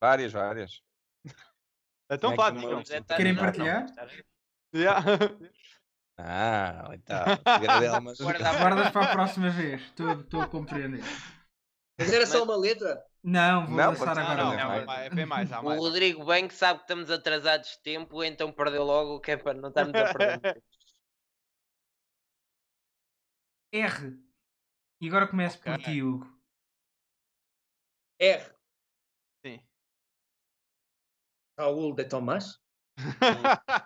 Várias, 0.02 0.32
várias. 0.32 0.80
Então 2.10 2.34
vá, 2.36 2.50
digam. 2.50 2.82
Querem 3.16 3.36
partilhar? 3.36 3.86
Yeah. 4.74 5.04
Ah, 6.18 6.90
então. 6.94 7.24
Guarda- 8.24 8.58
Guardas 8.58 8.90
para 8.90 9.04
a 9.06 9.12
próxima 9.12 9.50
vez. 9.50 9.82
Estou 9.82 10.40
a 10.40 10.46
compreender. 10.48 11.02
Mas 12.00 12.12
era 12.12 12.26
só 12.26 12.42
uma 12.44 12.56
letra? 12.56 13.04
Não, 13.22 13.66
vou 13.66 13.76
Não, 13.76 13.90
lançar 13.90 14.06
pode- 14.14 14.20
agora. 14.20 14.42
Não, 14.44 14.50
outra. 14.50 14.78
não, 14.78 14.86
vai, 14.86 15.06
é 15.06 15.10
bem 15.10 15.26
mais, 15.26 15.52
há 15.52 15.60
O 15.60 15.64
mais. 15.64 15.80
Rodrigo 15.80 16.24
bem 16.24 16.46
que 16.48 16.54
sabe 16.54 16.78
que 16.78 16.84
estamos 16.84 17.10
atrasados 17.10 17.70
de 17.70 17.82
tempo, 17.82 18.22
então 18.22 18.52
perdeu 18.52 18.84
logo, 18.84 19.20
que 19.20 19.32
é 19.32 19.36
para 19.36 19.54
não 19.58 19.68
estarmos 19.70 19.94
a 19.94 20.12
perder. 20.14 20.62
R. 23.72 24.18
E 25.00 25.08
agora 25.08 25.28
começo 25.28 25.58
por 25.60 25.72
Ok. 25.74 25.84
ti, 25.84 26.02
Hugo. 26.02 26.26
R. 28.20 28.54
Sim. 29.44 29.60
Raul 31.58 31.94
de 31.94 32.04
Tomás? 32.04 32.58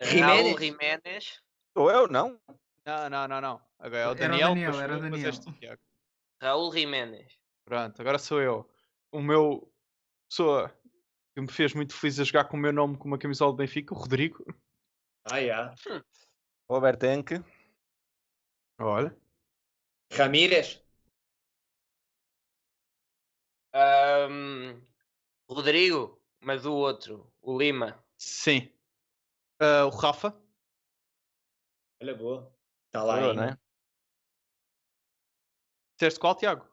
Jiménez? 0.00 0.20
Raul 0.22 0.58
Jiménez. 0.58 1.42
Sou 1.76 1.90
eu, 1.90 2.08
não? 2.08 2.40
Não, 2.88 3.10
não, 3.10 3.28
não, 3.28 3.40
não. 3.42 3.62
Agora 3.78 4.00
é 4.00 4.06
o 4.06 4.08
Era 4.08 4.12
o 4.12 4.14
Daniel. 4.14 4.48
Daniel, 4.48 4.80
era 4.80 4.96
o 4.96 5.00
Daniel. 5.02 5.32
Tiago. 5.60 5.82
Raul 6.40 6.72
Jiménez. 6.72 7.38
Pronto, 7.62 8.00
agora 8.00 8.18
sou 8.18 8.40
eu. 8.40 8.66
O 9.12 9.20
meu 9.20 9.70
pessoa 10.26 10.74
que 11.34 11.40
me 11.42 11.52
fez 11.52 11.74
muito 11.74 11.92
feliz 11.92 12.18
a 12.18 12.24
jogar 12.24 12.46
com 12.46 12.56
o 12.56 12.60
meu 12.60 12.72
nome 12.72 12.96
com 12.96 13.06
uma 13.06 13.18
camisola 13.18 13.52
do 13.52 13.56
Benfica, 13.56 13.92
o 13.92 13.96
Rodrigo. 13.98 14.42
Ah, 15.30 15.44
já. 15.44 15.74
Robert 16.66 16.98
Henke. 17.04 17.44
Olha. 18.80 19.14
Ramírez? 20.10 20.82
Ahm, 23.74 24.80
Rodrigo, 25.46 26.18
mas 26.40 26.64
o 26.64 26.72
outro, 26.72 27.30
o 27.42 27.58
Lima. 27.58 28.02
Sim. 28.16 28.72
Ah, 29.60 29.84
o 29.84 29.90
Rafa. 29.90 30.34
Olha, 32.00 32.14
boa. 32.14 32.57
Está 32.88 33.04
lá 33.04 33.20
eu, 33.20 33.30
ainda. 33.30 33.46
né? 33.46 33.58
Disseste 35.98 36.18
qual, 36.18 36.34
Tiago? 36.34 36.64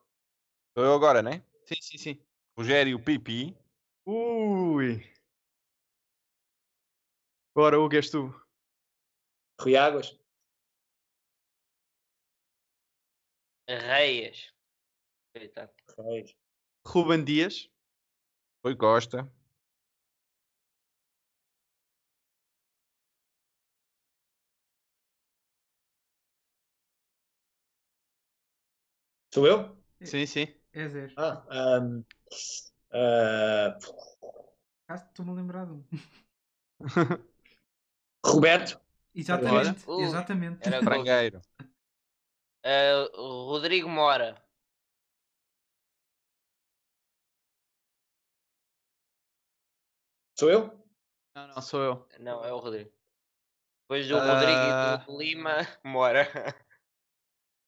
Sou 0.78 0.86
eu 0.86 0.94
agora, 0.94 1.22
né? 1.22 1.44
Sim, 1.66 1.82
sim, 1.82 1.98
sim. 1.98 2.26
Rogério 2.58 3.04
Pipi. 3.04 3.58
Ui. 4.06 5.04
Agora, 7.54 7.80
Hugo, 7.80 7.96
és 7.96 8.10
tu. 8.10 8.30
Rui 9.60 9.76
Águas? 9.76 10.18
Reias. 13.68 14.54
Coitado. 15.34 15.74
Reis. 15.98 16.36
Ruben 16.86 17.24
Dias. 17.24 17.70
Foi 18.62 18.76
Costa. 18.76 19.30
Sou 29.36 29.46
eu? 29.46 29.78
Sim, 30.02 30.26
sim. 30.26 30.48
É 30.72 30.88
zero. 30.88 31.14
Ah, 31.18 31.44
ahm, 31.50 32.06
ah, 32.94 33.78
Caso 34.88 35.04
estou-me 35.08 35.32
a 35.32 35.34
lembrar 35.34 35.66
de 35.66 35.74
um. 35.74 35.84
Roberto? 38.26 38.80
Exatamente, 39.14 39.84
Olha. 39.90 40.06
exatamente. 40.06 40.66
Era 40.66 40.78
o 40.78 40.80
eu- 40.80 40.84
Frangueiro. 40.86 41.42
Ah, 42.64 43.10
Rodrigo 43.14 43.90
Mora. 43.90 44.42
Sou 50.40 50.50
eu? 50.50 50.82
Não, 51.36 51.48
não, 51.50 51.62
sou 51.62 51.82
eu. 51.82 52.08
Não, 52.22 52.42
é 52.46 52.54
o 52.54 52.60
Rodrigo. 52.60 52.90
Depois 53.82 54.08
do 54.08 54.16
Ah. 54.16 54.34
Rodrigo 54.34 54.62
e 54.62 55.06
do 55.12 55.18
Lima, 55.20 55.58
Mora. 55.84 56.24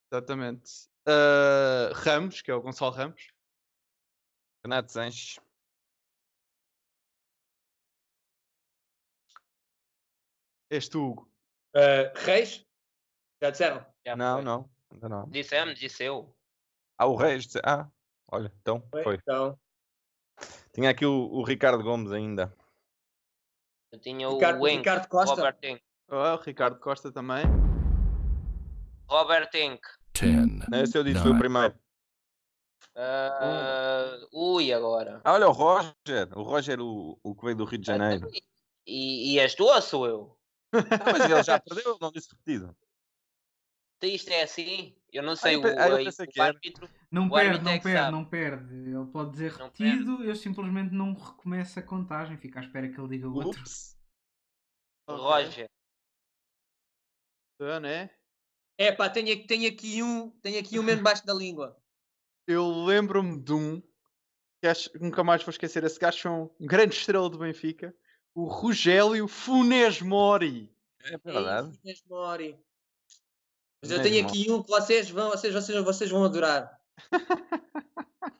Exatamente. 0.09 0.71
Ah, 1.07 1.89
Ramos, 1.93 2.41
que 2.41 2.51
é 2.51 2.53
o 2.53 2.61
Gonçalo 2.61 2.91
Ramos. 2.91 3.31
Renato 4.63 4.91
Sanches. 4.91 5.39
És 10.69 10.89
tu, 10.89 10.99
Hugo. 11.11 11.31
Ah, 11.73 12.11
Reis? 12.25 12.65
Já 13.41 13.49
disseram? 13.51 13.85
Já 14.05 14.15
Não, 14.15 14.35
foi. 14.37 14.43
não. 14.43 14.69
Ainda 14.91 15.09
não. 15.09 15.29
Dissemos, 15.29 15.79
disse 15.79 16.03
eu. 16.03 16.35
Ah, 16.97 17.05
o 17.05 17.15
Reis. 17.15 17.45
disse- 17.45 17.61
Ah, 17.63 17.89
olha, 18.29 18.51
então 18.61 18.81
foi. 19.03 19.15
Então, 19.15 19.57
Tinha 20.73 20.89
aqui 20.91 21.05
o, 21.05 21.11
o 21.31 21.43
Ricardo 21.43 21.81
Gomes 21.83 22.11
ainda. 22.11 22.55
Eu 23.91 23.99
tinha 23.99 24.27
Ricardo, 24.29 24.61
o 24.61 24.67
Enk, 24.67 24.77
Ricardo 24.79 25.07
Costa? 25.07 25.35
Robert 25.35 25.57
Enk. 25.63 25.83
Ah, 26.09 26.35
o 26.35 26.41
Ricardo 26.41 26.79
Costa 26.79 27.11
também. 27.11 27.43
Robert 29.09 29.49
Enk. 29.55 29.81
10, 30.21 30.69
Não, 30.69 30.81
Esse 30.81 30.97
eu 30.97 31.03
disse, 31.03 31.21
foi 31.21 31.29
o 31.31 31.33
Não. 31.33 31.39
primeiro. 31.39 31.79
Ah, 32.95 34.17
ui, 34.33 34.73
agora. 34.73 35.21
Ah, 35.23 35.33
olha, 35.33 35.47
o 35.47 35.51
Roger. 35.51 36.37
O 36.37 36.41
Roger, 36.43 36.79
o, 36.81 37.19
o 37.23 37.35
que 37.35 37.45
veio 37.45 37.55
do 37.57 37.65
Rio 37.65 37.79
de 37.79 37.85
Janeiro. 37.87 38.27
E, 38.85 39.33
e 39.33 39.39
és 39.39 39.53
tu 39.53 39.65
ou 39.65 39.81
sou 39.81 40.07
eu? 40.07 40.39
Ah, 40.73 41.11
mas 41.11 41.29
ele 41.29 41.43
já 41.43 41.59
perdeu, 41.59 41.97
não 42.01 42.11
disse 42.11 42.29
repetido. 42.31 42.75
Isto 44.01 44.29
é 44.29 44.43
assim? 44.43 44.95
Eu 45.11 45.23
não 45.23 45.35
sei. 45.35 45.55
eu 45.55 45.61
o, 45.61 45.65
ah, 45.65 45.89
eu 45.89 45.95
o- 45.95 46.41
árbitro. 46.41 46.89
Não 47.09 47.27
O 47.27 47.31
perde, 47.31 47.47
árbitro 47.47 47.69
é 47.69 47.71
não 47.71 47.77
que 47.77 47.83
perde, 47.83 47.99
sabe. 47.99 48.11
não 48.11 48.25
perde. 48.25 48.75
Ele 48.75 49.05
pode 49.11 49.31
dizer 49.31 49.57
Não 49.57 49.65
repetido, 49.65 50.23
eu 50.23 50.35
simplesmente 50.35 50.93
não 50.93 51.13
recomeço 51.13 51.79
a 51.79 51.81
contagem, 51.81 52.37
fico 52.37 52.57
à 52.59 52.61
espera 52.61 52.89
que 52.89 52.99
ele 52.99 53.09
diga 53.09 53.27
o 53.27 53.35
outro. 53.35 53.63
Roger. 55.09 55.69
Ah, 57.59 57.79
né? 57.79 58.09
É 58.77 58.91
pá, 58.91 59.09
tenho, 59.09 59.33
aqui- 59.33 59.47
tenho 59.47 59.67
aqui 59.69 60.03
um, 60.03 60.29
tenho 60.41 60.59
aqui 60.59 60.77
um 60.79 60.83
mesmo 60.83 60.99
debaixo 61.03 61.25
da 61.25 61.33
língua. 61.33 61.77
Eu 62.47 62.69
lembro-me 62.85 63.39
de 63.41 63.53
um 63.53 63.81
que 64.61 64.67
acho, 64.67 64.89
nunca 64.99 65.23
mais 65.23 65.43
vou 65.43 65.51
esquecer. 65.51 65.83
Esse 65.83 65.99
gajo 65.99 66.19
foi 66.21 66.31
um 66.31 66.49
grande 66.61 66.95
estrela 66.95 67.29
do 67.29 67.37
Benfica. 67.37 67.95
O 68.33 68.45
Rogélio 68.45 69.27
Funes 69.27 70.01
Mori. 70.01 70.73
É 71.03 71.17
verdade. 71.17 71.69
Ei, 71.69 71.79
Inês 71.83 72.03
Mori. 72.07 72.59
Mas 73.81 73.91
eu 73.91 74.01
tenho 74.01 74.25
aqui 74.25 74.49
um 74.51 74.63
que 74.63 74.69
vocês 74.69 75.09
vão, 75.09 75.29
vocês, 75.29 75.53
vocês, 75.53 75.83
vocês 75.83 76.09
vão 76.09 76.23
adorar. 76.23 76.81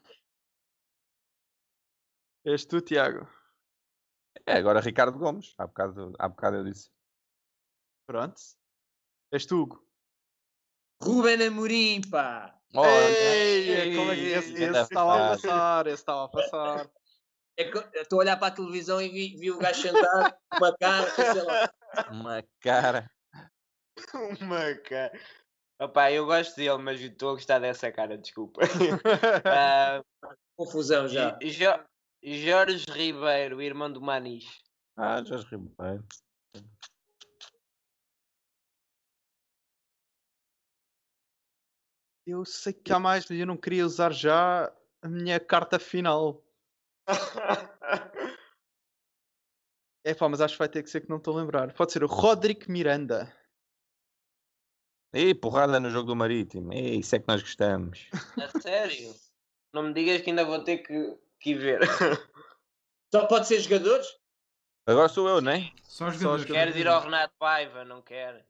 És 2.45 2.65
tu, 2.65 2.81
Tiago. 2.81 3.27
É, 4.45 4.53
agora 4.53 4.80
Ricardo 4.80 5.18
Gomes. 5.19 5.53
Há 5.57 5.68
bocado, 5.68 6.14
há 6.18 6.30
bocado 6.30 6.57
eu 6.57 6.64
disse. 6.64 6.89
Pronto. 8.07 8.39
És 9.31 9.45
tu, 9.45 9.64
Hugo. 9.64 9.86
Ruben 11.02 11.48
Amorim, 11.48 12.02
pá. 12.10 12.53
Ei, 12.74 13.95
como 13.95 14.11
é 14.11 14.15
que 14.15 14.22
esse, 14.22 14.64
estava 14.64 15.15
a 15.15 15.30
passar, 15.30 15.88
esse 15.88 15.95
estava 15.95 16.26
a 16.26 16.28
passar. 16.28 16.90
É 17.57 17.64
estou 18.02 18.19
a 18.19 18.24
olhar 18.24 18.38
para 18.38 18.48
a 18.48 18.56
televisão 18.56 19.02
e 19.02 19.10
vi, 19.10 19.36
vi 19.38 19.49
o 19.49 19.57
gajo 19.57 19.82
sentado, 19.82 20.36
uma 20.61 20.78
cara, 20.78 21.10
sei 21.10 21.41
lá. 21.41 21.74
Uma 22.11 22.44
cara. 22.60 23.11
uma 24.41 24.76
cara. 24.76 25.19
Opa, 25.80 26.11
eu 26.11 26.26
gosto 26.26 26.56
dele, 26.56 26.78
mas 26.78 26.99
estou 27.02 27.32
a 27.32 27.34
gostar 27.34 27.60
dessa 27.60 27.91
cara, 27.91 28.18
desculpa. 28.18 28.61
uh, 28.64 30.03
Confusão 30.57 31.07
já. 31.07 31.38
Jo 31.44 31.72
Jorge 32.24 32.86
Ribeiro, 32.90 33.61
irmão 33.61 33.91
do 33.91 34.02
Manis. 34.02 34.45
Ah, 34.95 35.24
Jorge 35.24 35.45
Ribeiro. 35.52 36.03
Eu 42.28 42.44
sei 42.44 42.74
que 42.74 42.91
há 42.91 42.99
mais, 42.99 43.26
mas 43.30 43.40
eu 43.40 43.45
não 43.45 43.56
queria 43.56 43.86
usar 43.86 44.12
já 44.12 44.70
a 45.02 45.08
minha 45.08 45.40
carta 45.40 45.80
final. 45.80 46.44
é 50.04 50.14
pá, 50.14 50.28
mas 50.28 50.41
acho 50.41 50.56
que 50.56 50.60
vai 50.60 50.68
ter 50.68 50.84
que 50.84 50.90
ser 50.90 50.99
que 50.99 51.10
não 51.10 51.20
estou 51.20 51.38
a 51.38 51.41
lembrar. 51.41 51.74
Pode 51.74 51.94
ser 51.94 52.04
o 52.04 52.08
Roderick 52.08 52.70
Miranda. 52.70 53.34
Ei, 55.14 55.34
porrada 55.34 55.80
no 55.80 55.90
jogo 55.90 56.08
do 56.08 56.18
Marítimo. 56.18 56.74
Ei, 56.74 56.98
isso 56.98 57.16
é 57.16 57.20
que 57.20 57.30
nós 57.30 57.41
gostamos. 57.41 58.10
A 58.44 58.60
sério? 58.60 59.16
Não 59.72 59.84
me 59.84 59.94
digas 59.94 60.22
que 60.22 60.30
ainda 60.30 60.44
vou 60.44 60.62
ter 60.66 60.80
que, 60.80 61.18
que 61.40 61.52
ir 61.52 61.58
ver. 61.60 61.80
Só 63.10 63.26
pode 63.26 63.48
ser 63.48 63.62
jogadores? 63.62 64.06
Agora 64.86 65.08
sou 65.08 65.30
eu, 65.30 65.40
não 65.40 65.54
é? 65.54 65.72
Só 65.82 66.12
jogadores. 66.12 66.44
Queres 66.44 66.76
ir 66.76 66.90
ao 66.90 67.04
Renato 67.04 67.34
Paiva, 67.40 67.86
não 67.86 68.02
queres? 68.02 68.45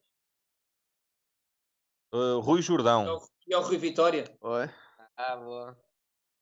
Uh, 2.12 2.40
Rui 2.40 2.64
Jordão. 2.64 3.22
E 3.48 3.54
ao 3.54 3.64
Rui 3.64 3.78
Vitória? 3.78 4.26
Oi. 4.42 4.70
Ah, 5.16 5.38
boa. 5.38 5.80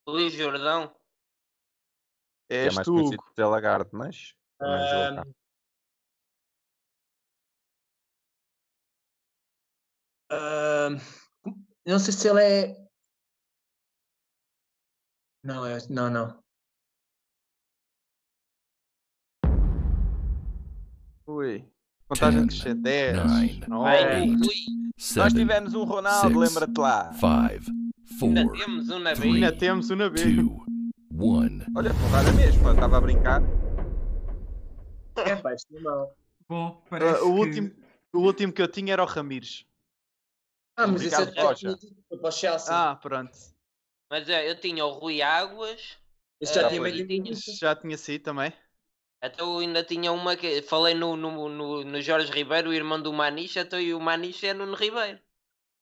Rui 0.07 0.27
Jordão. 0.32 0.91
É 2.49 2.72
mais 2.72 2.84
tu. 2.84 2.94
conhecido 2.94 3.23
por 3.23 3.45
Lagarde, 3.45 3.90
mas... 3.94 4.34
Um... 4.60 5.22
Uh, 10.32 10.99
não 11.86 11.99
sei 11.99 12.11
se 12.11 12.27
ele 12.27 12.41
é. 12.41 12.88
Não, 15.44 15.64
é, 15.64 15.77
não, 15.88 16.10
não. 16.10 16.44
Ui. 21.27 21.72
Contagem 22.07 22.48
de 22.48 22.73
10, 22.73 23.68
9, 23.68 24.85
9 24.97 25.19
Nós 25.19 25.34
tivemos 25.34 25.73
um 25.73 25.84
Ronaldo, 25.84 26.39
lembra-te 26.39 26.80
lá. 26.80 27.11
5, 27.13 27.19
4, 27.19 28.27
Ainda 28.27 28.51
temos 28.53 28.89
um 28.89 28.99
na 28.99 29.13
B. 29.13 29.27
Ainda 29.27 29.51
temos 29.51 29.89
um 29.89 29.95
na 29.95 30.09
B. 30.09 30.23
2, 30.23 30.38
1. 31.11 31.65
Olha, 31.76 31.93
porrada 31.93 32.31
mesmo, 32.31 32.72
estava 32.72 32.97
a 32.97 33.01
brincar. 33.01 33.41
É, 35.17 35.35
pá, 35.35 35.53
isto 35.53 35.73
não. 35.81 36.09
Bom, 36.47 36.81
parece 36.89 37.22
uh, 37.22 37.27
o, 37.27 37.34
que... 37.34 37.39
último, 37.39 37.72
o 38.13 38.19
último 38.19 38.53
que 38.53 38.61
eu 38.61 38.67
tinha 38.69 38.93
era 38.93 39.03
o 39.03 39.05
Ramires. 39.05 39.65
Ah, 40.77 40.88
mas 40.88 41.01
isso 41.01 41.22
é 41.22 41.26
para 41.26 41.51
o 41.51 42.31
Chelsea. 42.31 42.73
Ah, 42.73 42.95
pronto. 42.95 43.31
Mas 44.09 44.30
é, 44.30 44.49
eu 44.49 44.59
tinha 44.59 44.85
o 44.85 44.91
Rui 44.91 45.22
Águas. 45.22 45.97
Esse 46.39 46.55
já, 46.55 46.67
uh, 46.67 46.69
tinha 46.69 47.05
tinha... 47.05 47.34
já 47.34 47.76
tinha 47.76 47.97
sido 47.97 48.23
também. 48.23 48.53
Então 49.27 49.53
eu 49.53 49.60
ainda 49.60 49.84
tinha 49.84 50.11
uma 50.11 50.35
que 50.35 50.61
falei 50.61 50.93
no, 50.93 51.15
no, 51.15 51.49
no, 51.49 51.84
no 51.84 52.02
Jorge 52.02 52.31
Ribeiro, 52.31 52.69
o 52.69 52.73
irmão 52.73 53.02
do 53.02 53.11
Maniche, 53.11 53.60
então 53.60 53.80
e 53.80 53.93
o 53.93 53.99
Maniche 53.99 54.47
é 54.47 54.53
Nuno 54.53 54.76
Ribeiro. 54.76 55.19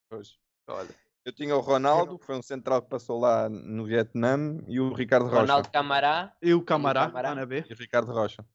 Pois, 0.09 0.37
olha. 0.67 0.95
Eu 1.25 1.31
tinha 1.31 1.55
o 1.55 1.61
Ronaldo, 1.61 2.19
que 2.19 2.25
foi 2.25 2.35
um 2.35 2.41
central 2.41 2.81
que 2.81 2.89
passou 2.89 3.17
lá 3.17 3.47
no 3.47 3.85
Vietnã, 3.85 4.61
e 4.67 4.77
o 4.79 4.93
Ricardo 4.93 5.25
Rocha. 5.25 5.39
Ronaldo 5.39 5.71
Camará. 5.71 6.35
E 6.41 6.53
o 6.53 6.61
Camará, 6.61 7.07
Camará. 7.07 7.33
na 7.33 7.45
B. 7.45 7.63
E 7.69 7.73
o 7.73 7.77
Ricardo 7.77 8.11
Rocha. 8.11 8.45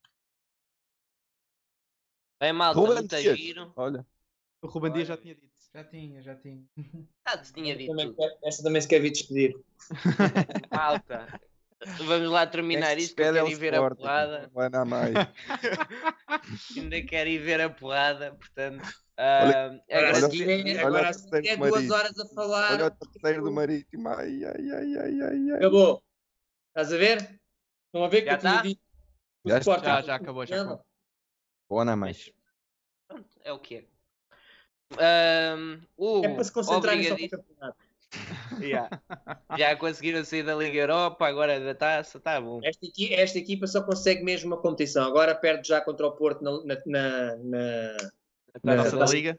Bem, 2.40 2.52
malta, 2.52 2.78
Ruben 2.78 2.97
muito 2.97 3.16
Dias. 3.16 3.39
giro. 3.39 3.73
Olha. 3.74 4.06
O 4.60 4.69
Ruben 4.69 4.93
Dias 4.93 5.09
já 5.09 5.16
tinha 5.16 5.35
dito. 5.35 5.48
Já 5.74 5.85
tinha, 5.85 6.23
já 6.23 6.35
tinha. 6.36 6.65
Ah, 7.24 7.39
tinha 7.39 7.77
dito 7.77 7.94
Também 7.94 8.15
Esta 8.43 8.62
também 8.62 8.81
se 8.81 8.89
quer 8.89 9.01
vir 9.01 9.10
despedir. 9.10 9.55
Malta. 10.73 11.40
Vamos 12.05 12.30
lá 12.30 12.46
terminar 12.46 12.98
isto, 12.98 13.14
que 13.14 13.22
eu 13.22 13.44
o 13.44 13.48
ir 13.48 13.55
ver 13.55 13.74
a 13.74 13.76
Sporting, 13.76 14.00
porrada. 14.02 14.50
Vai 14.52 14.68
na 14.68 14.84
mais. 14.84 15.14
Ainda 16.76 17.02
quero 17.02 17.30
ir 17.30 17.38
ver 17.38 17.60
a 17.60 17.70
porrada, 17.70 18.34
portanto. 18.34 18.82
Olha- 19.16 19.82
ah, 19.90 19.96
Agora 19.96 20.16
olha- 20.16 20.26
a 20.26 20.30
seguir 20.30 20.48
é- 20.50 20.70
olha 20.84 20.86
agora 20.86 21.06
o 21.06 21.10
a 21.10 21.12
seguir 21.12 21.30
terceiro 21.30 21.46
é 21.48 21.56
duas 21.56 21.70
Marítimo. 21.70 21.94
horas 21.94 22.18
a 22.18 22.26
falar. 22.34 22.72
Olha 22.72 22.86
o 22.86 22.90
terceiro 22.90 23.42
do 23.44 23.52
Marítimo. 23.52 24.09
Ai, 24.09 24.44
ai, 24.44 24.70
ai, 24.70 24.96
ai, 24.96 25.20
ai, 25.22 25.50
ai. 25.50 25.56
Acabou. 25.56 26.02
Estás 26.68 26.92
a 26.92 26.96
ver? 26.96 27.40
Estão 27.86 28.05
a 28.05 28.09
ver 28.09 28.22
que 28.22 28.26
Já 28.26 28.32
eu 28.34 28.38
tinha 28.38 28.52
tá? 28.56 28.62
dito. 28.62 28.80
o 29.44 29.48
Já 29.50 29.59
Sporting 29.59 29.80
está. 29.82 30.00
Já, 30.00 30.06
já 30.06 30.14
acabou, 30.16 30.46
já 30.46 30.56
acabou. 30.62 30.84
Boa 31.68 31.84
na 31.84 31.96
mais. 31.96 32.30
Pronto, 33.06 33.28
é 33.42 33.52
o 33.52 33.59
que 33.60 33.76
é. 33.76 33.84
Ahm, 35.55 35.80
Hugo, 35.96 36.24
É 36.26 36.34
para 36.34 36.44
se 36.44 36.52
concentrar 36.52 36.96
nisso 36.96 37.10
ao 37.10 37.14
obrigadíssimo. 37.14 37.42
campeonato. 37.42 37.78
Yeah. 38.60 38.89
Já 39.59 39.76
conseguiram 39.76 40.24
sair 40.24 40.43
da 40.43 40.55
Liga 40.55 40.78
Europa, 40.78 41.26
agora 41.26 41.60
da 41.60 41.74
taça, 41.74 42.18
tá 42.18 42.40
bom. 42.40 42.60
Esta, 42.64 42.86
equi- 42.86 43.12
esta 43.14 43.39
equipa 43.39 43.66
só 43.66 43.82
consegue 43.82 44.22
mesmo 44.24 44.48
uma 44.55 44.60
competição. 44.62 45.05
Agora 45.06 45.35
perde 45.35 45.68
já 45.68 45.80
contra 45.80 46.06
o 46.06 46.12
Porto 46.12 46.43
na, 46.43 46.52
na, 46.64 46.76
na, 46.86 47.36
na- 47.44 47.97
taça 48.76 48.97
da 48.97 49.05
Liga. 49.14 49.39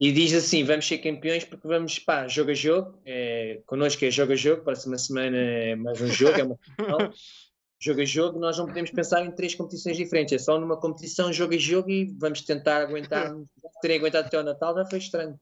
e 0.00 0.12
diz 0.12 0.32
assim: 0.34 0.64
vamos 0.64 0.86
ser 0.86 0.98
campeões 0.98 1.44
porque 1.44 1.66
vamos, 1.66 1.98
pá, 1.98 2.28
jogo 2.28 2.50
a 2.50 2.54
jogo. 2.54 3.00
É, 3.06 3.60
connosco 3.66 4.04
é 4.04 4.10
jogo 4.10 4.32
a 4.32 4.36
jogo. 4.36 4.62
Próxima 4.62 4.98
semana 4.98 5.36
é 5.36 5.74
mais 5.74 6.00
um 6.00 6.08
jogo, 6.08 6.38
é 6.38 6.44
uma 6.44 6.56
competição. 6.56 7.12
jogo 7.80 8.00
a 8.00 8.04
jogo. 8.04 8.38
Nós 8.38 8.58
não 8.58 8.66
podemos 8.66 8.90
pensar 8.90 9.24
em 9.24 9.30
três 9.30 9.54
competições 9.54 9.96
diferentes. 9.96 10.34
É 10.34 10.38
só 10.38 10.58
numa 10.60 10.78
competição, 10.78 11.32
jogo 11.32 11.54
a 11.54 11.58
jogo 11.58 11.88
e 11.90 12.14
vamos 12.18 12.42
tentar 12.42 12.82
aguentar. 12.82 13.34
Terem 13.80 13.98
aguentado 13.98 14.26
até 14.26 14.36
ao 14.36 14.44
Natal 14.44 14.74
já 14.74 14.84
foi 14.84 14.98
estranho. 14.98 15.40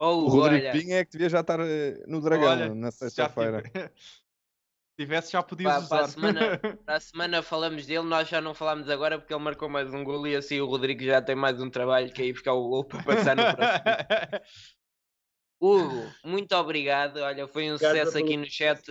Oh, 0.00 0.24
O 0.24 0.28
Rodrigo 0.28 0.66
olha, 0.66 0.72
Pinho 0.72 0.94
é 0.94 1.04
que 1.04 1.12
devia 1.12 1.28
já 1.28 1.40
estar 1.40 1.58
eh, 1.60 2.04
no 2.06 2.20
Dragão 2.20 2.48
Olha, 2.48 2.74
na 2.74 2.90
sexta-feira. 2.90 3.62
Se 4.98 5.04
tivesse, 5.04 5.30
já 5.32 5.42
podias 5.44 5.72
Pá, 5.72 5.78
usar. 5.78 5.88
para, 5.88 6.04
a 6.04 6.08
semana, 6.08 6.58
para 6.84 6.96
a 6.96 7.00
semana 7.00 7.42
falamos 7.42 7.86
dele, 7.86 8.02
nós 8.02 8.28
já 8.28 8.40
não 8.40 8.52
falámos 8.52 8.88
agora 8.90 9.18
porque 9.18 9.32
ele 9.32 9.42
marcou 9.44 9.68
mais 9.68 9.92
um 9.94 10.02
gol 10.02 10.26
e 10.26 10.34
assim 10.34 10.60
o 10.60 10.66
Rodrigo 10.66 11.04
já 11.04 11.22
tem 11.22 11.36
mais 11.36 11.60
um 11.60 11.70
trabalho 11.70 12.12
que 12.12 12.20
é 12.22 12.26
ir 12.26 12.32
buscar 12.32 12.52
o 12.54 12.68
gol 12.68 12.84
para 12.84 13.02
passar 13.04 13.36
no 13.36 13.42
próximo. 13.54 13.84
Hugo, 15.60 16.12
muito 16.24 16.52
obrigado. 16.54 17.18
Olha, 17.18 17.46
foi 17.48 17.70
um 17.70 17.74
Obrigado 17.74 17.96
sucesso 17.96 18.18
aqui 18.18 18.36
no 18.36 18.46
chat. 18.50 18.88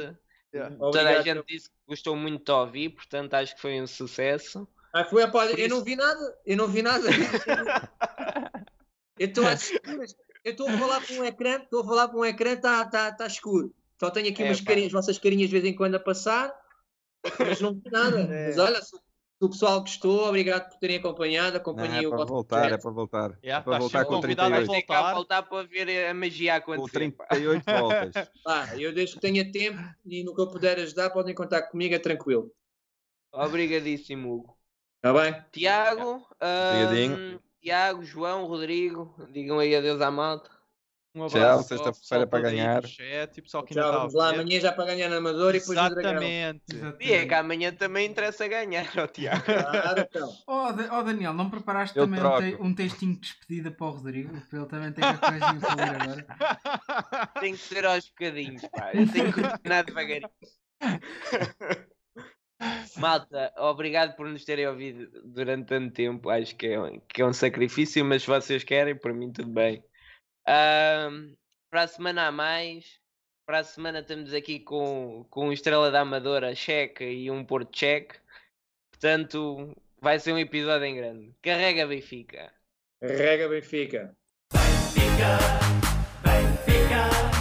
Yeah. 0.53 0.75
Toda 0.77 0.99
a 0.99 1.01
Obrigado. 1.03 1.23
gente 1.23 1.45
disse 1.45 1.69
que 1.69 1.75
gostou 1.87 2.15
muito 2.15 2.43
de 2.45 2.51
ouvir, 2.51 2.89
portanto 2.89 3.33
acho 3.33 3.55
que 3.55 3.61
foi 3.61 3.81
um 3.81 3.87
sucesso. 3.87 4.67
Ah, 4.93 5.03
foi, 5.05 5.29
Por 5.29 5.59
eu 5.59 5.69
não 5.69 5.83
vi 5.83 5.95
nada, 5.97 6.37
eu 6.45 6.57
não 6.57 6.67
vi 6.67 6.81
nada. 6.81 7.05
eu 9.19 9.27
estou 9.27 9.45
às 9.45 9.69
escuras, 9.71 10.15
eu 10.47 10.51
estou 10.51 10.67
a 10.69 10.77
falar 10.77 11.01
para 11.01 11.15
um 11.15 11.23
ecrã, 11.25 11.57
estou 11.63 11.81
a 11.81 11.85
falar 11.85 12.07
para 12.07 12.17
um 12.19 12.25
ecrã, 12.25 12.53
está 12.53 12.85
tá, 12.85 13.11
tá 13.13 13.27
escuro. 13.27 13.73
Só 13.99 14.09
tenho 14.11 14.29
aqui 14.29 14.43
É, 14.43 14.45
umas 14.45 14.61
pá. 14.61 14.67
carinhas, 14.67 14.91
vossas 14.91 15.17
carinhas 15.19 15.49
de 15.49 15.59
vez 15.59 15.65
em 15.65 15.75
quando 15.75 15.95
a 15.95 15.99
passar, 15.99 16.53
mas 17.39 17.59
não 17.61 17.73
vi 17.73 17.89
nada. 17.91 18.17
É. 18.33 18.47
Mas 18.47 18.57
olha, 18.57 18.81
se, 18.81 18.95
o 19.39 19.49
pessoal 19.49 19.81
gostou, 19.81 20.27
obrigado 20.27 20.69
por 20.69 20.79
terem 20.79 20.97
acompanhado, 20.97 21.53
Não, 21.53 21.61
acompanhei 21.61 22.03
é 22.03 22.07
o 22.07 22.13
vosso 22.13 22.33
voltar, 22.33 22.71
é 22.71 22.77
para 22.77 22.91
voltar. 22.91 23.37
Yeah, 23.43 23.59
é 23.59 23.61
para 23.61 23.73
estás 23.73 23.79
voltar 23.79 24.05
com 24.05 24.19
convidado 24.21 24.57
a 24.57 24.61
38. 24.61 24.67
Vai 24.67 24.81
ter 24.81 24.87
cá 24.87 25.03
voltar. 25.03 25.13
voltar 25.13 25.43
para 25.43 25.67
ver 25.67 26.07
a 26.09 26.13
magia 26.13 26.55
Com 26.73 26.87
acontecer. 26.87 27.11
pá. 27.11 27.25
38 27.27 27.65
voltas. 27.69 28.13
Pá, 28.43 28.75
eu 28.77 28.93
desde 28.93 29.15
que 29.15 29.21
tenha 29.21 29.51
tempo 29.51 29.79
e 30.05 30.23
no 30.23 30.33
que 30.35 30.41
eu 30.41 30.49
puder 30.51 30.79
ajudar, 30.79 31.09
podem 31.11 31.35
contar 31.35 31.63
comigo, 31.63 31.93
é 31.95 31.99
tranquilo. 31.99 32.51
Obrigadíssimo, 33.31 34.33
Hugo. 34.33 34.57
Está 34.97 35.13
bem? 35.13 35.45
Tiago, 35.51 36.27
Obrigadinho. 36.69 37.23
ahm, 37.35 37.39
Tiago, 37.67 38.01
João, 38.01 38.45
Rodrigo, 38.45 39.13
digam 39.29 39.59
aí 39.59 39.75
adeus 39.75 39.99
à 39.99 40.09
malta. 40.09 40.49
Um 41.13 41.27
Tchau, 41.27 41.37
abraço. 41.41 41.67
sexta-feira 41.67 41.89
ao 41.89 41.93
pessoal 41.93 42.27
para 42.27 42.39
ganhar. 42.39 42.87
Chat, 42.87 43.37
e 43.37 43.41
pessoal 43.41 43.63
que 43.65 43.73
Tchau, 43.73 43.91
vamos 43.91 44.13
lá 44.13 44.29
amanhã 44.29 44.57
já 44.61 44.71
para 44.71 44.85
ganhar 44.85 45.09
na 45.09 45.17
Amadora 45.17 45.57
e 45.57 45.59
depois. 45.59 45.77
Exatamente. 45.77 46.63
E 47.01 47.11
é 47.11 47.25
que 47.25 47.33
amanhã 47.33 47.73
também 47.73 48.09
interessa 48.09 48.47
ganhar, 48.47 48.87
ó 48.97 49.05
Tiago. 49.07 49.43
Claro, 49.43 49.99
então. 49.99 50.33
Oh, 50.47 50.71
Da- 50.71 50.97
oh, 50.97 51.03
Daniel, 51.03 51.33
não 51.33 51.49
preparaste 51.49 51.97
Eu 51.97 52.05
também 52.05 52.19
um, 52.21 52.23
troco. 52.23 52.63
um 52.63 52.73
textinho 52.73 53.15
de 53.15 53.19
despedida 53.19 53.69
para 53.69 53.85
o 53.85 53.89
Rodrigo? 53.89 54.29
Para 54.49 54.59
ele 54.59 54.67
também 54.69 54.91
ter 54.93 55.03
a 55.03 55.17
coisinha 55.17 55.59
para 55.59 55.75
ler 55.75 56.01
agora. 56.01 57.29
Tem 57.41 57.51
que 57.51 57.59
ser 57.59 57.85
aos 57.85 58.07
bocadinhos, 58.07 58.61
pá. 58.71 58.91
Eu 58.93 59.11
tenho 59.11 59.33
que 59.33 59.41
continuar 59.41 59.83
devagarinho. 59.83 60.29
Malta, 62.97 63.53
obrigado 63.57 64.15
por 64.15 64.27
nos 64.27 64.43
terem 64.43 64.67
ouvido 64.67 65.09
durante 65.25 65.67
tanto 65.67 65.93
tempo. 65.93 66.29
Acho 66.29 66.55
que 66.55 66.67
é, 66.67 66.79
um- 66.81 66.99
que 67.01 67.21
é 67.21 67.25
um 67.25 67.33
sacrifício, 67.33 68.03
mas 68.03 68.23
se 68.23 68.27
vocês 68.27 68.63
querem, 68.63 68.95
por 68.95 69.13
mim 69.13 69.31
tudo 69.31 69.49
bem. 69.49 69.83
Ahm, 70.47 71.35
para 71.69 71.83
a 71.83 71.87
semana 71.87 72.27
a 72.27 72.31
mais, 72.31 72.99
para 73.45 73.59
a 73.59 73.63
semana 73.63 73.99
estamos 73.99 74.33
aqui 74.33 74.59
com, 74.59 75.25
com 75.29 75.49
um 75.49 75.51
Estrela 75.53 75.91
da 75.91 76.01
Amadora 76.01 76.55
cheque 76.55 77.03
e 77.03 77.29
um 77.29 77.43
Porto 77.45 77.77
cheque. 77.77 78.15
Portanto, 78.91 79.75
vai 80.01 80.19
ser 80.19 80.31
um 80.33 80.39
episódio 80.39 80.85
em 80.85 80.95
grande. 80.95 81.35
Carrega 81.43 81.85
Benfica. 81.85 82.51
Rega 83.01 83.47
Benfica. 83.47 84.15
Benfica, 84.51 85.37
Benfica, 86.23 87.36